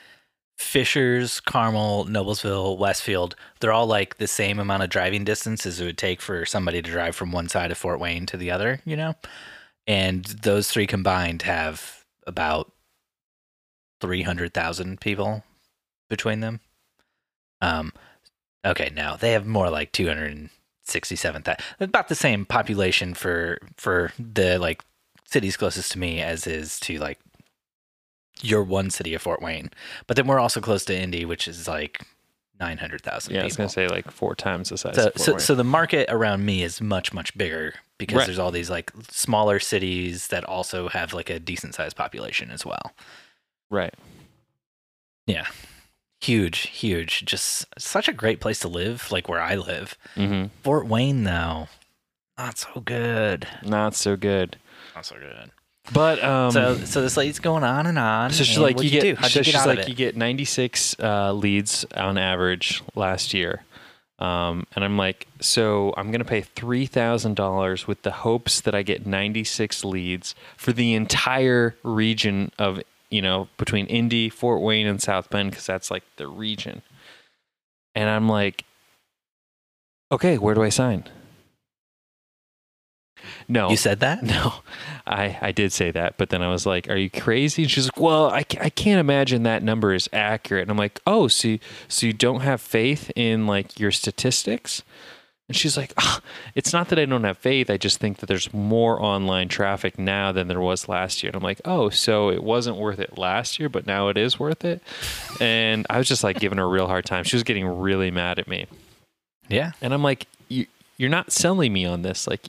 Fishers, 0.56 1.40
Carmel, 1.40 2.06
Noblesville, 2.06 2.78
Westfield, 2.78 3.34
they're 3.60 3.72
all 3.72 3.86
like 3.86 4.18
the 4.18 4.26
same 4.26 4.58
amount 4.58 4.82
of 4.82 4.90
driving 4.90 5.24
distance 5.24 5.66
as 5.66 5.80
it 5.80 5.84
would 5.84 5.98
take 5.98 6.20
for 6.20 6.46
somebody 6.46 6.80
to 6.80 6.90
drive 6.90 7.16
from 7.16 7.32
one 7.32 7.48
side 7.48 7.70
of 7.70 7.78
Fort 7.78 7.98
Wayne 7.98 8.26
to 8.26 8.36
the 8.36 8.50
other, 8.50 8.80
you 8.84 8.96
know? 8.96 9.14
And 9.86 10.24
those 10.24 10.70
three 10.70 10.86
combined 10.86 11.42
have 11.42 12.04
about 12.26 12.72
300,000 14.00 15.00
people 15.00 15.42
between 16.08 16.40
them. 16.40 16.60
Um, 17.60 17.92
okay, 18.64 18.92
now 18.94 19.16
they 19.16 19.32
have 19.32 19.46
more 19.46 19.70
like 19.70 19.92
267,000. 19.92 21.56
About 21.80 22.08
the 22.08 22.14
same 22.14 22.44
population 22.44 23.14
for 23.14 23.58
for 23.76 24.12
the 24.18 24.58
like 24.58 24.84
cities 25.24 25.56
closest 25.56 25.92
to 25.92 25.98
me 25.98 26.20
as 26.20 26.46
is 26.46 26.78
to 26.80 26.98
like 26.98 27.18
your 28.44 28.62
one 28.62 28.90
city 28.90 29.14
of 29.14 29.22
Fort 29.22 29.40
Wayne. 29.42 29.70
But 30.06 30.16
then 30.16 30.26
we're 30.26 30.38
also 30.40 30.60
close 30.60 30.84
to 30.86 30.96
Indy, 30.96 31.24
which 31.24 31.48
is 31.48 31.66
like 31.68 32.02
900,000 32.60 33.32
yeah, 33.34 33.40
I 33.40 33.42
people. 33.42 33.46
was 33.46 33.56
gonna 33.56 33.68
say 33.68 33.88
like 33.88 34.10
four 34.10 34.34
times 34.34 34.68
the 34.70 34.78
size. 34.78 34.94
So, 34.96 35.06
of 35.08 35.12
Fort 35.14 35.20
so, 35.20 35.32
Wayne. 35.32 35.40
so 35.40 35.54
the 35.54 35.64
market 35.64 36.08
around 36.10 36.44
me 36.44 36.62
is 36.62 36.80
much 36.80 37.12
much 37.12 37.36
bigger 37.36 37.74
because 37.98 38.16
Right. 38.18 38.26
there's 38.26 38.38
all 38.38 38.50
these 38.50 38.70
like 38.70 38.92
smaller 39.10 39.58
cities 39.58 40.28
that 40.28 40.44
also 40.44 40.88
have 40.88 41.12
like 41.12 41.30
a 41.30 41.38
decent 41.40 41.74
sized 41.74 41.96
population 41.96 42.50
as 42.50 42.64
well. 42.64 42.92
right. 43.70 43.94
Yeah. 45.26 45.46
Huge, 46.20 46.68
huge. 46.68 47.24
Just 47.24 47.66
such 47.78 48.08
a 48.08 48.12
great 48.12 48.40
place 48.40 48.60
to 48.60 48.68
live, 48.68 49.10
like 49.10 49.28
where 49.28 49.40
I 49.40 49.56
live. 49.56 49.96
hmm 50.14 50.44
Fort 50.62 50.86
Wayne, 50.86 51.24
though, 51.24 51.68
not 52.38 52.56
so 52.58 52.80
good. 52.80 53.46
Not 53.62 53.94
so 53.94 54.16
good. 54.16 54.56
Not 54.94 55.06
so 55.06 55.16
good. 55.16 55.50
But 55.92 56.22
um, 56.24 56.50
so, 56.50 56.76
so 56.78 57.02
this 57.02 57.16
lady's 57.16 57.38
going 57.38 57.62
on 57.62 57.86
and 57.86 57.98
on. 57.98 58.30
So 58.30 58.42
she's 58.44 58.58
like, 58.58 58.80
you 58.82 58.88
get. 58.88 59.18
How'd 59.18 59.30
So 59.30 59.40
you 59.40 59.44
she's 59.44 59.66
like, 59.66 59.86
you 59.86 59.94
get 59.94 60.16
96 60.16 60.96
uh, 60.98 61.32
leads 61.32 61.84
on 61.94 62.16
average 62.16 62.82
last 62.94 63.34
year, 63.34 63.62
um, 64.18 64.66
and 64.74 64.82
I'm 64.82 64.96
like, 64.96 65.26
so 65.40 65.92
I'm 65.96 66.10
gonna 66.10 66.24
pay 66.24 66.40
three 66.40 66.86
thousand 66.86 67.36
dollars 67.36 67.86
with 67.86 68.00
the 68.02 68.12
hopes 68.12 68.62
that 68.62 68.74
I 68.74 68.82
get 68.82 69.04
96 69.06 69.84
leads 69.84 70.34
for 70.56 70.72
the 70.72 70.94
entire 70.94 71.76
region 71.82 72.50
of 72.58 72.80
you 73.10 73.20
know 73.20 73.48
between 73.58 73.86
Indy, 73.86 74.30
Fort 74.30 74.62
Wayne, 74.62 74.86
and 74.86 75.02
South 75.02 75.28
Bend 75.28 75.50
because 75.50 75.66
that's 75.66 75.90
like 75.90 76.04
the 76.16 76.26
region. 76.28 76.80
And 77.94 78.08
I'm 78.08 78.28
like, 78.28 78.64
okay, 80.10 80.38
where 80.38 80.54
do 80.54 80.62
I 80.62 80.70
sign? 80.70 81.04
No, 83.48 83.70
You 83.70 83.76
said 83.76 84.00
that? 84.00 84.22
no, 84.34 84.54
I, 85.06 85.38
I 85.40 85.52
did 85.52 85.72
say 85.72 85.90
that, 85.90 86.16
but 86.16 86.30
then 86.30 86.42
I 86.42 86.48
was 86.48 86.66
like, 86.66 86.88
"Are 86.88 86.96
you 86.96 87.10
crazy?" 87.10 87.62
And 87.62 87.70
she's 87.70 87.86
like, 87.86 88.00
"Well, 88.00 88.30
I, 88.30 88.44
I 88.60 88.70
can't 88.70 89.00
imagine 89.00 89.42
that 89.44 89.62
number 89.62 89.92
is 89.94 90.08
accurate." 90.12 90.62
And 90.62 90.70
I'm 90.70 90.76
like, 90.76 91.00
"Oh, 91.06 91.28
so 91.28 91.48
you, 91.48 91.58
so 91.88 92.06
you 92.06 92.12
don't 92.12 92.40
have 92.40 92.60
faith 92.60 93.10
in 93.16 93.46
like 93.46 93.78
your 93.78 93.90
statistics?" 93.90 94.82
And 95.48 95.54
she's 95.56 95.76
like, 95.76 95.92
"Ah, 95.98 96.20
"It's 96.54 96.72
not 96.72 96.88
that 96.88 96.98
I 96.98 97.04
don't 97.04 97.24
have 97.24 97.36
faith. 97.36 97.68
I 97.68 97.76
just 97.76 97.98
think 97.98 98.18
that 98.18 98.26
there's 98.26 98.52
more 98.54 99.00
online 99.02 99.48
traffic 99.48 99.98
now 99.98 100.32
than 100.32 100.48
there 100.48 100.60
was 100.60 100.88
last 100.88 101.22
year." 101.22 101.28
And 101.30 101.36
I'm 101.36 101.42
like, 101.42 101.60
"Oh, 101.66 101.90
so 101.90 102.30
it 102.30 102.42
wasn't 102.42 102.78
worth 102.78 102.98
it 102.98 103.18
last 103.18 103.58
year, 103.58 103.68
but 103.68 103.86
now 103.86 104.08
it 104.08 104.16
is 104.16 104.38
worth 104.38 104.64
it." 104.64 104.82
And 105.40 105.84
I 105.90 105.98
was 105.98 106.06
just 106.08 106.22
like 106.22 106.38
giving 106.38 106.58
her 106.58 106.64
a 106.64 106.68
real 106.68 106.86
hard 106.86 107.04
time. 107.04 107.24
She 107.24 107.34
was 107.34 107.42
getting 107.42 107.66
really 107.66 108.10
mad 108.12 108.38
at 108.38 108.46
me. 108.46 108.66
Yeah. 109.48 109.72
And 109.82 109.92
I'm 109.92 110.02
like, 110.02 110.26
you, 110.48 110.66
you're 110.96 111.10
not 111.10 111.32
selling 111.32 111.72
me 111.72 111.84
on 111.84 112.02
this. 112.02 112.26
Like, 112.26 112.42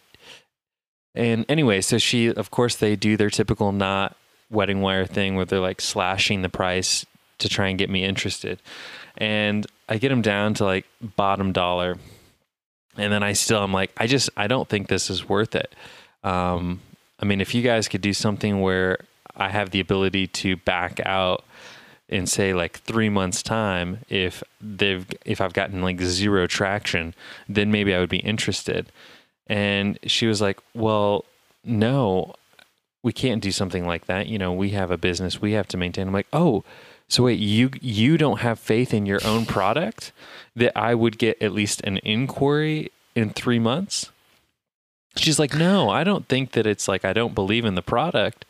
and 1.16 1.46
anyway, 1.50 1.82
so 1.82 1.98
she, 1.98 2.28
of 2.28 2.52
course, 2.52 2.76
they 2.76 2.96
do 2.96 3.18
their 3.18 3.30
typical 3.30 3.72
Knot 3.72 4.16
Wedding 4.50 4.82
Wire 4.82 5.06
thing 5.06 5.36
where 5.36 5.46
they're 5.46 5.60
like 5.60 5.82
slashing 5.82 6.42
the 6.42 6.50
price 6.50 7.06
to 7.40 7.50
try 7.50 7.68
and 7.68 7.78
get 7.78 7.90
me 7.90 8.04
interested. 8.04 8.62
And 9.18 9.66
I 9.88 9.98
get 9.98 10.10
them 10.10 10.22
down 10.22 10.54
to 10.56 10.66
like 10.66 10.86
bottom 11.02 11.52
dollar. 11.52 11.98
And 12.98 13.12
then 13.12 13.24
I 13.24 13.34
still, 13.34 13.62
I'm 13.62 13.74
like, 13.74 13.92
I 13.98 14.08
just, 14.08 14.30
I 14.38 14.48
don't 14.48 14.70
think 14.70 14.88
this 14.88 15.10
is 15.10 15.28
worth 15.28 15.56
it. 15.56 15.74
Um, 16.24 16.82
I 17.20 17.26
mean, 17.26 17.42
if 17.42 17.54
you 17.54 17.62
guys 17.62 17.88
could 17.88 18.02
do 18.02 18.14
something 18.14 18.62
where 18.62 19.00
I 19.36 19.50
have 19.50 19.72
the 19.72 19.80
ability 19.80 20.28
to 20.28 20.56
back 20.58 21.00
out 21.06 21.44
in 22.08 22.28
say 22.28 22.54
like 22.54 22.80
three 22.82 23.10
months 23.10 23.42
time 23.42 24.00
if 24.10 24.44
they've 24.62 25.08
if 25.26 25.42
i've 25.42 25.54
gotten 25.54 25.82
like 25.82 26.00
zero 26.02 26.46
traction 26.46 27.16
then 27.50 27.72
maybe 27.72 27.96
i 27.96 28.00
would 28.00 28.10
be 28.10 28.20
interested 28.20 28.92
and 29.48 30.00
she 30.06 30.28
was 30.28 30.42
like 30.42 30.60
well 30.74 31.26
no 31.64 32.34
we 33.06 33.14
can't 33.14 33.44
do 33.44 33.52
something 33.52 33.86
like 33.86 34.08
that. 34.08 34.26
You 34.28 34.40
know 34.40 34.52
we 34.52 34.72
have 34.72 34.90
a 34.90 34.98
business. 34.98 35.40
We 35.40 35.52
have 35.52 35.68
to 35.68 35.78
maintain. 35.78 36.08
I'm 36.08 36.14
like 36.14 36.28
oh 36.34 36.64
so 37.08 37.24
wait 37.24 37.38
you 37.38 37.70
you 37.82 38.18
don't 38.18 38.40
have 38.40 38.58
faith 38.58 38.94
in 38.94 39.06
your 39.06 39.20
own 39.24 39.46
product 39.46 40.12
that 40.56 40.76
i 40.76 40.96
would 40.96 41.20
get 41.20 41.40
at 41.40 41.52
least 41.52 41.82
an 41.82 41.98
inquiry 42.00 42.92
in 43.14 43.30
three 43.30 43.60
months? 43.60 44.12
She's 45.18 45.38
like 45.38 45.54
no 45.54 45.90
i 45.90 46.04
don't 46.04 46.28
think 46.28 46.54
that 46.54 46.66
it's 46.66 46.88
like 46.88 47.06
i 47.06 47.14
don't 47.14 47.36
believe 47.36 47.64
in 47.64 47.76
the 47.76 47.84
product. 47.84 48.44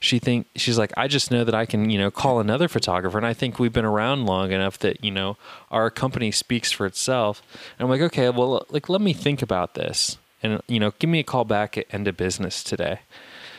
She 0.00 0.18
think 0.18 0.48
she's 0.56 0.76
like 0.76 0.92
i 0.96 1.06
just 1.06 1.30
know 1.30 1.44
that 1.44 1.54
i 1.54 1.64
can 1.64 1.88
you 1.88 1.98
know 1.98 2.10
call 2.10 2.40
another 2.40 2.66
photographer. 2.66 3.16
And 3.16 3.26
i 3.26 3.32
think 3.32 3.60
we've 3.60 3.72
been 3.72 3.84
around 3.84 4.26
long 4.26 4.50
enough 4.50 4.76
that 4.80 5.04
you 5.04 5.12
know 5.12 5.36
our 5.70 5.88
company 5.88 6.32
speaks 6.32 6.72
for 6.72 6.84
itself. 6.84 7.42
And 7.78 7.84
i'm 7.84 7.90
like 7.90 8.02
okay 8.02 8.28
well 8.28 8.66
like 8.70 8.88
let 8.88 9.00
me 9.00 9.12
think 9.12 9.40
about 9.40 9.74
this 9.74 10.18
and 10.42 10.60
you 10.68 10.78
know 10.80 10.92
give 10.98 11.10
me 11.10 11.18
a 11.20 11.24
call 11.24 11.44
back 11.44 11.76
at 11.78 11.86
end 11.92 12.08
of 12.08 12.16
business 12.16 12.62
today 12.64 13.00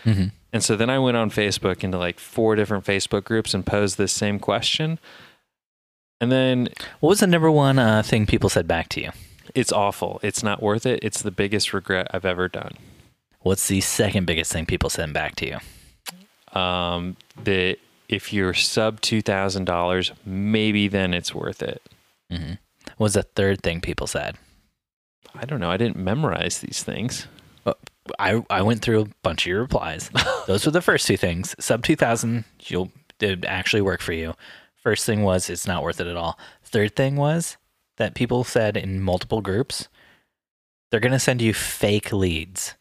Mm-hmm. 0.03 0.27
and 0.51 0.63
so 0.63 0.75
then 0.75 0.89
i 0.89 0.97
went 0.97 1.15
on 1.15 1.29
facebook 1.29 1.83
into 1.83 1.97
like 1.99 2.19
four 2.19 2.55
different 2.55 2.85
facebook 2.85 3.23
groups 3.23 3.53
and 3.53 3.63
posed 3.65 3.99
this 3.99 4.11
same 4.11 4.39
question 4.39 4.97
and 6.19 6.31
then 6.31 6.69
What 6.99 7.09
was 7.09 7.19
the 7.19 7.27
number 7.27 7.51
one 7.51 7.77
uh, 7.79 8.01
thing 8.03 8.25
people 8.25 8.49
said 8.49 8.67
back 8.67 8.89
to 8.89 9.01
you? 9.01 9.11
it's 9.53 9.71
awful 9.71 10.19
it's 10.23 10.41
not 10.41 10.61
worth 10.61 10.85
it 10.87 10.99
it's 11.03 11.21
the 11.21 11.29
biggest 11.29 11.71
regret 11.73 12.07
i've 12.13 12.25
ever 12.25 12.47
done 12.47 12.71
What's 13.41 13.67
the 13.67 13.81
second 13.81 14.25
biggest 14.25 14.51
thing 14.51 14.65
people 14.65 14.89
said 14.89 15.13
back 15.13 15.35
to 15.37 15.45
you? 15.47 16.59
um, 16.59 17.15
that 17.43 17.77
if 18.09 18.33
you're 18.33 18.53
sub 18.55 19.01
$2000 19.01 20.11
maybe 20.25 20.87
then 20.87 21.13
it's 21.13 21.33
worth 21.35 21.61
it 21.61 21.81
Mm-hmm. 22.31 22.53
What 22.97 23.05
was 23.05 23.13
the 23.13 23.23
third 23.23 23.61
thing 23.61 23.81
people 23.81 24.07
said? 24.07 24.35
I 25.35 25.45
don't 25.45 25.59
know. 25.59 25.69
I 25.71 25.77
didn't 25.77 25.97
memorize 25.97 26.59
these 26.59 26.83
things. 26.83 27.27
I 28.19 28.43
I 28.49 28.61
went 28.63 28.81
through 28.81 29.01
a 29.01 29.07
bunch 29.23 29.45
of 29.45 29.49
your 29.49 29.61
replies. 29.61 30.09
Those 30.47 30.65
were 30.65 30.71
the 30.71 30.81
first 30.81 31.07
two 31.07 31.17
things. 31.17 31.55
Sub 31.59 31.83
two 31.83 31.95
thousand, 31.95 32.45
you'll 32.63 32.91
it 33.19 33.45
actually 33.45 33.81
work 33.81 34.01
for 34.01 34.13
you. 34.13 34.33
First 34.75 35.05
thing 35.05 35.21
was 35.23 35.49
it's 35.49 35.67
not 35.67 35.83
worth 35.83 36.01
it 36.01 36.07
at 36.07 36.17
all. 36.17 36.37
Third 36.63 36.95
thing 36.95 37.15
was 37.15 37.57
that 37.97 38.15
people 38.15 38.43
said 38.43 38.75
in 38.75 38.99
multiple 39.01 39.41
groups, 39.41 39.87
they're 40.89 40.99
gonna 40.99 41.19
send 41.19 41.41
you 41.41 41.53
fake 41.53 42.11
leads. 42.11 42.73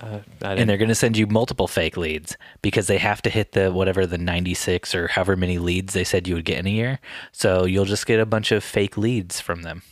Uh, 0.00 0.20
And 0.60 0.70
they're 0.70 0.78
gonna 0.78 0.94
send 0.94 1.18
you 1.18 1.26
multiple 1.26 1.68
fake 1.68 1.96
leads 1.96 2.36
because 2.62 2.86
they 2.86 2.98
have 2.98 3.20
to 3.22 3.30
hit 3.30 3.52
the 3.52 3.70
whatever 3.70 4.06
the 4.06 4.18
ninety 4.18 4.54
six 4.54 4.94
or 4.94 5.08
however 5.08 5.36
many 5.36 5.58
leads 5.58 5.92
they 5.92 6.04
said 6.04 6.26
you 6.26 6.34
would 6.34 6.46
get 6.46 6.58
in 6.58 6.66
a 6.66 6.70
year. 6.70 6.98
So 7.32 7.66
you'll 7.66 7.84
just 7.84 8.06
get 8.06 8.20
a 8.20 8.26
bunch 8.26 8.50
of 8.52 8.64
fake 8.64 8.96
leads 8.96 9.40
from 9.40 9.62
them. 9.62 9.82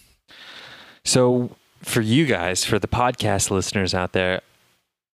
So 1.06 1.50
for 1.82 2.00
you 2.00 2.26
guys, 2.26 2.64
for 2.64 2.78
the 2.78 2.88
podcast 2.88 3.50
listeners 3.50 3.94
out 3.94 4.12
there, 4.12 4.42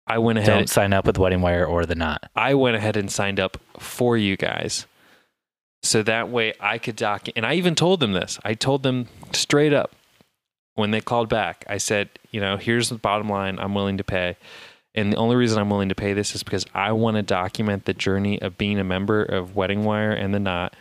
I 0.06 0.18
went 0.18 0.38
ahead. 0.38 0.48
Don't 0.48 0.68
sign 0.68 0.92
up 0.92 1.06
with 1.06 1.18
Wedding 1.18 1.40
Wire 1.40 1.64
or 1.66 1.86
the 1.86 1.94
Knot. 1.94 2.30
I 2.36 2.54
went 2.54 2.76
ahead 2.76 2.96
and 2.96 3.10
signed 3.10 3.40
up 3.40 3.58
for 3.78 4.16
you 4.16 4.36
guys. 4.36 4.86
So 5.82 6.02
that 6.02 6.28
way 6.28 6.54
I 6.60 6.78
could 6.78 6.96
doc 6.96 7.28
and 7.34 7.46
I 7.46 7.54
even 7.54 7.74
told 7.74 8.00
them 8.00 8.12
this. 8.12 8.38
I 8.44 8.54
told 8.54 8.82
them 8.82 9.06
straight 9.32 9.72
up 9.72 9.94
when 10.74 10.90
they 10.90 11.00
called 11.00 11.28
back. 11.28 11.64
I 11.68 11.78
said, 11.78 12.10
you 12.30 12.40
know, 12.40 12.56
here's 12.56 12.88
the 12.88 12.96
bottom 12.96 13.28
line 13.28 13.58
I'm 13.58 13.74
willing 13.74 13.96
to 13.98 14.04
pay. 14.04 14.36
And 14.94 15.12
the 15.12 15.16
only 15.16 15.36
reason 15.36 15.58
I'm 15.58 15.70
willing 15.70 15.90
to 15.90 15.94
pay 15.94 16.12
this 16.12 16.34
is 16.34 16.42
because 16.42 16.66
I 16.74 16.92
want 16.92 17.16
to 17.16 17.22
document 17.22 17.84
the 17.84 17.94
journey 17.94 18.40
of 18.42 18.58
being 18.58 18.78
a 18.78 18.84
member 18.84 19.22
of 19.22 19.54
Wedding 19.54 19.84
Wire 19.84 20.10
and 20.10 20.34
the 20.34 20.40
Knot 20.40 20.74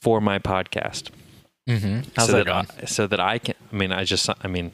for 0.00 0.20
my 0.20 0.38
podcast. 0.38 1.10
Mm-hmm. 1.68 2.10
How's 2.16 2.26
so 2.26 2.32
that 2.32 2.44
that 2.44 2.46
going? 2.46 2.66
I, 2.82 2.84
so 2.86 3.06
that 3.06 3.20
I 3.20 3.38
can 3.38 3.54
I 3.72 3.76
mean 3.76 3.92
I 3.92 4.04
just 4.04 4.28
I 4.42 4.48
mean 4.48 4.72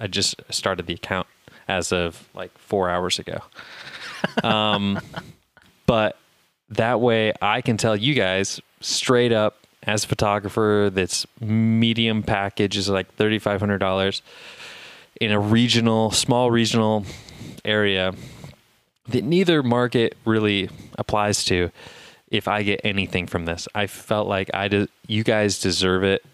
I 0.00 0.06
just 0.06 0.36
started 0.50 0.86
the 0.86 0.94
account 0.94 1.26
as 1.68 1.92
of 1.92 2.28
like 2.34 2.56
4 2.58 2.90
hours 2.90 3.18
ago. 3.18 3.40
Um 4.44 5.00
but 5.84 6.16
that 6.70 7.00
way 7.00 7.32
I 7.42 7.60
can 7.60 7.76
tell 7.76 7.96
you 7.96 8.14
guys 8.14 8.60
straight 8.80 9.32
up 9.32 9.66
as 9.82 10.04
a 10.04 10.08
photographer 10.08 10.90
that's 10.92 11.26
medium 11.40 12.22
package 12.22 12.76
is 12.76 12.88
like 12.88 13.16
$3500 13.16 14.22
in 15.20 15.32
a 15.32 15.40
regional 15.40 16.12
small 16.12 16.52
regional 16.52 17.04
area 17.64 18.14
that 19.08 19.24
neither 19.24 19.62
market 19.62 20.16
really 20.24 20.70
applies 20.98 21.44
to 21.46 21.70
if 22.32 22.48
I 22.48 22.62
get 22.64 22.80
anything 22.82 23.26
from 23.28 23.44
this. 23.44 23.68
I 23.74 23.86
felt 23.86 24.26
like 24.26 24.50
I 24.54 24.66
de- 24.68 24.88
you 25.06 25.22
guys 25.22 25.60
deserve 25.60 26.02
it. 26.02 26.24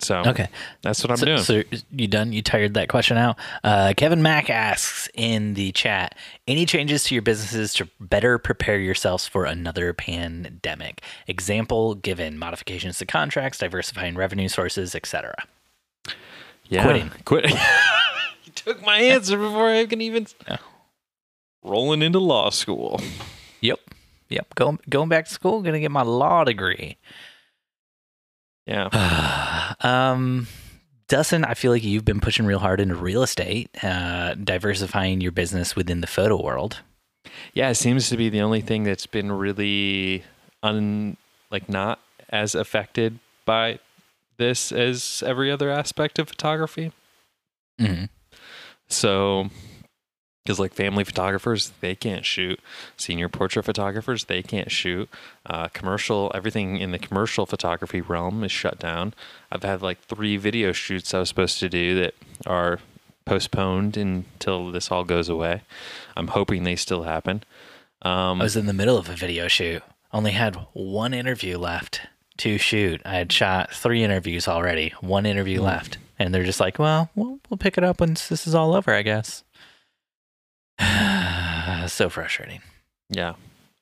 So 0.00 0.18
Okay. 0.26 0.48
that's 0.82 1.02
what 1.02 1.10
I'm 1.10 1.16
so, 1.16 1.24
doing. 1.26 1.38
So 1.38 1.62
you 1.90 2.08
done? 2.08 2.32
You 2.32 2.42
tired 2.42 2.74
that 2.74 2.88
question 2.88 3.16
out? 3.16 3.38
Uh, 3.62 3.94
Kevin 3.96 4.22
Mack 4.22 4.50
asks 4.50 5.08
in 5.14 5.54
the 5.54 5.72
chat: 5.72 6.16
Any 6.46 6.66
changes 6.66 7.04
to 7.04 7.14
your 7.14 7.22
businesses 7.22 7.72
to 7.74 7.88
better 8.00 8.38
prepare 8.38 8.78
yourselves 8.78 9.26
for 9.26 9.44
another 9.46 9.92
pandemic? 9.94 11.00
Example 11.26 11.94
given: 11.94 12.38
modifications 12.38 12.98
to 12.98 13.06
contracts, 13.06 13.58
diversifying 13.58 14.14
revenue 14.16 14.48
sources, 14.48 14.94
etc. 14.94 15.34
yeah. 16.68 16.82
quitting. 16.82 17.10
Quit. 17.24 17.50
you 18.44 18.52
took 18.54 18.84
my 18.84 18.98
answer 18.98 19.38
before 19.38 19.70
I 19.70 19.86
can 19.86 20.00
even 20.02 20.26
Yeah. 20.46 20.58
Rolling 21.64 22.02
into 22.02 22.18
law 22.18 22.50
school. 22.50 23.00
Yep. 23.60 23.80
Yep. 24.28 24.54
Going 24.54 24.78
going 24.88 25.08
back 25.08 25.26
to 25.26 25.30
school. 25.32 25.62
Gonna 25.62 25.80
get 25.80 25.90
my 25.90 26.02
law 26.02 26.44
degree. 26.44 26.98
Yeah. 28.66 29.74
um, 29.80 30.46
Dustin, 31.08 31.44
I 31.44 31.54
feel 31.54 31.70
like 31.70 31.84
you've 31.84 32.04
been 32.04 32.20
pushing 32.20 32.46
real 32.46 32.58
hard 32.58 32.80
into 32.80 32.94
real 32.94 33.22
estate, 33.22 33.70
uh, 33.82 34.34
diversifying 34.34 35.20
your 35.20 35.32
business 35.32 35.76
within 35.76 36.00
the 36.00 36.06
photo 36.06 36.42
world. 36.42 36.80
Yeah, 37.52 37.70
it 37.70 37.74
seems 37.74 38.08
to 38.08 38.16
be 38.16 38.28
the 38.28 38.40
only 38.40 38.60
thing 38.60 38.84
that's 38.84 39.06
been 39.06 39.32
really 39.32 40.24
un 40.62 41.16
like 41.50 41.68
not 41.68 42.00
as 42.30 42.54
affected 42.54 43.18
by 43.44 43.78
this 44.38 44.72
as 44.72 45.22
every 45.26 45.50
other 45.50 45.70
aspect 45.70 46.18
of 46.18 46.28
photography. 46.28 46.92
Mm-hmm. 47.80 48.04
So, 48.88 49.50
because 50.44 50.60
like 50.60 50.74
family 50.74 51.04
photographers, 51.04 51.72
they 51.80 51.94
can't 51.94 52.24
shoot. 52.26 52.60
Senior 52.98 53.30
portrait 53.30 53.64
photographers, 53.64 54.24
they 54.24 54.42
can't 54.42 54.70
shoot. 54.70 55.08
Uh, 55.46 55.68
commercial, 55.68 56.30
everything 56.34 56.76
in 56.76 56.92
the 56.92 56.98
commercial 56.98 57.46
photography 57.46 58.02
realm 58.02 58.44
is 58.44 58.52
shut 58.52 58.78
down. 58.78 59.14
I've 59.50 59.62
had 59.62 59.80
like 59.80 60.00
three 60.02 60.36
video 60.36 60.72
shoots 60.72 61.14
I 61.14 61.20
was 61.20 61.30
supposed 61.30 61.58
to 61.60 61.68
do 61.70 61.94
that 61.98 62.14
are 62.46 62.80
postponed 63.24 63.96
until 63.96 64.70
this 64.70 64.90
all 64.90 65.04
goes 65.04 65.30
away. 65.30 65.62
I'm 66.14 66.28
hoping 66.28 66.64
they 66.64 66.76
still 66.76 67.04
happen. 67.04 67.42
Um, 68.02 68.38
I 68.42 68.44
was 68.44 68.56
in 68.56 68.66
the 68.66 68.74
middle 68.74 68.98
of 68.98 69.08
a 69.08 69.14
video 69.16 69.48
shoot. 69.48 69.82
Only 70.12 70.32
had 70.32 70.56
one 70.74 71.14
interview 71.14 71.56
left 71.56 72.02
to 72.36 72.58
shoot. 72.58 73.00
I 73.06 73.14
had 73.14 73.32
shot 73.32 73.72
three 73.72 74.04
interviews 74.04 74.46
already. 74.46 74.92
One 75.00 75.24
interview 75.24 75.60
Hmm. 75.60 75.64
left, 75.66 75.98
and 76.18 76.34
they're 76.34 76.44
just 76.44 76.60
like, 76.60 76.78
"Well, 76.78 77.08
we'll 77.14 77.38
we'll 77.48 77.56
pick 77.56 77.78
it 77.78 77.84
up 77.84 77.98
once 78.00 78.28
this 78.28 78.46
is 78.46 78.54
all 78.54 78.74
over, 78.74 78.92
I 78.92 79.00
guess." 79.00 79.42
so 81.88 82.08
frustrating. 82.08 82.60
Yeah, 83.10 83.34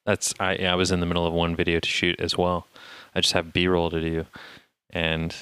that's 0.05 0.35
I. 0.39 0.56
Yeah, 0.56 0.73
I 0.73 0.77
was 0.77 0.90
in 0.90 1.01
the 1.01 1.06
middle 1.06 1.27
of 1.27 1.32
one 1.32 1.56
video 1.56 1.81
to 1.81 1.89
shoot 1.89 2.20
as 2.20 2.36
well. 2.36 2.66
I 3.14 3.20
just 3.20 3.32
have 3.35 3.52
B 3.52 3.66
roll 3.66 3.90
to 3.90 4.01
do, 4.01 4.27
and 4.90 5.35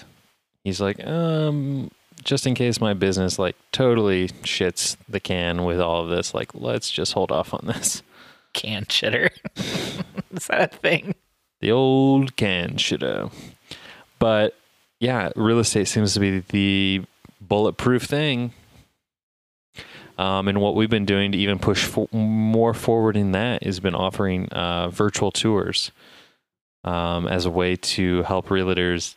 he's 0.65 0.81
like, 0.81 1.05
um, 1.07 1.91
just 2.25 2.47
in 2.47 2.55
case 2.55 2.81
my 2.81 2.95
business 2.95 3.39
like 3.39 3.57
totally 3.73 4.29
shits 4.43 4.97
the 5.09 5.21
can 5.21 5.65
with 5.65 5.81
all 5.81 6.03
of 6.03 6.11
this, 6.11 6.35
like 6.35 6.55
let's 6.55 6.91
just 6.91 7.13
hold 7.13 7.33
off 7.33 7.55
on 7.55 7.67
this. 7.67 8.03
Can 8.53 8.85
shitter. 8.85 9.31
is 10.33 10.47
that 10.47 10.75
a 10.75 10.77
thing? 10.77 11.15
The 11.61 11.73
old 11.73 12.37
can 12.37 12.71
shitter. 12.77 13.33
But 14.19 14.57
yeah, 14.99 15.31
real 15.37 15.59
estate 15.59 15.89
seems 15.89 16.15
to 16.15 16.21
be 16.21 16.41
the 16.41 17.03
bulletproof 17.41 18.03
thing. 18.03 18.53
Um, 20.21 20.49
and 20.49 20.61
what 20.61 20.75
we've 20.75 20.91
been 20.91 21.07
doing 21.07 21.33
to 21.33 21.39
even 21.39 21.59
push 21.59 21.87
for, 21.87 22.07
more 22.13 22.75
forward 22.75 23.17
in 23.17 23.33
that 23.33 23.63
has 23.63 23.81
been 23.81 23.95
offering 23.95 24.51
uh, 24.51 24.91
virtual 24.91 25.31
tours 25.31 25.93
um, 26.85 27.27
as 27.27 27.47
a 27.47 27.51
way 27.51 27.75
to 27.75 28.23
help 28.25 28.49
realtors 28.49 29.15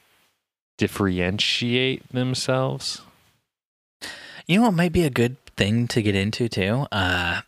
differentiate 0.77 2.07
themselves. 2.13 3.01
You 4.47 4.59
know 4.59 4.63
what 4.67 4.75
might 4.75 4.93
be 4.93 5.03
a 5.03 5.09
good 5.09 5.35
thing 5.57 5.89
to 5.89 6.01
get 6.01 6.15
into 6.15 6.47
too? 6.47 6.87
Uh, 6.89 7.41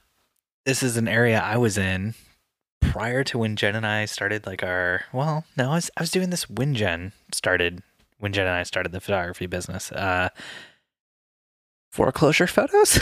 this 0.66 0.84
is 0.84 0.98
an 0.98 1.08
area 1.08 1.40
I 1.40 1.56
was 1.56 1.78
in 1.78 2.14
prior 2.82 3.24
to 3.24 3.38
when 3.38 3.56
Jen 3.56 3.78
and 3.78 3.88
I 3.88 4.04
started 4.04 4.46
like 4.46 4.64
our 4.64 5.06
well, 5.14 5.46
no, 5.56 5.72
I 5.72 5.76
was 5.76 5.90
I 5.96 6.02
was 6.02 6.12
doing 6.12 6.30
this 6.30 6.50
when 6.50 6.76
Jen 6.76 7.14
started 7.32 7.84
when 8.20 8.34
Jen 8.34 8.48
and 8.48 8.58
I 8.58 8.64
started 8.64 8.92
the 8.92 9.00
photography 9.00 9.46
business. 9.46 9.94
Uh 9.94 10.28
foreclosure 11.96 12.46
photos. 12.46 12.98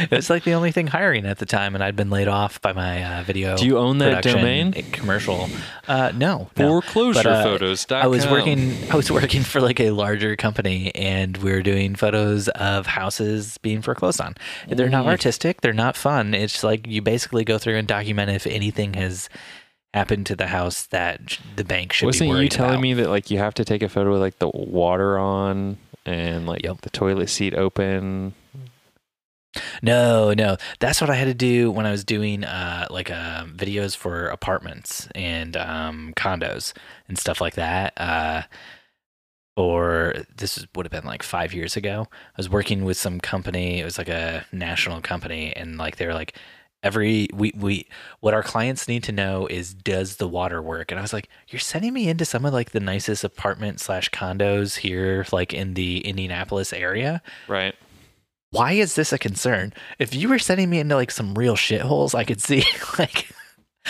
it 0.00 0.10
was 0.10 0.30
like 0.30 0.44
the 0.44 0.54
only 0.54 0.72
thing 0.72 0.86
hiring 0.86 1.26
at 1.26 1.36
the 1.36 1.44
time, 1.44 1.74
and 1.74 1.84
I'd 1.84 1.94
been 1.94 2.08
laid 2.08 2.26
off 2.26 2.58
by 2.62 2.72
my 2.72 3.04
uh, 3.04 3.22
video. 3.22 3.58
Do 3.58 3.66
you 3.66 3.76
own 3.76 3.98
that 3.98 4.22
domain? 4.22 4.72
commercial? 4.92 5.50
Uh, 5.86 6.10
no, 6.14 6.48
no. 6.56 6.80
Foreclosurephotos.com. 6.80 8.02
I 8.02 8.06
was 8.06 8.26
working. 8.26 8.74
I 8.90 8.96
was 8.96 9.10
working 9.10 9.42
for 9.42 9.60
like 9.60 9.78
a 9.78 9.90
larger 9.90 10.36
company, 10.36 10.90
and 10.94 11.36
we 11.36 11.52
were 11.52 11.62
doing 11.62 11.94
photos 11.94 12.48
of 12.48 12.86
houses 12.86 13.58
being 13.58 13.82
foreclosed 13.82 14.22
on. 14.22 14.34
They're 14.68 14.88
not 14.88 15.04
artistic. 15.04 15.60
They're 15.60 15.74
not 15.74 15.98
fun. 15.98 16.32
It's 16.32 16.64
like 16.64 16.86
you 16.86 17.02
basically 17.02 17.44
go 17.44 17.58
through 17.58 17.76
and 17.76 17.86
document 17.86 18.30
if 18.30 18.46
anything 18.46 18.94
has 18.94 19.28
happened 19.92 20.24
to 20.26 20.36
the 20.36 20.46
house 20.46 20.86
that 20.86 21.38
the 21.56 21.64
bank 21.64 21.92
should 21.92 22.06
be 22.06 22.08
Wasn't 22.08 22.30
you 22.30 22.48
telling 22.48 22.72
about. 22.72 22.80
me 22.80 22.94
that 22.94 23.10
like 23.10 23.30
you 23.30 23.38
have 23.38 23.54
to 23.54 23.64
take 23.64 23.82
a 23.82 23.88
photo 23.88 24.12
with 24.12 24.20
like 24.20 24.38
the 24.38 24.48
water 24.48 25.18
on 25.18 25.76
and 26.08 26.46
like 26.46 26.64
Yep. 26.64 26.80
the 26.80 26.90
toilet 26.90 27.28
seat 27.28 27.54
open? 27.54 28.34
No, 29.82 30.32
no, 30.34 30.56
that's 30.78 31.00
what 31.00 31.10
I 31.10 31.14
had 31.14 31.24
to 31.24 31.34
do 31.34 31.70
when 31.70 31.86
I 31.86 31.90
was 31.90 32.04
doing 32.04 32.44
uh, 32.44 32.86
like 32.90 33.10
uh, 33.10 33.44
videos 33.46 33.96
for 33.96 34.26
apartments 34.28 35.08
and 35.14 35.56
um, 35.56 36.12
condos 36.16 36.72
and 37.08 37.18
stuff 37.18 37.40
like 37.40 37.54
that. 37.54 37.92
Uh, 37.96 38.42
or 39.56 40.14
this 40.36 40.64
would 40.76 40.86
have 40.86 40.92
been 40.92 41.04
like 41.04 41.22
five 41.22 41.52
years 41.52 41.76
ago. 41.76 42.06
I 42.12 42.36
was 42.36 42.48
working 42.48 42.84
with 42.84 42.96
some 42.96 43.20
company. 43.20 43.80
It 43.80 43.84
was 43.84 43.98
like 43.98 44.08
a 44.08 44.46
national 44.52 45.00
company, 45.00 45.52
and 45.56 45.76
like 45.78 45.96
they 45.96 46.06
were 46.06 46.14
like, 46.14 46.36
every 46.82 47.28
we 47.32 47.52
we 47.56 47.86
what 48.20 48.34
our 48.34 48.42
clients 48.42 48.86
need 48.88 49.02
to 49.04 49.12
know 49.12 49.46
is 49.46 49.74
does 49.74 50.16
the 50.16 50.28
water 50.28 50.62
work? 50.62 50.90
And 50.90 50.98
I 50.98 51.02
was 51.02 51.12
like, 51.12 51.28
you're 51.48 51.58
sending 51.60 51.92
me 51.92 52.08
into 52.08 52.24
some 52.24 52.44
of 52.44 52.52
like 52.52 52.70
the 52.70 52.80
nicest 52.80 53.24
apartment 53.24 53.80
slash 53.80 54.10
condos 54.10 54.76
here, 54.76 55.26
like 55.32 55.52
in 55.52 55.74
the 55.74 55.98
Indianapolis 56.06 56.72
area 56.72 57.20
Right. 57.48 57.74
why 58.50 58.72
is 58.72 58.94
this 58.94 59.12
a 59.12 59.18
concern? 59.18 59.72
If 59.98 60.14
you 60.14 60.28
were 60.28 60.38
sending 60.38 60.70
me 60.70 60.78
into 60.80 60.94
like 60.94 61.10
some 61.10 61.34
real 61.34 61.56
shitholes, 61.56 62.14
I 62.14 62.24
could 62.24 62.40
see 62.40 62.64
like 62.98 63.28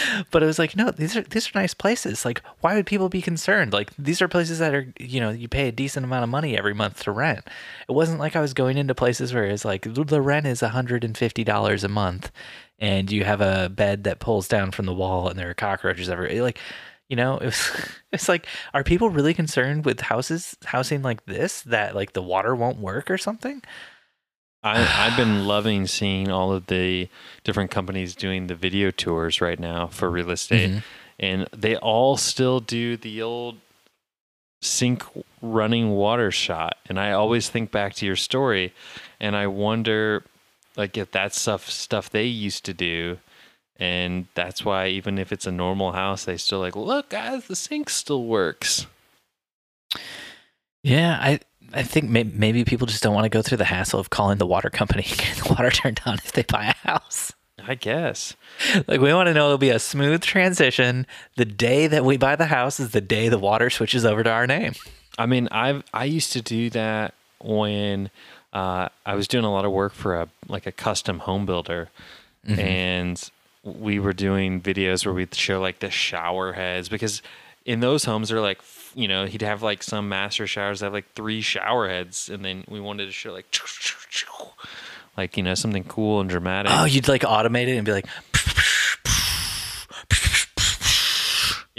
but 0.31 0.43
it 0.43 0.47
was 0.47 0.59
like, 0.59 0.77
no, 0.77 0.91
these 0.91 1.17
are 1.17 1.23
these 1.23 1.49
are 1.49 1.59
nice 1.59 1.75
places. 1.75 2.25
Like, 2.25 2.43
why 2.61 2.75
would 2.75 2.87
people 2.87 3.09
be 3.09 3.23
concerned? 3.23 3.73
Like 3.73 3.91
these 3.97 4.21
are 4.23 4.29
places 4.29 4.59
that 4.59 4.75
are 4.75 4.93
you 4.99 5.21
know, 5.21 5.31
you 5.31 5.49
pay 5.49 5.69
a 5.69 5.73
decent 5.73 6.05
amount 6.05 6.25
of 6.25 6.31
money 6.31 6.57
every 6.57 6.75
month 6.75 7.03
to 7.05 7.13
rent. 7.13 7.47
It 7.89 7.93
wasn't 7.93 8.21
like 8.21 8.37
I 8.37 8.41
was 8.41 8.55
going 8.55 8.77
into 8.79 8.95
places 8.95 9.33
where 9.33 9.45
it's 9.45 9.65
like 9.65 9.83
the 9.83 10.23
rent 10.23 10.47
is 10.47 10.61
hundred 10.61 11.05
and 11.05 11.17
fifty 11.17 11.45
dollars 11.45 11.85
a 11.85 11.89
month 11.89 12.31
and 12.79 13.11
you 13.11 13.25
have 13.25 13.41
a 13.41 13.69
bed 13.69 14.05
that 14.05 14.21
pulls 14.21 14.47
down 14.47 14.71
from 14.71 14.87
the 14.87 14.95
wall 14.95 15.29
and 15.29 15.39
there 15.39 15.51
are 15.51 15.55
cockroaches 15.55 16.09
everywhere. 16.09 16.43
Like 16.43 16.59
you 17.09 17.17
know, 17.17 17.39
it 17.39 17.47
was 17.47 17.71
it's 18.13 18.29
like, 18.29 18.47
are 18.75 18.85
people 18.85 19.11
really 19.11 19.35
concerned 19.35 19.85
with 19.85 20.01
houses 20.01 20.57
housing 20.65 21.03
like 21.03 21.25
this 21.27 21.63
that 21.63 21.95
like 21.95 22.13
the 22.13 22.23
water 22.23 22.55
won't 22.55 22.79
work 22.79 23.11
or 23.11 23.19
something? 23.19 23.63
I, 24.63 25.07
I've 25.07 25.17
been 25.17 25.47
loving 25.47 25.87
seeing 25.87 26.31
all 26.31 26.53
of 26.53 26.67
the 26.67 27.09
different 27.45 27.71
companies 27.71 28.15
doing 28.15 28.47
the 28.49 28.55
video 28.55 28.91
tours 28.91 29.41
right 29.41 29.59
now 29.59 29.87
for 29.87 30.11
real 30.11 30.31
estate, 30.31 30.71
Mhm. 30.71 30.83
and 31.21 31.49
they 31.57 31.77
all 31.77 32.17
still 32.17 32.59
do 32.61 32.97
the 32.97 33.23
old 33.23 33.59
sink 34.61 35.05
running 35.41 35.91
water 35.91 36.33
shot, 36.33 36.77
and 36.87 36.99
I 36.99 37.13
always 37.13 37.49
think 37.49 37.71
back 37.71 37.95
to 37.95 38.07
your 38.07 38.17
story, 38.17 38.73
and 39.21 39.37
I 39.37 39.47
wonder, 39.47 40.25
like, 40.77 40.97
if 40.97 41.13
that's 41.13 41.41
stuff 41.41 41.71
stuff 41.71 42.11
they 42.11 42.25
used 42.25 42.65
to 42.65 42.75
do, 42.75 43.19
and 43.77 44.27
that's 44.35 44.65
why 44.65 44.89
even 44.89 45.19
if 45.19 45.31
it's 45.31 45.47
a 45.47 45.53
normal 45.53 45.93
house, 45.93 46.25
they 46.25 46.37
still 46.37 46.59
like, 46.59 46.75
look, 46.75 47.11
guys, 47.11 47.47
the 47.47 47.55
sink 47.55 47.89
still 47.89 48.25
works. 48.25 48.87
Yeah, 50.83 51.19
I 51.21 51.41
I 51.73 51.83
think 51.83 52.09
may- 52.09 52.25
maybe 52.25 52.65
people 52.65 52.87
just 52.87 53.03
don't 53.03 53.15
want 53.15 53.25
to 53.25 53.29
go 53.31 53.43
through 53.43 53.59
the 53.59 53.65
hassle 53.65 54.01
of 54.01 54.11
calling 54.11 54.39
the 54.39 54.47
water 54.47 54.71
company 54.71 55.05
and 55.09 55.19
getting 55.19 55.43
the 55.45 55.51
water 55.51 55.71
turned 55.71 56.01
on 56.07 56.15
if 56.15 56.33
they 56.33 56.43
buy 56.43 56.75
a 56.85 56.89
house. 56.89 57.33
I 57.67 57.75
guess. 57.75 58.35
Like 58.87 59.01
we 59.01 59.13
want 59.13 59.27
to 59.27 59.35
know 59.35 59.47
it'll 59.47 59.59
be 59.59 59.71
a 59.71 59.79
smooth 59.79 60.23
transition. 60.23 61.07
The 61.37 61.45
day 61.45 61.87
that 61.87 62.05
we 62.05 62.17
buy 62.17 62.37
the 62.37 62.47
house 62.47 62.81
is 62.81 62.93
the 62.93 63.01
day 63.01 63.29
the 63.29 63.39
water 63.39 63.69
switches 63.69 64.05
over 64.07 64.23
to 64.23 64.31
our 64.31 64.47
name. 64.47 64.73
I 65.19 65.27
mean, 65.27 65.49
I've 65.51 65.83
I 65.93 66.05
used 66.05 66.33
to 66.33 66.41
do 66.41 66.71
that 66.71 67.13
when 67.43 68.11
uh, 68.53 68.89
I 69.05 69.15
was 69.17 69.29
doing 69.29 69.45
a 69.45 69.53
lot 69.53 69.65
of 69.65 69.73
work 69.73 69.93
for 69.93 70.15
a 70.17 70.29
like 70.47 70.67
a 70.67 70.73
custom 70.73 71.19
home 71.19 71.45
builder, 71.45 71.91
and 72.47 73.31
we 73.65 73.99
were 73.99 74.15
doing 74.15 74.63
videos 74.63 75.05
where 75.05 75.15
we'd 75.15 75.35
show 75.35 75.61
like 75.61 75.81
the 75.81 75.91
shower 75.91 76.53
heads 76.55 76.89
because 76.89 77.21
in 77.67 77.81
those 77.81 78.05
homes 78.05 78.31
they're 78.31 78.41
like 78.41 78.63
you 78.99 79.07
know 79.07 79.27
he'd 79.27 79.43
have 79.43 79.63
like 79.63 79.83
some 79.83 80.09
master 80.09 80.47
showers 80.47 80.81
that 80.81 80.87
have 80.87 80.93
like 80.93 81.13
three 81.15 81.41
shower 81.41 81.89
heads, 81.89 82.29
and 82.29 82.45
then 82.45 82.65
we 82.69 82.81
wanted 82.81 83.07
to 83.07 83.13
show 83.13 83.33
like 83.33 83.47
like 85.17 85.37
you 85.37 85.43
know 85.43 85.55
something 85.55 85.85
cool 85.85 86.21
and 86.21 86.29
dramatic. 86.29 86.73
Oh, 86.75 86.85
you'd 86.85 87.09
like 87.09 87.23
automate 87.23 87.69
it 87.69 87.77
and 87.77 87.87
be 87.87 87.93
like, 87.93 88.07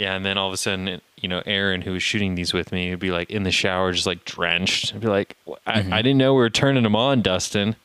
Yeah, 0.00 0.16
and 0.16 0.24
then 0.24 0.38
all 0.38 0.48
of 0.48 0.54
a 0.54 0.56
sudden, 0.56 1.02
you 1.18 1.28
know, 1.28 1.42
Aaron, 1.44 1.82
who 1.82 1.92
was 1.92 2.02
shooting 2.02 2.34
these 2.34 2.54
with 2.54 2.72
me, 2.72 2.88
would 2.88 3.00
be 3.00 3.10
like 3.10 3.30
in 3.30 3.42
the 3.42 3.50
shower, 3.50 3.92
just 3.92 4.06
like 4.06 4.24
drenched. 4.24 4.94
I'd 4.94 5.02
be 5.02 5.08
like, 5.08 5.36
"Wh- 5.46 5.60
I, 5.66 5.80
mm-hmm. 5.80 5.92
I 5.92 6.00
didn't 6.00 6.16
know 6.16 6.32
we 6.32 6.40
were 6.40 6.48
turning 6.48 6.84
them 6.84 6.96
on, 6.96 7.20
Dustin. 7.20 7.76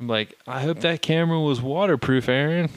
I'm 0.00 0.08
like, 0.08 0.34
I 0.46 0.62
hope 0.62 0.80
that 0.80 1.02
camera 1.02 1.38
was 1.38 1.60
waterproof, 1.60 2.30
Aaron. 2.30 2.70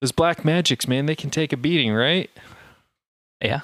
Those 0.00 0.10
Blackmagics, 0.10 0.88
man, 0.88 1.06
they 1.06 1.14
can 1.14 1.30
take 1.30 1.52
a 1.52 1.56
beating, 1.56 1.92
right? 1.94 2.28
yeah, 3.40 3.60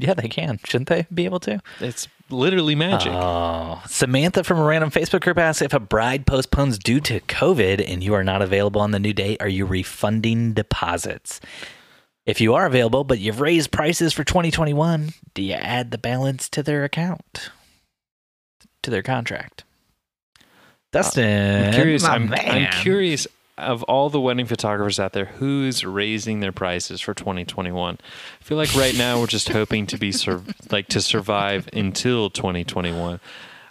yeah, 0.00 0.14
they 0.14 0.28
can, 0.28 0.58
shouldn't 0.64 0.88
they 0.88 1.06
be 1.12 1.24
able 1.24 1.40
to? 1.40 1.60
It's 1.80 2.08
literally 2.30 2.74
magic. 2.74 3.12
Oh, 3.12 3.82
Samantha 3.86 4.44
from 4.44 4.58
a 4.58 4.64
random 4.64 4.90
Facebook 4.90 5.20
group 5.20 5.38
asks 5.38 5.62
if 5.62 5.72
a 5.72 5.80
bride 5.80 6.26
postpones 6.26 6.78
due 6.78 7.00
to 7.00 7.20
COVID 7.20 7.84
and 7.86 8.02
you 8.02 8.14
are 8.14 8.24
not 8.24 8.42
available 8.42 8.80
on 8.80 8.90
the 8.90 8.98
new 8.98 9.12
date, 9.12 9.40
are 9.40 9.48
you 9.48 9.66
refunding 9.66 10.52
deposits? 10.52 11.40
If 12.26 12.40
you 12.40 12.54
are 12.54 12.66
available, 12.66 13.04
but 13.04 13.18
you've 13.18 13.40
raised 13.40 13.72
prices 13.72 14.12
for 14.12 14.24
2021, 14.24 15.10
do 15.34 15.42
you 15.42 15.54
add 15.54 15.90
the 15.90 15.98
balance 15.98 16.48
to 16.50 16.62
their 16.62 16.84
account, 16.84 17.50
to 18.82 18.90
their 18.90 19.02
contract? 19.02 19.64
Uh, 20.36 20.42
Dustin, 20.92 21.66
I'm 21.66 21.72
curious. 21.72 22.04
I'm, 22.04 22.32
I'm 22.34 22.72
curious 22.82 23.26
of 23.60 23.82
all 23.84 24.10
the 24.10 24.20
wedding 24.20 24.46
photographers 24.46 24.98
out 24.98 25.12
there, 25.12 25.26
who's 25.26 25.84
raising 25.84 26.40
their 26.40 26.52
prices 26.52 27.00
for 27.00 27.14
2021? 27.14 27.98
I 28.00 28.44
feel 28.44 28.56
like 28.56 28.74
right 28.74 28.96
now 28.96 29.20
we're 29.20 29.26
just 29.26 29.48
hoping 29.50 29.86
to 29.86 29.96
be 29.98 30.12
sur- 30.12 30.42
like 30.70 30.88
to 30.88 31.00
survive 31.00 31.68
until 31.72 32.30
2021. 32.30 33.20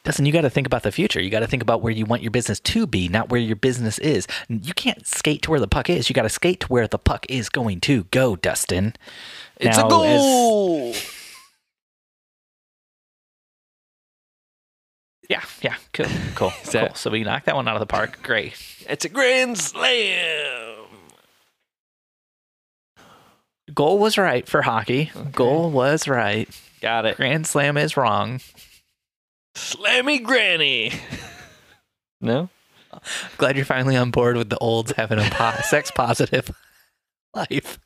Dustin, 0.04 0.26
you 0.26 0.32
got 0.32 0.42
to 0.42 0.50
think 0.50 0.66
about 0.66 0.84
the 0.84 0.92
future. 0.94 1.22
You 1.22 1.30
got 1.30 1.42
to 1.42 1.48
think 1.48 1.62
about 1.62 1.82
where 1.82 1.92
you 1.92 2.06
want 2.06 2.22
your 2.22 2.32
business 2.32 2.60
to 2.62 2.88
be, 2.88 3.10
not 3.10 3.30
where 3.30 3.42
your 3.42 3.58
business 3.58 4.00
is. 4.00 4.28
You 4.48 4.74
can't 4.74 5.06
skate 5.06 5.42
to 5.44 5.52
where 5.52 5.60
the 5.60 5.68
puck 5.68 5.90
is. 5.90 6.10
You 6.10 6.14
got 6.14 6.22
to 6.24 6.30
skate 6.30 6.62
to 6.62 6.68
where 6.68 6.88
the 6.88 6.98
puck 6.98 7.26
is 7.28 7.50
going 7.50 7.82
to 7.82 8.06
go, 8.06 8.38
Dustin. 8.38 8.96
It's 9.58 9.78
Now, 9.78 9.88
a 9.88 9.90
goal. 9.90 10.94
Yeah, 10.94 11.00
cool, 16.08 16.08
cool, 16.36 16.54
that- 16.72 16.88
cool. 16.88 16.96
So 16.96 17.10
we 17.10 17.24
knocked 17.24 17.46
that 17.46 17.56
one 17.56 17.68
out 17.68 17.76
of 17.76 17.80
the 17.80 17.86
park. 17.86 18.22
Great. 18.24 18.54
It's 18.90 19.06
a 19.06 19.10
grand 19.10 19.58
slam. 19.58 20.76
Goal 23.74 24.00
was 24.00 24.18
right 24.18 24.48
for 24.48 24.62
hockey. 24.64 25.12
Goal 25.32 25.70
was 25.70 26.08
right. 26.08 26.50
Got 26.82 27.06
it. 27.06 27.18
Grand 27.18 27.46
slam 27.46 27.78
is 27.78 27.96
wrong. 27.96 28.40
Slammy 29.56 30.24
granny. 30.24 30.92
no? 32.22 32.50
Glad 33.38 33.56
you're 33.56 33.66
finally 33.66 33.96
on 33.96 34.10
board 34.10 34.38
with 34.38 34.50
the 34.50 34.58
olds 34.58 34.92
having 34.94 35.20
a 35.20 35.30
po- 35.30 35.54
sex 35.64 35.92
positive 35.92 36.50
life. 37.36 37.78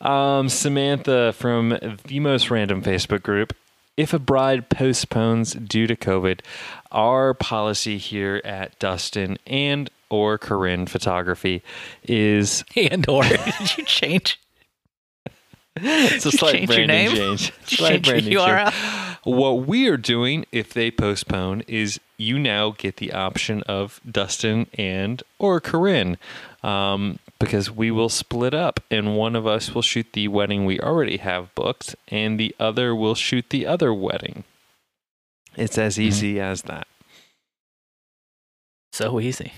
Um, 0.00 0.48
Samantha 0.48 1.32
from 1.32 1.98
the 2.06 2.20
most 2.20 2.50
random 2.50 2.80
Facebook 2.82 3.22
group. 3.22 3.52
If 3.96 4.12
a 4.12 4.18
bride 4.18 4.70
postpones 4.70 5.54
due 5.54 5.86
to 5.86 5.94
COVID, 5.94 6.40
our 6.90 7.32
policy 7.32 7.98
here 7.98 8.40
at 8.44 8.78
Dustin 8.78 9.38
and 9.46 9.88
or 10.10 10.36
Corinne 10.36 10.86
Photography 10.86 11.62
is 12.02 12.64
And 12.76 13.08
or 13.08 13.22
did 13.28 13.78
you 13.78 13.84
change? 13.84 14.40
it's 15.76 16.24
a 16.26 16.30
slight 16.32 16.54
change 16.54 16.70
your 16.70 16.86
branding 16.86 17.16
change. 17.16 17.52
Slight 17.66 17.90
change 17.92 18.06
branding 18.06 18.32
your 18.32 18.46
change. 18.46 18.74
What 19.24 19.66
we 19.66 19.88
are 19.88 19.96
doing, 19.96 20.44
if 20.52 20.72
they 20.74 20.90
postpone, 20.90 21.62
is 21.62 21.98
you 22.18 22.38
now 22.38 22.70
get 22.76 22.98
the 22.98 23.12
option 23.12 23.62
of 23.62 24.00
Dustin 24.08 24.66
and 24.78 25.22
or 25.38 25.60
Corinne, 25.60 26.18
um, 26.62 27.18
because 27.38 27.70
we 27.70 27.90
will 27.90 28.10
split 28.10 28.52
up, 28.54 28.80
and 28.90 29.16
one 29.16 29.34
of 29.34 29.46
us 29.46 29.74
will 29.74 29.82
shoot 29.82 30.06
the 30.12 30.28
wedding 30.28 30.64
we 30.66 30.78
already 30.78 31.16
have 31.16 31.54
booked, 31.54 31.96
and 32.08 32.38
the 32.38 32.54
other 32.60 32.94
will 32.94 33.14
shoot 33.14 33.46
the 33.50 33.66
other 33.66 33.92
wedding. 33.94 34.44
It's 35.56 35.78
as 35.78 35.98
easy 35.98 36.38
as 36.40 36.62
that, 36.62 36.86
So 38.92 39.20
easy. 39.20 39.52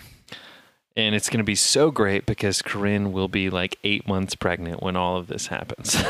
and 0.95 1.15
it's 1.15 1.29
going 1.29 1.39
to 1.39 1.45
be 1.45 1.55
so 1.55 1.91
great 1.91 2.25
because 2.25 2.63
Corinne 2.63 3.13
will 3.13 3.29
be 3.29 3.51
like 3.51 3.79
eight 3.83 4.07
months 4.07 4.35
pregnant 4.35 4.83
when 4.83 4.95
all 4.97 5.17
of 5.17 5.27
this 5.27 5.49
happens. 5.49 5.97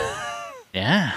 Yeah. 0.74 1.12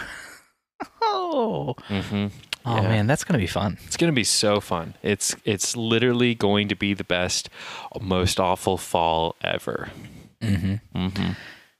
Oh. 1.32 1.76
hmm 1.88 2.28
Oh 2.66 2.76
Yeah. 2.76 2.82
man, 2.90 3.08
that's 3.08 3.24
gonna 3.24 3.40
be 3.40 3.48
fun. 3.48 3.78
It's 3.86 3.96
gonna 3.98 4.12
be 4.12 4.24
so 4.26 4.60
fun. 4.60 4.94
It's 5.02 5.36
it's 5.46 5.78
literally 5.78 6.36
going 6.36 6.68
to 6.68 6.76
be 6.76 6.94
the 6.94 7.06
best, 7.06 7.50
most 8.02 8.40
awful 8.40 8.78
fall 8.78 9.36
ever. 9.42 9.90
Mm-hmm. 10.42 10.76
Mm-hmm. 10.98 11.32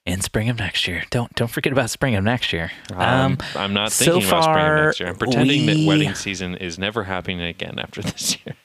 In 0.06 0.22
spring 0.22 0.50
of 0.50 0.58
next 0.58 0.88
year. 0.88 1.04
Don't 1.12 1.34
don't 1.36 1.52
forget 1.52 1.74
about 1.74 1.90
spring 1.90 2.16
of 2.16 2.24
next 2.24 2.54
year. 2.54 2.72
Um, 2.96 3.38
I'm 3.56 3.74
not 3.74 3.92
so 3.92 4.06
thinking 4.14 4.30
about 4.30 4.44
spring 4.46 4.66
of 4.66 4.86
next 4.86 5.00
year. 5.02 5.10
I'm 5.10 5.16
pretending 5.18 5.66
we- 5.66 5.74
that 5.84 5.88
wedding 5.88 6.16
season 6.16 6.56
is 6.56 6.80
never 6.80 7.04
happening 7.04 7.42
again 7.42 7.78
after 7.78 8.02
this 8.04 8.38
year. 8.46 8.56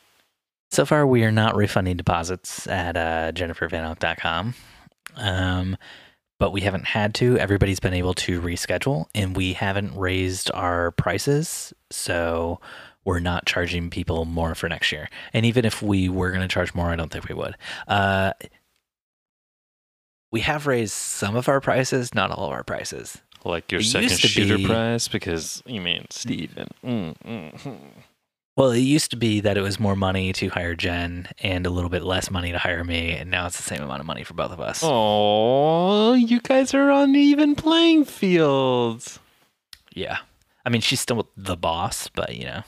So 0.71 0.87
far, 0.87 1.07
we 1.07 1.25
are 1.25 1.33
not 1.33 1.57
refunding 1.57 1.97
deposits 1.97 2.67
at 2.69 2.97
uh, 2.97 3.33
jennifervanelk.com. 3.33 4.55
Um, 5.17 5.77
but 6.39 6.51
we 6.53 6.63
haven't 6.63 6.87
had 6.87 7.15
to. 7.17 7.39
Everybody's 7.39 7.81
been 7.81 7.95
able 7.95 8.15
to 8.15 8.41
reschedule, 8.41 9.07
and 9.15 9.37
we 9.37 9.53
haven't 9.55 9.97
raised 9.97 10.51
our 10.53 10.91
prices. 10.93 11.73
So 11.91 12.61
we're 13.05 13.21
not 13.21 13.47
charging 13.47 13.91
people 13.91 14.25
more 14.25 14.55
for 14.55 14.69
next 14.69 14.91
year. 14.93 15.09
And 15.33 15.45
even 15.47 15.65
if 15.65 15.83
we 15.83 16.09
were 16.09 16.31
going 16.31 16.43
to 16.43 16.49
charge 16.49 16.75
more, 16.75 16.89
I 16.91 16.97
don't 16.97 17.11
think 17.13 17.29
we 17.29 17.35
would. 17.35 17.57
Uh, 17.87 18.33
we 20.33 20.41
have 20.41 20.67
raised 20.67 20.93
some 20.95 21.37
of 21.37 21.49
our 21.49 21.61
prices, 21.61 22.15
not 22.15 22.31
all 22.31 22.47
of 22.47 22.53
our 22.53 22.65
prices. 22.65 23.19
Like 23.45 23.71
your 23.71 23.83
It 23.83 23.85
second 23.85 24.09
shooter 24.19 24.57
be- 24.57 24.67
prize, 24.67 25.07
because 25.07 25.63
you 25.67 25.81
mean 25.81 26.07
Steven. 26.11 26.69
Mm, 26.85 27.15
mm, 27.25 27.53
mm. 27.61 27.79
Well, 28.57 28.71
it 28.71 28.79
used 28.79 29.11
to 29.11 29.17
be 29.17 29.41
that 29.41 29.57
it 29.57 29.63
was 29.63 29.81
more 29.81 29.97
money 29.97 30.33
to 30.35 30.49
hire 30.49 30.77
Jen 30.77 31.29
and 31.41 31.67
a 31.67 31.71
little 31.71 31.91
bit 31.91 32.05
less 32.05 32.31
money 32.31 32.53
to 32.53 32.59
hire 32.59 32.85
me, 32.85 33.11
and 33.13 33.29
now 33.29 33.47
it's 33.47 33.57
the 33.57 33.65
same 33.65 33.83
amount 33.83 33.99
of 33.99 34.07
money 34.07 34.23
for 34.23 34.35
both 34.35 34.53
of 34.53 34.61
us. 34.61 34.81
Oh, 34.83 36.13
you 36.13 36.41
guys 36.41 36.73
are 36.73 36.91
on 36.91 37.17
even 37.17 37.57
playing 37.57 38.05
fields. 38.05 39.19
Yeah. 39.93 40.19
I 40.65 40.71
mean, 40.71 40.83
she's 40.83 41.01
still 41.01 41.27
the 41.37 41.57
boss, 41.57 42.07
but 42.09 42.37
you 42.37 42.45
know, 42.45 42.63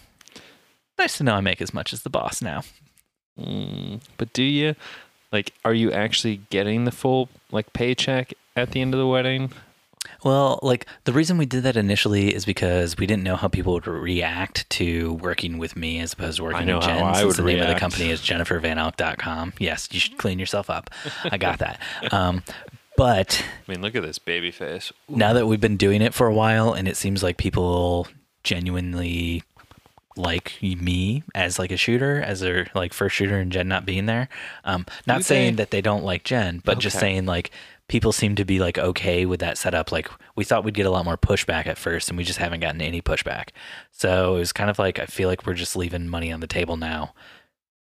nice 0.98 1.18
to 1.18 1.24
know 1.24 1.34
I 1.34 1.40
make 1.40 1.62
as 1.62 1.72
much 1.72 1.92
as 1.92 2.02
the 2.02 2.10
boss 2.10 2.42
now. 2.42 2.62
Mm, 3.38 4.00
but 4.18 4.32
do 4.32 4.42
you? 4.42 4.74
Like, 5.30 5.52
are 5.64 5.74
you 5.74 5.92
actually 5.92 6.40
getting 6.50 6.84
the 6.84 6.90
full 6.90 7.28
like 7.52 7.72
paycheck 7.72 8.34
at 8.56 8.72
the 8.72 8.80
end 8.80 8.92
of 8.92 8.98
the 8.98 9.06
wedding? 9.06 9.52
Well, 10.24 10.58
like 10.62 10.86
the 11.04 11.12
reason 11.12 11.38
we 11.38 11.46
did 11.46 11.62
that 11.64 11.76
initially 11.76 12.34
is 12.34 12.44
because 12.44 12.96
we 12.96 13.06
didn't 13.06 13.22
know 13.22 13.36
how 13.36 13.48
people 13.48 13.72
would 13.74 13.86
react 13.86 14.68
to 14.70 15.14
working 15.14 15.58
with 15.58 15.76
me 15.76 16.00
as 16.00 16.12
opposed 16.12 16.38
to 16.38 16.44
working 16.44 16.66
know 16.66 16.76
with 16.78 16.84
how 16.86 16.94
Jen. 16.96 17.04
I 17.04 17.12
since 17.14 17.24
would 17.26 17.36
the 17.36 17.42
name 17.42 17.56
of 17.56 17.60
the 17.62 17.66
react. 17.68 17.80
company 17.80 18.10
is 18.10 18.20
jennifervanelk.com. 18.22 19.52
Yes, 19.58 19.88
you 19.92 20.00
should 20.00 20.18
clean 20.18 20.38
yourself 20.38 20.70
up. 20.70 20.90
I 21.24 21.36
got 21.38 21.58
that. 21.60 21.80
Um, 22.12 22.42
but 22.96 23.44
I 23.68 23.72
mean, 23.72 23.82
look 23.82 23.94
at 23.94 24.02
this 24.02 24.18
baby 24.18 24.50
face. 24.50 24.92
now 25.08 25.32
that 25.34 25.46
we've 25.46 25.60
been 25.60 25.76
doing 25.76 26.00
it 26.02 26.14
for 26.14 26.26
a 26.26 26.32
while 26.34 26.72
and 26.72 26.88
it 26.88 26.96
seems 26.96 27.22
like 27.22 27.36
people 27.36 28.08
genuinely 28.42 29.42
like 30.16 30.56
me 30.62 31.22
as 31.34 31.58
like 31.58 31.70
a 31.70 31.76
shooter, 31.76 32.22
as 32.22 32.40
their 32.40 32.68
like 32.74 32.94
first 32.94 33.14
shooter 33.16 33.36
and 33.36 33.52
Jen 33.52 33.68
not 33.68 33.84
being 33.84 34.06
there. 34.06 34.28
Um, 34.64 34.86
not 35.06 35.24
saying 35.24 35.56
that 35.56 35.70
they 35.70 35.82
don't 35.82 36.04
like 36.04 36.24
Jen, 36.24 36.62
but 36.64 36.78
just 36.78 36.98
saying 36.98 37.26
like 37.26 37.50
people 37.88 38.12
seem 38.12 38.34
to 38.36 38.44
be 38.44 38.58
like 38.58 38.78
okay 38.78 39.26
with 39.26 39.40
that 39.40 39.58
setup. 39.58 39.92
Like 39.92 40.08
we 40.34 40.44
thought 40.44 40.64
we'd 40.64 40.74
get 40.74 40.86
a 40.86 40.90
lot 40.90 41.04
more 41.04 41.16
pushback 41.16 41.66
at 41.66 41.78
first, 41.78 42.08
and 42.08 42.16
we 42.18 42.24
just 42.24 42.38
haven't 42.38 42.60
gotten 42.60 42.80
any 42.80 43.00
pushback. 43.02 43.50
So 43.92 44.36
it 44.36 44.38
was 44.40 44.52
kind 44.52 44.70
of 44.70 44.78
like 44.78 44.98
I 44.98 45.06
feel 45.06 45.28
like 45.28 45.46
we're 45.46 45.54
just 45.54 45.76
leaving 45.76 46.08
money 46.08 46.32
on 46.32 46.40
the 46.40 46.46
table 46.46 46.76
now 46.76 47.14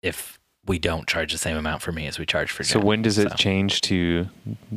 if 0.02 0.40
we 0.66 0.78
don't 0.80 1.08
charge 1.08 1.32
the 1.32 1.38
same 1.38 1.56
amount 1.58 1.82
for 1.82 1.92
me 1.92 2.08
as 2.08 2.20
we 2.20 2.26
charge 2.26 2.52
for 2.52 2.64
So 2.64 2.80
when 2.80 3.02
does 3.02 3.18
it 3.18 3.30
So- 3.30 3.36
change 3.36 3.82
to 3.82 4.28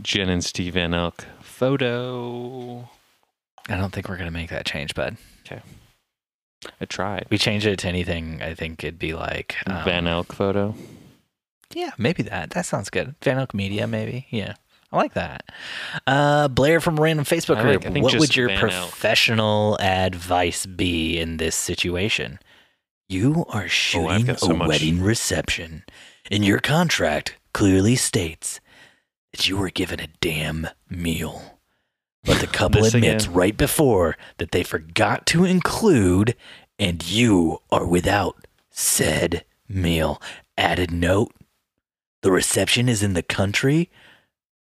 Jen 0.02 0.28
and 0.28 0.44
Steve 0.44 0.74
Van 0.74 0.94
Elk 0.94 1.26
photo? 1.42 2.88
I 3.68 3.76
don't 3.76 3.92
think 3.92 4.08
we're 4.08 4.16
gonna 4.16 4.30
make 4.30 4.50
that 4.50 4.64
change, 4.66 4.94
bud. 4.94 5.16
Okay. 5.46 5.60
I 6.80 6.84
tried. 6.84 7.26
We 7.30 7.38
change 7.38 7.66
it 7.66 7.78
to 7.80 7.88
anything. 7.88 8.42
I 8.42 8.54
think 8.54 8.84
it'd 8.84 8.98
be 8.98 9.14
like 9.14 9.56
um, 9.66 9.84
Van 9.84 10.06
Elk 10.06 10.32
photo. 10.32 10.74
Yeah, 11.72 11.90
maybe 11.98 12.22
that. 12.24 12.50
That 12.50 12.66
sounds 12.66 12.90
good. 12.90 13.14
Van 13.22 13.38
Elk 13.38 13.54
Media, 13.54 13.86
maybe. 13.86 14.26
Yeah. 14.30 14.54
I 14.92 14.96
like 14.96 15.14
that. 15.14 15.44
Uh, 16.06 16.48
Blair 16.48 16.80
from 16.80 16.98
random 16.98 17.24
Facebook 17.24 17.56
I 17.58 17.62
group. 17.62 17.82
like- 17.84 17.90
I 17.90 17.92
think 17.92 18.04
what 18.04 18.18
would 18.18 18.34
your 18.36 18.48
professional 18.56 19.76
advice 19.80 20.66
be 20.66 21.18
in 21.18 21.36
this 21.36 21.54
situation? 21.54 22.38
You 23.08 23.44
are 23.48 23.68
shooting 23.68 24.26
got 24.26 24.42
a 24.42 24.54
much. 24.54 24.68
wedding 24.68 25.00
reception, 25.02 25.84
and 26.30 26.44
your 26.44 26.58
contract 26.60 27.36
clearly 27.52 27.96
states 27.96 28.60
that 29.32 29.48
you 29.48 29.56
were 29.56 29.70
given 29.70 30.00
a 30.00 30.06
damn 30.20 30.68
meal. 30.88 31.58
But 32.24 32.40
the 32.40 32.46
couple 32.58 32.84
admits 32.84 33.24
again. 33.24 33.34
right 33.34 33.56
before 33.56 34.16
that 34.38 34.52
they 34.52 34.62
forgot 34.62 35.26
to 35.26 35.44
include, 35.44 36.36
and 36.78 37.04
you 37.08 37.58
are 37.72 37.86
without 37.86 38.46
said 38.70 39.44
meal. 39.68 40.20
Added 40.56 40.90
note 40.92 41.32
the 42.22 42.30
reception 42.30 42.88
is 42.88 43.02
in 43.02 43.14
the 43.14 43.22
country, 43.22 43.88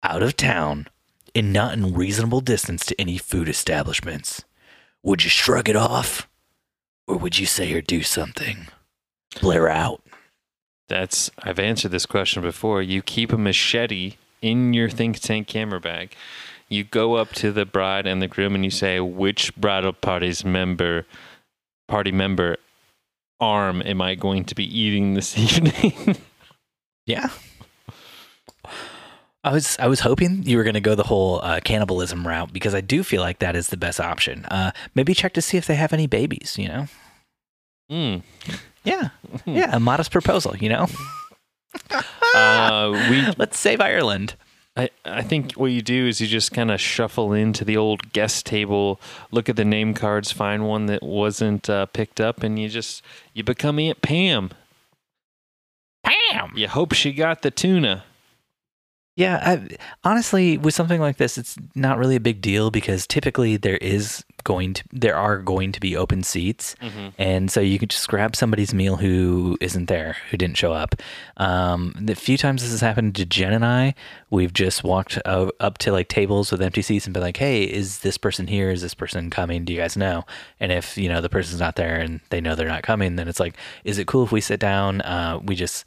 out 0.05 0.22
of 0.22 0.36
town, 0.36 0.86
and 1.35 1.52
not 1.52 1.72
in 1.72 1.94
reasonable 1.94 2.40
distance 2.40 2.85
to 2.86 3.01
any 3.01 3.18
food 3.18 3.48
establishments. 3.48 4.44
Would 5.02 5.24
you 5.24 5.31
shrug 5.31 5.68
it 5.68 5.76
off? 5.76 6.28
Or 7.06 7.16
would 7.16 7.39
you 7.39 7.47
say 7.47 7.72
or 7.72 7.81
do 7.81 8.02
something? 8.02 8.68
Blair 9.40 9.68
out. 9.68 10.02
That's 10.89 11.31
I've 11.43 11.59
answered 11.59 11.90
this 11.90 12.06
question 12.06 12.43
before. 12.43 12.82
You 12.82 13.02
keep 13.02 13.32
a 13.32 13.39
machete 13.39 14.14
in 14.43 14.74
your 14.74 14.89
think 14.89 15.18
tank 15.18 15.48
camera 15.48 15.81
bag. 15.81 16.14
You 16.68 16.85
go 16.85 17.14
up 17.14 17.32
to 17.35 17.52
the 17.52 17.64
bride 17.64 18.06
and 18.06 18.20
the 18.22 18.28
groom 18.28 18.55
and 18.55 18.64
you 18.64 18.70
say, 18.70 19.01
"Which 19.01 19.55
bridal 19.56 19.93
party's 19.93 20.44
member, 20.44 21.06
party 21.89 22.12
member, 22.12 22.56
arm 23.40 23.82
am 23.85 24.01
I 24.01 24.14
going 24.14 24.44
to 24.44 24.55
be 24.55 24.64
eating 24.64 25.14
this 25.14 25.36
evening?" 25.39 26.16
Yeah. 27.06 27.28
I 29.45 29.53
was 29.53 29.77
I 29.79 29.87
was 29.87 30.01
hoping 30.01 30.43
you 30.45 30.57
were 30.57 30.65
going 30.65 30.75
to 30.75 30.81
go 30.81 30.95
the 30.95 31.05
whole 31.05 31.41
uh, 31.43 31.61
cannibalism 31.62 32.27
route 32.27 32.53
because 32.53 32.75
I 32.75 32.81
do 32.81 33.03
feel 33.03 33.21
like 33.21 33.41
that 33.41 33.55
is 33.55 33.69
the 33.69 33.77
best 33.77 34.01
option. 34.01 34.47
Uh, 34.47 34.73
maybe 34.95 35.12
check 35.12 35.35
to 35.35 35.43
see 35.43 35.59
if 35.59 35.66
they 35.66 35.75
have 35.75 35.93
any 35.93 36.07
babies. 36.07 36.57
You 36.59 36.69
know. 36.69 36.87
mm. 37.91 38.23
Yeah. 38.85 39.11
Yeah. 39.45 39.71
A 39.77 39.81
modest 39.81 40.11
proposal. 40.11 40.57
You 40.57 40.71
know. 40.71 40.87
uh, 42.35 43.07
we 43.11 43.27
Let's 43.37 43.59
save 43.59 43.81
Ireland. 43.81 44.35
I, 44.77 44.91
I 45.05 45.23
think 45.23 45.53
what 45.53 45.71
you 45.71 45.83
do 45.83 46.09
is 46.09 46.21
you 46.21 46.27
just 46.27 46.53
kind 46.53 46.71
of 46.71 46.81
shuffle 46.81 47.33
into 47.33 47.65
the 47.65 47.77
old 47.77 48.12
guest 48.12 48.45
table, 48.45 49.01
look 49.31 49.49
at 49.49 49.55
the 49.55 49.65
name 49.65 49.95
cards, 49.95 50.33
find 50.33 50.66
one 50.66 50.87
that 50.87 51.01
wasn't 51.01 51.71
uh, 51.71 51.87
picked 51.87 52.21
up, 52.21 52.43
and 52.43 52.59
you 52.59 52.69
just 52.69 53.03
you 53.35 53.45
become 53.45 53.79
Aunt 53.79 54.03
Pam. 54.03 54.51
Pam. 56.03 56.53
You 56.57 56.66
hope 56.66 56.93
she 56.93 57.12
got 57.12 57.43
the 57.43 57.53
tuna. 57.53 58.05
Yeah, 59.16 59.39
I, 59.45 59.77
honestly, 60.03 60.59
with 60.59 60.74
something 60.74 61.01
like 61.01 61.19
this, 61.19 61.39
it's 61.39 61.57
not 61.77 61.99
really 61.99 62.16
a 62.16 62.20
big 62.20 62.41
deal 62.41 62.73
because 62.73 63.07
typically 63.07 63.57
there 63.57 63.77
is 63.77 64.24
going 64.43 64.74
to 64.74 64.85
there 64.93 65.16
are 65.16 65.39
going 65.39 65.70
to 65.70 65.81
be 65.81 65.97
open 65.97 66.24
seats, 66.24 66.74
and 67.16 67.49
so 67.49 67.61
you 67.61 67.78
can 67.78 67.89
just 67.89 68.09
grab 68.09 68.35
somebody's 68.35 68.74
meal 68.74 68.97
who 68.97 69.57
isn't 69.61 69.86
there, 69.86 70.16
who 70.31 70.36
didn't 70.36 70.57
show 70.57 70.73
up. 70.73 70.97
Um, 71.36 71.95
the 71.97 72.16
few 72.16 72.36
times 72.36 72.62
this 72.62 72.73
has 72.73 72.81
happened 72.81 73.15
to 73.15 73.24
Jen 73.24 73.53
and 73.53 73.65
I, 73.65 73.95
we've 74.31 74.53
just 74.53 74.82
walked 74.82 75.16
uh, 75.24 75.51
up 75.61 75.78
to 75.78 75.93
like 75.93 76.09
tables 76.09 76.51
with 76.51 76.61
empty 76.61 76.82
seats 76.82 77.07
and 77.07 77.15
been 77.15 77.23
like, 77.23 77.36
"Hey, 77.36 77.62
is 77.62 78.01
this 78.01 78.19
person 78.19 78.49
here? 78.49 78.70
Is 78.70 78.82
this 78.82 78.95
person 78.95 79.31
coming? 79.31 79.65
Do 79.65 79.73
you 79.73 79.78
guys 79.81 79.97
know?" 79.97 80.24
And 80.59 80.73
if 80.73 80.99
you 80.99 81.09
know 81.09 81.20
the 81.20 81.28
person's 81.28 81.61
not 81.61 81.77
there 81.77 82.01
and 82.01 82.20
they 82.31 82.41
know 82.41 82.57
they're 82.57 82.66
not 82.66 82.82
coming, 82.82 83.15
then 83.15 83.28
it's 83.28 83.41
like, 83.41 83.57
"Is 83.85 83.99
it 83.99 84.09
cool 84.09 84.24
if 84.24 84.32
we 84.32 84.41
sit 84.41 84.59
down? 84.59 85.03
Uh, 85.03 85.39
we 85.41 85.55
just 85.55 85.85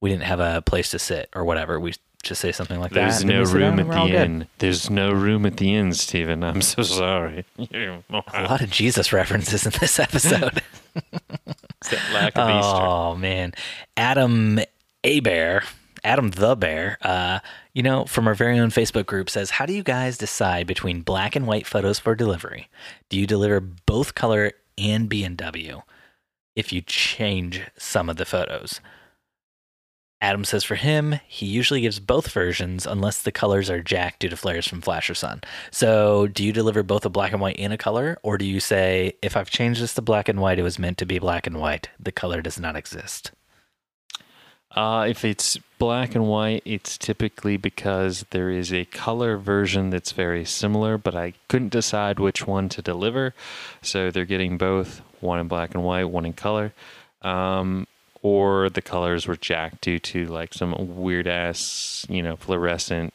we 0.00 0.10
didn't 0.10 0.22
have 0.24 0.40
a 0.40 0.62
place 0.62 0.90
to 0.92 0.98
sit 0.98 1.28
or 1.34 1.44
whatever. 1.44 1.80
We 1.80 1.94
just 2.28 2.40
say 2.40 2.52
something 2.52 2.78
like 2.78 2.92
There's 2.92 3.20
that. 3.20 3.26
There's 3.26 3.52
no 3.54 3.58
room 3.58 3.80
at 3.80 3.88
the 3.88 4.16
end. 4.16 4.38
good. 4.40 4.48
There's 4.58 4.90
no 4.90 5.10
room 5.10 5.46
at 5.46 5.56
the 5.56 5.74
end, 5.74 5.96
Stephen. 5.96 6.44
I'm 6.44 6.62
so 6.62 6.82
sorry. 6.82 7.44
A 7.58 8.02
lot 8.34 8.60
of 8.60 8.70
Jesus 8.70 9.12
references 9.12 9.64
in 9.66 9.72
this 9.80 9.98
episode. 9.98 10.62
Of 11.80 11.92
Easter. 11.92 12.36
oh 12.36 13.14
man, 13.14 13.54
Adam 13.96 14.58
A 15.04 15.20
Bear, 15.20 15.62
Adam 16.04 16.30
the 16.30 16.54
Bear. 16.56 16.98
Uh, 17.00 17.38
you 17.72 17.82
know, 17.82 18.04
from 18.04 18.26
our 18.26 18.34
very 18.34 18.58
own 18.58 18.70
Facebook 18.70 19.06
group 19.06 19.30
says, 19.30 19.50
"How 19.50 19.64
do 19.64 19.72
you 19.72 19.82
guys 19.84 20.18
decide 20.18 20.66
between 20.66 21.02
black 21.02 21.34
and 21.36 21.46
white 21.46 21.66
photos 21.66 21.98
for 21.98 22.14
delivery? 22.14 22.68
Do 23.08 23.18
you 23.18 23.26
deliver 23.26 23.60
both 23.60 24.14
color 24.14 24.52
and 24.76 25.08
B 25.08 25.22
and 25.24 25.36
W? 25.36 25.82
If 26.56 26.72
you 26.72 26.82
change 26.82 27.62
some 27.78 28.10
of 28.10 28.16
the 28.16 28.26
photos." 28.26 28.80
Adam 30.20 30.44
says 30.44 30.64
for 30.64 30.74
him, 30.74 31.20
he 31.28 31.46
usually 31.46 31.82
gives 31.82 32.00
both 32.00 32.32
versions 32.32 32.86
unless 32.86 33.22
the 33.22 33.30
colors 33.30 33.70
are 33.70 33.82
jacked 33.82 34.20
due 34.20 34.28
to 34.28 34.36
flares 34.36 34.66
from 34.66 34.80
flash 34.80 35.08
or 35.08 35.14
sun. 35.14 35.40
So, 35.70 36.26
do 36.26 36.44
you 36.44 36.52
deliver 36.52 36.82
both 36.82 37.04
a 37.04 37.10
black 37.10 37.32
and 37.32 37.40
white 37.40 37.58
and 37.58 37.72
a 37.72 37.78
color, 37.78 38.18
or 38.24 38.36
do 38.36 38.44
you 38.44 38.58
say, 38.58 39.14
if 39.22 39.36
I've 39.36 39.50
changed 39.50 39.80
this 39.80 39.94
to 39.94 40.02
black 40.02 40.28
and 40.28 40.40
white, 40.40 40.58
it 40.58 40.64
was 40.64 40.78
meant 40.78 40.98
to 40.98 41.06
be 41.06 41.20
black 41.20 41.46
and 41.46 41.60
white? 41.60 41.88
The 42.00 42.10
color 42.10 42.42
does 42.42 42.58
not 42.58 42.74
exist. 42.74 43.30
Uh, 44.72 45.06
if 45.08 45.24
it's 45.24 45.56
black 45.78 46.14
and 46.14 46.26
white, 46.26 46.62
it's 46.64 46.98
typically 46.98 47.56
because 47.56 48.26
there 48.30 48.50
is 48.50 48.72
a 48.72 48.84
color 48.86 49.36
version 49.36 49.90
that's 49.90 50.12
very 50.12 50.44
similar, 50.44 50.98
but 50.98 51.14
I 51.14 51.34
couldn't 51.48 51.70
decide 51.70 52.18
which 52.18 52.46
one 52.46 52.68
to 52.70 52.82
deliver. 52.82 53.34
So 53.82 54.10
they're 54.10 54.24
getting 54.24 54.58
both 54.58 55.00
one 55.20 55.38
in 55.38 55.48
black 55.48 55.74
and 55.74 55.84
white, 55.84 56.04
one 56.04 56.26
in 56.26 56.32
color. 56.32 56.74
Um, 57.22 57.86
or 58.28 58.68
the 58.68 58.82
colors 58.82 59.26
were 59.26 59.36
jacked 59.36 59.80
due 59.80 59.98
to 59.98 60.26
like 60.26 60.52
some 60.52 60.74
weird 60.98 61.26
ass, 61.26 62.04
you 62.10 62.22
know, 62.22 62.36
fluorescent 62.36 63.14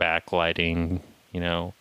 backlighting, 0.00 1.00
you 1.30 1.38
know, 1.38 1.72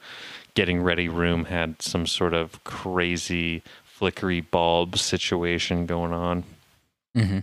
getting 0.53 0.79
ready 0.79 1.07
room 1.07 1.45
had 1.45 1.81
some 1.81 2.05
sort 2.05 2.35
of 2.35 2.63
crazy 2.65 3.63
flickery 3.85 4.41
bulb 4.41 4.99
situation 4.99 5.87
going 5.87 6.13
on. 6.13 6.43
Mm-hmm. 7.17 7.39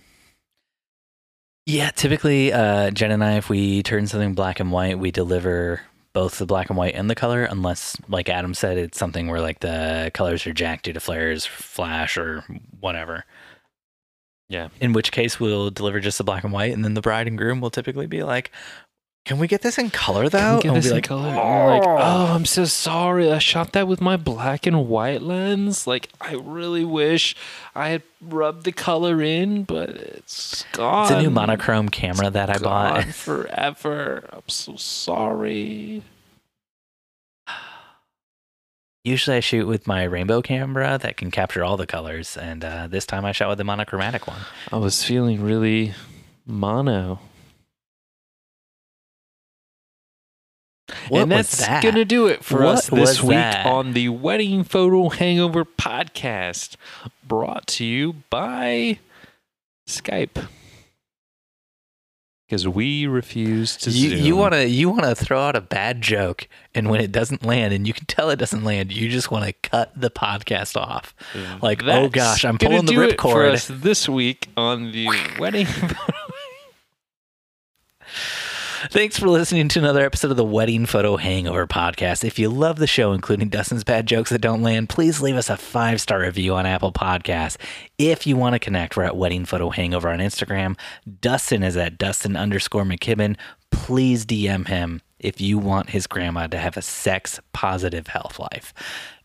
Yeah, 1.66 1.90
typically, 1.90 2.52
uh, 2.52 2.92
Jen 2.92 3.10
and 3.10 3.24
I, 3.24 3.32
if 3.32 3.48
we 3.48 3.82
turn 3.82 4.06
something 4.06 4.34
black 4.34 4.60
and 4.60 4.70
white, 4.70 5.00
we 5.00 5.10
deliver 5.10 5.80
both 6.12 6.38
the 6.38 6.46
black 6.46 6.70
and 6.70 6.78
white 6.78 6.94
and 6.94 7.10
the 7.10 7.16
color, 7.16 7.42
unless, 7.42 7.96
like 8.08 8.28
Adam 8.28 8.54
said, 8.54 8.78
it's 8.78 8.96
something 8.96 9.26
where 9.26 9.40
like 9.40 9.58
the 9.58 10.12
colors 10.14 10.46
are 10.46 10.52
jacked 10.52 10.84
due 10.84 10.92
to 10.92 11.00
flares, 11.00 11.44
flash, 11.44 12.16
or 12.16 12.44
whatever. 12.78 13.24
Yeah. 14.48 14.68
In 14.80 14.92
which 14.92 15.12
case, 15.12 15.40
we'll 15.40 15.70
deliver 15.70 16.00
just 16.00 16.18
the 16.18 16.24
black 16.24 16.44
and 16.44 16.52
white, 16.52 16.72
and 16.72 16.84
then 16.84 16.94
the 16.94 17.00
bride 17.00 17.26
and 17.26 17.36
groom 17.36 17.60
will 17.60 17.70
typically 17.70 18.06
be 18.06 18.22
like, 18.22 18.52
"Can 19.24 19.38
we 19.38 19.48
get 19.48 19.62
this 19.62 19.76
in 19.76 19.90
color, 19.90 20.28
though?" 20.28 20.38
Can 20.38 20.56
we 20.56 20.62
get 20.62 20.64
and 20.64 20.72
we'll 20.72 20.82
this 20.82 20.84
be 20.84 20.90
in 20.90 20.96
like, 20.96 21.04
color? 21.04 21.28
And 21.28 21.36
you're 21.36 21.80
like, 21.80 21.82
oh. 21.82 21.96
oh, 21.98 22.34
I'm 22.34 22.44
so 22.44 22.64
sorry. 22.64 23.32
I 23.32 23.38
shot 23.38 23.72
that 23.72 23.88
with 23.88 24.00
my 24.00 24.16
black 24.16 24.66
and 24.66 24.88
white 24.88 25.22
lens. 25.22 25.86
Like, 25.86 26.10
I 26.20 26.34
really 26.34 26.84
wish 26.84 27.34
I 27.74 27.88
had 27.88 28.02
rubbed 28.20 28.64
the 28.64 28.72
color 28.72 29.20
in, 29.20 29.64
but 29.64 29.90
it's 29.90 30.64
gone. 30.72 31.04
It's 31.04 31.12
a 31.12 31.22
new 31.22 31.30
monochrome 31.30 31.88
camera 31.88 32.30
that 32.30 32.48
I 32.48 32.58
bought. 32.58 33.06
Forever. 33.06 34.28
I'm 34.32 34.48
so 34.48 34.76
sorry. 34.76 36.02
Usually, 39.06 39.36
I 39.36 39.40
shoot 39.40 39.68
with 39.68 39.86
my 39.86 40.02
rainbow 40.02 40.42
camera 40.42 40.98
that 41.00 41.16
can 41.16 41.30
capture 41.30 41.62
all 41.62 41.76
the 41.76 41.86
colors, 41.86 42.36
and 42.36 42.64
uh, 42.64 42.88
this 42.88 43.06
time 43.06 43.24
I 43.24 43.30
shot 43.30 43.48
with 43.48 43.58
the 43.58 43.62
monochromatic 43.62 44.26
one. 44.26 44.40
I 44.72 44.78
was 44.78 45.04
feeling 45.04 45.44
really 45.44 45.94
mono. 46.44 47.20
What 51.08 51.22
and 51.22 51.30
that's 51.30 51.58
that? 51.58 51.84
gonna 51.84 52.04
do 52.04 52.26
it 52.26 52.42
for 52.42 52.64
us 52.64 52.88
this 52.88 53.22
week 53.22 53.36
that? 53.36 53.64
on 53.64 53.92
the 53.92 54.08
Wedding 54.08 54.64
Photo 54.64 55.08
Hangover 55.08 55.64
podcast, 55.64 56.74
brought 57.24 57.68
to 57.68 57.84
you 57.84 58.14
by 58.28 58.98
Skype. 59.86 60.48
Because 62.46 62.66
we 62.68 63.06
refuse 63.06 63.76
to 63.78 63.90
You, 63.90 64.10
zoom. 64.10 64.24
you 64.24 64.36
want 64.36 64.54
to 64.54 64.68
you 64.68 64.88
want 64.88 65.02
to 65.02 65.14
throw 65.14 65.40
out 65.40 65.56
a 65.56 65.60
bad 65.60 66.00
joke, 66.02 66.48
and 66.74 66.88
when 66.88 67.00
it 67.00 67.10
doesn't 67.12 67.44
land, 67.44 67.74
and 67.74 67.86
you 67.86 67.92
can 67.92 68.06
tell 68.06 68.30
it 68.30 68.36
doesn't 68.38 68.62
land, 68.64 68.92
you 68.92 69.08
just 69.08 69.30
want 69.30 69.44
to 69.46 69.52
cut 69.52 69.92
the 70.00 70.10
podcast 70.10 70.76
off. 70.76 71.14
Like, 71.60 71.82
oh 71.84 72.08
gosh, 72.08 72.44
I'm 72.44 72.58
pulling 72.58 72.86
the 72.86 72.92
do 72.92 73.02
it 73.02 73.20
for 73.20 73.34
ripcord. 73.42 73.52
us 73.52 73.66
this 73.68 74.08
week 74.08 74.48
on 74.56 74.92
the 74.92 75.08
wedding. 75.38 75.66
Thanks 78.90 79.18
for 79.18 79.28
listening 79.28 79.68
to 79.68 79.78
another 79.80 80.04
episode 80.04 80.30
of 80.30 80.36
the 80.36 80.44
Wedding 80.44 80.86
Photo 80.86 81.16
Hangover 81.16 81.66
podcast. 81.66 82.22
If 82.22 82.38
you 82.38 82.48
love 82.48 82.78
the 82.78 82.86
show, 82.86 83.12
including 83.12 83.48
Dustin's 83.48 83.82
bad 83.82 84.06
jokes 84.06 84.30
that 84.30 84.40
don't 84.40 84.62
land, 84.62 84.88
please 84.88 85.20
leave 85.20 85.34
us 85.36 85.50
a 85.50 85.56
five 85.56 86.00
star 86.00 86.20
review 86.20 86.54
on 86.54 86.66
Apple 86.66 86.92
Podcasts. 86.92 87.56
If 87.98 88.26
you 88.26 88.36
want 88.36 88.52
to 88.52 88.58
connect, 88.60 88.96
we're 88.96 89.02
at 89.02 89.16
Wedding 89.16 89.44
Photo 89.44 89.70
Hangover 89.70 90.08
on 90.08 90.20
Instagram. 90.20 90.78
Dustin 91.20 91.64
is 91.64 91.76
at 91.76 91.98
Dustin 91.98 92.36
underscore 92.36 92.84
McKibben. 92.84 93.36
Please 93.70 94.24
DM 94.24 94.68
him 94.68 95.00
if 95.18 95.40
you 95.40 95.58
want 95.58 95.90
his 95.90 96.06
grandma 96.06 96.46
to 96.46 96.58
have 96.58 96.76
a 96.76 96.82
sex 96.82 97.40
positive 97.52 98.06
health 98.06 98.38
life. 98.38 98.72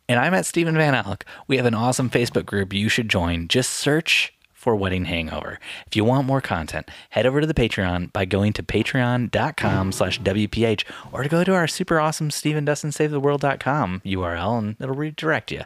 And 0.09 0.19
I'm 0.19 0.33
at 0.33 0.45
Stephen 0.45 0.75
Van 0.75 0.95
Elk. 0.95 1.23
We 1.47 1.57
have 1.57 1.65
an 1.67 1.75
awesome 1.75 2.09
Facebook 2.09 2.45
group 2.45 2.73
you 2.73 2.89
should 2.89 3.09
join. 3.09 3.47
Just 3.47 3.71
search 3.71 4.33
for 4.61 4.75
Wedding 4.75 5.05
Hangover. 5.05 5.59
If 5.87 5.95
you 5.95 6.05
want 6.05 6.27
more 6.27 6.39
content, 6.39 6.87
head 7.09 7.25
over 7.25 7.41
to 7.41 7.47
the 7.47 7.53
Patreon 7.55 8.13
by 8.13 8.25
going 8.25 8.53
to 8.53 8.61
patreon.com 8.61 9.91
slash 9.91 10.21
WPH 10.21 10.83
or 11.11 11.23
to 11.23 11.29
go 11.29 11.43
to 11.43 11.55
our 11.55 11.67
super 11.67 11.99
awesome 11.99 12.29
Stephen 12.29 12.63
Dustin 12.63 12.91
Save 12.91 13.09
the 13.09 13.19
World.com 13.19 14.01
URL 14.05 14.59
and 14.59 14.75
it'll 14.79 14.93
redirect 14.93 15.51
you. 15.51 15.63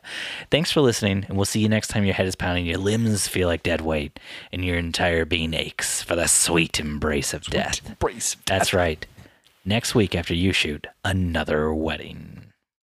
Thanks 0.49 0.71
for 0.71 0.79
listening, 0.79 1.25
and 1.27 1.35
we'll 1.35 1.43
see 1.43 1.59
you 1.59 1.67
next 1.67 1.89
time 1.89 2.05
your 2.05 2.13
head 2.13 2.25
is 2.25 2.37
pounding, 2.37 2.65
your 2.65 2.77
limbs 2.77 3.27
feel 3.27 3.49
like 3.49 3.63
dead 3.63 3.81
weight, 3.81 4.17
and 4.53 4.63
your 4.63 4.77
entire 4.77 5.25
being 5.25 5.53
aches 5.53 6.01
for 6.01 6.15
the 6.15 6.27
sweet 6.27 6.79
embrace 6.79 7.33
of 7.33 7.43
death. 7.43 7.99
Brace. 7.99 8.37
That's 8.45 8.73
right. 8.73 9.05
Next 9.65 9.93
week 9.93 10.15
after 10.15 10.33
you 10.33 10.53
shoot, 10.53 10.87
another 11.03 11.73
wedding. 11.73 12.53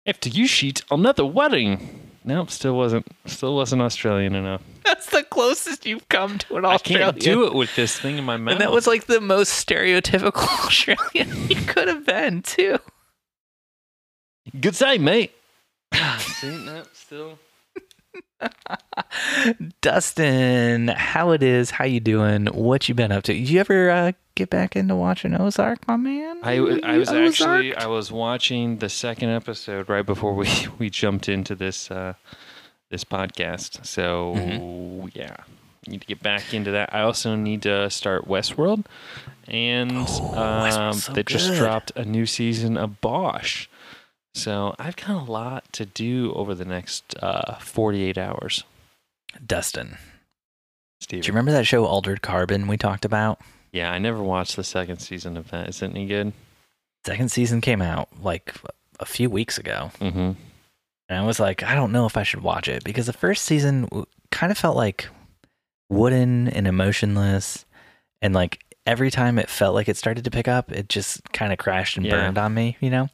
After 0.06 0.28
you 0.28 0.46
shoot 0.46 0.82
another 0.92 1.26
wedding. 1.26 2.02
Nope, 2.28 2.50
still 2.50 2.76
wasn't. 2.76 3.06
Still 3.26 3.56
wasn't 3.56 3.84
Australian 3.84 4.34
enough. 4.34 4.62
That's 4.84 5.06
the 5.12 5.24
closest 5.24 5.86
you've 5.86 6.10
come 6.10 6.40
to 6.40 6.56
an 6.58 6.66
Australian. 6.66 7.10
I 7.10 7.12
can't 7.12 7.22
do 7.22 7.46
it 7.46 7.54
with 7.54 7.76
this 7.76 7.98
thing 8.00 8.18
in 8.18 8.24
my 8.24 8.36
mouth. 8.36 8.54
And 8.54 8.62
that 8.62 8.72
was 8.72 8.88
like 8.88 9.06
the 9.06 9.22
most 9.22 9.66
stereotypical 9.66 10.34
Australian 10.66 11.50
you 11.50 11.56
could 11.68 11.88
have 11.88 12.04
been, 12.04 12.42
too. 12.42 12.80
good 14.60 14.76
say, 14.76 14.98
mate. 14.98 15.34
See, 16.18 16.66
no, 16.66 16.84
still. 16.94 17.38
Dustin, 19.82 20.88
how 20.90 21.32
it 21.32 21.44
is? 21.44 21.72
How 21.72 21.86
you 21.86 22.00
doing? 22.00 22.46
What 22.48 22.88
you 22.90 22.96
been 22.96 23.12
up 23.12 23.24
to? 23.26 23.34
You 23.34 23.60
ever 23.60 23.90
uh, 23.90 24.12
get 24.36 24.50
back 24.50 24.76
into 24.76 24.96
watching 24.96 25.34
Ozark, 25.40 25.88
my 25.88 25.96
man? 25.98 26.40
I 26.44 26.60
was 26.60 26.80
Ozark? 26.84 27.28
actually 27.30 27.76
I 27.76 27.88
was 27.88 28.12
watching 28.12 28.78
the 28.80 28.90
second 28.90 29.30
episode 29.30 29.90
right 29.90 30.06
before 30.06 30.34
we 30.34 30.48
we 30.80 30.90
jumped 30.90 31.30
into 31.30 31.56
this 31.56 31.90
uh, 31.92 32.14
this 32.90 33.04
podcast. 33.04 33.86
So 33.86 34.34
Mm-hmm. 34.36 35.08
yeah, 35.14 35.36
need 35.88 36.02
to 36.02 36.08
get 36.08 36.22
back 36.24 36.54
into 36.54 36.72
that. 36.72 36.94
I 36.94 37.02
also 37.02 37.36
need 37.36 37.62
to 37.64 37.90
start 37.90 38.28
Westworld, 38.28 38.86
and 39.48 39.92
Oh, 40.08 40.38
um, 40.38 40.94
so 40.94 41.14
they 41.14 41.24
just 41.24 41.54
dropped 41.56 41.92
a 41.96 42.06
new 42.06 42.26
season 42.26 42.78
of 42.78 43.02
Bosch. 43.02 43.68
So 44.36 44.76
I've 44.78 44.98
got 44.98 45.10
a 45.12 45.32
lot 45.32 45.72
to 45.74 45.86
do 45.86 46.34
over 46.34 46.54
the 46.54 46.66
next 46.66 47.16
uh, 47.24 47.56
48 47.56 48.18
hours. 48.18 48.64
Dustin. 49.46 49.98
Steve, 51.00 51.22
Do 51.24 51.28
you 51.28 51.32
remember 51.32 51.52
that 51.54 51.66
show 51.66 51.86
Altered 51.86 52.22
Carbon 52.22 52.68
we 52.68 52.78
talked 52.78 53.06
about? 53.06 53.40
yeah, 53.72 53.92
I 53.92 53.98
never 54.00 54.22
watched 54.24 54.56
the 54.56 54.64
second 54.64 55.00
season 55.00 55.36
of 55.36 55.52
that. 55.52 55.68
Is 55.70 55.82
it 55.82 55.92
any 55.92 56.06
good? 56.06 56.32
Second 57.06 57.30
season 57.30 57.60
came 57.62 57.82
out 57.82 58.08
like 58.22 58.54
a 59.00 59.06
few 59.06 59.30
weeks 59.30 59.58
ago. 59.58 59.92
Mm-hmm. 60.00 60.32
And 61.10 61.20
I 61.20 61.26
was 61.26 61.40
like, 61.40 61.62
I 61.64 61.76
don't 61.76 61.92
know 61.92 62.06
if 62.06 62.16
I 62.18 62.24
should 62.24 62.42
watch 62.42 62.68
it 62.70 62.84
because 62.86 63.06
the 63.06 63.14
first 63.14 63.44
season 63.46 63.88
kind 64.32 64.52
of 64.52 64.58
felt 64.58 64.76
like 64.78 65.08
wooden 65.90 66.48
and 66.48 66.68
emotionless. 66.68 67.66
And 68.22 68.34
like 68.34 68.64
every 68.88 69.12
time 69.12 69.38
it 69.38 69.50
felt 69.50 69.76
like 69.76 69.88
it 69.90 69.98
started 69.98 70.24
to 70.24 70.32
pick 70.32 70.48
up, 70.48 70.72
it 70.72 70.88
just 70.90 71.32
kind 71.34 71.52
of 71.54 71.60
crashed 71.60 71.98
and 71.98 72.06
Yeah. 72.06 72.12
burned 72.14 72.38
on 72.38 72.54
me, 72.54 72.78
you 72.80 72.90
know? 72.90 73.10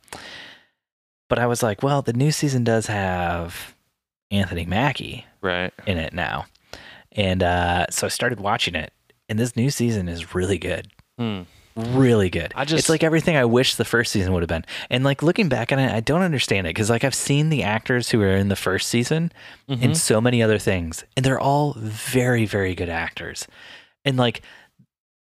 But 1.32 1.40
I 1.40 1.48
was 1.48 1.64
like, 1.64 1.82
well, 1.82 2.02
the 2.02 2.12
new 2.12 2.30
season 2.34 2.66
does 2.66 2.88
have 2.88 3.74
Anthony 4.32 4.66
Mackie 4.66 5.26
Right. 5.40 5.74
in 5.88 5.98
it 5.98 6.12
now. 6.12 6.46
And 7.14 7.42
uh, 7.42 7.86
so 7.90 8.08
I 8.08 8.10
started 8.10 8.42
watching 8.42 8.76
it. 8.76 8.92
And 9.30 9.40
this 9.40 9.56
new 9.56 9.70
season 9.70 10.10
is 10.10 10.36
really 10.36 10.58
good. 10.58 10.90
Hmm. 11.18 11.44
Really 11.78 12.30
good. 12.30 12.52
I 12.54 12.66
just- 12.66 12.80
it's 12.80 12.90
like 12.90 13.02
everything 13.02 13.38
I 13.38 13.46
wish 13.46 13.76
the 13.76 13.86
first 13.86 14.12
season 14.12 14.34
would 14.34 14.42
have 14.44 14.50
been. 14.50 14.66
And 14.90 15.06
like 15.06 15.24
looking 15.24 15.48
back 15.48 15.72
on 15.72 15.80
it, 15.80 15.90
I 15.90 16.02
don't 16.02 16.22
understand 16.22 16.68
it 16.68 16.72
because 16.72 16.90
like 16.90 17.06
I've 17.06 17.16
seen 17.16 17.48
the 17.48 17.64
actors 17.64 18.10
who 18.10 18.22
are 18.22 18.36
in 18.36 18.50
the 18.50 18.58
first 18.58 18.90
season 18.90 19.32
Mhm. 19.70 19.82
in 19.82 19.96
so 19.96 20.20
many 20.20 20.44
other 20.44 20.60
things, 20.60 21.06
and 21.16 21.26
they're 21.26 21.40
all 21.40 21.76
very, 21.78 22.46
very 22.46 22.76
good 22.76 22.90
actors. 22.90 23.48
And 24.04 24.18
like 24.18 24.42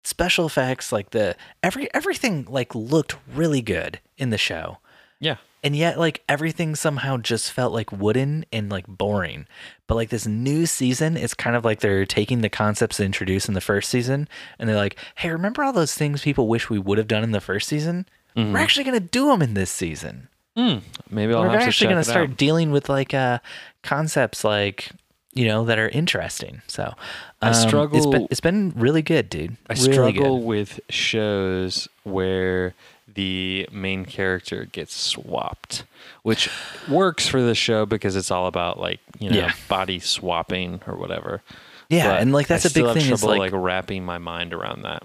special 0.04 0.44
effects, 0.44 0.92
like 0.92 1.10
the 1.12 1.34
every 1.62 1.88
everything 1.94 2.44
like 2.46 2.74
looked 2.74 3.16
really 3.34 3.62
good 3.62 4.00
in 4.18 4.28
the 4.28 4.36
show. 4.38 4.80
Yeah. 5.20 5.36
And 5.64 5.74
yet, 5.74 5.98
like 5.98 6.22
everything 6.28 6.76
somehow 6.76 7.16
just 7.16 7.50
felt 7.50 7.72
like 7.72 7.90
wooden 7.90 8.44
and 8.52 8.70
like 8.70 8.86
boring. 8.86 9.46
But 9.86 9.94
like 9.96 10.10
this 10.10 10.26
new 10.26 10.66
season, 10.66 11.16
it's 11.16 11.34
kind 11.34 11.56
of 11.56 11.64
like 11.64 11.80
they're 11.80 12.04
taking 12.06 12.42
the 12.42 12.48
concepts 12.50 13.00
introduced 13.00 13.48
in 13.48 13.54
the 13.54 13.60
first 13.62 13.88
season, 13.90 14.28
and 14.58 14.68
they're 14.68 14.76
like, 14.76 14.96
"Hey, 15.16 15.30
remember 15.30 15.64
all 15.64 15.72
those 15.72 15.94
things 15.94 16.22
people 16.22 16.46
wish 16.48 16.68
we 16.70 16.78
would 16.78 16.98
have 16.98 17.08
done 17.08 17.24
in 17.24 17.32
the 17.32 17.40
first 17.40 17.66
season? 17.68 18.06
Mhm. 18.36 18.52
We're 18.52 18.58
actually 18.58 18.84
gonna 18.84 19.00
do 19.00 19.26
them 19.28 19.40
in 19.42 19.54
this 19.54 19.70
season. 19.70 20.28
Hmm. 20.56 20.76
Maybe 21.10 21.32
I'll 21.34 21.40
We're 21.42 21.50
have 21.58 21.62
actually 21.68 21.88
gonna 21.88 22.04
start 22.04 22.30
out. 22.30 22.36
dealing 22.36 22.70
with 22.70 22.88
like 22.90 23.14
uh 23.14 23.38
concepts 23.82 24.44
like." 24.44 24.90
You 25.36 25.46
know 25.46 25.64
that 25.64 25.80
are 25.80 25.88
interesting. 25.88 26.62
So 26.68 26.94
I 27.42 27.46
um, 27.46 27.50
It's 27.50 27.60
struggle- 27.62 28.08
been, 28.12 28.28
it's 28.30 28.38
been 28.40 28.72
really 28.76 29.02
good, 29.02 29.28
dude. 29.28 29.56
I 29.68 29.72
really 29.72 29.92
struggle 29.92 30.38
good. 30.38 30.46
with 30.46 30.80
shows 30.88 31.88
where 32.04 32.72
the 33.14 33.68
main 33.72 34.04
character 34.04 34.64
gets 34.66 34.94
swapped, 34.94 35.84
which 36.22 36.48
works 36.88 37.26
for 37.28 37.40
the 37.42 37.54
show 37.54 37.86
because 37.86 38.16
it's 38.16 38.30
all 38.30 38.46
about 38.46 38.78
like 38.78 39.00
you 39.18 39.30
know 39.30 39.36
Yeah. 39.36 39.52
body 39.68 39.98
swapping 40.00 40.80
or 40.86 40.96
whatever. 40.96 41.42
Yeah, 41.88 42.08
But 42.12 42.22
and 42.22 42.32
like 42.32 42.46
that's 42.46 42.66
I 42.66 42.70
a 42.70 42.72
big 42.72 42.92
thing. 42.94 43.12
Is 43.12 43.20
trouble 43.20 43.38
like, 43.38 43.52
like 43.52 43.60
wrapping 43.62 44.04
my 44.04 44.18
mind 44.18 44.52
around 44.54 44.82
that. 44.82 45.02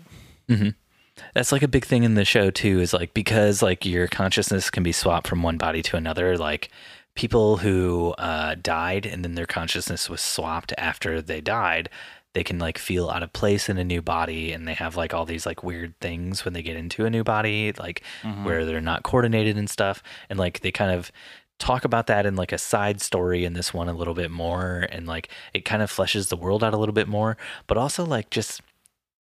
that's 1.33 1.51
like 1.51 1.61
a 1.63 1.67
big 1.67 1.85
thing 1.85 2.03
in 2.03 2.15
the 2.15 2.25
show 2.25 2.49
too. 2.49 2.79
Is 2.79 2.93
like 2.93 3.13
because 3.13 3.61
like 3.61 3.85
your 3.85 4.07
consciousness 4.07 4.69
can 4.69 4.83
be 4.83 4.91
swapped 4.91 5.27
from 5.27 5.43
one 5.43 5.57
body 5.57 5.81
to 5.83 5.97
another. 5.97 6.37
Like 6.37 6.69
people 7.15 7.57
who 7.57 8.15
uh, 8.17 8.55
died 8.61 9.05
and 9.05 9.23
then 9.25 9.35
their 9.35 9.45
consciousness 9.45 10.09
was 10.09 10.21
swapped 10.21 10.73
after 10.77 11.21
they 11.21 11.41
died, 11.41 11.89
they 12.33 12.43
can 12.43 12.59
like 12.59 12.77
feel 12.77 13.09
out 13.09 13.23
of 13.23 13.33
place 13.33 13.69
in 13.69 13.77
a 13.77 13.83
new 13.83 14.01
body, 14.01 14.51
and 14.51 14.67
they 14.67 14.73
have 14.73 14.95
like 14.95 15.13
all 15.13 15.25
these 15.25 15.45
like 15.45 15.63
weird 15.63 15.93
things 15.99 16.45
when 16.45 16.53
they 16.53 16.61
get 16.61 16.75
into 16.75 17.05
a 17.05 17.09
new 17.09 17.23
body, 17.23 17.71
like 17.73 18.03
mm-hmm. 18.21 18.45
where 18.45 18.65
they're 18.65 18.81
not 18.81 19.03
coordinated 19.03 19.57
and 19.57 19.69
stuff, 19.69 20.03
and 20.29 20.39
like 20.39 20.61
they 20.61 20.71
kind 20.71 20.91
of 20.91 21.11
talk 21.59 21.83
about 21.83 22.07
that 22.07 22.25
in 22.25 22.35
like 22.35 22.53
a 22.53 22.57
side 22.57 23.01
story 23.01 23.43
in 23.43 23.51
this 23.51 23.73
one 23.73 23.89
a 23.89 23.93
little 23.93 24.13
bit 24.13 24.31
more 24.31 24.87
and 24.91 25.05
like 25.05 25.27
it 25.53 25.65
kind 25.65 25.81
of 25.81 25.91
fleshes 25.91 26.29
the 26.29 26.37
world 26.37 26.63
out 26.63 26.73
a 26.73 26.77
little 26.77 26.93
bit 26.93 27.05
more 27.05 27.35
but 27.67 27.77
also 27.77 28.05
like 28.05 28.29
just 28.29 28.61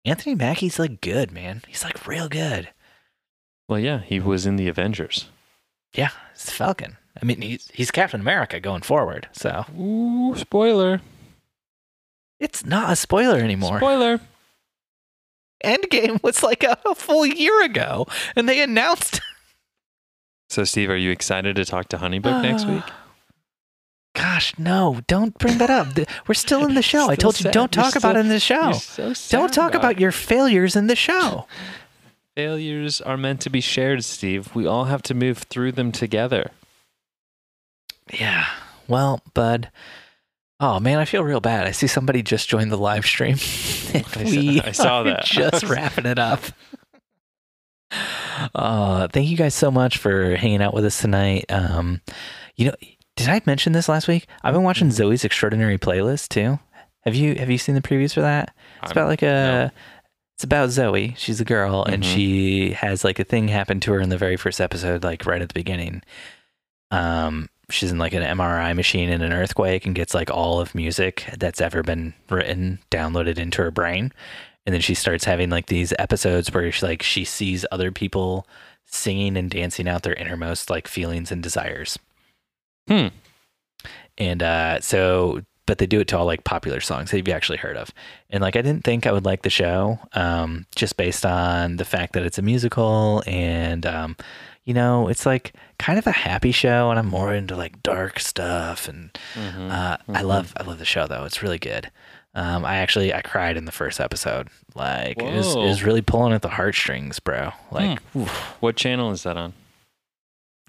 Anthony 0.04 0.34
Mackie's 0.34 0.78
like 0.78 1.00
good, 1.00 1.32
man. 1.32 1.62
He's 1.66 1.82
like 1.82 2.06
real 2.06 2.28
good. 2.28 2.68
Well, 3.68 3.78
yeah, 3.78 4.00
he 4.00 4.20
was 4.20 4.44
in 4.44 4.56
the 4.56 4.68
Avengers. 4.68 5.28
Yeah, 5.94 6.10
it's 6.34 6.50
Falcon. 6.50 6.98
I 7.20 7.24
mean, 7.24 7.40
he's 7.40 7.70
he's 7.72 7.90
Captain 7.90 8.20
America 8.20 8.60
going 8.60 8.82
forward, 8.82 9.28
so 9.32 9.64
Ooh, 9.78 10.34
spoiler! 10.36 11.00
It's 12.44 12.64
not 12.64 12.92
a 12.92 12.96
spoiler 12.96 13.38
anymore. 13.38 13.78
Spoiler! 13.78 14.20
Endgame 15.64 16.22
was 16.22 16.42
like 16.42 16.62
a, 16.62 16.76
a 16.86 16.94
full 16.94 17.24
year 17.24 17.64
ago, 17.64 18.06
and 18.36 18.48
they 18.48 18.62
announced 18.62 19.20
So, 20.50 20.62
Steve, 20.64 20.90
are 20.90 20.96
you 20.96 21.10
excited 21.10 21.56
to 21.56 21.64
talk 21.64 21.88
to 21.88 21.96
Honeybook 21.96 22.42
next 22.42 22.66
week? 22.66 22.82
Gosh, 24.14 24.56
no! 24.58 25.00
Don't 25.08 25.36
bring 25.38 25.58
that 25.58 25.70
up. 25.70 25.88
We're 26.28 26.34
still 26.34 26.64
in 26.66 26.74
the 26.74 26.82
show. 26.92 27.08
I 27.10 27.14
Still 27.14 27.16
told 27.16 27.40
you 27.40 27.42
sad. 27.44 27.52
don't 27.54 27.74
You're 27.74 27.84
talk 27.84 27.96
about 27.96 28.12
so- 28.14 28.18
it 28.18 28.20
in 28.20 28.28
the 28.28 28.38
show. 28.40 28.72
So 28.72 29.12
Don't 29.30 29.52
talk 29.52 29.74
about 29.74 29.92
it. 29.92 30.00
your 30.00 30.12
failures 30.12 30.76
in 30.76 30.86
the 30.86 30.94
show. 30.94 31.46
failures 32.36 33.00
are 33.00 33.16
meant 33.16 33.40
to 33.40 33.50
be 33.50 33.60
shared, 33.60 34.04
Steve. 34.04 34.54
We 34.54 34.66
all 34.66 34.84
have 34.84 35.02
to 35.04 35.14
move 35.14 35.38
through 35.38 35.72
them 35.72 35.90
together. 35.92 36.50
Yeah. 38.12 38.46
Well, 38.86 39.20
bud. 39.32 39.70
Oh 40.66 40.80
man, 40.80 40.98
I 40.98 41.04
feel 41.04 41.22
real 41.22 41.40
bad. 41.40 41.66
I 41.66 41.72
see 41.72 41.86
somebody 41.86 42.22
just 42.22 42.48
joined 42.48 42.72
the 42.72 42.78
live 42.78 43.04
stream. 43.04 43.36
And 43.94 44.04
I 44.06 44.24
saw- 44.24 44.24
we 44.24 44.60
I 44.62 44.72
saw 44.72 45.02
that. 45.04 45.24
Just 45.26 45.62
wrapping 45.68 46.06
it 46.06 46.18
up. 46.18 46.40
Uh, 48.54 49.06
thank 49.08 49.28
you 49.28 49.36
guys 49.36 49.54
so 49.54 49.70
much 49.70 49.98
for 49.98 50.34
hanging 50.36 50.62
out 50.62 50.74
with 50.74 50.84
us 50.84 51.00
tonight. 51.00 51.44
Um, 51.48 52.00
you 52.56 52.66
know, 52.66 52.74
did 53.16 53.28
I 53.28 53.40
mention 53.46 53.72
this 53.72 53.88
last 53.88 54.08
week? 54.08 54.26
I've 54.42 54.54
been 54.54 54.62
watching 54.64 54.88
Mm-hmm. 54.88 55.02
Zoey's 55.10 55.24
Extraordinary 55.24 55.78
Playlist 55.78 56.28
too. 56.28 56.58
Have 57.02 57.14
you 57.14 57.34
Have 57.36 57.50
you 57.50 57.58
seen 57.58 57.74
the 57.74 57.82
previews 57.82 58.14
for 58.14 58.22
that? 58.22 58.52
It's 58.82 58.90
I'm- 58.90 58.92
about 58.92 59.08
like 59.08 59.22
a 59.22 59.72
it's 60.36 60.42
about 60.44 60.70
Zoe. 60.70 61.14
She's 61.16 61.40
a 61.40 61.44
girl, 61.44 61.84
and 61.84 62.02
Mhm. 62.02 62.12
she 62.14 62.70
has 62.72 63.04
like 63.04 63.20
a 63.20 63.24
thing 63.24 63.46
happen 63.46 63.78
to 63.80 63.92
her 63.92 64.00
in 64.00 64.08
the 64.08 64.18
very 64.18 64.36
first 64.36 64.60
episode, 64.60 65.04
like 65.04 65.26
right 65.26 65.40
at 65.40 65.46
the 65.48 65.54
beginning. 65.54 66.02
Um, 66.90 67.48
she's 67.74 67.92
in 67.92 67.98
like 67.98 68.14
an 68.14 68.22
MRI 68.22 68.74
machine 68.74 69.08
in 69.10 69.22
an 69.22 69.32
earthquake 69.32 69.84
and 69.86 69.94
gets 69.94 70.14
like 70.14 70.30
all 70.30 70.60
of 70.60 70.74
music 70.74 71.28
that's 71.38 71.60
ever 71.60 71.82
been 71.82 72.14
written 72.30 72.78
downloaded 72.90 73.38
into 73.38 73.62
her 73.62 73.70
brain, 73.70 74.12
and 74.66 74.72
then 74.72 74.80
she 74.80 74.94
starts 74.94 75.24
having 75.24 75.50
like 75.50 75.66
these 75.66 75.92
episodes 75.98 76.52
where 76.52 76.70
she 76.72 76.86
like 76.86 77.02
she 77.02 77.24
sees 77.24 77.66
other 77.70 77.92
people 77.92 78.46
singing 78.86 79.36
and 79.36 79.50
dancing 79.50 79.88
out 79.88 80.02
their 80.02 80.14
innermost 80.14 80.70
like 80.70 80.88
feelings 80.88 81.30
and 81.30 81.42
desires. 81.42 81.98
Hmm. 82.88 83.08
And 84.16 84.42
uh, 84.42 84.80
so, 84.80 85.42
but 85.66 85.78
they 85.78 85.86
do 85.86 86.00
it 86.00 86.08
to 86.08 86.18
all 86.18 86.26
like 86.26 86.44
popular 86.44 86.80
songs 86.80 87.10
that 87.10 87.16
you've 87.16 87.28
actually 87.28 87.58
heard 87.58 87.76
of. 87.76 87.90
And 88.30 88.42
like, 88.42 88.56
I 88.56 88.62
didn't 88.62 88.84
think 88.84 89.06
I 89.06 89.12
would 89.12 89.24
like 89.24 89.42
the 89.42 89.50
show, 89.50 89.98
um, 90.12 90.66
just 90.76 90.96
based 90.96 91.26
on 91.26 91.76
the 91.76 91.84
fact 91.84 92.12
that 92.12 92.24
it's 92.24 92.38
a 92.38 92.42
musical 92.42 93.22
and, 93.26 93.84
um, 93.86 94.16
you 94.64 94.74
know, 94.74 95.08
it's 95.08 95.26
like 95.26 95.52
kind 95.78 95.98
of 95.98 96.06
a 96.06 96.12
happy 96.12 96.52
show, 96.52 96.90
and 96.90 96.98
I'm 96.98 97.06
more 97.08 97.34
into 97.34 97.54
like 97.56 97.82
dark 97.82 98.18
stuff. 98.20 98.88
And 98.88 99.10
Mhm. 99.34 99.70
uh, 99.70 99.96
I 100.08 100.22
love, 100.22 100.52
I 100.56 100.62
love 100.64 100.78
the 100.78 100.84
show 100.84 101.06
though. 101.06 101.24
It's 101.24 101.42
really 101.42 101.58
good. 101.58 101.90
Um, 102.36 102.64
I 102.64 102.76
actually 102.78 103.14
I 103.14 103.20
cried 103.22 103.56
in 103.56 103.64
the 103.64 103.72
first 103.72 104.00
episode. 104.00 104.48
Like 104.74 105.18
it 105.22 105.34
was, 105.34 105.54
it 105.54 105.58
was 105.60 105.82
really 105.84 106.02
pulling 106.02 106.32
at 106.32 106.42
the 106.42 106.48
heartstrings, 106.48 107.20
bro. 107.20 107.52
Like 107.70 108.00
oof. 108.16 108.28
What 108.60 108.74
channel 108.76 109.10
is 109.12 109.22
that 109.22 109.36
on? 109.36 109.52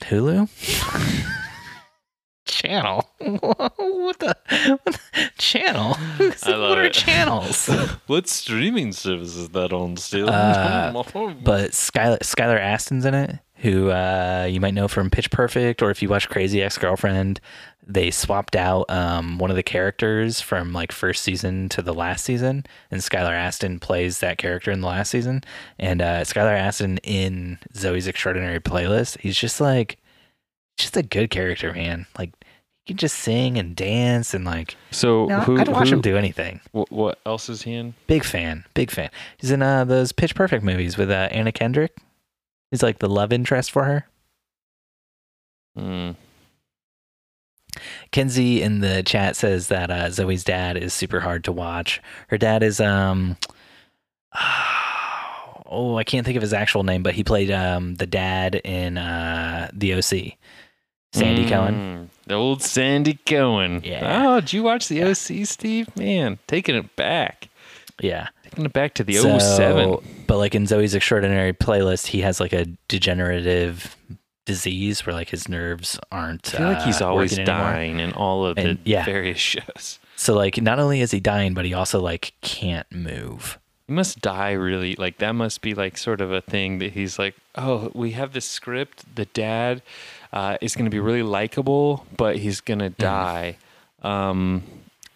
Hulu? 0.02 0.48
channel? 2.46 3.10
what 3.20 4.20
the, 4.20 4.38
what 4.84 4.84
the 4.84 5.00
channel? 5.38 5.96
I 6.00 6.34
love 6.52 6.70
what 6.70 6.78
are 6.78 6.84
it. 6.84 6.94
channels? 6.94 7.68
what 8.08 8.28
streaming 8.28 8.92
service 8.92 9.36
is 9.36 9.50
that 9.50 9.74
on 9.74 9.98
still? 9.98 10.30
Uh, 10.30 10.92
but 10.92 11.72
Skylar, 11.72 12.20
Skylar 12.20 12.60
Astin's 12.60 13.06
in 13.06 13.14
it, 13.16 13.40
who 13.66 13.90
uh, 13.92 14.48
you 14.50 14.60
might 14.62 14.74
know 14.74 14.88
from 14.88 15.10
Pitch 15.10 15.30
Perfect, 15.32 15.82
or 15.82 15.90
if 15.92 16.02
you 16.02 16.08
watch 16.10 16.30
Crazy 16.30 16.62
Ex 16.62 16.78
Girlfriend, 16.78 17.40
they 17.88 18.10
swapped 18.12 18.56
out 18.56 18.90
um, 18.90 19.38
one 19.38 19.50
of 19.50 19.56
the 19.56 19.64
characters 19.64 20.40
from 20.42 20.72
like 20.74 20.92
first 20.92 21.22
season 21.24 21.68
to 21.70 21.82
the 21.82 21.94
last 21.94 22.24
season, 22.26 22.66
and 22.92 23.02
Skylar 23.02 23.34
Astin 23.34 23.80
plays 23.80 24.20
that 24.20 24.38
character 24.38 24.72
in 24.72 24.82
the 24.82 24.88
last 24.88 25.10
season. 25.10 25.44
And 25.78 26.02
uh, 26.02 26.22
Skylar 26.22 26.58
Astin 26.58 26.98
in 27.04 27.60
Zoey's 27.74 28.08
Extraordinary 28.08 28.60
Playlist, 28.60 29.20
he's 29.20 29.38
just 29.38 29.60
like, 29.60 29.98
just 30.78 30.96
a 30.98 31.04
good 31.04 31.30
character, 31.30 31.74
man. 31.74 32.06
Like 32.18 32.32
he 32.86 32.94
can 32.94 32.98
just 32.98 33.18
sing 33.18 33.58
and 33.58 33.76
dance 33.76 34.34
and 34.34 34.46
like. 34.46 34.76
so 34.92 35.26
No, 35.26 35.40
who, 35.42 35.60
I'd 35.60 35.68
watch 35.70 35.90
who- 35.90 35.96
him 35.96 36.02
do 36.02 36.18
anything. 36.18 36.62
What, 36.72 36.92
what 36.92 37.20
else 37.26 37.50
is 37.50 37.64
he 37.64 37.74
in? 37.74 37.94
Big 38.08 38.24
fan, 38.24 38.66
big 38.74 38.92
fan. 38.92 39.10
He's 39.38 39.52
in 39.52 39.62
uh, 39.62 39.86
those 39.86 40.12
Pitch 40.12 40.36
Perfect 40.36 40.64
movies 40.64 40.98
with 40.98 41.10
uh, 41.10 41.30
Anna 41.32 41.52
Kendrick. 41.52 41.98
He's 42.76 42.84
like 42.84 43.00
the 43.00 43.08
love 43.08 43.32
interest 43.32 43.72
for 43.72 43.86
her. 43.86 44.06
Hmm. 45.78 46.12
Kenzie 48.12 48.62
in 48.62 48.82
the 48.82 49.02
chat 49.02 49.38
says 49.38 49.70
that 49.70 49.90
uh, 49.90 50.08
Zoey's 50.08 50.44
dad 50.44 50.76
is 50.76 50.94
super 50.94 51.22
hard 51.22 51.46
to 51.46 51.54
watch. 51.54 52.02
Her 52.28 52.38
dad 52.38 52.64
is 52.64 52.82
um 52.82 53.38
oh 55.66 55.96
I 55.98 56.04
can't 56.04 56.26
think 56.26 56.36
of 56.36 56.42
his 56.42 56.52
actual 56.52 56.84
name, 56.84 57.02
but 57.02 57.14
he 57.14 57.24
played 57.24 57.50
um 57.50 57.96
the 57.96 58.06
dad 58.08 58.56
in 58.56 58.98
uh 58.98 59.70
the 59.72 59.94
OC. 59.94 60.34
Sandy 61.14 61.48
Cohen. 61.48 61.76
Mm, 61.76 62.28
The 62.28 62.34
old 62.34 62.62
Sandy 62.62 63.18
Cohen. 63.26 63.80
Yeah. 63.86 64.28
Oh, 64.28 64.42
did 64.42 64.52
you 64.52 64.64
watch 64.64 64.90
the 64.90 64.96
Yeah. 64.96 65.08
OC, 65.12 65.46
Steve? 65.48 65.96
Man, 65.96 66.40
taking 66.46 66.76
it 66.76 66.94
back. 66.98 67.48
Yeah. 68.02 68.28
Taking 68.50 68.66
it 68.66 68.74
back 68.74 68.94
to 68.96 69.04
the 69.04 69.14
So, 69.16 69.38
07. 69.40 69.98
But 70.28 70.38
like 70.38 70.56
in 70.56 70.64
Zoey's 70.66 70.96
extraordinary 70.96 71.54
playlist, 71.54 72.08
he 72.08 72.22
has 72.22 72.40
like 72.40 72.54
a 72.54 72.66
degenerative 72.88 73.96
disease 74.46 75.06
where 75.06 75.14
like 75.14 75.30
his 75.30 75.50
nerves 75.50 76.00
aren't. 76.12 76.54
I 76.54 76.58
feel 76.58 76.68
like 76.68 76.82
he's 76.84 77.02
uh, 77.02 77.08
always 77.10 77.32
working 77.32 77.50
anymore. 77.50 77.72
dying 77.72 78.00
in 78.00 78.14
all 78.14 78.46
of 78.46 78.58
And- 78.58 78.78
the 78.84 78.90
yeah. 78.92 79.06
various 79.06 79.40
shows. 79.40 80.00
So 80.16 80.34
like 80.34 80.62
not 80.62 80.80
only 80.80 81.02
is 81.02 81.12
he 81.12 81.20
dying, 81.20 81.54
but 81.54 81.66
he 81.66 81.74
also 81.74 82.00
like 82.00 82.34
can't 82.42 82.90
move. 82.92 83.60
He 83.88 83.94
must 83.94 84.22
die 84.22 84.52
really. 84.54 84.96
Like, 84.96 85.18
that 85.20 85.34
must 85.34 85.62
be 85.62 85.76
like 85.76 85.96
sort 85.98 86.20
of 86.22 86.32
a 86.32 86.42
thing 86.42 86.80
that 86.80 86.94
he's 86.94 87.20
like, 87.20 87.36
oh, 87.56 87.92
we 87.94 88.12
have 88.12 88.34
this 88.34 88.46
script. 88.50 89.04
The 89.16 89.26
dad 89.26 89.84
uh, 90.34 90.58
is 90.60 90.76
going 90.76 90.86
to 90.86 90.90
be 90.92 91.00
really 91.00 91.22
likable, 91.22 92.06
but 92.18 92.38
he's 92.38 92.62
going 92.62 92.80
to 92.80 92.90
die. 92.90 93.58
Um, 94.02 94.64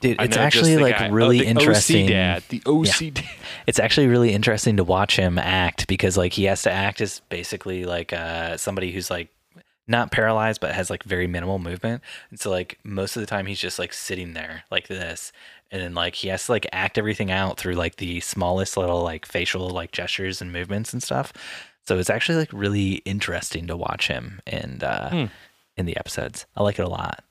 Dude, 0.01 0.21
it's 0.21 0.37
actually 0.37 0.77
like 0.77 0.97
guy. 0.97 1.09
Oh, 1.09 1.11
really 1.11 1.39
the 1.39 1.45
interesting. 1.47 2.05
OC 2.05 2.09
dad. 2.09 2.43
The 2.49 2.61
OC 2.65 3.13
dad. 3.13 3.25
It's 3.67 3.79
actually 3.79 4.07
really 4.07 4.33
interesting 4.33 4.77
to 4.77 4.83
watch 4.83 5.15
him 5.15 5.37
act 5.37 5.85
because 5.87 6.17
like 6.17 6.33
he 6.33 6.45
has 6.45 6.63
to 6.63 6.71
act 6.71 7.01
as 7.01 7.19
basically 7.29 7.85
like 7.85 8.13
uh 8.13 8.57
somebody 8.57 8.91
who's 8.91 9.11
like 9.11 9.27
not 9.87 10.11
paralyzed 10.11 10.59
but 10.61 10.73
has 10.73 10.89
like 10.89 11.03
very 11.03 11.27
minimal 11.27 11.59
movement. 11.59 12.01
And 12.31 12.39
so 12.39 12.49
like 12.49 12.79
most 12.83 13.15
of 13.15 13.21
the 13.21 13.27
time 13.27 13.45
he's 13.45 13.59
just 13.59 13.77
like 13.77 13.93
sitting 13.93 14.33
there 14.33 14.63
like 14.71 14.87
this. 14.87 15.31
And 15.71 15.81
then 15.81 15.93
like 15.93 16.15
he 16.15 16.29
has 16.29 16.45
to 16.47 16.51
like 16.53 16.65
act 16.71 16.97
everything 16.97 17.29
out 17.31 17.59
through 17.59 17.73
like 17.75 17.97
the 17.97 18.21
smallest 18.21 18.75
little 18.77 19.03
like 19.03 19.25
facial 19.25 19.69
like 19.69 19.91
gestures 19.91 20.41
and 20.41 20.51
movements 20.51 20.93
and 20.93 21.03
stuff. 21.03 21.31
So 21.85 21.99
it's 21.99 22.09
actually 22.09 22.37
like 22.39 22.53
really 22.53 22.93
interesting 23.05 23.67
to 23.67 23.77
watch 23.77 24.07
him 24.07 24.39
and 24.47 24.83
uh 24.83 25.09
Hmm. 25.09 25.25
in 25.77 25.85
the 25.85 25.97
episodes. 25.97 26.45
I 26.55 26.63
like 26.63 26.79
it 26.79 26.85
a 26.85 26.89
lot. 26.89 27.23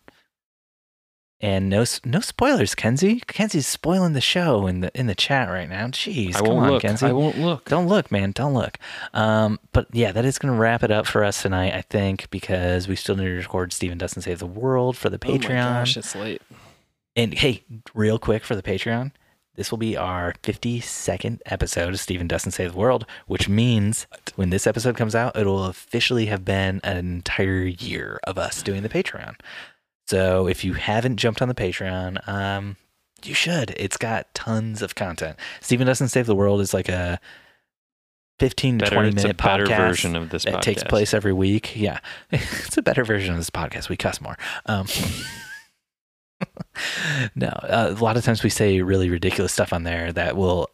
And 1.40 1.68
no 1.70 1.84
no 2.04 2.18
spoilers, 2.18 2.74
Kenzie. 2.74 3.20
Kenzie's 3.28 3.66
spoiling 3.66 4.12
the 4.12 4.20
show 4.20 4.66
in 4.66 4.80
the 4.80 4.90
in 4.98 5.06
the 5.06 5.14
chat 5.14 5.48
right 5.48 5.68
now. 5.68 5.86
Jeez, 5.86 6.34
I 6.34 6.40
come 6.40 6.58
on, 6.58 6.70
look. 6.70 6.82
Kenzie. 6.82 7.06
I 7.06 7.12
won't 7.12 7.38
look. 7.38 7.68
Don't 7.68 7.86
look, 7.86 8.10
man. 8.10 8.32
Don't 8.32 8.54
look. 8.54 8.76
Um, 9.14 9.60
but 9.72 9.86
yeah, 9.92 10.10
that 10.10 10.24
is 10.24 10.36
going 10.38 10.52
to 10.52 10.58
wrap 10.58 10.82
it 10.82 10.90
up 10.90 11.06
for 11.06 11.22
us 11.22 11.40
tonight, 11.42 11.74
I 11.74 11.82
think, 11.82 12.28
because 12.30 12.88
we 12.88 12.96
still 12.96 13.14
need 13.14 13.26
to 13.26 13.34
record 13.36 13.72
Steven 13.72 13.98
Doesn't 13.98 14.22
Save 14.22 14.40
the 14.40 14.46
World 14.46 14.96
for 14.96 15.10
the 15.10 15.18
Patreon. 15.18 15.44
Oh 15.44 15.70
my 15.70 15.78
gosh, 15.78 15.96
it's 15.96 16.16
late. 16.16 16.42
And 17.14 17.34
hey, 17.34 17.62
real 17.94 18.18
quick 18.18 18.42
for 18.42 18.56
the 18.56 18.62
Patreon, 18.62 19.12
this 19.54 19.70
will 19.70 19.78
be 19.78 19.96
our 19.96 20.34
52nd 20.42 21.40
episode 21.46 21.90
of 21.90 22.00
Steven 22.00 22.26
Doesn't 22.26 22.52
Save 22.52 22.72
the 22.72 22.78
World, 22.78 23.06
which 23.26 23.48
means 23.48 24.08
when 24.34 24.50
this 24.50 24.66
episode 24.66 24.96
comes 24.96 25.14
out, 25.14 25.36
it'll 25.36 25.66
officially 25.66 26.26
have 26.26 26.44
been 26.44 26.80
an 26.82 26.96
entire 26.96 27.62
year 27.62 28.18
of 28.24 28.38
us 28.38 28.62
doing 28.62 28.82
the 28.82 28.88
Patreon. 28.88 29.34
So 30.08 30.48
if 30.48 30.64
you 30.64 30.72
haven't 30.72 31.16
jumped 31.16 31.42
on 31.42 31.48
the 31.48 31.54
Patreon, 31.54 32.26
um, 32.26 32.76
you 33.24 33.34
should. 33.34 33.74
It's 33.76 33.98
got 33.98 34.32
tons 34.34 34.80
of 34.80 34.94
content. 34.94 35.36
Steven 35.60 35.86
Doesn't 35.86 36.08
Save 36.08 36.24
the 36.24 36.34
World 36.34 36.62
is 36.62 36.72
like 36.72 36.88
a 36.88 37.20
15 38.38 38.78
to 38.78 38.84
Better, 38.84 38.94
20 38.94 39.08
it's 39.08 39.24
a 39.24 39.26
minute 39.26 39.36
better 39.36 39.66
podcast 39.66 39.76
version 39.76 40.16
of 40.16 40.30
this 40.30 40.44
that 40.44 40.54
podcast. 40.54 40.62
takes 40.62 40.82
place 40.84 41.12
every 41.12 41.34
week. 41.34 41.76
Yeah, 41.76 42.00
it's 42.30 42.78
a 42.78 42.82
better 42.82 43.04
version 43.04 43.32
of 43.32 43.38
this 43.38 43.50
podcast. 43.50 43.90
We 43.90 43.98
cuss 43.98 44.18
more. 44.22 44.38
Um, 44.64 44.86
no, 47.34 47.48
uh, 47.48 47.94
a 47.94 48.02
lot 48.02 48.16
of 48.16 48.24
times 48.24 48.42
we 48.42 48.48
say 48.48 48.80
really 48.80 49.10
ridiculous 49.10 49.52
stuff 49.52 49.74
on 49.74 49.82
there 49.82 50.10
that 50.14 50.38
will 50.38 50.70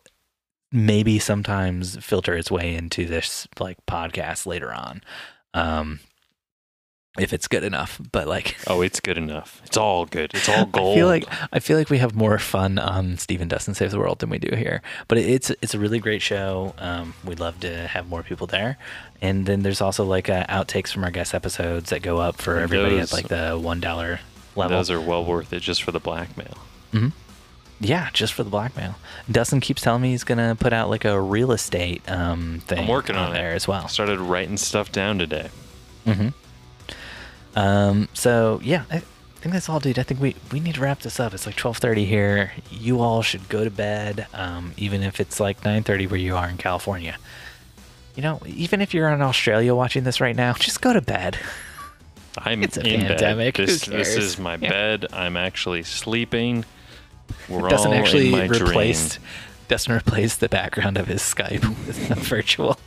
maybe 0.71 1.19
sometimes 1.19 1.97
filter 1.97 2.37
its 2.37 2.53
way 2.53 2.73
into 2.73 3.05
this 3.05 3.49
like 3.59 3.79
podcast 3.87 4.47
later 4.47 4.73
on, 4.73 5.03
um, 5.55 5.99
if 7.19 7.33
it's 7.33 7.47
good 7.49 7.63
enough. 7.65 8.01
But 8.13 8.27
like, 8.27 8.57
Oh, 8.67 8.81
it's 8.83 9.01
good 9.01 9.17
enough. 9.19 9.61
It's 9.65 9.77
all 9.77 10.05
good. 10.07 10.33
It's 10.35 10.49
all 10.49 10.67
gold. 10.67 10.93
I 10.93 10.99
feel 10.99 11.07
like 11.07 11.25
I 11.53 11.59
feel 11.61 11.77
like 11.79 11.91
we 11.91 11.99
have 11.99 12.15
more 12.15 12.39
fun 12.39 12.79
on 12.79 13.17
Steven 13.19 13.49
Dustin 13.49 13.75
Saves 13.75 13.93
the 13.93 13.99
World 13.99 14.19
than 14.19 14.31
we 14.31 14.39
do 14.39 14.55
here. 14.57 14.83
But 15.09 15.19
it's 15.19 15.51
it's 15.63 15.75
a 15.75 15.79
really 15.79 15.99
great 16.01 16.23
show. 16.23 16.75
Um, 16.79 17.15
we'd 17.25 17.41
love 17.41 17.61
to 17.61 17.87
have 17.89 18.09
more 18.09 18.23
people 18.23 18.47
there. 18.47 18.79
And 19.23 19.47
then 19.47 19.63
there's 19.63 19.81
also 19.81 20.05
like 20.05 20.29
uh, 20.29 20.45
outtakes 20.47 20.93
from 20.93 21.05
our 21.05 21.11
guest 21.11 21.35
episodes 21.35 21.91
that 21.91 22.03
go 22.03 22.19
up 22.19 22.37
for 22.43 22.55
And 22.55 22.63
everybody 22.65 22.97
those- 22.97 23.13
at 23.13 23.17
like 23.17 23.29
the 23.29 23.59
one 23.59 23.81
dollar 23.81 24.21
level. 24.57 24.77
those 24.77 24.91
are 24.91 25.01
well 25.01 25.25
worth 25.25 25.53
it 25.53 25.61
just 25.61 25.83
for 25.83 25.93
the 25.93 26.01
blackmail. 26.01 26.59
yeah, 27.81 28.09
just 28.13 28.33
for 28.33 28.45
the 28.45 28.51
blackmail. 28.51 28.95
Dustin 29.31 29.61
keeps 29.61 29.83
telling 29.83 30.03
me 30.03 30.11
he's 30.11 30.25
gonna 30.25 30.57
put 30.59 30.73
out 30.73 30.89
like 30.91 31.05
a 31.05 31.21
real 31.21 31.53
estate 31.53 32.03
um 32.11 32.61
thing. 32.67 32.81
I'm 32.81 32.89
working 32.89 33.17
on, 33.17 33.31
it 33.31 33.35
there 33.35 33.53
as 33.53 33.67
well. 33.69 33.89
Started 33.89 34.21
writing 34.21 34.57
stuff 34.57 34.93
down 34.93 35.19
today. 35.19 35.49
Mm-hmm. 36.07 36.29
Um. 37.57 38.09
So 38.15 38.61
yeah, 38.63 38.85
I 38.91 38.99
think 39.37 39.53
that's 39.53 39.69
all, 39.69 39.81
dude. 39.81 39.99
I 39.99 40.03
think 40.03 40.21
we 40.21 40.35
we 40.53 40.61
need 40.61 40.75
to 40.77 40.81
wrap 40.81 41.01
this 41.01 41.21
up. 41.21 41.35
It's 41.35 41.47
like 41.47 41.57
twelve 41.57 41.79
thirty 41.79 42.05
here. 42.05 42.53
You 42.71 43.01
all 43.01 43.23
should 43.23 43.49
go 43.49 43.65
to 43.65 43.71
bed. 43.71 44.27
Um. 44.35 44.73
Even 44.77 45.03
if 45.03 45.21
it's 45.21 45.39
like 45.41 45.65
nine 45.65 45.83
thirty 45.83 46.07
where 46.07 46.19
you 46.21 46.37
are 46.37 46.49
in 46.49 46.57
California. 46.57 47.17
You 48.17 48.23
know, 48.23 48.41
even 48.47 48.81
if 48.81 48.95
you're 48.95 49.09
in 49.09 49.21
Australia 49.23 49.75
watching 49.75 50.05
this 50.05 50.21
right 50.21 50.37
now, 50.37 50.53
just 50.59 50.81
go 50.81 50.93
to 50.93 51.01
bed. 51.01 51.39
I'm 52.39 52.63
It's 52.65 52.77
a 52.77 52.81
in 52.87 53.01
pandemic. 53.07 53.57
bed. 53.57 53.67
This, 53.69 53.87
this 53.87 54.17
is 54.17 54.39
my 54.39 54.57
Yeah. 54.57 54.69
bed. 54.71 55.07
I'm 55.13 55.37
actually 55.37 55.83
sleeping. 55.85 56.65
We're 57.49 57.69
Doesn't 57.69 57.93
all 57.93 57.99
actually 57.99 58.27
in 58.27 58.33
my 58.33 58.47
replace. 58.47 59.17
dream. 59.17 59.27
Doesn't 59.69 59.93
replace 59.93 60.37
the 60.37 60.49
background 60.49 60.99
of 60.99 61.07
his 61.07 61.23
Skype 61.23 61.63
with 61.87 62.11
a 62.11 62.15
virtual. 62.17 62.79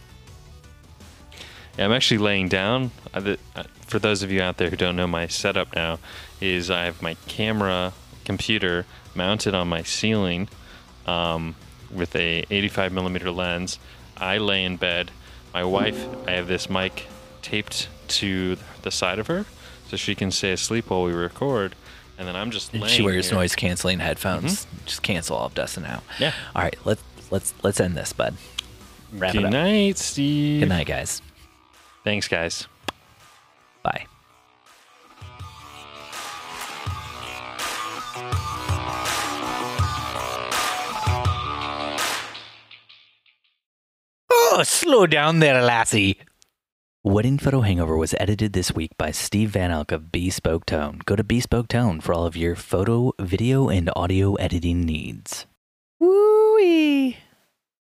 Yeah, 1.77 1.85
I'm 1.85 1.91
actually 1.91 2.17
laying 2.17 2.49
down. 2.49 2.91
Uh, 3.13 3.35
uh, 3.55 3.63
For 3.81 3.99
those 3.99 4.23
of 4.23 4.31
you 4.31 4.41
out 4.41 4.57
there 4.57 4.69
who 4.69 4.75
don't 4.75 4.95
know, 4.95 5.07
my 5.07 5.27
setup 5.27 5.75
now 5.75 5.99
is 6.41 6.69
I 6.69 6.85
have 6.85 7.01
my 7.01 7.15
camera 7.27 7.93
computer 8.25 8.85
mounted 9.15 9.53
on 9.55 9.67
my 9.67 9.83
ceiling, 9.83 10.49
um, 11.05 11.55
with 11.93 12.15
a 12.15 12.45
85 12.49 12.91
millimeter 12.91 13.31
lens. 13.31 13.79
I 14.17 14.37
lay 14.37 14.63
in 14.63 14.77
bed. 14.77 15.11
My 15.53 15.63
wife, 15.63 16.05
I 16.27 16.31
have 16.31 16.47
this 16.47 16.69
mic 16.69 17.07
taped 17.41 17.87
to 18.09 18.57
the 18.81 18.91
side 18.91 19.19
of 19.19 19.27
her, 19.27 19.45
so 19.89 19.97
she 19.97 20.15
can 20.15 20.31
stay 20.31 20.51
asleep 20.51 20.89
while 20.89 21.03
we 21.03 21.13
record. 21.13 21.75
And 22.17 22.27
then 22.27 22.35
I'm 22.35 22.51
just 22.51 22.73
laying. 22.73 22.87
She 22.87 23.03
wears 23.03 23.29
here. 23.29 23.37
noise 23.37 23.55
canceling 23.55 23.99
headphones. 23.99 24.65
Just 24.85 25.03
cancel 25.03 25.37
all 25.37 25.45
of 25.45 25.53
Dustin 25.53 25.85
out. 25.85 26.03
Yeah. 26.19 26.33
All 26.55 26.63
right, 26.63 26.75
let's 26.83 27.01
let's 27.31 27.53
let's 27.63 27.79
end 27.79 27.95
this, 27.95 28.11
bud. 28.11 28.35
Wrap 29.13 29.33
Good 29.33 29.51
night, 29.51 29.97
Steve. 29.97 30.61
Good 30.61 30.69
night, 30.69 30.87
guys. 30.87 31.21
Thanks, 32.07 32.29
guys. 32.29 32.69
Bye. 33.83 34.05
Oh, 44.31 44.63
slow 44.63 45.05
down 45.05 45.39
there, 45.39 45.61
lassie. 45.61 46.19
Wedding 47.03 47.37
Photo 47.37 47.59
Hangover 47.59 47.97
was 47.97 48.15
edited 48.17 48.53
this 48.53 48.71
week 48.71 48.91
by 48.97 49.11
Steve 49.11 49.49
Van 49.49 49.71
Elk 49.71 49.91
of 49.91 50.09
Bespoke 50.09 50.65
Tone. 50.65 51.01
Go 51.03 51.17
to 51.17 51.25
Bespoke 51.25 51.67
Tone 51.67 51.99
for 51.99 52.13
all 52.13 52.25
of 52.25 52.37
your 52.37 52.55
photo, 52.55 53.11
video, 53.19 53.67
and 53.67 53.89
audio 53.97 54.35
editing 54.35 54.85
needs. 54.85 55.45
Woo-wee. 55.99 57.17